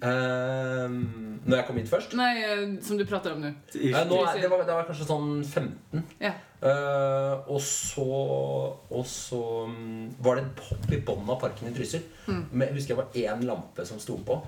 ehm, 0.01 1.34
når 1.45 1.59
jeg 1.59 1.67
kom 1.67 1.77
hit 1.79 1.89
først 1.91 2.15
Nej, 2.17 2.41
eh, 2.43 2.65
som 2.85 2.97
du 2.99 3.05
prater 3.07 3.35
om 3.35 3.43
nå. 3.43 3.51
Nei, 3.75 4.03
nå 4.09 4.19
er, 4.25 4.41
det, 4.41 4.49
var, 4.51 4.65
det 4.65 4.75
var 4.77 4.87
kanskje 4.89 5.07
sånn 5.09 5.31
15. 5.43 6.03
Ja. 6.23 6.33
Eh, 6.61 7.49
og 7.51 7.61
så, 7.61 8.05
og 8.89 9.05
så 9.05 9.39
um, 9.67 10.07
var 10.23 10.39
det 10.39 10.45
en 10.45 10.53
pop 10.57 10.93
i 10.95 10.99
bånn 11.05 11.27
av 11.29 11.37
parken 11.41 11.69
i 11.69 11.73
Trysil. 11.75 12.05
Men 12.25 12.63
jeg 12.67 12.77
husker 12.77 12.93
jeg 12.93 12.99
var 12.99 13.17
én 13.21 13.43
lampe 13.45 13.85
som 13.85 13.99
sto 14.01 14.15
på. 14.25 14.39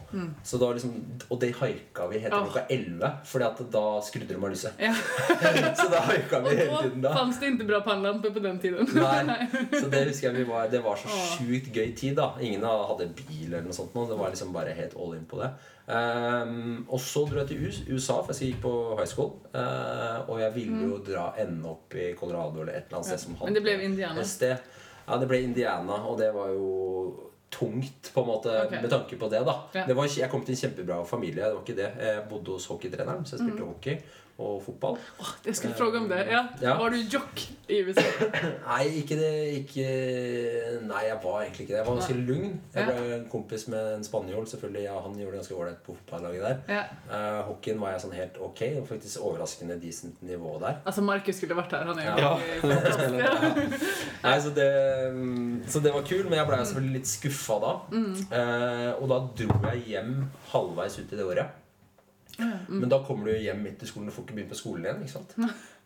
Så 0.44 0.60
da 0.62 0.72
liksom, 0.74 0.96
og 1.28 1.42
det 1.42 1.52
haika 1.60 2.08
vi 2.10 2.22
helt 2.24 2.34
til 2.34 2.40
oh. 2.40 2.48
klokka 2.48 2.66
11, 2.74 3.12
Fordi 3.32 3.48
at 3.50 3.62
da 3.76 3.86
skrudde 4.08 4.32
de 4.32 4.40
av 4.40 4.50
lyset. 4.54 4.82
Ja. 4.82 4.94
så 5.80 5.88
da 5.94 6.02
haika 6.10 6.42
vi 6.46 6.56
hele 6.56 6.82
tiden 6.88 7.04
da. 7.04 7.12
Og 7.12 7.14
da. 7.14 7.14
fanns 7.20 7.42
det 7.42 7.54
ikke 7.54 7.70
bra 7.70 7.84
pannlampe 7.86 8.34
på 8.34 8.44
den 8.44 8.60
tiden. 8.64 8.90
Nei, 8.98 9.50
så 9.76 9.86
det 9.92 10.08
husker 10.10 10.32
jeg 10.32 10.40
vi 10.40 10.48
var 10.50 10.72
Det 10.72 10.82
var 10.86 11.00
så 11.00 11.12
oh. 11.12 11.24
sjukt 11.36 11.70
gøy 11.76 11.92
tid, 11.98 12.18
da. 12.18 12.32
Ingen 12.42 12.66
hadde 12.66 13.12
bil 13.18 13.50
eller 13.52 13.68
noe 13.68 13.76
sånt. 13.76 13.94
nå. 13.94 14.08
Det 14.10 14.18
var 14.20 14.34
liksom 14.34 14.56
bare 14.56 14.76
helt 14.78 14.98
all 14.98 15.18
in 15.20 15.28
på 15.30 15.44
det. 15.44 15.52
Um, 15.88 16.84
og 16.92 17.00
så 17.00 17.22
dro 17.30 17.40
jeg 17.40 17.48
til 17.48 17.94
USA, 17.96 18.18
for 18.20 18.36
jeg 18.36 18.52
gikk 18.52 18.64
på 18.66 18.74
high 18.98 19.08
school. 19.08 19.38
Uh, 19.54 20.28
og 20.28 20.42
jeg 20.42 20.56
ville 20.58 20.82
jo 20.90 20.98
dra 21.06 21.30
ende 21.40 21.70
opp 21.72 21.96
i 21.98 22.14
Colorado 22.20 22.62
eller 22.62 22.74
et 22.74 22.86
eller 22.88 23.00
annet 23.00 23.10
sted 23.12 23.20
som 23.20 23.36
hadde 23.40 23.46
Men 23.52 23.58
det 23.58 23.64
ble 23.66 23.78
Indiana. 23.84 24.26
Ja, 25.08 25.18
det 25.18 25.28
ble 25.30 25.40
Indiana, 25.44 26.02
og 26.10 26.18
det 26.20 26.34
var 26.36 26.50
jo 26.52 27.30
tungt 27.50 28.10
på 28.14 28.22
en 28.22 28.28
måte 28.28 28.52
okay. 28.66 28.82
med 28.82 28.90
tanke 28.92 29.16
på 29.20 29.30
det. 29.32 29.40
da 29.48 29.54
Ja. 29.74 29.86
det 29.88 29.96
var, 29.96 30.08
Jeg 30.18 30.30
kom 30.30 30.44
til 30.44 30.52
en 30.56 30.62
kjempebra 30.62 31.04
familie. 31.06 31.44
Det 31.46 31.54
var 31.54 31.64
ikke 31.64 31.76
det 31.78 31.92
Jeg 32.06 32.24
bodde 32.30 32.52
hos 32.52 32.66
hockeytreneren, 32.68 33.26
så 33.26 33.38
jeg 33.38 33.46
spilte 33.48 33.64
Mm. 33.64 33.68
hockey 33.74 33.98
og 34.40 34.60
fotball. 34.66 34.98
Jag 35.46 35.56
skulle 35.56 35.74
spørre 35.76 35.98
om 35.98 36.10
det. 36.10 36.20
Ja. 36.30 36.44
Ja. 36.62 36.76
Var 36.78 36.90
du 36.94 36.98
jock 37.10 37.42
i 37.68 37.80
USA? 37.84 38.04
Nei, 38.68 38.84
ikke 39.02 39.16
det 39.18 39.32
ikke, 39.64 39.86
Nei, 40.88 41.02
jeg 41.08 41.18
var 41.24 41.42
egentlig 41.42 41.66
ikke 41.66 41.74
det. 41.74 41.80
Jeg 41.80 41.88
var 41.88 41.98
ganske 41.98 42.18
lugn. 42.28 42.52
Jeg 42.76 42.84
Ja. 42.84 42.86
ble 42.92 43.16
en 43.16 43.26
kompis 43.32 43.68
med 43.68 43.96
en 43.96 44.04
spanjol. 44.06 44.46
Selvfølgelig, 44.48 44.84
ja, 44.86 45.00
Han 45.02 45.18
gjorde 45.18 45.32
det 45.32 45.40
ganske 45.42 45.56
ålreit 45.58 45.82
på 45.88 45.96
fotballaget 45.98 46.42
der. 46.46 46.58
Ja. 46.76 46.84
Uh, 47.10 47.42
hockeyen 47.50 47.82
var 47.82 47.92
jeg 47.96 48.02
sånn 48.06 48.16
helt 48.20 48.38
ok. 48.50 48.62
Og 48.82 48.88
faktisk 48.94 49.22
overraskende 49.26 49.80
decent 49.82 50.22
nivå 50.22 50.60
der. 50.62 50.80
Altså, 50.86 51.02
Markus 51.02 51.36
skulle 51.42 51.58
vært 51.58 51.72
her. 51.74 51.84
Han 51.90 52.00
er 52.00 52.06
jo 52.06 52.18
Ja. 52.18 52.38
ja. 53.18 53.58
Nei, 54.24 54.40
så 54.44 54.54
det, 54.54 54.70
mm, 55.14 55.64
så 55.68 55.82
det 55.84 55.94
var 55.94 56.06
kult, 56.08 56.30
men 56.30 56.38
jeg 56.40 56.48
ble 56.50 56.58
selvfølgelig 56.66 57.00
litt 57.02 57.10
skuffa 57.10 57.60
da. 57.64 57.74
Mm. 57.92 58.12
Uh, 58.32 58.92
og 59.02 59.08
da 59.12 59.20
dro 59.42 59.62
jeg 59.74 59.84
hjem 59.96 60.14
halvveis 60.54 61.00
ut 61.02 61.12
i 61.14 61.16
det 61.20 61.26
året. 61.26 61.64
Mm. 62.38 62.80
Men 62.82 62.90
da 62.92 63.00
kommer 63.06 63.32
du 63.32 63.38
hjem 63.38 63.64
midt 63.66 63.84
i 63.84 63.90
skolen. 63.90 64.10
Du 64.10 64.16
får 64.16 64.28
ikke 64.28 64.38
begynt 64.38 64.54
på 64.54 64.60
skolen 64.60 64.86
igjen. 64.86 65.02
ikke 65.06 65.16
sant? 65.18 65.36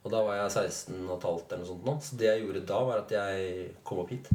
Og 0.01 0.09
da 0.09 0.21
var 0.25 0.39
jeg 0.39 0.51
16 0.51 0.95
og 1.05 1.11
et 1.17 1.25
halvt 1.29 1.51
eller 1.53 1.61
noe 1.61 1.69
sånt. 1.69 1.83
nå. 1.85 1.93
Så 2.01 2.17
det 2.17 2.29
jeg 2.29 2.43
gjorde 2.45 2.63
da, 2.71 2.79
var 2.87 3.03
at 3.03 3.11
jeg 3.13 3.67
kom 3.87 4.01
opp 4.01 4.09
hit. 4.13 4.29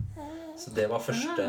Så 0.56 0.72
det 0.72 0.86
var 0.88 1.02
første 1.04 1.42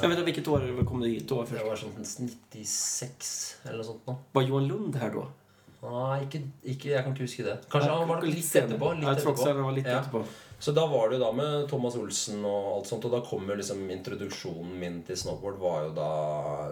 Jeg 0.00 0.08
vet 0.08 0.22
Hvilket 0.24 0.46
år 0.48 0.62
kom 0.88 1.02
du 1.02 1.08
hit 1.10 1.26
då 1.28 1.42
Det 1.44 1.60
var 1.66 1.76
sånn 1.76 1.92
96 2.00 3.26
eller 3.66 3.82
noe 3.82 3.88
sånt 3.90 4.06
nå. 4.08 4.14
Var 4.32 4.46
Johan 4.46 4.68
Lund 4.70 4.96
her 4.96 5.12
da? 5.12 5.26
Nei, 5.86 6.22
ikke, 6.24 6.40
ikke, 6.64 6.88
jeg 6.94 7.04
kan 7.04 7.12
ikke 7.12 7.26
huske 7.26 7.44
det. 7.46 7.56
Kanskje 7.70 7.90
han 7.92 8.08
var 8.08 8.24
litt 8.24 8.56
etterpå. 8.62 8.88
Litt 8.96 9.04
jeg 9.06 9.20
tror 9.20 9.32
også 9.34 9.44
etterpå. 9.44 9.50
att 9.50 9.56
han 9.56 9.66
var 9.68 9.76
litt 9.76 9.86
Ja. 9.86 10.00
Så 10.58 10.72
da 10.72 10.86
var 10.88 11.10
det 11.10 11.18
jo 11.18 11.24
da 11.24 11.32
med 11.36 11.66
Thomas 11.68 11.94
Olsen 12.00 12.40
og 12.48 12.78
alt 12.78 12.86
sånt, 12.88 13.04
og 13.04 13.12
da 13.12 13.20
kom 13.20 13.44
jo 13.50 13.54
liksom 13.58 13.90
introduksjonen 13.92 14.78
min 14.80 15.02
til 15.04 15.16
snowboard 15.20 15.58
var 15.60 15.82
jo 15.84 15.90
da 15.94 16.06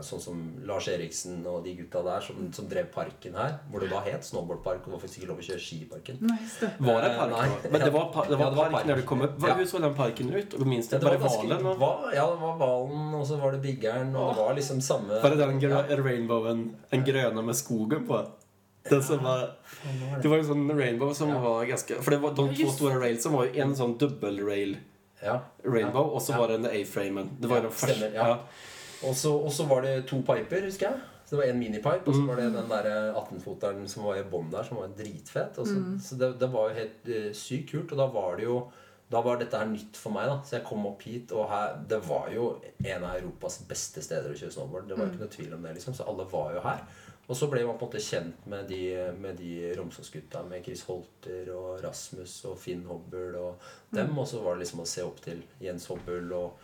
sånn 0.02 0.22
som 0.24 0.38
Lars 0.64 0.88
Eriksen 0.88 1.42
og 1.46 1.64
de 1.66 1.74
gutta 1.76 2.00
der 2.02 2.20
som, 2.24 2.38
som 2.56 2.66
drev 2.70 2.88
parken 2.94 3.36
her, 3.36 3.58
hvor 3.70 3.84
det 3.84 3.90
da 3.92 4.00
het 4.06 4.24
snowboardpark, 4.24 4.80
og 4.80 4.88
det 4.88 4.92
var 4.96 5.02
faktisk 5.04 5.20
ikke 5.20 5.28
lov 5.34 5.42
å 5.42 5.46
kjøre 5.50 5.60
ski 5.66 5.80
i 5.82 5.88
parken. 5.90 6.16
Nei, 6.24 6.38
det. 6.60 6.70
Var 6.80 7.02
det 7.04 7.10
Eh, 7.10 7.18
park 7.18 7.30
Nei. 7.34 7.70
Men 7.74 7.80
det 7.84 7.92
var, 7.92 8.06
pa- 8.14 8.24
det 8.28 8.38
var 8.38 8.44
Ja, 8.46 8.50
det 8.50 8.56
var 8.56 8.64
park, 8.64 8.72
park. 8.78 8.86
når 8.86 8.96
du 8.96 9.02
kom 9.12 9.22
opp. 9.22 9.36
Vad- 9.38 9.60
Ja. 9.60 9.66
så 9.66 9.78
den 9.80 9.94
parken 9.94 10.32
ut? 10.34 10.54
Och 10.54 10.66
minst, 10.66 10.92
Ja, 10.92 10.98
det? 10.98 11.04
Var 11.04 11.12
det 11.12 11.20
ganske- 11.20 11.48
valen? 11.48 12.14
ja, 12.14 12.30
det 12.30 12.40
var 12.40 12.56
Valen, 12.58 13.14
og 13.14 13.26
så 13.26 13.36
var 13.40 13.52
det 13.52 13.60
Biggeren, 13.62 14.16
og 14.16 14.34
det 14.34 14.42
var 14.44 14.54
liksom 14.54 14.80
samme 14.80 15.20
Var 15.22 15.30
det 15.30 15.38
den 15.38 15.60
ja. 15.60 15.82
rainbowen, 15.96 16.76
en 16.90 17.04
grønne 17.04 17.42
med 17.44 17.54
skogen 17.54 18.06
på? 18.06 18.26
Den 18.90 19.02
som 19.02 19.22
var, 19.24 19.54
det 20.22 20.28
var 20.28 20.38
en 20.38 20.44
sånn 20.44 20.70
rainbow 20.76 21.12
som 21.14 21.28
Ja. 21.30 21.38
var 21.40 21.64
ganske 21.64 22.02
For 22.02 22.10
det 22.10 22.20
var 22.20 22.34
de 22.34 22.48
to 22.54 22.70
store 22.70 22.98
railsene 23.00 23.32
var 23.32 23.46
jo 23.46 23.62
en 23.62 23.74
sånn 23.74 23.98
dubbel-rail 23.98 24.76
Ja. 25.22 25.40
rainbow 25.64 26.12
og 26.14 26.20
så 26.20 26.32
Ja. 26.32 26.38
var 26.38 26.48
det 26.48 26.54
en 26.60 26.66
A-framen. 26.66 27.28
Det 27.40 27.48
var 27.48 27.56
Ja, 27.56 27.62
den 27.62 27.70
første. 27.70 28.12
ja. 28.12 28.38
Og 29.02 29.14
så, 29.14 29.66
var 29.68 29.80
det 29.82 30.06
to 30.06 30.16
piper, 30.22 30.60
husker 30.62 30.90
jeg. 30.90 31.00
Så 31.26 31.30
det 31.30 31.38
var 31.38 31.44
en 31.54 31.58
minipipe, 31.58 32.06
og 32.08 32.14
så 32.14 32.20
Mm. 32.20 32.26
var 32.28 32.36
det 32.36 32.52
den 32.52 32.68
der 32.68 33.14
18-foteren 33.14 33.88
som 33.88 34.04
var 34.04 34.16
i 34.16 34.22
bånn 34.22 34.50
der, 34.50 34.62
som 34.62 34.76
var 34.76 34.88
dritfet. 34.88 35.58
Og 35.58 35.66
så, 35.66 35.74
Mm. 35.76 35.98
så 36.00 36.18
det, 36.18 36.38
det 36.38 36.50
var 36.52 36.68
jo 36.68 36.74
helt 36.74 37.08
eh, 37.08 37.32
sykt 37.32 37.70
kult. 37.70 37.92
Og 37.92 37.96
da 37.98 38.06
var 38.06 38.36
det 38.36 38.44
jo 38.44 38.70
da 39.10 39.20
var 39.20 39.36
dette 39.36 39.56
her 39.56 39.66
nytt 39.66 39.96
for 39.96 40.10
meg. 40.10 40.26
da 40.26 40.40
Så 40.42 40.50
jeg 40.52 40.64
kom 40.64 40.86
opp 40.86 41.02
hit, 41.02 41.30
og 41.32 41.48
her, 41.48 41.76
det 41.88 42.02
var 42.04 42.28
jo 42.34 42.60
en 42.84 43.04
av 43.04 43.16
Europas 43.16 43.58
beste 43.68 44.02
steder 44.02 44.30
å 44.30 44.34
kjøre 44.34 44.52
snowboard. 44.52 44.88
Det 44.88 44.96
var 44.98 45.06
jo 45.06 45.12
Mm. 45.12 45.14
ikke 45.14 45.20
noe 45.20 45.28
tvil 45.28 45.54
om 45.54 45.62
det. 45.62 45.74
liksom 45.76 45.94
Så 45.94 46.08
alle 46.08 46.24
var 46.24 46.52
jo 46.54 46.60
her. 46.60 46.80
Og 47.26 47.36
så 47.36 47.46
ble 47.48 47.62
man 47.64 47.78
på 47.80 47.86
en 47.86 47.88
måte 47.88 48.00
kjent 48.04 48.42
med 48.52 48.66
de, 48.68 48.78
med 49.16 49.38
de 49.40 49.70
Romsås-gutta, 49.78 50.42
med 50.44 50.60
Chris 50.66 50.82
Holter 50.84 51.46
og 51.56 51.78
Rasmus 51.80 52.34
og 52.50 52.58
Finn 52.60 52.82
Hobbel 52.84 53.32
og 53.40 53.62
dem. 53.94 54.10
Mm. 54.10 54.18
Og 54.20 54.26
så 54.28 54.42
var 54.44 54.58
det 54.58 54.66
liksom 54.66 54.82
å 54.82 54.86
se 54.90 55.00
opp 55.06 55.22
til 55.24 55.40
Jens 55.64 55.86
Hobbel 55.88 56.28
og, 56.36 56.58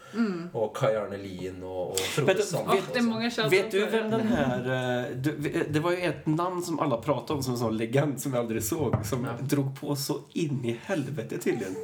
og 0.52 0.66
Kai 0.76 0.90
Arne 1.00 1.16
Lien 1.22 1.62
og, 1.64 1.94
og 1.94 2.02
Frode 2.12 2.44
Sand. 2.44 2.68
Många 3.08 3.30
shoutouts 3.30 3.54
Vet 3.54 3.70
du 3.72 3.80
hvem 3.86 4.10
den 4.12 4.26
här... 4.28 4.68
eh, 4.76 5.16
Du, 5.16 5.30
det 5.72 5.80
var 5.80 5.96
jo 5.96 6.10
et 6.10 6.26
namn 6.26 6.60
som 6.62 6.76
alle 6.84 7.00
pratet 7.00 7.30
om 7.38 7.42
som 7.42 7.56
en 7.56 7.62
sånn 7.64 7.78
legend 7.80 8.20
som 8.20 8.36
jeg 8.36 8.42
aldri 8.44 8.60
såg. 8.60 8.98
Som 9.06 9.24
Ja. 9.24 9.38
drog 9.40 9.72
på 9.80 9.96
så 9.96 10.20
inn 10.34 10.60
i 10.64 10.76
helvete 10.90 11.38
tydligen. 11.40 11.76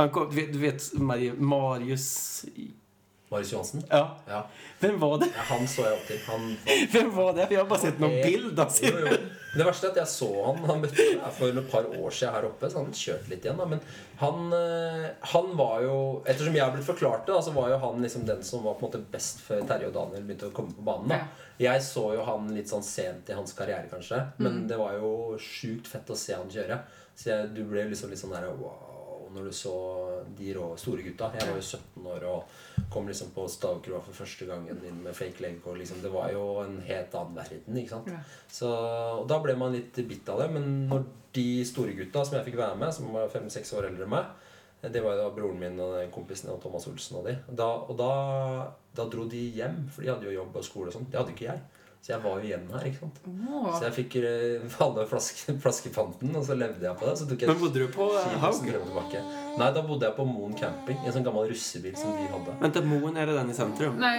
Han 0.00 0.10
kom, 0.10 0.26
du 0.34 0.36
vet, 0.40 0.58
vet 0.58 0.90
Marius... 1.38 2.44
Marius 3.28 3.52
Johansen. 3.52 3.82
Ja. 3.90 4.16
Ja. 4.28 4.46
Hvem 4.78 5.00
var 5.00 5.18
det? 5.18 5.26
ja, 5.34 5.42
han 5.48 5.66
så 5.68 5.82
jeg 5.82 5.96
opp 5.96 6.06
til. 6.06 6.20
Han, 6.28 6.44
Vem 6.94 7.10
var 7.16 7.32
det? 7.34 7.48
Vi 7.50 7.56
har 7.58 7.66
bare 7.66 7.82
sett 7.82 7.98
noen 8.02 8.20
bilder 8.22 8.62
av 8.62 8.78
jo, 8.82 8.92
jo. 9.02 9.16
Det 9.56 9.64
verste 9.64 9.88
er 9.88 9.94
at 9.94 9.98
jeg 10.02 10.10
så 10.12 10.28
han 10.44 10.58
Han 10.68 10.82
møtte 10.82 11.04
meg 11.16 11.32
for 11.32 11.58
et 11.62 11.70
par 11.72 11.86
år 11.88 12.12
siden 12.12 12.34
her 12.36 12.46
oppe, 12.50 12.68
så 12.70 12.82
han 12.82 12.92
kjørte 12.94 13.32
litt 13.32 13.46
igjen. 13.46 13.58
da 13.58 13.66
Men 13.66 13.80
han, 14.20 14.52
eh, 14.54 15.06
han 15.32 15.50
var 15.58 15.82
jo 15.82 15.96
Ettersom 16.22 16.54
jeg 16.58 16.62
har 16.62 16.74
blitt 16.76 16.86
forklart 16.86 17.26
det, 17.26 17.34
da, 17.34 17.42
så 17.42 17.54
var 17.56 17.72
jo 17.72 17.80
han 17.82 18.04
liksom 18.04 18.28
den 18.28 18.44
som 18.46 18.62
var 18.66 18.76
på 18.76 18.86
en 18.86 18.90
måte 18.92 19.02
best 19.16 19.42
før 19.46 19.64
Terje 19.66 19.90
og 19.90 19.96
Daniel 19.96 20.26
begynte 20.28 20.52
å 20.52 20.54
komme 20.54 20.76
på 20.76 20.86
banen. 20.86 21.16
da 21.16 21.64
Jeg 21.66 21.82
så 21.88 22.10
jo 22.14 22.26
han 22.28 22.52
litt 22.54 22.70
sånn 22.70 22.84
sent 22.86 23.32
i 23.32 23.38
hans 23.38 23.56
karriere, 23.58 23.88
kanskje. 23.90 24.22
Men 24.38 24.66
det 24.70 24.78
var 24.78 24.94
jo 25.00 25.34
sjukt 25.40 25.88
fett 25.90 26.14
å 26.14 26.18
se 26.20 26.36
han 26.36 26.52
kjøre. 26.52 26.78
Så 27.16 27.32
jeg, 27.32 27.54
du 27.56 27.64
ble 27.66 27.88
liksom 27.90 28.12
litt 28.12 28.20
sånn 28.20 28.36
der 28.36 28.52
wow 28.60 28.86
når 29.36 29.50
du 29.50 29.52
så 29.52 29.74
de 30.38 30.54
rå, 30.56 30.70
store 30.80 31.04
gutta. 31.04 31.30
Jeg 31.36 31.50
var 31.50 31.58
jo 31.58 31.64
17 31.64 32.08
år 32.14 32.26
og 32.30 32.56
kom 32.92 33.08
liksom 33.08 33.30
på 33.34 33.46
stavkroa 33.50 34.00
for 34.04 34.16
første 34.16 34.48
gangen 34.48 34.80
inn 34.86 34.98
med 35.04 35.16
fake 35.16 35.42
leg. 35.44 35.60
Og 35.64 35.78
liksom, 35.80 36.00
det 36.04 36.12
var 36.12 36.32
jo 36.34 36.44
en 36.62 36.78
helt 36.86 37.14
annen 37.18 37.38
verden. 37.38 37.78
ikke 37.80 37.94
sant? 37.94 38.10
Ja. 38.12 38.20
Så, 38.52 38.72
og 39.20 39.26
da 39.30 39.40
ble 39.44 39.56
man 39.58 39.74
litt 39.74 40.00
bitt 40.08 40.28
av 40.32 40.42
det. 40.44 40.50
Men 40.56 40.86
når 40.90 41.06
de 41.36 41.46
store 41.68 41.96
gutta 41.98 42.24
som 42.24 42.38
jeg 42.38 42.48
fikk 42.48 42.60
være 42.60 42.78
med, 42.80 42.92
som 42.94 43.12
var 43.14 43.32
fem-seks 43.32 43.74
år 43.76 43.90
eldre 43.90 44.06
enn 44.06 44.14
meg 44.14 44.92
Det 44.92 45.02
var 45.02 45.16
jo 45.16 45.24
da 45.24 45.32
broren 45.34 45.58
min 45.60 45.80
og 45.82 45.96
den 45.96 46.12
kompisen 46.14 46.52
og 46.52 46.60
Thomas 46.62 46.86
Olsen 46.88 47.18
og 47.20 47.26
de. 47.26 47.34
Da, 47.48 47.66
og 47.88 47.96
da, 47.98 48.12
da 48.96 49.08
dro 49.10 49.24
de 49.28 49.40
hjem, 49.56 49.86
for 49.90 50.04
de 50.04 50.12
hadde 50.12 50.28
jo 50.28 50.36
jobb 50.36 50.60
og 50.60 50.66
skole 50.66 50.92
og 50.92 50.96
sånn. 50.98 51.08
Det 51.10 51.18
hadde 51.18 51.34
ikke 51.34 51.48
jeg. 51.48 51.64
Så 52.02 52.12
jeg 52.12 52.20
var 52.22 52.36
jo 52.38 52.46
igjen 52.46 52.66
her. 52.70 52.84
ikke 52.86 52.98
sant? 53.00 53.16
Oh. 53.26 53.70
Så 53.74 53.82
jeg 53.88 53.94
fikk 53.96 54.16
eh, 54.20 54.76
alle 54.84 55.06
flaske, 55.10 55.54
flaskepanten, 55.64 56.36
og 56.38 56.44
så 56.46 56.54
levde 56.54 56.84
jeg 56.86 56.96
på 57.00 57.06
det. 57.08 57.14
Så 57.18 57.26
tok 57.26 57.40
jeg 57.42 57.48
Men 57.50 57.58
bodde 57.58 57.80
du 57.82 57.88
på 57.94 58.06
ski- 58.14 58.36
Haug? 58.44 58.60
Nei, 59.58 59.70
da 59.74 59.82
bodde 59.88 60.06
jeg 60.06 60.14
på 60.16 60.26
Moen 60.28 60.54
camping. 60.60 61.00
I 61.02 61.08
en 61.10 61.16
sånn 61.16 61.26
gammel 61.26 61.48
russebil 61.50 61.96
som 61.98 62.12
de 62.14 62.28
hadde. 62.30 62.54
Vänta, 62.60 62.82
Moen, 62.86 63.16
er 63.16 63.26
det 63.26 63.34
den 63.40 63.50
i 63.50 63.56
sentrum? 63.58 63.98
Nei? 63.98 64.12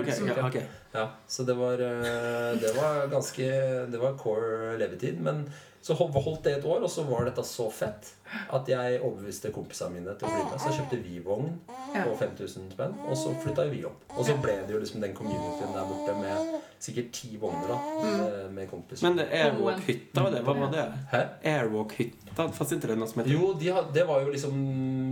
Okej, 0.00 0.18
ja, 0.26 0.34
ja. 0.40 0.48
okej. 0.48 0.66
Ja, 0.94 1.06
Så 1.28 1.46
det 1.46 1.54
var, 1.58 1.74
eh, 1.78 2.58
det 2.64 2.74
var 2.76 3.06
ganske 3.12 3.46
Det 3.90 4.00
var 4.00 4.18
core 4.18 4.74
levetid. 4.78 5.20
Men 5.20 5.46
så 5.84 5.92
holdt 5.98 6.42
det 6.46 6.52
et 6.58 6.64
år, 6.64 6.80
og 6.86 6.88
så 6.90 7.02
var 7.04 7.26
dette 7.28 7.42
så 7.44 7.66
fett 7.72 8.14
at 8.56 8.68
jeg 8.72 9.00
overbeviste 9.04 9.50
kompisene 9.52 9.98
mine 9.98 10.14
til 10.18 10.26
å 10.26 10.32
bli 10.32 10.44
med. 10.48 10.60
Så 10.62 10.70
kjøpte 10.72 10.96
vi-vogn 11.04 11.50
Ja. 11.94 12.06
på 12.08 12.14
5000 12.18 12.70
spenn, 12.72 12.94
og 13.04 13.16
så 13.20 13.34
flytta 13.42 13.66
vi 13.70 13.82
opp. 13.84 14.00
Og 14.16 14.24
så 14.26 14.34
ble 14.42 14.54
det 14.66 14.72
jo 14.74 14.80
liksom 14.80 15.04
den 15.04 15.12
communityen 15.14 15.74
der 15.76 15.84
borte 15.90 16.14
med 16.18 16.54
sikkert 16.84 17.12
ti 17.16 17.36
vogner 17.40 17.68
da 17.68 17.76
med, 18.02 18.50
med 18.56 18.70
kompiser. 18.70 19.04
Men 19.06 19.16
det 19.20 19.28
Airwalk-hytta 19.38 20.24
det, 20.34 20.40
hva 20.44 20.54
var 20.58 20.72
det? 20.72 20.86
Hæ? 21.12 21.20
Airwalk-hytta, 21.52 22.48
fanns 22.56 22.72
ikke 22.76 22.90
det 22.90 22.98
noe 23.00 23.08
som 23.12 23.22
het 23.22 23.30
Jo, 23.32 23.52
de, 23.60 23.70
det 23.94 24.04
var 24.08 24.24
jo 24.24 24.32
liksom 24.34 24.58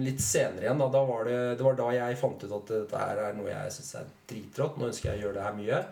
litt 0.05 0.21
senere 0.25 0.67
igjen. 0.67 0.81
Da, 0.83 0.89
da 0.97 1.05
var 1.09 1.29
det, 1.29 1.39
det 1.61 1.65
var 1.69 1.77
da 1.79 1.91
jeg 1.97 2.19
fant 2.21 2.45
ut 2.45 2.57
at 2.59 2.73
dette 2.75 3.05
her 3.05 3.23
er 3.29 3.37
noe 3.39 3.53
jeg 3.53 3.77
syns 3.77 3.95
er 4.01 4.11
dritrått. 4.33 4.77
Nå 4.81 4.89
ønsker 4.91 5.13
jeg 5.13 5.21
å 5.21 5.27
gjøre 5.29 5.39
det 5.39 5.47
her 5.47 5.57
mye. 5.61 5.83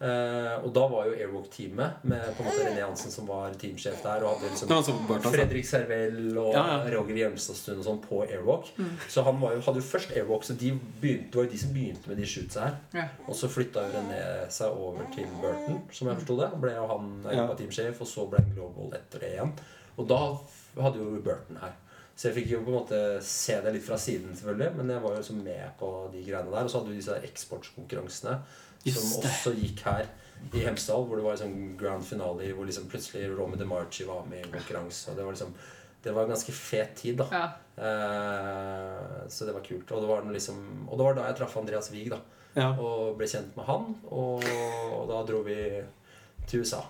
Eh, 0.00 0.54
og 0.64 0.70
da 0.72 0.86
var 0.88 1.10
jo 1.10 1.12
Airwalk-teamet 1.12 2.04
med 2.08 2.22
på 2.32 2.40
en 2.40 2.46
måte 2.48 2.62
René 2.64 2.80
Hansen 2.80 3.12
som 3.12 3.26
var 3.28 3.52
teamsjef 3.60 3.98
der. 4.00 4.22
Og 4.24 4.38
hadde 4.38 4.48
liksom 4.54 4.70
ja, 4.72 4.78
som 4.86 5.02
Burton 5.04 5.26
sa. 5.26 5.32
Fredrik 5.34 5.66
Servell 5.68 6.38
og 6.40 6.54
Ja, 6.56 6.62
ja. 6.70 6.78
Roger 6.94 7.18
Hjelmstadstuen 7.20 7.82
og 7.82 7.84
sånn 7.84 8.00
på 8.06 8.22
Airwalk. 8.24 8.70
Så 9.12 9.26
han 9.26 9.36
var 9.42 9.52
jo, 9.58 9.60
hadde 9.66 9.82
jo 9.82 9.88
først 9.90 10.14
Airwalk, 10.16 10.46
så 10.48 10.56
de 10.56 10.72
begynte, 11.02 11.28
det 11.28 11.40
var 11.42 11.48
jo 11.48 11.52
de 11.52 11.60
som 11.64 11.74
begynte 11.76 12.12
med 12.12 12.22
de 12.22 12.30
shootsa 12.32 12.64
her. 12.64 12.78
Ja. 12.96 13.04
Og 13.26 13.36
så 13.36 13.50
flytta 13.52 13.84
jo 13.84 13.92
René 13.98 14.22
seg 14.56 14.80
over 14.86 15.10
til 15.12 15.28
Burton, 15.42 15.82
som 15.92 16.08
jeg 16.08 16.22
forsto 16.22 16.38
det. 16.40 16.48
Ble 16.64 16.72
jo 16.78 16.88
han 16.94 17.12
Europa-teamsjef, 17.26 18.00
og 18.00 18.10
så 18.14 18.26
ble 18.32 18.40
han 18.40 18.56
Global 18.56 18.96
etter 18.96 19.26
det 19.26 19.34
igjen. 19.36 19.52
Og 20.00 20.08
da 20.08 20.22
hadde 20.80 21.02
jo 21.02 21.20
Burton 21.20 21.60
her. 21.60 21.76
Så 22.16 22.28
jeg 22.28 22.36
fikk 22.40 22.50
jo 22.52 22.64
på 22.64 22.72
en 22.72 22.78
måte 22.80 22.96
se 23.24 23.54
det 23.64 23.70
litt 23.76 23.84
fra 23.84 23.96
siden, 24.00 24.32
selvfølgelig. 24.36 24.74
Men 24.80 24.90
jeg 24.92 25.04
var 25.04 25.14
jo 25.14 25.20
liksom 25.22 25.44
med 25.44 25.70
på 25.80 25.92
de 26.12 26.24
greiene 26.24 26.52
der. 26.52 26.64
Og 26.64 26.72
så 26.72 26.80
hadde 26.80 26.92
du 26.92 26.98
disse 26.98 27.20
eksportkonkurransene 27.28 28.34
som 28.88 29.20
også 29.20 29.52
gikk 29.58 29.82
her 29.84 30.06
i 30.54 30.62
Hemsedal, 30.64 31.04
hvor 31.04 31.16
det 31.20 31.24
var 31.24 31.36
liksom 31.36 31.76
grand 31.80 32.04
finale 32.04 32.52
hvor 32.56 32.64
liksom 32.64 32.88
plutselig 32.88 33.28
Romy 33.38 33.56
DeMarchi 33.60 34.06
var 34.08 34.24
med 34.30 34.38
i 34.38 34.42
en 34.46 34.52
konkurranse. 34.54 35.10
Og 35.10 35.16
det 35.16 35.24
var 35.24 35.32
liksom 35.36 35.54
det 36.02 36.12
var 36.16 36.22
en 36.24 36.28
ganske 36.32 36.52
fet 36.52 36.94
tid, 36.96 37.18
da. 37.20 37.26
Ja. 37.30 37.48
Eh, 37.76 39.28
så 39.28 39.44
det 39.44 39.52
var 39.52 39.60
kult. 39.60 39.90
Og 39.92 40.00
det 40.02 40.08
var, 40.08 40.22
liksom, 40.32 40.88
og 40.88 40.96
det 40.98 41.04
var 41.04 41.14
da 41.18 41.26
jeg 41.28 41.36
traff 41.36 41.56
Andreas 41.60 41.90
Wiig, 41.92 42.08
da. 42.10 42.16
Ja. 42.56 42.70
Og 42.80 43.18
ble 43.18 43.28
kjent 43.28 43.52
med 43.58 43.66
han. 43.68 43.90
Og, 44.08 44.46
og 44.96 45.04
da 45.10 45.20
dro 45.28 45.42
vi 45.46 45.58
til 46.48 46.64
USA. 46.64 46.80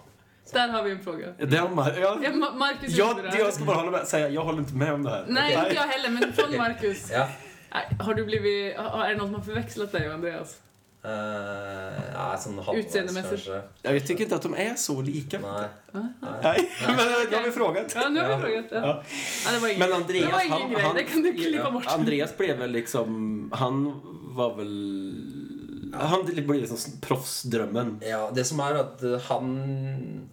Der 0.53 0.69
har 0.73 0.83
vi 0.83 0.91
en 0.91 1.03
fråga. 1.03 1.33
Det 1.39 1.61
Mar 1.75 1.91
ja. 1.99 2.17
Ja, 2.23 2.31
Ma- 2.31 2.55
Marcus 2.59 2.97
Jag, 2.97 3.19
jag 3.39 3.53
ska 3.55 3.65
bara 3.65 3.77
hålla 3.77 3.91
med, 3.91 4.07
säga, 4.07 4.29
jag 4.29 4.43
håller 4.45 4.59
inte 4.59 4.75
med 4.75 4.93
om 4.93 5.03
det 5.03 5.11
här. 5.11 5.25
Nej, 5.29 5.55
inte 5.55 5.75
jag 5.75 5.83
heller, 5.83 6.11
men 6.11 6.33
från 6.33 6.57
Marcus. 6.57 7.11
Ja. 7.11 7.29
Nej, 7.75 7.97
Har 8.01 8.15
du 8.15 8.25
blivit, 8.25 8.77
har- 8.77 9.05
är 9.05 9.09
det 9.09 9.17
någon 9.17 9.27
som 9.27 9.35
har 9.35 9.43
förväxlat 9.43 9.93
dig 9.93 10.09
och 10.09 10.15
Andreas? 10.15 10.57
Eh, 11.03 12.01
ja, 12.15 12.37
sånn 12.39 12.59
Utseendemessig. 12.77 13.53
Jag 13.83 14.07
tycker 14.07 14.25
inte 14.25 14.37
att 14.37 14.43
de 14.43 14.55
er 14.55 14.75
så 14.77 15.01
like. 15.03 15.39
Nei. 15.39 15.67
Nej, 15.93 16.71
men 16.87 16.97
det 17.31 17.37
har 17.37 17.45
vi 17.45 17.51
frågat. 17.51 17.93
Ja, 17.95 18.09
nu 18.09 18.21
har 18.21 18.27
vi 18.29 18.33
Ja. 18.33 18.41
frågat. 18.41 18.67
Ja. 18.71 18.79
Ja. 18.87 19.03
Ja, 19.47 19.53
det 19.53 19.59
var 19.59 19.69
ingen, 19.69 19.79
Men 19.89 19.93
Andreas, 20.03 20.33
var 20.33 20.41
ingen 20.41 20.53
han, 20.61 20.71
grej. 20.71 20.83
han, 20.83 20.97
det 20.97 21.03
kan 21.03 21.23
du 21.23 21.33
klippa 21.33 21.71
bort. 21.71 21.87
Andreas 21.87 22.37
blev 22.37 22.59
väl 22.59 22.71
liksom, 22.71 23.51
han 23.55 24.01
var 24.37 24.55
väl, 24.57 25.93
han 25.95 26.25
ble 26.47 26.61
liksom 26.61 27.01
proffsdrömmen. 27.01 28.01
Ja, 28.03 28.31
det 28.35 28.45
som 28.45 28.61
er 28.61 28.75
at 28.85 29.03
han 29.29 29.51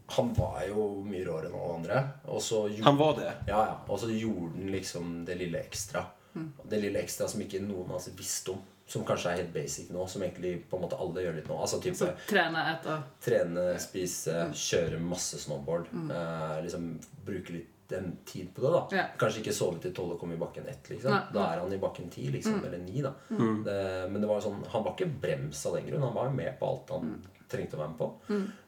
Han 0.07 0.33
var 0.37 0.61
jo 0.67 1.01
mye 1.07 1.23
råere 1.25 1.47
enn 1.49 1.55
alle 1.57 1.73
andre. 1.79 2.03
Og 2.27 2.41
så 2.41 2.67
gjorde, 2.67 2.83
Han 2.83 2.97
var 2.97 3.15
det. 3.17 3.31
ja, 3.47 3.63
ja, 3.71 3.79
og 3.87 3.99
så 3.99 4.09
gjorde 4.11 4.51
han 4.55 4.71
liksom 4.71 5.25
det 5.25 5.35
lille 5.39 5.59
ekstra. 5.59 6.03
Mm. 6.35 6.51
Det 6.69 6.79
lille 6.81 6.99
ekstra 7.01 7.27
som 7.27 7.41
ikke 7.41 7.59
noen 7.63 7.89
av 7.89 7.95
oss 8.01 8.09
visste 8.17 8.51
om. 8.51 8.61
Som 8.87 9.03
kanskje 9.03 9.31
er 9.33 9.41
helt 9.41 9.53
basic 9.53 9.89
nå, 9.91 10.05
som 10.07 10.21
egentlig 10.23 10.61
på 10.69 10.77
en 10.77 10.83
måte 10.85 10.95
alle 10.99 11.21
gjør 11.25 11.35
litt 11.35 11.47
nå. 11.51 11.57
Altså 11.59 11.81
type 11.83 11.95
Så 11.99 12.07
trene, 12.29 12.61
etter. 12.73 13.01
trene, 13.21 13.65
spise, 13.83 14.31
Mm. 14.47 14.53
kjøre 14.53 14.99
masse 15.01 15.37
snowboard. 15.43 15.87
Eh, 16.09 16.61
liksom 16.63 16.93
bruke 17.25 17.51
litt 17.51 17.73
den 17.89 18.17
tid 18.25 18.49
på 18.55 18.61
det, 18.61 18.71
da. 18.71 18.81
Ja. 18.97 19.03
Kanskje 19.17 19.39
ikke 19.43 19.53
sove 19.55 19.79
til 19.81 19.91
tolv 19.95 20.11
og 20.15 20.19
komme 20.19 20.33
i 20.35 20.37
bakken 20.39 20.65
ett, 20.67 20.87
liksom. 20.89 21.09
Nei, 21.11 21.21
Da 21.33 21.53
er 21.53 21.59
han 21.59 21.71
i 21.73 21.77
bakken 21.77 22.09
ti, 22.11 22.29
liksom. 22.31 22.59
Mm. 22.61 22.65
Eller 22.65 22.77
ni, 22.79 23.01
da. 23.01 23.13
Det, 23.29 24.09
men 24.11 24.21
det 24.21 24.27
var 24.27 24.41
sånn, 24.41 24.65
han 24.67 24.83
var 24.83 24.93
ikke 24.95 25.19
brems 25.21 25.65
av 25.65 25.75
den 25.75 25.85
grunn. 25.87 26.01
Han 26.03 26.13
var 26.13 26.25
jo 26.25 26.31
med 26.31 26.59
på 26.59 26.67
alt 26.67 26.89
han 26.89 27.01
Mm. 27.01 27.21
trengte 27.49 27.75
å 27.75 27.79
være 27.79 27.89
med 27.89 27.97
på. 27.97 28.11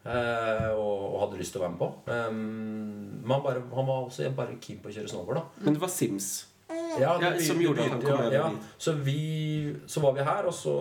Eh, 0.05 0.69
og, 0.71 1.15
og 1.15 1.19
hadde 1.29 1.39
lyst 1.39 1.51
til 1.51 1.61
å 1.61 1.65
være 1.65 1.71
med 1.71 1.79
på. 1.79 1.89
Um, 2.07 3.21
men 3.23 3.31
han, 3.31 3.43
bare, 3.43 3.61
han 3.75 3.85
var 3.85 4.05
også 4.07 4.29
bare 4.35 4.55
keen 4.61 4.79
på 4.79 4.87
å 4.89 4.93
kjøre 4.95 5.09
snowboard, 5.11 5.35
da. 5.35 5.43
Men 5.65 5.73
det 5.75 5.81
var 5.81 5.89
Sims. 5.89 6.45
Ja, 6.69 7.15
Ja, 7.21 7.29
vi, 7.33 7.45
som 7.45 7.61
gjorde 7.61 7.85
at 7.85 7.93
han 7.93 8.01
kom 8.03 8.23
ja, 8.25 8.31
ja. 8.33 8.47
Så, 8.77 8.93
vi, 9.05 9.75
så 9.89 10.01
var 10.03 10.13
vi 10.17 10.25
her, 10.25 10.45
og 10.49 10.53
så 10.53 10.73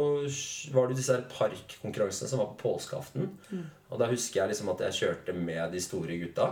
var 0.74 0.89
det 0.91 0.99
disse 0.99 1.14
her 1.14 1.24
parkkonkurransene 1.32 2.28
som 2.28 2.43
var 2.43 2.51
på 2.53 2.68
påskeaften. 2.74 3.30
Og 3.89 4.01
da 4.01 4.09
husker 4.11 4.43
jeg 4.43 4.53
liksom 4.53 4.72
at 4.74 4.82
jeg 4.89 4.99
kjørte 4.99 5.36
med 5.36 5.72
de 5.72 5.80
store 5.80 6.18
gutta. 6.20 6.51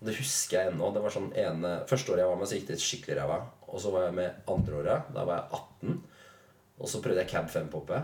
Og 0.00 0.08
det 0.08 0.16
husker 0.16 0.56
jeg 0.56 0.72
ennå. 0.72 0.92
Det 0.94 1.02
var 1.04 1.12
sånn 1.12 1.28
ene, 1.36 1.74
Første 1.90 2.14
året 2.14 2.24
jeg 2.24 2.30
var 2.30 2.40
med, 2.40 2.48
så 2.48 2.56
gikk 2.56 2.70
det 2.70 2.78
skikkelig 2.80 3.18
ræva. 3.20 3.40
Og 3.68 3.82
så 3.82 3.92
var 3.92 4.06
jeg 4.08 4.16
med 4.16 4.48
andre 4.54 4.80
året. 4.80 5.12
Da 5.12 5.26
var 5.28 5.42
jeg 5.42 5.60
18. 5.90 6.00
Og 6.80 6.88
så 6.88 7.02
prøvde 7.04 7.20
jeg 7.20 7.32
cab 7.34 7.50
5-poppe. 7.52 8.00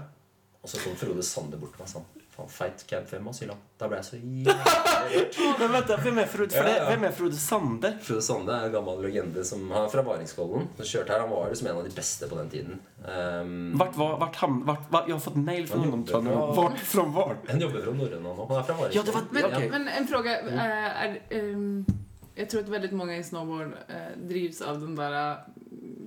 Og 0.60 0.68
så 0.68 0.82
kom 0.82 0.98
Frode 0.98 1.24
Sande 1.24 1.56
bort 1.60 1.72
til 1.76 1.84
meg 1.86 1.92
sa 1.94 2.04
Faen, 2.36 2.48
feit 2.52 2.82
cab 2.90 3.06
5, 3.08 3.28
ass, 3.30 3.38
Hyland. 3.42 3.60
Da 3.80 3.86
ble 3.88 3.96
jeg 3.96 4.04
så 4.04 4.16
jævlig 4.20 5.54
Men 5.60 5.70
vent, 5.72 5.92
Hvem 6.04 6.18
er 6.20 6.26
Frode, 6.28 6.52
for 6.52 6.68
det, 6.68 6.74
ja. 6.76 6.88
vem 6.90 7.04
är 7.08 7.12
Frode 7.16 7.36
Sande? 7.40 7.90
Frode 8.04 8.22
Sande 8.26 8.52
er 8.52 8.66
en 8.68 8.72
gammel 8.74 9.00
legende 9.06 9.44
som 9.48 9.62
han 9.72 9.86
er 9.86 9.92
fra 9.92 10.02
Varingskollen. 10.04 10.66
Han 10.76 10.88
kjørte 10.90 11.14
her, 11.14 11.22
han 11.24 11.30
var 11.32 11.48
liksom 11.52 11.68
en 11.70 11.78
av 11.80 11.84
de 11.88 11.94
beste 11.96 12.28
på 12.28 12.36
den 12.40 12.50
tiden. 12.52 12.80
Um, 13.06 13.72
Vart 13.80 13.96
var, 13.96 14.18
vart 14.20 14.36
ham, 14.42 14.58
vart, 14.68 14.84
vart, 14.92 15.08
jeg 15.08 15.16
har 15.16 15.22
fått 15.24 15.38
mail 15.40 15.64
fra 15.70 15.78
honom 15.80 16.04
bra. 16.08 16.20
Vart 16.58 16.80
fra 16.92 17.04
vart? 17.16 17.46
Han 17.48 17.60
jobber 17.64 17.84
fra 17.86 17.94
Norrøna 18.02 18.34
nå. 18.36 18.48
Han 18.50 18.58
er 18.60 18.66
fra 18.68 18.76
Ja, 18.76 18.82
Varingskollen. 18.82 19.06
det 19.06 19.14
var, 19.14 19.22
Men, 19.30 19.44
okej. 19.56 19.70
men 19.70 19.88
en 19.88 20.08
fråga. 20.12 20.36
er, 20.66 21.20
er 21.38 21.54
um, 21.54 21.86
Jeg 22.36 22.50
tror 22.52 22.66
at 22.66 22.68
veldig 22.74 22.92
mange 23.00 23.14
i 23.16 23.22
snowboard 23.24 23.72
uh, 23.88 24.10
drives 24.28 24.60
av 24.60 24.80
den 24.82 24.92
der 24.98 25.14
eh, 25.22 25.46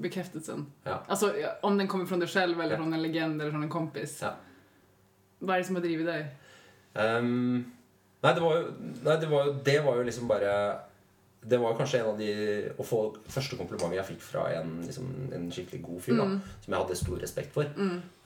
bekräftelsen. 0.04 0.68
Ja. 0.86 1.00
Alltså 1.08 1.32
om 1.66 1.78
den 1.78 1.88
kommer 1.88 2.06
från 2.06 2.20
dig 2.20 2.30
själv 2.30 2.62
eller 2.62 2.72
Ja. 2.76 2.78
från 2.84 2.94
en 2.94 3.02
legend 3.02 3.42
eller 3.42 3.52
från 3.52 3.64
en 3.64 3.70
kompis. 3.70 4.20
Ja. 4.22 4.36
Vad 5.40 5.56
er 5.56 5.62
det 5.62 5.68
som 5.70 5.80
har 5.80 5.86
drevet 5.86 6.10
deg? 6.10 6.30
Um, 7.00 7.66
nei, 8.24 8.32
det 8.36 8.44
var 8.44 8.56
jo 8.58 8.70
Nei, 9.06 9.18
det 9.22 9.28
var 9.30 9.52
det 9.64 9.76
var 9.86 10.00
jo 10.00 10.06
liksom 10.08 10.26
bare 10.28 10.54
Det 11.46 11.60
var 11.62 11.76
kanskje 11.78 12.00
en 12.00 12.08
av 12.10 12.18
de 12.18 12.32
Å 12.74 12.84
få 12.84 13.02
første 13.30 13.60
komplimentet 13.60 14.00
jeg 14.00 14.08
fikk 14.08 14.24
fra 14.26 14.48
en, 14.58 14.74
liksom, 14.88 15.12
en 15.38 15.46
skikkelig 15.54 15.80
god 15.86 16.02
fyr, 16.04 16.18
da, 16.18 16.26
som 16.66 16.74
jeg 16.74 16.82
hadde 16.82 16.98
stor 17.00 17.22
respekt 17.22 17.54
for. 17.56 17.70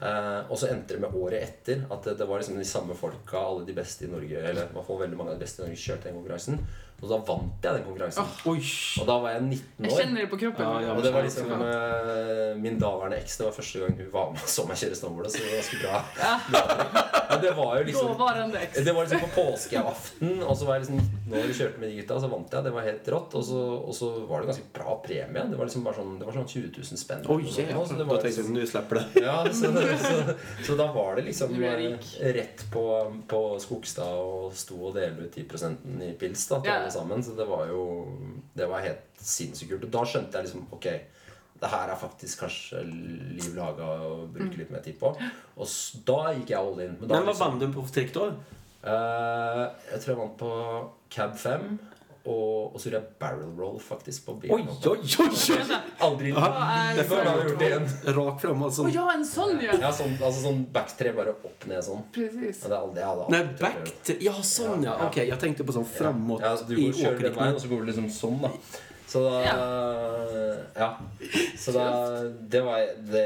Eh, 0.03 0.39
og 0.47 0.57
så 0.57 0.72
endte 0.72 0.95
det 0.95 1.03
med 1.03 1.14
året 1.20 1.43
etter 1.45 1.84
at 1.93 2.07
det, 2.07 2.16
det 2.20 2.28
var 2.30 2.41
liksom 2.41 2.57
de 2.57 2.66
samme 2.66 2.97
folka, 2.97 3.38
alle 3.38 3.68
de 3.68 3.76
beste 3.78 4.07
i 4.07 4.09
Norge, 4.11 4.39
eller 4.39 4.66
i 4.66 4.74
hvert 4.74 4.88
fall 4.88 5.03
veldig 5.03 5.20
mange 5.20 5.36
av 5.36 5.38
de 5.38 5.45
beste 5.45 5.61
i 5.61 5.68
Norge, 5.68 5.84
kjørte 5.84 6.09
den 6.09 6.18
konkurransen. 6.18 6.57
Og 7.03 7.09
da 7.11 7.17
vant 7.27 7.65
jeg 7.67 7.75
den 7.75 7.83
konkurransen. 7.83 8.29
Oh, 8.47 8.69
Og 9.01 9.07
da 9.09 9.15
var 9.19 9.33
jeg 9.35 9.41
19 9.43 9.59
år. 9.59 9.89
Jeg 9.89 9.97
kjenner 9.99 10.21
det 10.23 10.29
på 10.31 10.39
kroppen. 10.39 10.63
Ja, 10.63 10.85
ja. 10.85 10.93
Og 10.95 11.03
det 11.03 11.11
var 11.11 11.25
liksom 11.27 11.51
eh, 11.51 12.53
min 12.63 12.79
daværende 12.79 13.19
eks. 13.19 13.35
Det 13.41 13.47
var 13.49 13.57
første 13.57 13.83
gang 13.83 13.97
hun 13.99 14.13
var 14.13 14.31
med 14.31 14.45
og 14.45 14.53
så 14.55 14.63
meg 14.69 14.79
kjøre 14.79 14.99
snowboard. 15.01 15.27
Så 15.33 15.43
det 15.43 15.49
var 15.49 15.59
ganske 15.59 15.81
bra. 15.83 15.99
Ja, 16.23 17.19
det 17.41 17.51
var 17.57 17.77
jo 17.77 17.84
liksom 17.88 18.09
det 18.86 18.93
var 18.93 19.05
liksom 19.05 19.19
på 19.19 19.29
påskeaften, 19.36 20.43
og 20.43 20.57
så 20.57 20.65
var 20.65 20.75
jeg 20.77 20.86
liksom 20.86 20.99
19 21.27 21.34
år 21.39 21.49
og 21.49 21.57
kjørte 21.59 21.79
med 21.81 21.89
de 21.89 21.95
gutta. 22.01 22.15
Og 22.15 22.21
så 22.21 22.29
vant 22.34 22.53
jeg. 22.53 22.63
Det 22.63 22.73
var 22.75 22.88
helt 22.88 23.07
rått. 23.13 23.36
Og 23.39 23.43
så, 23.47 23.61
og 23.89 23.95
så 23.95 24.09
var 24.29 24.41
det 24.43 24.51
ganske 24.51 24.65
bra 24.73 24.95
premie. 25.05 25.45
Det 25.51 25.59
var 25.59 25.69
liksom 25.69 25.84
bare 25.88 25.97
sånn, 25.99 26.13
det 26.19 26.27
var 26.29 26.38
sånn 26.38 26.47
20 26.47 26.71
000 26.77 27.01
spenn. 27.03 27.25
Oj, 27.29 27.45
Så 27.49 27.61
det 27.61 27.67
jävlar. 27.67 28.05
var 28.05 28.15
Då 28.15 28.21
tänkte 28.21 28.27
jag, 28.27 28.38
liksom, 28.38 28.53
nu 28.53 28.65
det. 28.99 29.21
ja, 29.21 29.38
så, 29.53 29.65
så, 30.07 30.34
så 30.67 30.75
da 30.75 30.91
var 30.93 31.15
det 31.15 31.21
liksom 31.29 31.53
Du 31.53 31.65
eh, 31.65 32.34
rett 32.34 32.65
på, 32.73 32.86
på 33.27 33.41
Skogstad 33.59 34.13
og 34.19 34.53
sto 34.57 34.77
og 34.89 34.95
delte 34.95 35.27
ut 35.27 35.36
10% 35.36 36.03
i 36.03 36.13
pils 36.19 36.47
da, 36.47 36.59
til 36.61 36.71
alle 36.71 36.91
sammen. 36.91 37.23
Så 37.23 37.36
det 37.38 37.45
var 37.49 37.67
jo 37.71 37.84
Det 38.53 38.65
var 38.69 38.79
helt 38.86 39.09
sinnssykt 39.17 39.71
kult. 39.71 39.84
Og 39.84 39.93
da 39.93 40.05
skjønte 40.05 40.38
jeg 40.38 40.49
liksom 40.49 40.67
Ok, 40.71 40.88
det 41.64 41.70
her 41.72 41.93
er 41.93 41.99
faktisk 41.99 42.43
kanskje 42.43 42.82
liv 42.88 43.53
laga 43.55 43.88
å 44.03 44.28
bruke 44.34 44.59
litt 44.59 44.74
mer 44.74 44.84
tid 44.84 44.99
på. 44.99 45.14
Og 45.55 45.78
da 46.07 46.34
gikk 46.36 46.51
jeg 46.51 46.59
all 46.59 46.84
in. 46.84 46.97
Men 46.99 47.07
da 47.07 47.16
Men 47.20 47.30
liksom- 47.32 47.47
vann 47.47 47.59
du 47.59 47.68
på 47.80 47.88
trikk 47.93 48.14
da 48.14 48.34
Eh, 48.84 49.64
jeg 49.93 50.01
tror 50.03 50.11
jeg 50.11 50.20
vant 50.20 50.38
på 50.38 50.51
Cab 51.09 51.38
5. 51.39 51.80
Og, 52.24 52.72
og 52.72 52.80
så 52.80 52.88
gjorde 52.88 52.99
jeg 53.01 53.16
barrel 53.20 53.49
roll 53.59 53.80
faktisk 53.84 54.24
på 54.30 54.36
Oj, 54.38 54.39
bilen. 54.45 54.59
Oi, 54.64 54.93
oi, 54.93 55.26
oi, 55.26 55.55
oi! 55.57 55.80
Aldri 56.05 56.30
jeg 57.28 57.49
gjort 57.49 57.59
det 57.59 57.68
igjen. 57.68 57.88
Rakt 58.16 58.45
fram 58.45 58.64
altså. 58.64 58.86
Åh, 58.88 58.93
ja, 58.95 59.07
en 59.11 59.26
sånn, 59.28 59.57
ja! 59.59 59.76
Ja, 59.82 59.89
sånn, 59.91 60.14
altså 60.22 60.45
sånn 60.45 60.61
backtre 60.72 61.11
bare 61.18 61.34
opp 61.36 61.68
ned 61.68 61.84
sånn. 61.84 62.05
Precis. 62.16 62.61
Ja, 62.64 62.70
det 62.72 62.78
er 62.78 62.80
aldri, 62.80 63.01
jeg 63.01 63.09
hadde 63.09 63.26
aldri 63.26 63.36
Nei, 63.36 63.57
backtre 63.59 64.16
å 64.16 64.24
Ja, 64.30 64.36
sånn 64.53 64.88
ja. 64.88 64.93
Ja. 64.93 65.09
Okej, 65.09 65.28
jag 65.34 65.43
tänkte 65.43 65.68
på 65.68 65.76
sån 65.76 65.89
framåt 65.89 66.47
Ja, 66.47 66.55
du 66.64 66.74
i 66.78 66.86
går, 66.86 66.95
kjører 67.01 67.28
den 67.28 67.38
veien, 67.41 67.59
og 67.59 67.66
så 67.66 67.72
går 67.74 67.84
du 67.84 67.91
liksom 67.91 68.09
sånn, 68.22 68.39
da. 68.47 68.53
Så 69.14 69.22
da 69.28 69.39
Ja. 70.76 70.89
Så 71.57 71.72
da 71.76 71.86
Det 72.49 72.61
var 72.66 72.82
det 73.11 73.26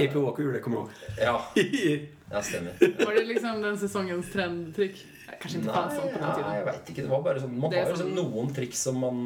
EP 0.00 0.14
Walker 0.16 0.42
gjorde 0.42 0.56
det, 0.58 0.62
kommer 0.64 0.86
òg. 0.86 0.90
Ja, 1.20 1.36
ja 2.32 2.42
stemmer. 2.42 2.72
Var 3.04 3.14
det 3.18 3.24
liksom 3.28 3.62
den 3.62 3.76
sesongens 3.80 4.30
trendtrykk? 4.32 5.00
Kanskje 5.38 5.60
ikke 5.60 5.74
fanns 5.74 5.94
sånn 5.98 6.08
på 6.08 6.18
den 6.18 6.24
ja, 6.24 6.36
Nei, 6.42 6.54
jeg 6.56 6.66
veit 6.66 6.92
ikke. 6.92 7.02
Det 7.04 7.10
var 7.12 7.24
bare 7.26 7.42
sånn 7.42 7.56
Man 7.60 7.70
Det 7.70 7.82
har 7.82 7.90
liksom 7.92 8.08
sånn- 8.08 8.16
noen 8.32 8.54
triks 8.56 8.84
som 8.88 8.96
man 9.04 9.18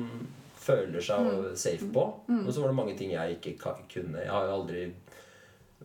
føler 0.63 1.01
seg 1.03 1.19
Mm. 1.27 1.57
safe 1.59 1.87
på. 1.95 2.03
Og 2.31 2.51
så 2.55 2.61
var 2.63 2.69
det 2.73 2.77
mange 2.77 2.97
ting 2.99 3.11
jeg 3.15 3.39
ikke 3.39 3.55
kunne. 3.91 4.19
Jeg 4.23 4.31
har 4.31 4.47
jo 4.47 4.53
aldri 4.59 4.83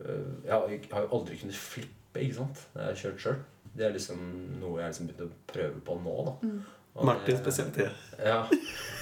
øh, 0.01 0.25
Jeg 0.45 0.51
har, 0.53 1.01
jo 1.01 1.07
aldri 1.19 1.37
kunnet 1.37 1.55
flippe, 1.55 2.19
ikke 2.21 2.35
sant. 2.41 2.65
Jeg 2.75 2.83
har 2.85 2.93
kjørt 3.03 3.19
sjøl. 3.23 3.37
Det 3.77 3.85
er 3.85 3.93
liksom 3.93 4.17
noe 4.59 4.79
jeg 4.81 4.89
liksom 4.91 5.07
begynte 5.07 5.29
å 5.29 5.53
prøve 5.53 5.81
på 5.85 5.95
nå, 6.03 6.13
da. 6.25 6.33
Mm. 6.47 6.59
Martin 7.05 7.37
spesielt. 7.37 7.73
speciellt. 7.73 8.25
Ja, 8.25 8.39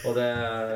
og 0.05 0.15
det, 0.15 0.25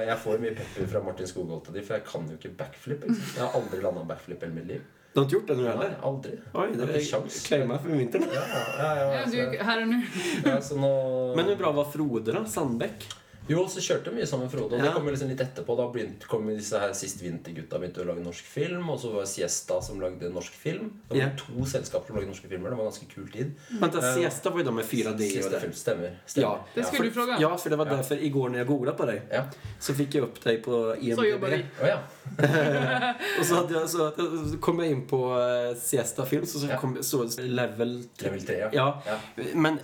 jeg 0.07 0.17
får 0.23 0.39
mye 0.39 0.55
pepper 0.55 0.87
fra 0.87 1.01
Martin 1.03 1.27
Skogholt 1.27 1.67
og 1.67 1.73
de, 1.75 1.81
for 1.83 1.93
jeg 1.97 2.05
kan 2.07 2.29
jo 2.29 2.37
ikke 2.39 2.53
backflip. 2.57 3.03
Ikke? 3.03 3.19
Jeg 3.35 3.43
har 3.43 3.59
aldri 3.59 3.81
landa 3.83 4.03
backflip 4.07 4.43
i 4.43 4.45
hele 4.45 4.55
mitt 4.55 4.67
liv. 4.67 4.81
Du 5.13 5.19
har 5.19 5.25
ikke 5.25 5.35
gjort 5.39 5.47
det 5.47 5.57
nå 5.57 5.63
heller? 5.65 5.93
aldri. 6.05 6.31
Oi, 6.53 6.67
det 6.73 6.85
har 6.85 6.93
ikke 6.95 7.09
sjans. 7.09 7.39
for 7.49 7.57
vinteren. 7.57 7.79
för 7.79 7.89
vintern. 7.89 8.23
Ja, 8.33 8.43
ja, 8.53 8.61
ja, 8.77 8.95
ja, 8.95 9.13
Ja, 9.19 9.25
du, 9.25 9.57
her 9.57 9.81
og 9.81 9.87
nå. 9.87 9.97
nu. 9.97 10.49
ja, 10.49 10.59
nå 10.75 11.35
Men 11.35 11.45
hur 11.45 11.55
bra 11.55 11.71
var 11.71 11.85
Frode 11.91 12.31
da? 12.31 12.45
Sandbäck? 12.45 13.07
Jo, 13.49 13.63
så 13.71 13.81
kjørte 13.81 14.11
jeg 14.11 14.15
mye 14.19 14.27
sammen 14.29 14.45
med 14.45 14.53
Frode. 14.53 14.77
Og 14.77 14.83
det 14.83 14.91
kom 14.93 15.07
liksom 15.09 15.29
litt 15.31 15.41
etterpå. 15.41 15.75
Da 15.79 15.87
begynte, 15.93 16.27
kom 16.29 16.45
disse 16.51 16.77
her 16.79 16.91
sist 16.97 17.21
vintergutta 17.23 17.79
begynte 17.81 18.03
å 18.03 18.07
lage 18.07 18.21
norsk 18.21 18.45
film. 18.45 18.89
Og 18.93 18.99
så 19.01 19.09
var 19.13 19.25
det 19.25 19.31
Siesta 19.31 19.79
som 19.81 19.99
lagde 20.03 20.29
norsk 20.33 20.53
film. 20.53 20.91
Det 21.09 21.17
var 21.17 21.23
Ja. 21.23 21.29
to 21.37 21.65
selskaper 21.65 22.07
som 22.07 22.15
lagde 22.19 22.29
norske 22.29 22.47
filmer. 22.47 22.69
Det 22.69 22.77
var 22.77 22.85
en 22.85 22.91
ganske 22.91 23.09
kul 23.13 23.27
tid. 23.33 23.55
Vent, 23.81 23.95
Eh, 23.95 24.13
Siesta 24.15 24.49
var 24.51 24.59
jo 24.59 24.65
da 24.65 24.71
med 24.71 24.85
4D 24.85 25.25
och 25.25 25.31
Siesta 25.33 25.59
det. 25.59 25.73
stemmer. 25.75 26.17
Ja. 26.35 26.59
Det 26.75 26.83
skulle 26.85 27.09
du 27.09 27.11
fråga. 27.11 27.37
Ja, 27.41 27.57
for 27.57 27.69
det 27.69 27.77
var 27.77 27.85
Ja. 27.87 28.15
i 28.15 28.29
går 28.29 28.49
når 28.49 28.57
jeg 28.57 28.67
googla 28.67 28.93
på 28.93 29.05
deg, 29.05 29.21
Ja. 29.31 29.43
så 29.79 29.93
fikk 29.93 30.13
jeg 30.13 30.23
opp 30.23 30.39
deg 30.43 30.63
på 30.63 30.95
IMDb. 31.01 31.15
Så 31.17 31.25
jobbar 31.29 31.49
vi. 31.49 31.65
Oh, 31.81 31.87
ja. 31.87 31.99
og 33.39 33.45
så, 33.45 33.55
hade 33.55 33.73
jag, 33.73 33.89
så, 33.89 34.11
så 34.51 34.57
kom 34.61 34.79
jeg 34.79 34.91
inn 34.91 35.01
på 35.09 35.19
uh, 35.33 35.73
Siesta 35.79 36.25
film 36.25 36.45
så, 36.45 36.59
så 36.59 36.69
Ja. 36.69 36.77
kom 36.79 36.97
så 37.03 37.23
level... 37.39 38.03
Level 38.21 38.45
3, 38.45 38.57
ja. 38.59 38.69
Ja, 38.73 39.01
ja. 39.07 39.17
men 39.55 39.79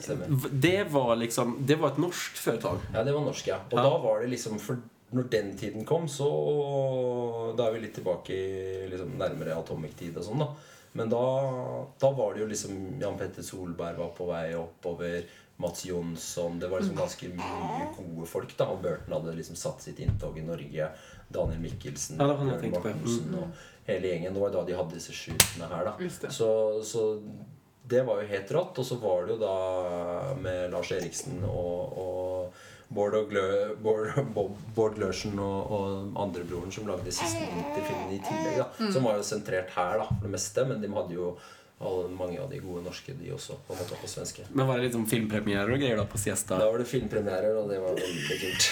det 0.51 0.83
var 0.91 1.15
liksom, 1.15 1.57
det 1.65 1.75
var 1.81 1.89
et 1.95 1.97
norsk 1.97 2.37
företag. 2.37 2.79
Ja, 2.93 3.03
det 3.03 3.13
var 3.13 3.21
norsk, 3.21 3.47
ja. 3.47 3.54
Og 3.71 3.77
Ja. 3.79 3.83
da 3.83 3.97
var 3.97 4.21
det 4.21 4.29
liksom 4.29 4.59
For 4.59 4.77
når 5.13 5.29
den 5.29 5.55
tiden 5.57 5.85
kom, 5.85 6.07
så 6.07 7.55
Da 7.55 7.67
er 7.67 7.73
vi 7.73 7.79
litt 7.85 7.95
tilbake 7.95 8.29
i 8.35 8.87
liksom 8.91 9.17
nærmere 9.17 9.55
Atomic-tid 9.57 10.17
og 10.17 10.23
sånn, 10.23 10.39
da. 10.39 10.47
Men 10.95 11.09
da, 11.11 11.21
da 11.99 12.11
var 12.15 12.33
det 12.33 12.41
jo 12.41 12.47
liksom 12.47 12.99
Jan 13.01 13.17
Petter 13.19 13.43
Solberg 13.43 13.97
var 13.97 14.13
på 14.15 14.27
vei 14.29 14.53
oppover. 14.55 15.23
Mats 15.57 15.85
Jonsson 15.85 16.57
Det 16.59 16.67
var 16.69 16.81
liksom 16.81 16.97
ganske 16.97 17.29
mye 17.35 17.85
gode 17.95 18.27
folk. 18.27 18.57
da 18.57 18.65
Og 18.73 18.81
Burton 18.81 19.13
hadde 19.13 19.35
liksom 19.37 19.55
satt 19.55 19.81
sitt 19.81 19.99
inntog 19.99 20.37
i 20.37 20.41
Norge. 20.41 20.89
Daniel 21.31 21.59
Mikkelsen, 21.61 22.17
Ja, 22.19 22.27
Mm. 23.31 23.35
og 23.39 23.47
hele 23.87 24.01
gjengen. 24.07 24.33
Det 24.33 24.41
var 24.41 24.49
da 24.51 24.63
de 24.65 24.73
hadde 24.73 24.93
disse 24.93 25.11
skytene 25.13 25.67
her. 25.69 25.85
da 25.85 25.95
så, 26.29 26.83
så 26.83 27.21
det 27.87 28.05
var 28.05 28.21
jo 28.21 28.27
helt 28.27 28.49
rått. 28.51 28.79
Og 28.79 28.85
så 28.85 28.99
var 28.99 29.25
det 29.25 29.37
jo 29.37 29.45
da 29.45 30.33
med 30.35 30.71
Lars 30.71 30.91
Eriksen 30.91 31.43
og, 31.43 31.97
og 31.97 32.53
Bård, 32.89 33.15
og 33.17 33.29
Glø, 33.31 33.45
Bård, 33.81 34.13
Bob, 34.35 34.55
Bård 34.75 34.95
Glørsen 34.99 35.39
og, 35.39 35.71
og 35.71 36.21
andrebroren 36.27 36.71
som 36.71 36.87
lagde 36.87 37.11
siste 37.11 37.41
vinterfilmen 37.49 38.13
i 38.15 38.21
tillegg. 38.23 38.61
da 38.61 38.91
Som 38.93 39.03
var 39.09 39.17
jo 39.19 39.25
sentrert 39.25 39.73
her 39.75 39.99
da 40.03 40.07
for 40.11 40.23
det 40.27 40.33
meste, 40.37 40.65
men 40.69 40.81
de 40.83 40.91
hadde 40.93 41.17
jo 41.17 41.35
alle, 41.75 42.05
mange 42.15 42.37
av 42.39 42.47
de 42.49 42.55
gode 42.63 42.85
norske, 42.85 43.11
de 43.19 43.33
også, 43.35 43.57
på 43.67 43.73
en 43.75 43.79
måte 43.81 43.97
på 43.99 44.07
svenske. 44.07 44.45
Men 44.55 44.67
var 44.69 44.77
det 44.79 44.85
liksom 44.85 45.03
filmpremierer 45.11 45.73
og 45.75 45.81
greier 45.81 45.97
da 45.99 46.05
på 46.07 46.17
Siesta? 46.21 46.55
Da 46.61 46.69
var 46.71 46.79
det 46.79 46.85
filmpremierer, 46.87 47.57
og 47.59 47.67
det 47.67 47.81
var 47.83 47.97
veldig 47.99 48.37
kult. 48.39 48.67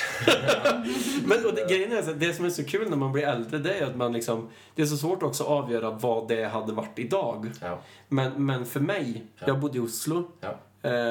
Men 1.30 1.44
og 1.44 1.52
det, 1.58 1.66
greiene 1.68 2.00
er 2.00 2.16
det 2.22 2.30
som 2.38 2.48
er 2.48 2.54
så 2.56 2.64
kul 2.68 2.86
når 2.88 3.02
man 3.02 3.12
blir 3.12 3.28
eldre, 3.28 3.60
det 3.66 3.74
er 3.76 3.90
at 3.90 3.98
man 4.00 4.16
liksom 4.16 4.46
Det 4.78 4.86
er 4.86 4.90
så 4.94 5.00
svårt 5.02 5.26
også 5.28 5.44
å 5.44 5.58
avgjøre 5.66 5.92
hva 6.00 6.14
det 6.32 6.40
hadde 6.54 6.78
vært 6.80 7.02
i 7.04 7.08
dag. 7.12 7.50
Ja. 7.60 7.74
Men, 8.16 8.38
men 8.40 8.64
for 8.70 8.86
meg 8.86 9.10
Ja. 9.18 9.50
Jeg 9.52 9.60
bodde 9.60 9.82
i 9.82 9.84
Oslo 9.84 10.24
Ja. 10.44 10.56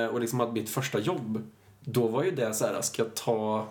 og 0.08 0.16
liksom 0.24 0.40
hadde 0.40 0.56
mitt 0.56 0.72
første 0.72 1.00
jobb. 1.04 1.42
Då 1.84 2.06
var 2.08 2.22
ju 2.22 2.30
det 2.30 2.54
så 2.54 2.66
här, 2.66 2.80
ska 2.80 3.02
jag 3.02 3.14
ta 3.14 3.66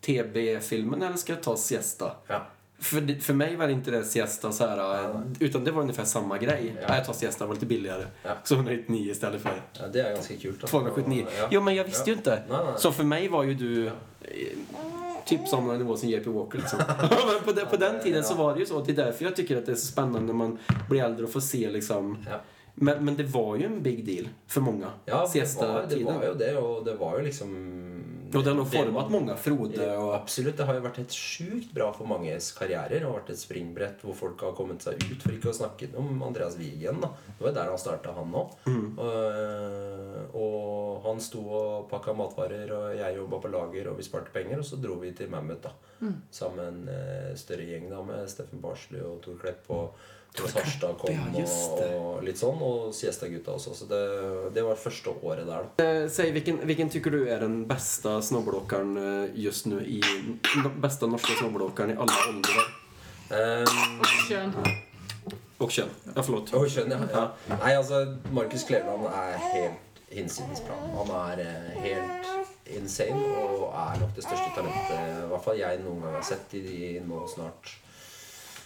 TB-filmen 0.00 1.02
eller 1.02 1.16
ska 1.16 1.32
jag 1.32 1.42
ta 1.42 1.56
Siesta? 1.56 2.12
Ja. 2.26 2.46
För, 2.78 3.00
det- 3.00 3.20
för 3.20 3.34
mig 3.34 3.56
var 3.56 3.68
inte 3.68 3.90
det 3.90 4.04
Siesta 4.04 4.52
så 4.52 4.66
här, 4.66 4.76
ja. 4.78 5.22
utan 5.40 5.64
det 5.64 5.70
var 5.70 5.82
ungefär 5.82 6.04
samma 6.04 6.38
grej. 6.38 6.74
Ja. 6.76 6.88
jeg 6.88 6.98
Jag 6.98 7.04
tar 7.06 7.12
Siesta, 7.12 7.44
det 7.44 7.48
var 7.48 7.54
lite 7.54 7.66
billigare. 7.66 8.04
Ja. 8.22 8.30
Så 8.44 8.54
199 8.54 9.10
istället 9.10 9.42
för 9.42 9.62
ja, 9.72 9.86
det 9.92 10.00
er 10.00 10.14
ganske 10.14 10.36
kult. 10.36 10.60
da 10.60 10.66
279. 10.66 11.26
Ja. 11.38 11.48
Jo, 11.50 11.60
men 11.60 11.74
jag 11.74 11.84
visste 11.84 12.02
Ja. 12.10 12.12
ju 12.12 12.12
inte. 12.12 12.42
Nej, 12.48 12.58
nej. 12.64 12.74
Så 12.76 12.92
för 12.92 13.04
mig 13.04 13.28
var 13.28 13.42
ju 13.42 13.54
du 13.54 13.86
eh, 13.86 13.92
typ 15.26 15.48
samma 15.48 15.72
nivå 15.72 15.96
som 15.96 16.08
JP 16.08 16.30
Walker 16.30 16.58
liksom. 16.58 16.78
Men 17.00 17.42
på, 17.44 17.52
den, 17.52 17.66
på 17.66 17.76
den 17.76 18.02
tiden 18.02 18.24
så 18.24 18.34
var 18.34 18.54
det 18.54 18.60
ju 18.60 18.66
så. 18.66 18.80
Det 18.84 18.92
är 18.92 18.96
därför 18.96 19.24
jag 19.24 19.36
tycker 19.36 19.56
att 19.56 19.66
det 19.66 19.72
är 19.72 19.76
så 19.76 19.86
spännande 19.86 20.20
när 20.20 20.32
man 20.34 20.58
blir 20.90 21.04
äldre 21.04 21.24
och 21.24 21.32
får 21.32 21.40
se 21.40 21.70
liksom. 21.70 22.26
Men, 22.74 23.04
men 23.04 23.16
det 23.16 23.24
var 23.24 23.56
ju 23.56 23.64
en 23.66 23.82
big 23.82 24.04
deal 24.06 24.28
för 24.46 24.60
många. 24.60 24.92
Ja, 25.04 25.28
det 25.32 25.56
var, 25.56 25.82
det 25.82 25.88
tiden. 25.88 26.14
var 26.14 26.24
jo 26.26 26.34
det, 26.34 26.56
og 26.56 26.84
det 26.84 26.94
var 26.94 27.18
jo 27.18 27.24
liksom 27.24 27.50
Og 28.34 28.44
det 28.44 28.50
har 28.50 28.54
nå 28.54 28.64
format 28.64 29.10
man- 29.10 29.12
många. 29.12 29.36
Frode 29.36 29.96
og 29.98 30.14
Absolutt. 30.14 30.56
Det 30.56 30.64
har 30.66 30.74
jo 30.74 30.80
vært 30.84 30.96
helt 31.02 31.10
sjukt 31.12 31.72
bra 31.74 31.92
for 31.92 32.06
manges 32.06 32.52
karrierer. 32.54 33.00
Det 33.00 33.02
har 33.02 33.16
vært 33.18 33.30
et 33.34 33.38
springbrett 33.42 34.04
hvor 34.06 34.14
folk 34.14 34.40
har 34.46 34.52
kommet 34.54 34.82
seg 34.82 34.94
ut. 35.02 35.22
For 35.22 35.32
ikke 35.34 35.50
å 35.50 35.56
snakke 35.56 35.88
om 35.98 36.22
Andreas 36.22 36.54
Wigen. 36.56 37.00
da 37.02 37.08
Det 37.26 37.40
var 37.40 37.48
jo 37.50 37.54
der 37.58 37.68
han 37.72 37.78
starta, 37.78 38.12
han 38.14 38.32
òg. 38.32 38.54
Mm. 38.66 38.98
Og, 38.98 40.36
og 40.40 41.02
han 41.08 41.20
sto 41.20 41.42
og 41.42 41.88
pakka 41.90 42.14
matvarer, 42.16 42.70
og 42.76 42.94
jeg 42.98 43.16
jobba 43.18 43.40
på 43.42 43.50
lager, 43.52 43.90
og 43.90 43.98
vi 43.98 44.06
sparte 44.06 44.32
penger. 44.34 44.62
Og 44.62 44.64
så 44.68 44.78
dro 44.80 44.94
vi 45.02 45.12
til 45.16 45.30
Mammoth 45.32 45.62
da 45.66 45.74
sammen 46.32 46.56
med 46.56 46.66
en 46.70 46.88
eh, 46.94 47.34
større 47.36 47.66
gjeng 47.68 47.90
da 47.90 47.98
med 48.02 48.30
Steffen 48.30 48.62
Barsli 48.62 49.02
og 49.04 49.18
Tor 49.24 49.36
Klepp. 49.42 49.66
Og 49.74 49.92
Thomas 50.36 50.54
Harstad 50.54 50.98
kom, 51.00 51.10
ja, 51.10 51.40
just 51.40 51.72
og, 51.72 51.78
det. 51.80 51.88
og 51.98 52.20
litt 52.26 52.38
sånn. 52.38 52.60
Og 52.62 52.92
Siesta-gutta 52.94 53.56
også. 53.56 53.74
Så 53.74 53.88
det, 53.90 54.02
det 54.54 54.62
var 54.66 54.78
første 54.78 55.14
året 55.26 55.48
der, 55.48 55.66
da. 55.66 55.84
Eh, 55.84 56.04
Säg, 56.08 56.30
hvilken, 56.36 56.60
vilken 56.70 56.92
tycker 56.92 57.14
du 57.16 57.24
er 57.26 57.42
den 57.42 57.64
beste 57.70 58.14
snowboardåkaren 58.28 58.94
eh, 59.00 59.40
just 59.42 59.66
nå 59.70 59.82
i... 59.82 59.98
Den 60.00 60.70
norske 60.82 61.10
norska 61.10 61.38
snowboardåkaren 61.42 61.96
i 61.96 61.98
alle 61.98 62.22
åldrar? 62.30 62.70
Um. 63.30 64.00
Och 65.60 65.70
kön. 65.70 65.88
Ja, 66.16 66.22
forlåt. 66.22 66.54
Og 66.56 66.66
kjønn, 66.72 66.90
ja, 66.94 66.98
Ja. 67.12 67.56
Nei, 67.60 67.74
altså, 67.76 68.16
Markus 68.32 68.64
Kleveland 68.64 69.04
er 69.10 69.36
helt 69.52 70.00
hinsides 70.10 70.62
bra. 70.64 70.78
Han 70.96 71.10
er 71.18 71.42
eh, 71.44 71.82
helt 71.84 72.30
insane 72.70 73.18
og 73.42 73.68
er 73.74 74.00
nok 74.00 74.14
det 74.16 74.24
største 74.24 74.50
talentet 74.54 74.94
i 74.94 75.28
hvert 75.30 75.44
fall 75.44 75.58
jeg 75.58 75.80
noen 75.82 76.04
gang 76.04 76.16
har 76.16 76.26
sett 76.26 76.54
i 76.54 76.62
de 76.64 76.90
nå 77.06 77.24
snart 77.30 77.72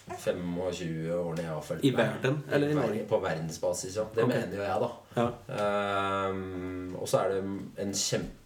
25 0.05 1.11
årene 1.17 1.43
jeg 1.43 1.51
har 1.51 1.61
fulgt 1.65 1.85
I 1.85 1.91
med. 1.91 1.97
verden, 1.97 2.39
eller 2.51 2.69
i 2.69 2.77
Norge? 2.77 3.03
På 3.09 3.19
verdensbasis, 3.23 3.95
ja. 3.97 4.05
Det 4.13 4.23
okay. 4.23 4.37
mener 4.37 4.57
jo 4.57 4.63
jeg, 4.63 4.81
da. 4.83 4.89
Ja. 5.15 6.29
Um, 6.29 6.95
og 6.99 7.07
så 7.09 7.23
er 7.23 7.35
det 7.35 7.43
en 7.85 7.93
kjempe 7.93 8.41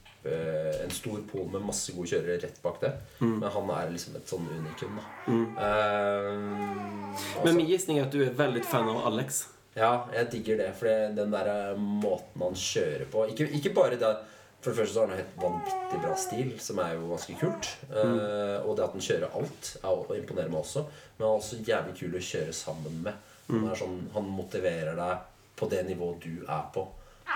En 0.84 0.91
stor 0.91 1.22
pol 1.32 1.45
med 1.47 1.64
masse 1.64 1.93
gode 1.95 2.10
kjørere 2.12 2.41
rett 2.43 2.57
bak 2.62 2.82
det. 2.82 2.89
Mm. 3.22 3.38
Men 3.39 3.53
han 3.53 3.70
er 3.72 3.93
liksom 3.93 4.18
et 4.20 4.28
sånn 4.28 4.49
unikum, 4.51 4.97
da. 4.99 5.05
Mm. 5.32 5.45
Um, 5.55 7.14
altså. 7.14 7.45
Men 7.45 7.55
min 7.62 7.70
gissning 7.70 8.01
er 8.01 8.10
at 8.10 8.12
du 8.12 8.26
er 8.26 8.36
veldig 8.36 8.66
fan 8.68 8.91
av 8.91 9.07
Alex. 9.07 9.45
ja, 9.80 9.93
jeg 10.14 10.28
digger 10.34 10.60
det. 10.60 10.74
For 10.76 11.16
den 11.16 11.32
der 11.32 11.80
måten 11.80 12.43
han 12.43 12.60
kjører 12.60 13.07
på 13.12 13.30
Ikke, 13.32 13.47
ikke 13.62 13.72
bare 13.74 13.95
det 14.01 14.12
For 14.60 14.72
det 14.74 14.82
første 14.82 14.93
så 14.93 15.03
har 15.03 15.12
han 15.12 15.22
helt 15.22 15.39
vanvittig 15.39 16.01
bra 16.03 16.16
stil, 16.20 16.49
som 16.60 16.82
er 16.84 16.95
jo 16.97 17.10
ganske 17.14 17.36
kult. 17.39 17.70
Eh, 17.89 18.57
og 18.60 18.76
det 18.76 18.86
at 18.86 18.95
han 18.97 19.05
kjører 19.05 19.36
alt, 19.39 19.70
er, 19.80 19.89
å 19.89 20.18
imponere 20.18 20.51
meg 20.51 20.60
også. 20.60 20.84
Men 21.16 21.26
han 21.26 21.30
er 21.30 21.41
også 21.43 21.60
jævlig 21.68 21.95
kul 22.01 22.18
å 22.20 22.24
kjøre 22.30 22.55
sammen 22.57 23.01
med. 23.07 23.28
Han, 23.49 23.70
sånn, 23.80 23.99
han 24.14 24.28
motiverer 24.30 24.99
deg 24.99 25.24
på 25.57 25.70
det 25.72 25.82
nivået 25.88 26.26
du 26.28 26.43
er 26.43 26.68
på. 26.76 26.84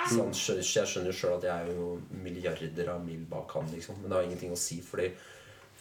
Så 0.10 0.20
han 0.20 0.34
jeg 0.34 0.66
skjønner 0.68 1.12
jo 1.12 1.16
sjøl 1.16 1.38
at 1.38 1.48
jeg 1.48 1.54
er 1.54 1.78
jo 1.78 1.88
milliarder 2.26 2.92
av 2.92 3.02
mil 3.06 3.24
bak 3.30 3.56
han, 3.56 3.72
liksom. 3.72 4.02
Men 4.02 4.10
det 4.12 4.18
har 4.18 4.28
ingenting 4.28 4.54
å 4.54 4.60
si, 4.60 4.82
fordi 4.84 5.10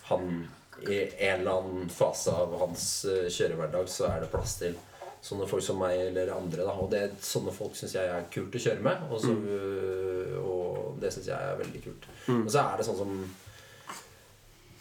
han 0.09 0.45
i 0.89 0.99
en 1.03 1.41
eller 1.41 1.59
annen 1.59 1.91
fase 1.93 2.33
av 2.33 2.55
hans 2.63 2.87
eh, 3.05 3.29
kjørehverdag 3.31 3.91
så 3.93 4.09
er 4.09 4.23
det 4.23 4.31
plass 4.33 4.57
til 4.61 4.79
sånne 5.23 5.47
folk 5.47 5.63
som 5.63 5.79
meg 5.79 6.01
eller 6.09 6.33
andre. 6.35 6.65
Da. 6.67 6.73
Og 6.83 6.91
det, 6.91 7.05
sånne 7.23 7.53
folk 7.55 7.77
syns 7.79 7.95
jeg 7.95 8.11
er 8.11 8.25
kult 8.35 8.57
å 8.59 8.65
kjøre 8.65 8.83
med. 8.83 9.05
Og, 9.11 9.21
så, 9.23 9.31
øh, 9.31 10.35
og 10.43 10.99
det 11.03 11.13
syns 11.15 11.29
jeg 11.31 11.39
er 11.53 11.61
veldig 11.63 11.83
kult. 11.85 12.09
Og 12.41 12.51
så 12.51 12.65
er 12.67 12.77
det 12.83 12.89
sånn 12.91 12.99
som 13.05 13.15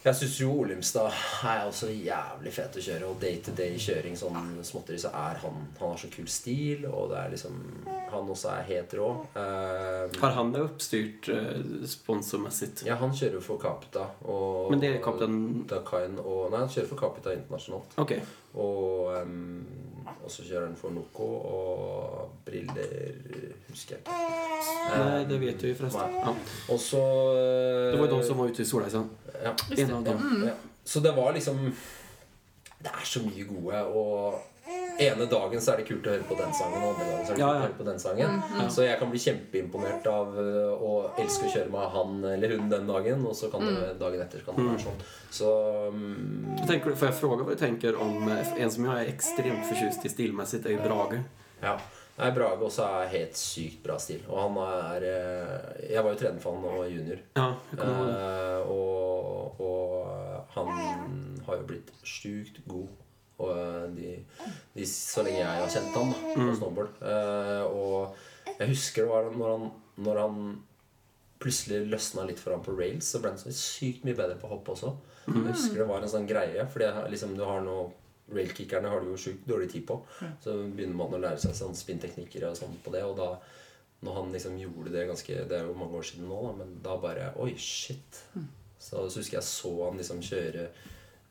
Jeg 0.02 0.18
syns 0.18 0.39
jo 0.42 0.48
Olimstad 0.64 1.14
er 1.46 1.60
også 1.70 1.92
jævlig 1.94 2.50
fet 2.56 2.74
å 2.74 2.82
kjøre. 2.82 3.06
Og 3.12 3.20
day-to-day-kjøring 3.22 4.16
sånn 4.18 4.48
småtteri, 4.66 4.98
så 4.98 5.12
er 5.14 5.38
han 5.44 5.60
Han 5.78 5.92
har 5.92 6.00
så 6.02 6.10
kul 6.10 6.26
stil, 6.26 6.88
og 6.89 7.12
det 7.12 7.20
er 7.22 7.30
liksom 7.36 7.60
Han 8.10 8.32
også 8.34 8.50
er 8.56 8.66
helt 8.72 8.96
rå. 8.98 9.12
Eh, 9.38 10.18
Har 10.24 10.34
han 10.39 10.50
det 10.56 10.64
oppstyrt 10.66 11.30
uh, 11.30 11.86
sponsormessig? 11.86 12.72
ja, 12.89 12.96
han 12.98 13.14
kjører 13.14 13.46
for 13.46 13.62
Capita. 13.62 14.08
Og, 14.26 14.72
Men 14.74 14.82
det 14.82 14.89
er 14.96 15.04
Captain- 15.06 15.68
Dakain 15.70 16.18
og 16.18 16.50
Nei, 16.50 16.64
han 16.66 16.74
kjører 16.74 16.89
for 16.96 16.98
Capita 17.06 17.38
internasjonalt. 17.38 17.94
Okej. 18.02 18.24
Og, 18.54 19.12
um, 19.22 19.66
og 20.24 20.32
så 20.32 20.43
kjører 20.43 20.66
han 20.68 20.76
for 20.76 20.91
Noco 20.91 21.28
og 21.47 22.32
briller 22.45 22.91
Husker 23.70 23.95
jeg 23.95 24.02
ikke. 24.02 24.18
Nei, 24.91 25.24
det 25.30 25.38
vet 25.41 25.62
du 25.62 25.70
forresten. 25.80 26.18
Ja. 26.20 26.34
Og 26.74 26.80
så 26.84 26.99
eh, 27.38 27.91
Det 27.93 27.99
var 28.02 28.08
jo 28.10 28.18
de 28.18 28.28
som 28.28 28.41
var 28.41 28.52
ute 28.52 28.62
i 28.62 28.68
Solheisen. 28.68 29.10
ja, 29.43 29.54
En 29.78 29.91
av 29.99 30.04
dem. 30.10 30.43
ja. 30.49 30.56
Så 30.84 30.99
det 30.99 31.14
var 31.16 31.32
liksom 31.34 31.60
Det 32.82 32.91
er 32.91 33.06
så 33.06 33.22
mye 33.24 33.45
gode, 33.45 33.84
og 33.86 34.41
ene 35.01 35.26
dagen 35.26 35.62
så 35.62 35.74
er 35.74 35.82
det 35.82 35.88
kult 35.88 36.07
å 36.07 36.14
høre 36.14 36.26
på 36.30 36.38
den 36.38 36.51
sangen, 36.53 36.82
og 36.82 36.91
andre 36.93 37.07
dagen 37.07 37.26
så 37.26 37.34
er 37.34 37.38
det 37.38 37.39
kult 37.39 37.43
ja. 37.43 37.51
å 37.51 37.64
høre 37.64 37.78
på 37.78 37.88
den 37.88 38.01
sangen. 38.03 38.41
Så 38.76 38.86
jeg 38.86 38.99
kan 39.01 39.12
bli 39.14 39.22
kjempeimponert 39.24 40.09
av 40.12 40.36
øh, 40.43 40.84
å 40.86 40.91
elske 41.22 41.47
å 41.47 41.53
kjøre 41.55 41.74
med 41.74 41.95
han 41.95 42.28
eller 42.34 42.55
hun 42.55 42.70
den 42.72 42.89
dagen, 42.89 43.26
og 43.28 43.38
så 43.38 43.49
kan 43.53 43.66
det 43.66 43.95
dagen 44.01 44.26
etter 44.26 44.45
kan 44.45 44.59
det 44.59 44.68
være 44.68 44.84
sånn. 44.86 45.01
Så 45.32 45.53
um... 45.89 46.03
tenker, 46.68 46.93
får 46.93 47.09
jeg 47.09 47.20
fråga 47.22 47.47
hva 47.47 47.55
du 47.55 47.64
tenker 47.64 47.97
om 48.01 48.30
eh, 48.30 48.53
en 48.62 48.74
som 48.74 48.86
jeg 48.89 49.07
er 49.07 49.16
ekstremt 49.16 49.66
förtjust 49.72 50.05
i 50.05 50.14
stilmessig, 50.14 50.64
er 50.70 50.86
Brage. 50.86 51.24
Ja. 51.62 51.80
Nei, 52.22 52.30
Brage 52.36 52.68
også 52.68 52.86
er 52.86 53.12
helt 53.16 53.38
sykt 53.39 53.80
bra 53.86 53.95
stil. 54.01 54.22
Og 54.30 54.38
han 54.38 54.57
er 54.62 55.05
eh, 55.09 55.86
Jeg 55.93 56.03
var 56.03 56.14
jo 56.14 56.20
trener 56.20 56.43
for 56.43 56.57
han 56.57 56.68
og 56.70 56.89
junior. 56.91 57.22
Ja. 57.39 57.47
Eh, 57.78 58.70
og, 58.70 59.62
og 59.64 60.57
han 60.57 60.74
har 61.47 61.62
jo 61.62 61.70
blitt 61.72 61.93
sjukt 62.05 62.62
god. 62.70 62.91
Og 63.42 63.52
eh, 63.58 63.86
de, 63.98 64.12
de, 64.78 64.86
så 64.89 65.24
lenge 65.26 65.42
jeg 65.42 65.62
har 65.64 65.72
kjent 65.76 65.96
han 65.98 66.12
da, 66.14 66.20
på 66.34 66.42
Mm. 66.48 66.52
snowboard. 66.60 67.00
Uh, 67.02 67.64
og 67.72 68.52
jeg 68.60 68.72
husker 68.74 69.06
det 69.06 69.12
var 69.12 69.32
når 69.36 69.56
han, 69.56 69.72
når 70.08 70.20
han 70.22 70.44
plutselig 71.42 71.88
løsna 71.89 72.28
litt 72.30 72.39
for 72.42 72.54
ham 72.54 72.62
på 72.66 72.76
rails, 72.78 73.08
så 73.10 73.22
ble 73.22 73.32
han 73.34 73.39
så 73.42 73.50
sykt 73.55 74.04
mye 74.05 74.18
bedre 74.18 74.38
på 74.42 74.50
hopp 74.51 74.70
også. 74.76 74.92
Mm. 75.26 75.39
Jeg 75.47 75.55
husker 75.55 75.82
det 75.82 75.88
var 75.89 76.05
en 76.05 76.12
sånn 76.13 76.30
greie, 76.30 76.68
fordi 76.70 76.89
liksom, 77.13 77.34
du 77.38 77.43
har 77.47 77.63
noe 77.66 77.89
Railkickerne 78.32 78.88
har 78.88 79.01
du 79.04 79.09
jo 79.12 79.18
sjukt 79.20 79.43
dårlig 79.50 79.66
tid 79.74 79.84
på. 79.89 79.97
Så 80.39 80.54
begynner 80.72 80.96
man 80.96 81.18
å 81.18 81.20
lære 81.20 81.42
seg 81.42 81.51
sånn 81.58 81.74
spinnteknikker 81.76 82.46
og 82.47 82.54
sånn 82.55 82.78
på 82.86 82.93
det. 82.93 83.01
Og 83.04 83.18
da 83.18 83.26
når 84.05 84.16
han 84.16 84.32
liksom 84.32 84.55
gjorde 84.58 84.93
det 84.93 85.04
ganske 85.09 85.36
Det 85.50 85.58
er 85.58 85.66
jo 85.68 85.76
mange 85.76 86.00
år 86.00 86.05
siden 86.08 86.30
nå, 86.30 86.38
da, 86.46 86.54
men 86.62 86.72
da 86.86 86.96
bare 87.01 87.28
Oi, 87.43 87.51
shit. 87.59 88.22
Så, 88.80 89.04
så 89.12 89.20
husker 89.20 89.38
jeg 89.42 89.43
så 89.50 89.74
han 89.84 90.00
liksom 90.00 90.24
kjøre 90.24 90.70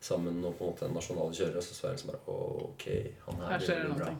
sammen 0.01 0.39
og 0.41 0.55
på 0.57 0.65
en 0.65 0.71
måte 0.71 0.87
nasjonale 0.89 1.35
kjørere, 1.37 1.61
så 1.61 1.75
så 1.77 1.87
jeg 1.87 1.97
liksom 1.97 2.11
bare 2.11 2.37
Ok, 2.65 2.85
han 3.27 3.41
Her 3.51 3.65
gjør 3.65 3.83
det 3.91 3.97
bra. 3.99 4.13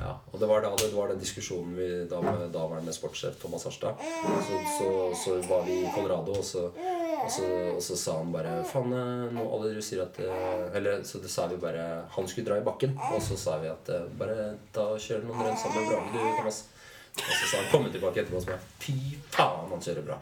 Ja, 0.00 0.12
og 0.32 0.40
det 0.40 0.48
var 0.48 0.62
da 0.64 0.70
det, 0.80 0.88
var 0.94 1.10
den 1.12 1.20
diskusjonen 1.20 1.74
vi 1.76 1.88
da 2.08 2.20
med 2.24 2.46
daværende 2.54 2.94
sportssjef 2.96 3.36
Thomas 3.42 3.66
Harstad. 3.68 4.00
Så, 4.46 4.60
så, 4.78 4.88
så 5.24 5.34
var 5.50 5.66
vi 5.66 5.82
i 5.82 5.90
Colorado, 5.94 6.38
og 6.40 6.44
så, 6.44 6.70
og 6.70 7.28
så, 7.32 7.50
og 7.74 7.82
så 7.84 7.98
sa 8.00 8.16
han 8.22 8.32
bare 8.32 8.54
Faen, 8.70 8.94
eh, 8.96 9.26
nå 9.36 9.44
alle 9.44 9.72
dere 9.74 9.84
sier 9.84 10.06
at 10.06 10.20
eh, 10.24 10.78
Eller 10.78 11.04
så 11.04 11.20
det 11.20 11.30
sa 11.32 11.46
vi 11.50 11.56
bare 11.60 11.84
Han 12.16 12.28
skulle 12.28 12.48
dra 12.48 12.58
i 12.60 12.64
bakken, 12.64 12.96
og 13.12 13.20
så 13.24 13.36
sa 13.40 13.58
vi 13.60 13.68
at 13.72 13.92
eh, 13.92 14.08
bare 14.16 14.54
ta 14.72 14.88
og 14.94 15.02
kjør 15.02 15.26
noen 15.28 15.44
renn 15.50 15.60
sammen 15.60 15.84
med 15.84 15.92
Brage, 15.92 16.12
du, 16.16 16.32
Thomas. 16.40 16.62
Og 17.16 17.32
så 17.40 17.46
sa 17.50 17.56
han 17.62 17.70
komme 17.72 17.90
tilbake 17.92 18.20
etterpå 18.20 18.36
og 18.36 18.42
så 18.44 18.50
bare 18.52 18.60
Fy 18.82 18.92
faen, 19.32 19.70
han 19.70 19.80
kjører 19.82 20.04
bra. 20.04 20.16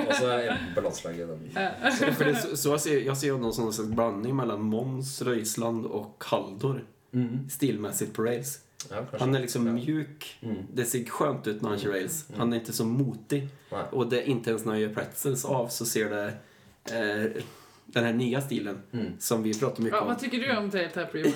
Og 0.00 0.12
så 0.16 0.28
er 0.32 0.44
jeg 0.46 0.58
på 0.74 0.84
landslaget. 0.86 1.28
Den. 1.28 2.14
För 2.14 2.24
det, 2.24 2.36
så, 2.36 2.56
så 2.56 2.68
jag, 2.70 2.80
ser, 2.80 3.00
jag 3.00 3.16
ser 3.16 3.38
någon 3.38 3.54
sånn 3.54 3.72
slags 3.72 3.90
blandning 3.90 4.36
mellom 4.36 4.62
Mons, 4.72 5.22
Röisland 5.22 5.86
og 5.86 6.14
Kaldor. 6.18 6.84
Mm. 7.16 7.48
stilmessig 7.48 8.12
på 8.12 8.22
rails. 8.26 8.58
Ja. 8.90 9.04
Han 9.18 9.34
er 9.34 9.40
liksom 9.40 9.66
Ja. 9.66 9.72
mjuk. 9.72 10.26
Mm. 10.42 10.66
Det 10.72 10.84
ser 10.84 11.04
skjønt 11.08 11.46
ut 11.46 11.62
når 11.62 11.70
han 11.70 11.78
kjører 11.78 11.92
rails. 11.94 12.16
Han 12.36 12.52
er 12.52 12.60
ikke 12.60 12.72
så 12.76 12.84
motig. 12.84 13.42
Nei. 13.72 13.84
Og 13.92 14.10
det, 14.10 14.24
ikke 14.28 14.52
ens 14.52 14.64
når 14.66 14.72
han 14.72 14.80
gjør 14.82 14.92
pretzels 14.98 15.44
av 15.48 15.68
så 15.72 15.86
ser 15.88 16.10
det 16.12 16.24
eh, 16.92 17.42
den 17.86 18.04
här 18.04 18.12
nya 18.12 18.40
stilen 18.40 18.82
Mm. 18.92 19.12
som 19.18 19.42
vi 19.42 19.54
pratar 19.58 19.82
mycket 19.82 19.96
Ja, 19.96 20.00
om. 20.00 20.06
vad 20.08 20.18
tycker 20.18 20.38
du 20.38 20.56
om 20.56 20.70
tail 20.70 20.90
tap 20.94 21.14
rework? 21.14 21.34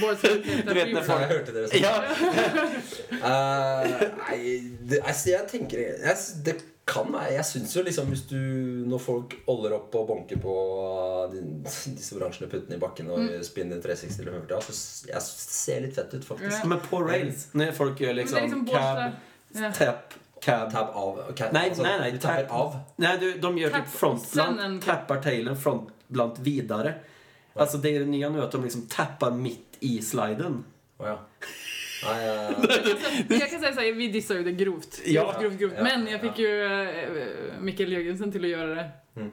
Boards 0.00 0.20
tail 0.22 0.42
tap 0.42 0.66
Du 0.68 0.74
vet, 0.74 0.92
när 0.94 1.02
folk 1.02 1.20
hørte 1.20 1.52
dere 1.52 1.68
snakke. 1.68 1.86
Ja, 3.20 3.84
uh, 4.92 5.26
jeg 5.26 5.48
tenker 5.50 5.78
jeg, 5.78 6.16
Det 6.44 6.54
kan 6.86 7.12
være 7.14 7.32
Jeg 7.36 7.44
syns 7.46 7.76
jo 7.76 7.82
liksom 7.86 8.08
hvis 8.10 8.24
du 8.30 8.36
Når 8.90 8.98
folk 9.02 9.34
holder 9.46 9.76
opp 9.76 9.94
og 10.00 10.08
bonker 10.08 10.40
på 10.42 10.54
de, 11.32 11.42
disse 11.96 12.16
oransje 12.18 12.48
puttene 12.50 12.76
i 12.76 12.82
bakken 12.82 13.10
og 13.10 13.18
Mm. 13.22 13.42
spinner 13.46 13.78
360 13.82 14.20
eller 14.20 14.32
140, 14.40 14.72
så 14.74 15.06
jeg 15.12 15.22
ser 15.22 15.80
litt 15.84 15.94
fett 15.94 16.14
ut, 16.14 16.24
faktisk. 16.24 16.58
Ja. 16.62 16.68
men 16.68 16.80
på 16.80 17.02
rails, 17.02 17.48
när 17.52 17.72
folk 17.72 18.00
gör 18.00 18.08
Men 18.08 18.16
det 18.16 18.22
liksom, 18.22 18.42
liksom 18.42 18.66
cab, 18.66 19.12
ja. 19.54 19.72
tap, 19.72 20.14
cab. 20.44 20.72
Tab 20.72 20.90
av. 20.94 21.32
Cab, 21.36 21.52
nei, 21.52 21.68
altså, 21.68 21.82
nei, 21.82 21.98
nei, 22.00 22.10
Du 22.10 22.18
tapper 22.18 22.50
av. 22.50 22.76
Nei, 22.96 23.16
du, 23.18 23.32
de 23.38 23.58
gör 23.58 23.70
typ 23.70 23.88
frontland, 23.88 24.82
tappar 24.82 25.22
tailen 25.22 25.56
frontblunt 25.56 26.38
vidare. 26.38 26.94
Alltså 27.54 27.78
det 27.78 27.96
är 27.96 28.00
det 28.00 28.06
nya 28.06 28.28
nu 28.28 28.42
att 28.42 28.52
de 28.52 28.62
liksom 28.62 28.86
tappar 28.86 29.30
mitt 29.30 29.76
i 29.80 30.02
sliden. 30.02 30.64
Oh, 30.98 31.06
ja. 31.06 31.18
Nei, 32.04 32.26
ja, 32.26 32.46
Alltså, 32.48 33.34
jeg 33.34 33.50
kan 33.50 33.60
si 33.62 33.72
sånn, 33.76 33.96
vi 33.96 34.08
dissa 34.10 34.34
jo 34.34 34.42
det 34.46 34.56
grovt. 34.58 35.00
Ja. 35.06 35.22
Grovt, 35.24 35.42
grovt, 35.42 35.58
grovt. 35.60 35.82
Men 35.86 36.06
jeg 36.10 36.20
fikk 36.24 36.40
jo 36.42 36.48
ju 36.50 36.66
äh, 36.66 37.60
Mikael 37.62 37.92
Jörgensen 37.92 38.32
till 38.32 38.44
att 38.44 38.50
göra 38.50 38.74
det. 38.74 38.86
Mm. 39.16 39.30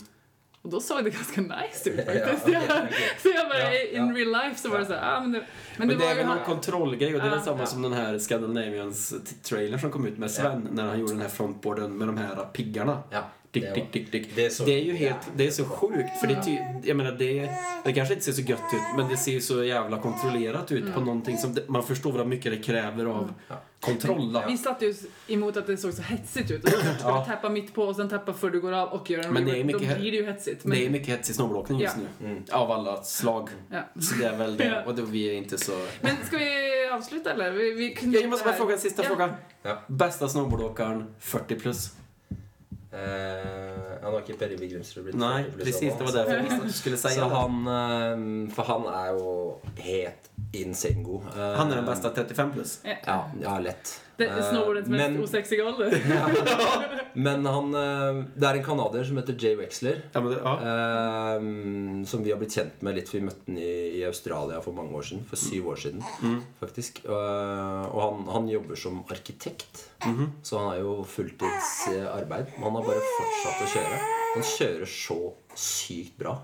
Och 0.62 0.70
da 0.70 0.80
såg 0.80 1.04
det 1.04 1.10
ganske 1.10 1.42
nice 1.42 1.90
ut 1.90 1.98
Ja, 2.08 2.14
faktiskt. 2.14 2.44
okej, 2.48 2.60
Ja. 2.70 2.76
okej. 2.84 2.94
Så 3.22 3.30
jeg 3.30 3.46
bare, 3.50 3.74
Ja, 3.74 4.00
in 4.04 4.16
real 4.16 4.32
life 4.44 4.62
så 4.62 4.70
var 4.70 4.80
det 4.80 4.86
sånn 4.86 4.98
ah, 5.02 5.20
men 5.22 5.32
det, 5.32 5.40
men, 5.40 5.48
Men, 5.78 5.88
det, 5.88 5.94
det, 5.96 6.00
var 6.00 6.06
är 6.06 6.16
ju 6.16 6.18
väl 6.18 6.26
någon 6.28 6.38
han, 6.38 6.46
kontrollgrej 6.46 7.16
och 7.16 7.22
det 7.22 7.42
samme 7.42 7.60
Ja, 7.60 7.66
som 7.66 7.82
den 7.82 7.94
her 7.94 8.20
Scandinavians 8.20 9.10
t- 9.10 9.36
som 9.80 9.92
kom 9.92 10.06
ut 10.06 10.18
med 10.18 10.32
Sven 10.32 10.68
når 10.72 10.84
han 10.84 11.00
gjorde 11.00 11.14
den 11.14 11.22
her 11.22 11.30
frontboarden 11.30 11.98
med 11.98 12.08
de 12.08 12.18
her 12.18 12.46
piggene. 12.54 12.98
ja. 13.12 13.24
Dick, 13.52 13.64
det 13.64 13.70
var- 13.70 13.88
dick, 13.92 14.12
dick. 14.12 14.36
Det 14.36 14.46
är 14.46 14.50
så 14.50 14.66
Det 14.66 14.72
är 14.72 14.84
ju 14.84 14.94
helt, 14.94 15.18
det 15.36 15.48
är 15.48 15.52
så 15.52 15.66
sjukt 15.66 16.20
för 16.20 16.28
det, 16.28 16.34
är 16.34 16.42
ty, 16.42 16.58
jag 16.90 16.98
menar 16.98 17.12
det, 17.12 17.50
det 17.84 17.94
kanske 17.94 18.14
inte 18.14 18.26
ser 18.26 18.32
så 18.34 18.42
gött 18.42 18.60
ut 18.74 18.98
men 18.98 19.10
det 19.10 19.18
ser 19.18 19.32
ju 19.32 19.42
så 19.42 19.64
jävla 19.64 19.98
kontrollerat 20.02 20.72
ut 20.72 20.94
på 20.94 21.02
någonting 21.02 21.38
som 21.38 21.58
man 21.68 21.84
förstår 21.84 22.12
vad 22.12 22.28
mycket 22.28 22.52
det 22.52 22.58
kräver 22.58 23.06
av 23.06 23.34
Ja. 23.48 23.56
kontroll. 23.80 24.42
vi 24.48 24.58
satt 24.58 24.82
ju 24.82 24.94
emot 25.28 25.58
att 25.58 25.68
det 25.68 25.78
såg 25.78 25.94
så 25.94 26.02
hetsigt 26.02 26.52
ut. 26.52 26.64
Och 26.64 26.72
Ja. 27.04 27.26
tappa 27.26 27.50
mitt 27.50 27.74
på 27.74 27.84
och 27.84 27.96
sen 27.96 28.10
tappa 28.10 28.34
för 28.34 28.50
du 28.50 28.62
går 28.62 28.72
av 28.74 28.90
och 28.90 29.10
gör 29.10 29.26
en 29.26 29.34
Men 29.34 29.46
det 29.46 29.60
är 29.60 29.64
mycket, 29.64 29.90
Då 29.90 29.96
blir 30.00 30.12
det 30.12 30.18
ju 30.18 30.26
hetsigt. 30.26 30.66
Men, 30.66 30.78
Det 30.78 30.86
är 30.86 30.90
mycket 30.90 31.08
hetsig 31.10 31.36
snowboardåkning 31.36 31.80
just 31.80 31.96
Ja. 31.98 32.04
nu. 32.20 32.28
Mm. 32.32 32.44
Av 32.52 32.72
alla 32.72 33.04
slag. 33.04 33.50
ja. 33.72 34.02
Så 34.02 34.16
det 34.16 34.26
är 34.26 34.38
väl 34.38 34.58
det. 34.58 34.84
Och 34.88 34.96
då 34.96 35.04
vi 35.04 35.30
är 35.30 35.34
inte 35.34 35.58
så... 35.58 35.72
men 36.02 36.12
ska 36.26 36.38
vi 36.38 36.90
avsluta 36.94 37.34
eller? 37.34 37.52
Vi, 37.52 37.74
vi 38.02 38.20
Jag 38.22 38.30
måste 38.30 38.46
bara 38.46 38.54
fråga 38.56 38.74
en 38.74 38.80
sista 38.80 39.04
Ja. 39.04 39.08
fråga. 39.10 39.36
Ja. 39.64 39.80
Bästa 39.88 40.30
snowboardåkaren 40.30 41.16
40 41.20 41.56
plus? 41.60 41.94
Eh, 42.92 44.04
han 44.04 44.14
har 44.14 44.22
ikke 44.24 44.38
Perry 44.40 44.56
Ivi 44.58 44.72
Grimsrud 44.72 45.04
blitt 45.06 45.18
Nei, 45.22 45.44
precis. 45.54 45.94
Det 45.94 46.08
var 46.08 46.16
det 46.16 46.24
jeg 46.26 46.46
visste 46.48 46.56
att 46.56 46.68
du 46.72 46.74
skulle 46.74 46.98
si 46.98 47.12
Så 47.14 47.28
han, 47.30 47.60
uh, 47.68 48.54
for 48.56 48.66
han 48.66 48.88
er 48.90 49.12
jo 49.14 49.34
helt 49.78 50.30
insane 50.58 51.04
god. 51.06 51.28
Uh, 51.36 51.44
Han 51.60 51.72
er 51.72 51.84
den 51.84 51.90
beste 51.90 52.10
av 52.10 52.18
35 52.18 52.54
pluss? 52.56 52.80
Ja, 53.06 53.20
ja 53.42 53.60
lett. 53.62 53.94
Eh, 54.28 54.40
snowboardens 54.50 54.90
mest 54.92 55.04
men, 55.04 55.18
osexiga 55.24 55.66
ålder. 55.70 55.96
men 57.26 57.46
han 57.46 57.74
eh, 57.76 58.22
Det 58.36 58.48
er 58.50 58.60
en 58.60 58.66
canadier 58.66 59.08
som 59.08 59.20
heter 59.22 59.38
Jay 59.40 59.58
Wexler. 59.60 60.02
Ja, 60.14 60.22
men 60.22 60.34
det, 60.34 60.40
ja. 60.44 60.54
eh, 60.72 62.06
som 62.10 62.24
vi 62.26 62.34
har 62.34 62.42
blitt 62.42 62.56
kjent 62.58 62.84
med 62.86 63.00
litt. 63.00 63.12
Vi 63.14 63.24
møtte 63.26 63.46
han 63.48 63.60
i, 63.62 63.74
i 64.00 64.06
Australia 64.08 64.62
for 64.66 64.78
mange 64.78 64.96
år 65.00 65.08
siden. 65.10 65.26
For 65.30 65.42
syv 65.42 65.72
år 65.74 65.82
siden, 65.86 66.04
faktisk. 66.62 67.04
Eh, 67.06 67.84
og 67.90 68.00
han, 68.04 68.26
han 68.36 68.50
jobber 68.52 68.80
som 68.80 69.04
arkitekt. 69.10 69.86
Så 70.44 70.60
han 70.60 70.72
har 70.72 70.80
jo 70.82 70.96
fulltidsarbeid. 71.08 72.56
Men 72.58 72.70
han 72.70 72.80
har 72.80 72.88
bare 72.88 73.12
fortsatt 73.18 73.66
å 73.66 73.72
kjøre. 73.76 74.02
Han 74.30 74.46
kjører 74.46 74.92
så 74.94 75.20
sykt 75.60 76.20
bra. 76.22 76.36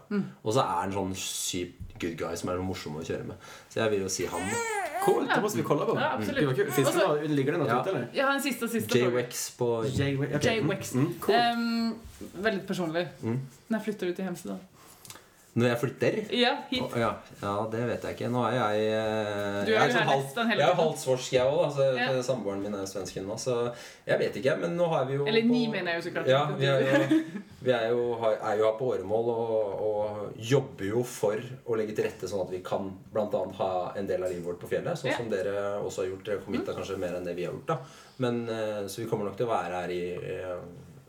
Og 0.44 0.56
så 0.56 0.64
er 0.64 0.82
han 0.86 0.96
sånn 0.96 1.16
sykt 1.20 1.96
good 2.02 2.18
guy 2.20 2.36
som 2.40 2.52
er 2.52 2.64
morsom 2.64 3.00
å 3.00 3.06
kjøre 3.06 3.30
med. 3.30 3.54
Så 3.70 3.84
jeg 3.84 3.94
vil 3.94 4.06
jo 4.06 4.12
si 4.12 4.28
han. 4.32 4.52
Coolt, 5.04 5.30
det 5.36 5.42
måste 5.42 5.58
vi 5.58 5.64
kolla 5.64 5.86
på. 5.86 5.96
Ja, 6.00 6.12
absolutt. 6.14 6.40
Det 6.40 6.46
var. 6.66 6.72
Finns 6.72 6.92
det 6.94 7.08
noe? 7.08 7.28
ligger 7.28 7.52
det 7.52 7.60
noe 7.60 7.68
Ja. 7.68 7.82
ute 7.82 7.90
eller? 7.90 8.08
Jeg 8.14 8.26
har 8.26 8.34
en 8.34 8.42
siste 8.42 8.64
og 8.64 8.70
siste. 8.70 9.00
J-Wex 9.00 9.52
på 9.58 9.70
JWEX. 9.86 10.36
okay. 10.36 10.60
Mm. 10.62 10.70
Mm, 10.94 11.20
cool. 11.20 11.36
Ehm, 11.36 11.96
väldigt 12.34 12.68
personlig. 12.68 13.08
Mm. 13.24 13.40
jeg 13.72 13.82
flytter 13.84 14.08
ut 14.08 14.20
i 14.20 14.22
hemsidan? 14.24 14.60
Når 15.56 15.70
jeg 15.70 15.78
flytter? 15.80 16.16
Ja, 16.36 16.50
hit. 16.68 16.82
Oh, 16.84 16.96
Ja, 17.00 17.14
ja, 17.42 17.52
det 17.72 17.80
vet 17.88 18.04
jeg 18.04 18.16
ikke. 18.18 18.28
Nå 18.30 18.42
er 18.44 18.56
jeg 18.58 18.88
eh, 18.92 19.60
Du 19.64 19.70
er 19.72 19.78
jeg 19.78 19.88
jo 19.88 19.94
sånn 19.94 20.02
her 20.02 20.10
halvt- 20.10 20.26
nesten 20.36 20.50
Jeg 20.52 20.60
er 20.68 20.76
halvt 20.82 21.00
svorsk, 21.00 21.32
jeg 21.32 21.46
òg. 21.48 21.62
Altså, 21.70 21.86
Ja. 21.96 22.22
Samboeren 22.28 22.62
min 22.62 22.74
er 22.76 22.86
svensken 22.92 23.24
nå, 23.26 23.38
så 23.40 23.72
jeg 24.06 24.20
vet 24.20 24.36
ikke. 24.42 24.58
Men 24.60 24.76
nå 24.76 24.90
har 24.92 25.06
vi 25.08 25.14
jo 25.16 25.26
Eller 25.26 25.42
på- 25.48 25.72
mener 25.72 25.92
jeg 25.94 26.04
jo 26.04 26.10
så 26.10 26.14
klart. 26.14 26.28
Ja, 26.28 26.42
vi 26.60 26.66
er 26.66 26.82
jo, 26.82 27.22
vi 27.64 27.72
er 27.72 27.88
jo, 27.90 28.16
har- 28.20 28.38
er 28.52 28.58
jo 28.60 28.66
her 28.68 28.78
på 28.82 28.90
åremål 28.98 29.30
og, 29.32 29.82
og 29.88 30.34
jobber 30.38 30.86
jo 30.92 31.04
for 31.04 31.40
å 31.40 31.78
legge 31.80 31.96
til 31.96 32.04
rette 32.10 32.28
sånn 32.28 32.42
at 32.44 32.52
vi 32.52 32.60
kan 32.60 32.92
annet 33.40 33.56
ha 33.56 33.94
en 33.96 34.08
del 34.08 34.24
av 34.24 34.30
livet 34.30 34.44
vårt 34.46 34.60
på 34.60 34.68
fjellet. 34.68 35.00
Sånn 35.00 35.12
Ja. 35.12 35.18
som 35.18 35.30
dere 35.30 35.80
også 35.80 36.04
har 36.04 36.12
gjort. 36.12 36.26
Dere 36.26 36.38
har 36.40 36.44
committa 36.46 36.74
kanskje 36.76 36.98
mer 37.00 37.16
enn 37.16 37.24
det 37.24 37.34
vi 37.36 37.46
har 37.46 37.54
gjort. 37.54 37.66
da 37.68 37.78
Men 38.20 38.50
eh, 38.50 38.84
Så 38.92 38.98
vi 38.98 39.06
kommer 39.08 39.24
nok 39.24 39.38
til 39.38 39.48
å 39.48 39.56
være 39.56 39.72
her 39.72 39.88
i 39.90 40.04
eh, 40.20 40.60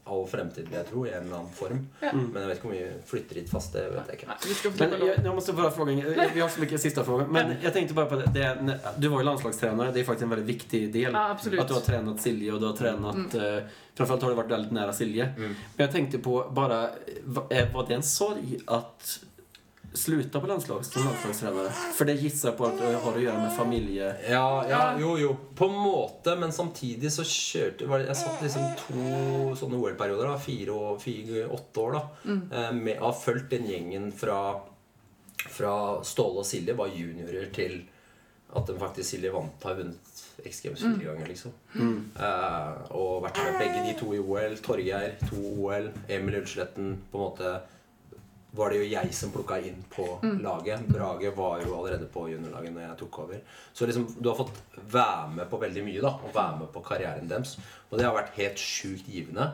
all 0.07 0.27
fremtid, 0.31 0.69
vil 0.69 0.77
jeg 0.79 0.87
tro, 0.91 1.05
i 1.07 1.11
en 1.11 1.25
eller 1.27 1.37
annen 1.41 1.53
form. 1.55 1.81
Ja. 2.01 2.13
Men 2.15 2.37
jeg 2.43 2.49
vet 2.51 2.59
ikke 2.61 2.69
om 2.69 2.75
vi 2.75 2.83
flytter 3.11 3.41
hit 3.41 3.51
fast. 3.51 3.73
Det 3.75 3.83
vet 3.91 4.11
jeg 4.13 4.19
ikke. 4.21 4.29
Nei, 4.31 4.37
vi 4.47 4.55
ska 4.55 4.71
Men 4.79 4.95
jeg, 5.09 5.17
jeg 5.25 5.35
måste 5.35 5.53
bara 5.59 5.71
fråga, 5.75 5.97
vi 6.35 6.41
har 6.41 6.49
så 6.49 6.61
mycket 6.63 6.81
sista 6.81 7.05
frågor. 7.05 7.27
Men 7.27 7.55
jeg 7.63 7.73
tenkte 7.75 7.95
bare 7.99 8.11
på 8.13 8.17
det, 8.21 8.31
det, 8.37 8.79
du 9.03 9.09
var 9.09 9.21
jo 9.25 9.27
landslagstrener. 9.31 9.93
det 9.93 10.01
er 10.01 10.09
faktisk 10.11 10.23
en 10.29 10.35
veldig 10.37 10.47
viktig 10.53 10.83
del. 10.95 11.13
Ja, 11.13 11.25
at 11.35 11.45
du 11.45 11.59
har 11.75 11.81
trent 11.87 12.21
Silje 12.23 12.53
og 12.55 12.61
du 12.63 12.67
har 12.71 12.77
tränat, 12.79 13.35
eh, 13.35 13.63
framförallt 13.97 14.23
har 14.23 14.31
du 14.31 14.41
vært 14.43 14.53
veldig 14.57 14.73
nær 14.79 14.93
Silje. 14.93 15.27
Mm. 15.37 15.55
Men 15.77 15.87
jeg 15.87 15.93
tenkte 15.97 16.19
på 16.23 16.37
bare 16.55 16.81
va- 17.25 17.47
eh, 17.51 17.67
var 17.75 17.87
det 17.89 17.95
en 17.95 18.03
sorg 18.03 18.59
att 18.67 19.19
sluta 19.97 20.41
på 20.41 20.47
landslag 20.51 20.85
som 20.85 21.05
landslagstrener? 21.07 21.71
For 21.97 22.05
det 22.09 22.15
gissar 22.21 22.53
på 22.59 22.67
at 22.69 22.79
det 22.79 22.93
har 23.03 23.17
å 23.19 23.23
gjøre 23.23 23.41
med 23.43 23.57
familie 23.57 24.11
Ja, 24.29 24.65
ja, 24.69 24.83
jo, 25.01 25.17
jo. 25.19 25.33
På 25.57 25.69
en 25.71 25.77
måte, 25.81 26.37
men 26.39 26.53
samtidig 26.53 27.11
så 27.15 27.25
kjørte 27.27 27.89
det, 27.89 28.07
Jeg 28.07 28.17
satt 28.17 28.43
liksom 28.43 28.69
to 28.85 29.57
sånne 29.57 29.81
OL-perioder. 29.81 30.39
Fire 30.39 30.71
og 30.77 31.01
fire, 31.03 31.47
åtte 31.49 31.81
år. 31.87 31.93
da 31.93 32.03
Mm. 32.25 32.41
eh, 32.53 32.73
med, 32.73 32.99
Har 32.99 33.13
fulgt 33.13 33.51
den 33.51 33.67
gjengen 33.67 34.13
fra, 34.13 34.61
fra 35.49 36.03
Ståle 36.05 36.39
og 36.43 36.47
Silje, 36.47 36.75
var 36.77 36.89
juniorer, 36.89 37.51
til 37.53 37.83
at 38.57 38.67
de 38.67 38.75
faktisk 38.79 39.11
Silje 39.17 39.33
vant, 39.35 39.63
har 39.65 39.75
vunnet 39.75 40.23
X 40.47 40.61
Games 40.63 40.83
Mm. 40.83 40.99
fire 41.01 41.13
ganger. 41.15 41.27
liksom 41.29 41.53
Eh, 42.19 42.93
Og 42.95 43.23
vært 43.25 43.37
med 43.37 43.59
begge 43.61 43.87
de 43.87 43.99
to 43.99 44.13
i 44.15 44.19
OL. 44.19 44.57
Torgeir, 44.63 45.17
to 45.29 45.37
OL. 45.37 45.91
Emil 46.09 46.41
Ullsletten 46.41 46.97
på 47.13 47.19
en 47.19 47.25
måte 47.25 47.61
var 48.57 48.73
det 48.73 48.79
jo 48.81 48.87
jeg 48.89 49.13
som 49.15 49.33
plukka 49.35 49.59
inn 49.69 49.83
på 49.93 50.07
laget. 50.43 50.87
Brage 50.89 51.31
var 51.37 51.61
jo 51.63 51.75
allerede 51.77 52.09
på 52.13 52.27
juniorlaget 52.31 52.73
når 52.75 52.85
jeg 52.87 52.99
tok 53.03 53.19
over. 53.25 53.41
Så 53.77 53.87
liksom, 53.89 54.07
du 54.21 54.29
har 54.31 54.39
fått 54.39 54.57
være 54.93 55.29
med 55.35 55.51
på 55.51 55.61
veldig 55.63 55.85
mye. 55.87 56.01
da 56.05 56.13
Og 56.25 56.33
være 56.35 56.61
med 56.63 56.73
på 56.75 56.83
karrieren 56.87 57.29
deres. 57.31 57.57
Og 57.91 57.99
det 57.99 58.07
har 58.07 58.17
vært 58.17 58.35
helt 58.39 58.59
sjukt 58.59 59.07
givende. 59.13 59.51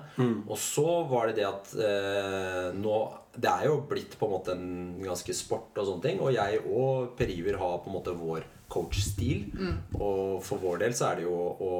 Og 0.46 0.56
så 0.58 0.86
var 1.10 1.28
det 1.30 1.36
det 1.40 1.48
at 1.48 1.74
eh, 1.76 2.70
nå 2.78 2.96
Det 3.32 3.48
er 3.48 3.66
jo 3.70 3.78
blitt 3.88 4.18
på 4.20 4.26
en 4.28 4.32
måte 4.34 4.52
en 4.52 4.98
ganske 5.00 5.34
sport 5.34 5.76
og 5.80 5.86
sånne 5.88 6.02
ting. 6.04 6.20
Og 6.20 6.34
jeg 6.34 6.60
og 6.68 7.14
Per 7.16 7.30
Iver 7.32 7.56
har 7.60 7.78
på 7.80 7.88
en 7.90 7.96
måte 7.96 8.12
vår 8.16 8.44
coach-stil. 8.68 9.50
Og 9.98 10.42
for 10.44 10.60
vår 10.60 10.82
del 10.84 10.94
så 10.96 11.10
er 11.10 11.20
det 11.22 11.28
jo 11.28 11.36
å 11.58 11.74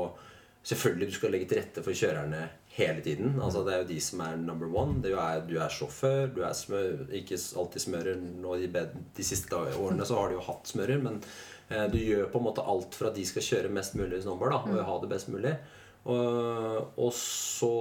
Selvfølgelig 0.62 1.08
du 1.10 1.14
skal 1.16 1.32
legge 1.34 1.46
til 1.50 1.58
rette 1.58 1.82
for 1.82 1.90
kjørerne 1.98 2.44
hele 2.76 3.02
tiden. 3.04 3.36
Altså 3.42 3.64
Det 3.64 3.74
er 3.74 3.82
jo 3.82 3.90
de 3.90 4.00
som 4.00 4.22
er 4.24 4.36
number 4.40 4.66
one. 4.66 5.02
Det 5.04 5.12
er, 5.12 5.42
du 5.48 5.56
er 5.60 5.72
sjåfør, 5.72 6.30
du 6.34 6.42
er 6.46 6.54
smør, 6.56 7.04
ikke 7.12 7.38
alltid 7.60 7.84
smører. 7.86 8.22
Nå 8.42 8.56
de, 8.62 8.86
de 9.16 9.26
siste 9.26 9.56
årene 9.56 10.06
så 10.08 10.18
har 10.18 10.30
de 10.30 10.38
jo 10.38 10.46
hatt 10.46 10.72
smører, 10.72 11.02
men 11.04 11.20
eh, 11.68 11.86
du 11.92 11.98
gjør 12.00 12.30
på 12.32 12.40
en 12.40 12.48
måte 12.48 12.64
alt 12.64 12.96
for 12.96 13.10
at 13.10 13.18
de 13.18 13.26
skal 13.28 13.48
kjøre 13.48 13.72
mest 13.76 13.96
mulig 13.98 14.22
snowboard 14.24 14.56
da, 14.56 14.62
og 14.78 14.88
ha 14.88 14.98
det 15.02 15.12
best 15.12 15.32
mulig. 15.32 15.56
Og, 16.02 16.96
og 16.98 17.12
så 17.14 17.74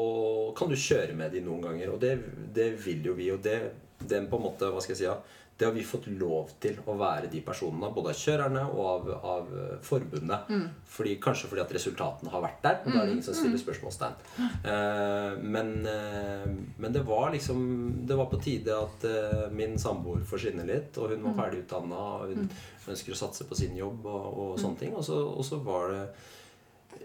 kan 0.57 0.69
du 0.69 0.77
kjøre 0.77 1.15
med 1.17 1.31
de 1.33 1.41
noen 1.45 1.63
ganger, 1.65 1.93
og 1.93 2.03
det, 2.03 2.17
det 2.53 2.73
vil 2.83 3.07
jo 3.07 3.15
vi. 3.17 3.31
Og 3.33 3.39
det, 3.43 3.57
den 4.01 4.27
på 4.29 4.37
en 4.37 4.45
måte, 4.49 4.69
hva 4.73 4.83
skal 4.83 4.95
jeg 4.95 5.03
si, 5.03 5.07
ja, 5.07 5.17
det 5.61 5.67
har 5.67 5.75
vi 5.75 5.83
fått 5.85 6.07
lov 6.17 6.55
til 6.63 6.79
å 6.89 6.95
være 6.97 7.29
de 7.29 7.43
personene, 7.45 7.91
både 7.93 8.15
av 8.15 8.17
kjørerne 8.17 8.63
og 8.73 8.79
av, 8.89 9.11
av 9.21 9.51
forbundet. 9.85 10.31
forbundet. 10.49 10.69
Fordi, 10.91 11.15
kanskje 11.21 11.49
fordi 11.51 11.63
at 11.63 11.73
resultatene 11.75 12.31
har 12.33 12.43
vært 12.43 12.63
der, 12.65 12.79
og 12.81 12.89
da 12.89 13.01
er 13.01 13.05
det 13.05 13.15
ingen 13.15 13.25
som 13.25 13.37
stiller 13.37 13.61
spørsmålstegn. 13.61 14.17
Uh, 14.65 15.37
men, 15.41 15.71
uh, 15.85 16.49
men 16.81 16.95
det 16.95 17.03
var 17.07 17.31
liksom 17.35 17.61
Det 18.07 18.17
var 18.17 18.29
på 18.31 18.39
tide 18.41 18.75
at 18.75 19.05
uh, 19.05 19.45
min 19.53 19.77
samboer 19.79 20.25
forsvinner 20.27 20.67
litt, 20.67 20.97
og 20.97 21.13
hun 21.13 21.29
var 21.29 21.37
ferdig 21.43 21.63
utdanna, 21.65 22.01
og 22.01 22.33
hun 22.33 22.49
ønsker 22.91 23.13
å 23.13 23.21
satse 23.21 23.47
på 23.47 23.57
sin 23.57 23.77
jobb 23.77 24.05
og, 24.09 24.27
og 24.43 24.59
sånne 24.61 24.81
ting. 24.81 24.97
Og 24.97 25.05
så, 25.05 25.21
og 25.21 25.45
så 25.45 25.61
var 25.63 25.93
det 25.93 26.03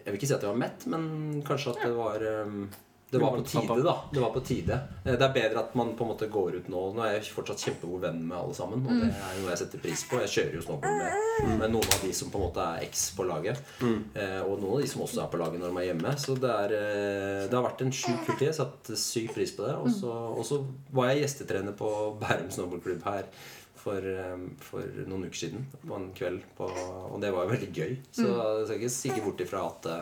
Jeg 0.01 0.13
vil 0.13 0.19
ikke 0.19 0.29
si 0.29 0.35
at 0.35 0.45
jeg 0.45 0.55
var 0.55 0.65
mett, 0.65 0.89
men 0.91 1.43
kanskje 1.47 1.77
at 1.77 1.85
det 1.85 1.95
var 1.95 2.25
um, 2.47 2.67
det 3.11 3.21
var 3.23 3.37
på 3.37 3.43
tide, 3.47 3.83
da. 3.87 3.93
Det 4.13 4.21
var 4.21 4.31
på 4.35 4.41
tide. 4.43 4.77
Eh, 5.05 5.13
Det 5.15 5.23
er 5.23 5.33
bedre 5.35 5.61
at 5.63 5.75
man 5.79 5.93
på 5.95 6.03
en 6.05 6.09
måte 6.11 6.27
går 6.29 6.57
ut 6.59 6.69
nå. 6.73 6.81
Nå 6.97 7.05
er 7.07 7.13
jeg 7.15 7.29
fortsatt 7.37 7.63
kjempegod 7.63 8.01
venn 8.03 8.19
med 8.27 8.35
alle 8.37 8.55
sammen, 8.59 8.83
og 8.83 8.91
det 8.99 9.13
er 9.15 9.37
noe 9.41 9.53
jeg 9.53 9.61
setter 9.63 9.83
pris 9.85 10.03
på. 10.11 10.19
Jeg 10.25 10.33
kjører 10.33 10.57
jo 10.59 10.63
snowboard 10.65 10.99
med, 10.99 11.53
med 11.61 11.71
noen 11.77 11.87
av 11.95 12.03
de 12.03 12.11
som 12.19 12.33
på 12.35 12.41
en 12.41 12.45
måte 12.49 12.65
er 12.67 12.83
eks 12.89 13.05
på 13.15 13.27
laget. 13.29 13.63
Eh, 13.81 14.41
og 14.43 14.59
noen 14.59 14.75
av 14.75 14.83
de 14.83 14.91
som 14.91 15.05
også 15.07 15.23
er 15.23 15.31
på 15.31 15.39
laget 15.45 15.63
når 15.63 15.71
de 15.71 15.83
er 15.85 15.89
hjemme. 15.93 16.17
Så 16.27 16.35
det, 16.43 16.51
er, 16.67 16.77
eh, 16.81 17.47
det 17.47 17.55
har 17.61 17.69
vært 17.69 17.87
en 17.87 17.95
sjuk 17.95 18.27
kultur. 18.27 18.47
Jeg 18.49 18.59
satte 18.59 18.99
syk 18.99 19.33
pris 19.39 19.55
på 19.55 19.69
det. 19.69 19.77
Og 19.79 20.43
så, 20.51 20.61
var 20.91 21.13
jeg 21.13 21.23
gjestetrener 21.23 21.79
på 21.79 21.93
Bærum 22.25 22.51
snowboardklubb 22.51 23.07
her 23.07 23.31
for, 23.87 24.03
for 24.67 24.83
noen 25.07 25.29
uker 25.31 25.45
siden. 25.47 25.63
På 25.87 25.95
en 26.03 26.11
kveld. 26.19 26.43
På, 26.59 26.67
og 26.67 27.21
det 27.23 27.31
var 27.31 27.47
jo 27.47 27.55
veldig 27.55 27.71
gøy. 27.71 28.01
Så 28.11 28.27
jeg 28.27 28.67
skal 28.67 28.81
ikke 28.83 28.97
stikke 28.99 29.23
bort 29.31 29.47
ifra 29.47 29.63
at 29.71 29.93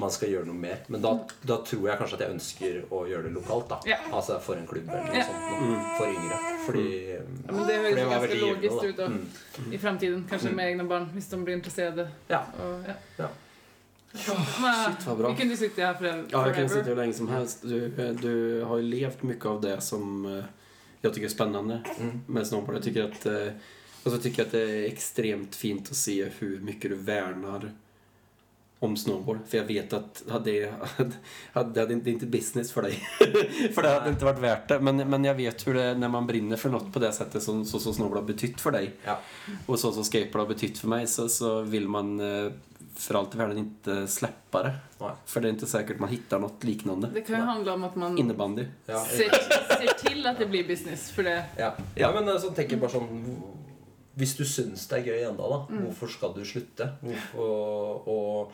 man 0.00 0.10
skal 0.14 0.30
gjøre 0.32 0.46
noe 0.48 0.54
mer. 0.58 0.78
Men 0.88 1.02
da, 1.04 1.12
da 1.46 1.56
tror 1.66 1.88
jeg 1.90 1.98
kanskje 2.00 2.16
at 2.18 2.24
jeg 2.24 2.34
ønsker 2.34 2.80
å 2.90 3.02
gjøre 3.10 3.28
det 3.28 3.32
lokalt. 3.36 3.68
da 3.68 3.78
Ja. 3.86 3.98
Altså 4.12 4.38
for 4.42 4.56
en 4.60 4.66
klubb 4.66 4.88
eller 4.88 5.04
noe 5.06 5.16
Ja. 5.16 5.26
sånt. 5.28 5.60
noe, 5.60 5.84
For 5.98 6.06
yngre. 6.06 6.38
Fordi 6.66 6.86
Ja, 7.10 7.52
men 7.52 7.66
det 7.66 7.76
høres 7.78 8.10
ganske 8.14 8.40
logisk 8.40 8.74
givende, 8.74 8.88
ut 8.88 8.96
da. 8.96 9.06
Mm. 9.06 9.72
i 9.72 9.78
framtiden. 9.78 10.24
Kanskje 10.30 10.52
med 10.54 10.66
egne 10.72 10.88
barn, 10.88 11.10
hvis 11.14 11.28
de 11.30 11.36
blir 11.44 11.54
interesserte. 11.56 12.08
Ja. 12.28 12.42
Og, 12.60 12.84
ja. 13.18 13.28
Shit, 14.14 15.06
vad 15.06 15.18
bra. 15.18 15.28
Vi 15.30 15.36
kunne 15.42 15.56
sitte 15.56 15.82
her 15.86 15.94
for 15.94 16.06
Ja, 16.32 16.44
jeg 16.46 16.54
kan 16.54 16.68
sitte 16.68 16.84
sitta 16.84 16.90
hur 16.90 16.96
som 17.14 17.28
helst. 17.28 17.62
Du, 17.62 17.88
du 18.20 18.64
har 18.64 18.78
jo 18.80 18.82
levt 18.90 19.22
mye 19.22 19.46
av 19.46 19.60
det 19.62 19.76
som 19.82 20.24
jeg 21.02 21.12
syns 21.12 21.24
er 21.24 21.28
spennende 21.28 21.78
spännande 21.80 22.00
Mm. 22.00 22.20
med 22.26 22.46
snowboard. 22.46 22.76
Jag 22.76 22.82
tycker 22.84 23.04
att, 23.04 23.26
eh, 23.26 23.52
och 24.04 24.12
så 24.12 24.18
tycker 24.18 24.38
jag 24.38 24.46
att 24.46 24.52
det 24.52 24.70
er 24.70 24.88
ekstremt 24.92 25.54
fint 25.54 25.90
å 25.90 25.94
se 25.94 26.24
hvor 26.40 26.60
mye 26.60 26.88
du 26.88 26.94
värnar 26.94 27.70
om 28.82 28.96
snowboard. 28.96 29.38
För 29.48 29.58
jag 29.58 29.64
vet 29.64 29.92
att 29.92 30.22
hade, 30.30 30.50
det- 30.50 30.72
hade, 30.92 31.10
det 31.74 31.80
hade 31.80 31.86
det 31.94 32.10
är 32.10 32.12
inte 32.12 32.26
business 32.26 32.72
för 32.72 32.82
dig. 32.82 32.92
för 33.74 33.82
det 33.82 33.88
hade 33.88 34.10
inte 34.10 34.24
varit 34.24 34.38
värt 34.38 34.68
det. 34.68 34.80
Men, 34.80 34.96
men 34.96 35.24
jag 35.24 35.34
vet 35.34 35.66
hur 35.66 35.74
det 35.74 35.82
är 35.82 35.94
när 35.94 36.08
man 36.08 36.26
brinner 36.26 36.56
för 36.56 36.68
något 36.70 36.92
på 36.92 36.98
det 36.98 37.12
sättet 37.12 37.42
som 37.42 37.64
så, 37.64 37.78
så 37.78 37.92
snowboard 37.92 38.18
har 38.18 38.24
betytt 38.24 38.60
för 38.60 38.70
dig. 38.70 38.90
Ja. 39.04 39.18
Och 39.66 39.78
så 39.78 39.92
som 39.92 40.04
skateboard 40.04 40.40
har 40.48 40.54
betytt 40.54 40.78
för 40.78 40.88
mig 40.88 41.06
så, 41.06 41.28
så 41.28 41.60
vill 41.60 41.88
man 41.88 42.18
for 42.18 42.52
för 42.94 43.14
allt 43.14 43.34
i 43.34 43.38
världen 43.38 43.58
inte 43.58 44.06
släppa 44.06 44.62
det. 44.62 44.72
Nej. 44.98 45.10
För 45.26 45.40
det 45.40 45.48
är 45.48 45.50
inte 45.50 45.66
säkert 45.66 45.98
man 45.98 46.08
hittar 46.08 46.38
något 46.38 46.64
liknande. 46.64 47.08
Det 47.14 47.20
kan 47.20 47.36
ju 47.36 47.42
handla 47.42 47.74
om 47.74 47.84
att 47.84 47.96
man 47.96 48.18
Innebandy. 48.18 48.64
Ja, 48.86 49.04
ser, 49.04 49.16
ser 49.80 50.08
till 50.08 50.26
att 50.26 50.38
det 50.38 50.46
blir 50.46 50.68
business. 50.68 51.10
För 51.10 51.22
det, 51.22 51.44
Ja. 51.56 51.74
ja, 51.94 52.20
men 52.20 52.40
så 52.40 52.50
tenker 52.50 52.72
jeg 52.72 52.80
bare 52.80 52.90
sånn 52.90 53.36
Hvis 54.20 54.36
du 54.36 54.44
syns 54.44 54.84
det 54.90 54.98
er 55.00 55.06
gøy 55.10 55.22
ennå, 55.30 55.48
da, 55.48 55.60
hvorfor 55.86 56.12
skal 56.12 56.34
du 56.36 56.42
slutte? 56.44 56.90
Hvorfor, 57.00 58.08
og 58.12 58.52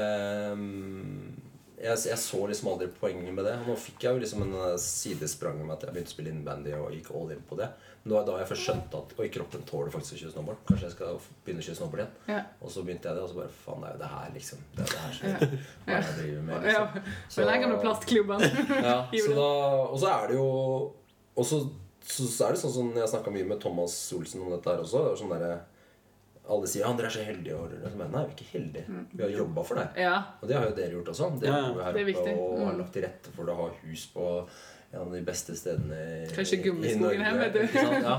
ehm, 0.00 1.34
jeg, 1.76 1.98
jeg 2.08 2.18
så 2.18 2.38
liksom 2.48 2.70
aldri 2.72 2.86
poenget 3.00 3.34
med 3.36 3.44
det. 3.44 3.52
Nå 3.66 3.74
fikk 3.78 4.06
jeg 4.06 4.16
jo 4.16 4.22
liksom 4.22 4.42
en 4.46 4.54
eh, 4.72 4.78
sidesprang 4.80 5.58
med 5.60 5.74
at 5.76 5.84
jeg 5.86 5.92
begynte 5.94 6.12
å 6.12 6.16
spille 6.16 6.32
innebandy 6.32 6.72
og 6.78 6.94
gikk 6.96 7.10
all 7.14 7.34
in 7.34 7.42
på 7.46 7.58
det. 7.60 7.68
Men 8.02 8.12
det 8.12 8.16
var 8.16 8.26
da 8.28 8.36
jeg 8.40 8.48
først 8.52 8.64
skjønte 8.68 8.98
at 9.02 9.14
Oi, 9.20 9.28
kroppen 9.34 9.64
tåler 9.68 9.92
faktisk 9.92 10.14
å 10.16 10.20
kjøre 10.22 10.34
snowboard. 10.36 10.60
Kanskje 10.70 10.86
jeg 10.88 10.94
skal 10.96 11.16
begynne 11.44 11.62
å 11.62 11.66
kjøre 11.68 11.78
snowboard 11.80 12.02
igjen. 12.04 12.12
ja. 12.32 12.40
Og 12.62 12.72
så 12.72 12.84
begynte 12.86 13.10
jeg 13.10 13.18
det, 13.18 13.24
og 13.26 13.32
så 13.32 13.38
bare 13.40 13.56
Faen, 13.64 13.82
det 13.82 13.88
er 13.88 13.96
jo 13.96 14.02
det 14.04 14.10
her, 14.16 14.28
liksom. 14.36 14.62
Det 14.76 14.84
er 14.84 14.92
det 14.92 15.00
her 15.04 15.16
som 15.16 15.26
Ja. 15.28 15.38
hva 15.86 15.98
jeg 16.00 16.14
driver 16.20 16.44
med. 16.50 16.68
Liksom. 16.68 17.10
Ja, 18.88 18.96
Gjorde 19.18 19.26
så 19.26 19.34
det. 19.34 19.40
da, 19.42 19.50
og 19.90 19.98
så 20.04 20.12
er 20.16 20.30
det 20.32 20.38
jo 20.40 20.48
Og 21.36 21.50
så, 22.06 22.26
så, 22.30 22.46
er 22.46 22.54
det 22.54 22.60
sånn 22.62 22.72
som 22.76 22.92
jeg 22.94 23.08
snakka 23.10 23.32
mye 23.34 23.46
med 23.50 23.58
Thomas 23.62 23.96
Olsen 24.16 24.44
om 24.46 24.52
dette 24.54 24.70
her 24.70 24.82
også. 24.84 25.02
Det 25.04 25.12
er 25.16 25.18
sånn 25.24 25.34
der, 25.34 25.56
Alle 26.46 26.68
sier 26.70 26.84
ja, 26.84 26.92
dere 26.94 27.08
er 27.10 27.14
så 27.16 27.24
heldige. 27.26 27.56
Og, 27.58 27.72
dere, 27.74 27.90
men, 27.98 28.12
nei, 28.14 28.20
vi 28.22 28.30
er 28.30 28.36
ikke 28.36 28.52
heldige. 28.52 29.00
Vi 29.18 29.22
har 29.24 29.32
jobba 29.34 29.64
for 29.66 29.80
det. 29.80 29.86
Ja, 30.04 30.14
Og 30.40 30.46
det 30.48 30.54
har 30.56 30.68
jo 30.68 30.76
dere 30.78 30.94
gjort 30.94 31.08
også. 31.10 31.30
Dere 31.42 31.50
Ja, 31.50 31.58
ja. 31.58 31.68
jo 31.74 31.82
her 31.82 31.92
Det 31.96 32.04
er 32.06 32.10
oppe 32.14 32.34
og 32.38 32.64
har 32.66 32.72
Mm. 32.76 32.78
lagt 32.84 32.92
til 32.94 33.02
rette 33.02 33.32
for 33.34 33.44
det 33.48 33.52
å 33.56 33.56
ha 33.64 33.70
hus 33.82 34.04
på 34.14 34.26
en 34.94 35.00
av 35.02 35.10
de 35.12 35.20
beste 35.26 35.56
stedene 35.58 35.96
i, 35.98 36.28
Kanskje 36.30 36.60
Gummiskogen 36.62 37.00
i 37.02 37.02
Norge, 37.02 37.24
her, 37.24 37.38
vet 37.40 37.52
du. 37.52 37.78
Ja. 38.06 38.14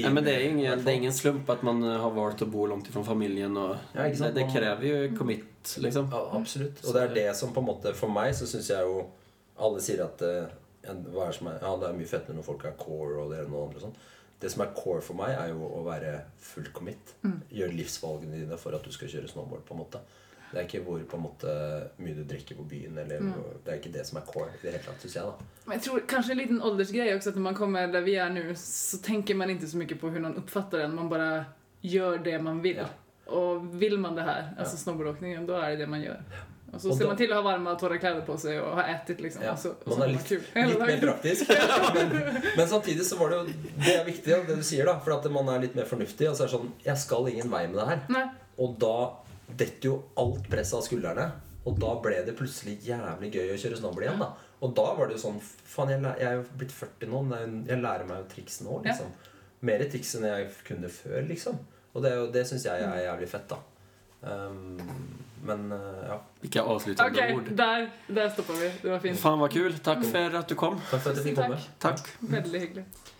Ja, 0.00 0.10
men 0.10 0.24
det 0.24 0.32
er, 0.34 0.46
ingen, 0.48 0.78
det 0.80 0.88
er, 0.88 0.96
ingen 0.96 1.12
slump 1.12 1.50
at 1.52 1.62
man 1.62 1.82
eh, 1.84 1.98
har 2.00 2.10
valgt 2.16 2.40
å 2.42 2.48
bo 2.50 2.64
langt 2.66 2.88
ifrån 2.88 3.04
familien. 3.04 3.52
Og, 3.60 3.76
Ja, 3.94 4.06
ikke 4.08 4.16
det, 4.16 4.22
sant? 4.22 4.34
det 4.34 4.46
kräver 4.54 4.82
ju 4.88 5.16
commit, 5.18 5.74
liksom. 5.84 6.08
Ja, 6.10 6.22
absolutt. 6.40 6.80
Og 6.86 6.94
det 6.96 7.02
er 7.04 7.14
det 7.14 7.26
som 7.36 7.52
på 7.52 7.60
en 7.60 7.68
måte 7.68 7.92
For 7.94 8.08
meg 8.08 8.32
så 8.34 8.48
syns 8.48 8.70
jeg 8.72 8.80
jo 8.88 9.04
Alle 9.60 9.80
sier 9.84 10.00
at 10.06 10.22
eh, 10.24 10.48
hva 10.94 11.28
er 11.28 11.32
som 11.32 11.46
er, 11.46 11.58
ja, 11.62 11.76
det 11.76 11.88
er 11.88 11.98
mye 11.98 12.06
fettere 12.06 12.34
når 12.36 12.44
folk 12.44 12.64
er 12.64 12.76
core 12.78 13.22
og 13.22 13.30
det 13.32 13.38
ene 13.44 13.54
og 13.54 13.58
det 13.58 13.66
andre. 13.68 13.80
Sånn. 13.80 13.96
Det 14.40 14.50
som 14.52 14.62
er 14.62 14.72
core 14.74 15.00
for 15.02 15.14
meg, 15.18 15.30
er 15.34 15.48
jo 15.50 15.66
å 15.66 15.82
være 15.84 16.20
full 16.38 16.68
commit. 16.72 17.14
Gjøre 17.50 17.74
livsvalgene 17.74 18.38
dine 18.38 18.56
for 18.58 18.72
at 18.76 18.84
du 18.84 18.92
skal 18.92 19.08
kjøre 19.08 19.28
snowboard. 19.28 19.64
på 19.66 19.74
en 19.74 19.80
måte 19.82 20.00
Det 20.52 20.60
er 20.60 20.64
ikke 20.64 20.80
hvor 20.86 21.00
på 21.04 21.16
en 21.18 21.22
måte 21.22 21.54
mye 21.98 22.14
du 22.14 22.22
drikker 22.24 22.56
på 22.56 22.64
byen. 22.70 22.96
Eller, 22.98 23.18
Det 23.64 23.72
er 23.72 23.76
ikke 23.80 23.92
det 23.92 24.06
som 24.06 24.16
er 24.18 24.24
core 24.26 24.48
i 24.54 24.62
det 24.62 24.72
hele 24.72 24.84
tatt, 24.84 25.00
synes 25.00 25.14
jeg. 25.16 25.24
da 25.24 25.34
men 25.66 25.72
jeg 25.78 25.82
tror 25.82 26.00
kanskje 26.06 26.30
en 26.32 26.38
liten 26.38 26.62
aldersgreie 26.62 27.16
også, 27.16 27.28
at 27.28 27.34
når 27.36 27.42
man 27.42 27.54
kommer 27.54 27.92
der 27.92 28.00
vi 28.00 28.14
er 28.14 28.30
nå, 28.30 28.54
så 28.56 29.02
tenker 29.02 29.34
man 29.36 29.50
ikke 29.50 29.66
så 29.68 29.76
mye 29.76 29.86
på 29.98 30.08
hvordan 30.08 30.22
man 30.22 30.38
oppfatter 30.38 30.78
den. 30.78 30.94
Man 30.94 31.10
bare 31.10 31.44
gjør 31.82 32.22
det 32.24 32.40
man 32.42 32.62
vil. 32.62 32.76
Ja. 32.76 32.86
Og 33.28 33.66
vil 33.80 33.98
man 34.00 34.14
det 34.16 34.24
her, 34.24 34.54
altså 34.56 34.76
Ja. 34.76 34.82
snowboardåkningen, 34.84 35.46
da 35.46 35.60
er 35.60 35.70
det 35.70 35.78
det 35.80 35.88
man 35.88 36.00
gör. 36.00 36.22
Och 36.72 36.80
så 36.82 36.96
ser 36.96 37.06
man 37.06 37.16
til 37.16 37.30
å 37.32 37.38
ha 37.38 37.44
varme 37.46 37.72
torra 37.80 37.96
kläder 37.98 38.24
på 38.26 38.34
seg 38.38 38.58
og 38.60 38.74
ha 38.76 38.84
etet. 38.92 39.20
liksom. 39.24 39.44
Ja, 39.46 39.54
så, 39.56 39.72
man 39.88 40.02
er 40.04 40.10
litt, 40.12 40.30
litt 40.30 40.82
mer 40.90 41.00
praktisk. 41.00 41.48
men, 41.96 42.12
men 42.56 42.68
samtidig 42.68 43.06
så 43.08 43.16
var 43.16 43.32
det 43.32 43.38
jo 43.38 43.54
Det 43.78 43.94
er 43.94 44.04
viktig, 44.04 44.32
ja, 44.34 44.42
det 44.44 44.58
du 44.60 44.66
sier, 44.66 44.84
da. 44.88 44.98
For 45.04 45.16
at 45.16 45.30
man 45.32 45.48
er 45.54 45.64
litt 45.64 45.78
mer 45.78 45.88
fornuftig. 45.88 46.28
Og 46.28 46.36
så 46.36 46.44
er 46.44 46.50
det 46.50 46.56
sånn 46.58 46.74
Jeg 46.84 47.00
skal 47.04 47.30
ingen 47.32 47.52
vei 47.52 47.64
med 47.70 47.80
det 47.80 47.88
her. 47.92 48.02
Nei. 48.12 48.26
Og 48.60 48.76
da 48.82 48.96
detter 49.48 49.88
jo 49.88 49.94
alt 50.20 50.50
presset 50.52 50.76
av 50.80 50.84
skuldrene. 50.84 51.28
Og 51.68 51.80
da 51.80 51.94
ble 52.04 52.20
det 52.26 52.36
plutselig 52.36 52.76
jævlig 52.84 53.32
gøy 53.32 53.54
å 53.54 53.58
kjøre 53.64 53.80
snowboard 53.80 54.06
igjen. 54.06 54.20
da 54.22 54.28
Og 54.64 54.76
da 54.76 54.86
var 54.98 55.08
det 55.08 55.16
jo 55.18 55.24
sånn 55.24 55.40
Faen, 55.42 55.94
jeg, 55.94 56.04
jeg 56.20 56.28
er 56.28 56.38
jo 56.38 56.44
blitt 56.60 56.76
40 56.76 57.10
nå, 57.12 57.24
men 57.32 57.58
jeg 57.68 57.80
lærer 57.82 58.08
meg 58.08 58.22
jo 58.22 58.28
triks 58.34 58.60
nå. 58.66 58.78
liksom 58.84 59.10
Mer 59.68 59.82
triks 59.90 60.14
enn 60.14 60.28
jeg 60.28 60.52
kunne 60.68 60.92
før, 60.92 61.18
liksom. 61.26 61.56
Og 61.96 62.04
det, 62.04 62.12
det 62.36 62.44
syns 62.46 62.68
jeg 62.68 62.84
er 62.84 63.00
jævlig 63.08 63.26
fett, 63.32 63.48
da. 63.50 63.58
Um, 64.20 64.80
men 65.42 65.72
uh, 65.72 65.78
ja. 66.08 66.20
Vilka 66.40 66.62
avslutande 66.62 67.10
Okej, 67.10 67.34
ord. 67.34 67.50
Der, 67.56 67.86
der 68.06 68.30
stoppa 68.30 68.52
vi. 68.52 68.72
Det 68.82 68.90
var 68.90 68.98
fint. 68.98 69.18
Fan 69.18 69.38
var 69.40 69.48
kul. 69.48 69.78
Takk 69.84 70.04
for 70.04 70.38
at 70.38 70.48
du 70.48 70.54
kom. 70.58 70.80
Takk 70.90 71.02
for 71.02 71.10
at 71.10 71.16
jeg 71.16 71.30
fikk 71.30 71.38
komme. 71.38 71.60
Takk. 71.80 72.10
Veldig 72.20 72.42
Väldigt 72.42 72.62
hyggligt. 72.62 73.14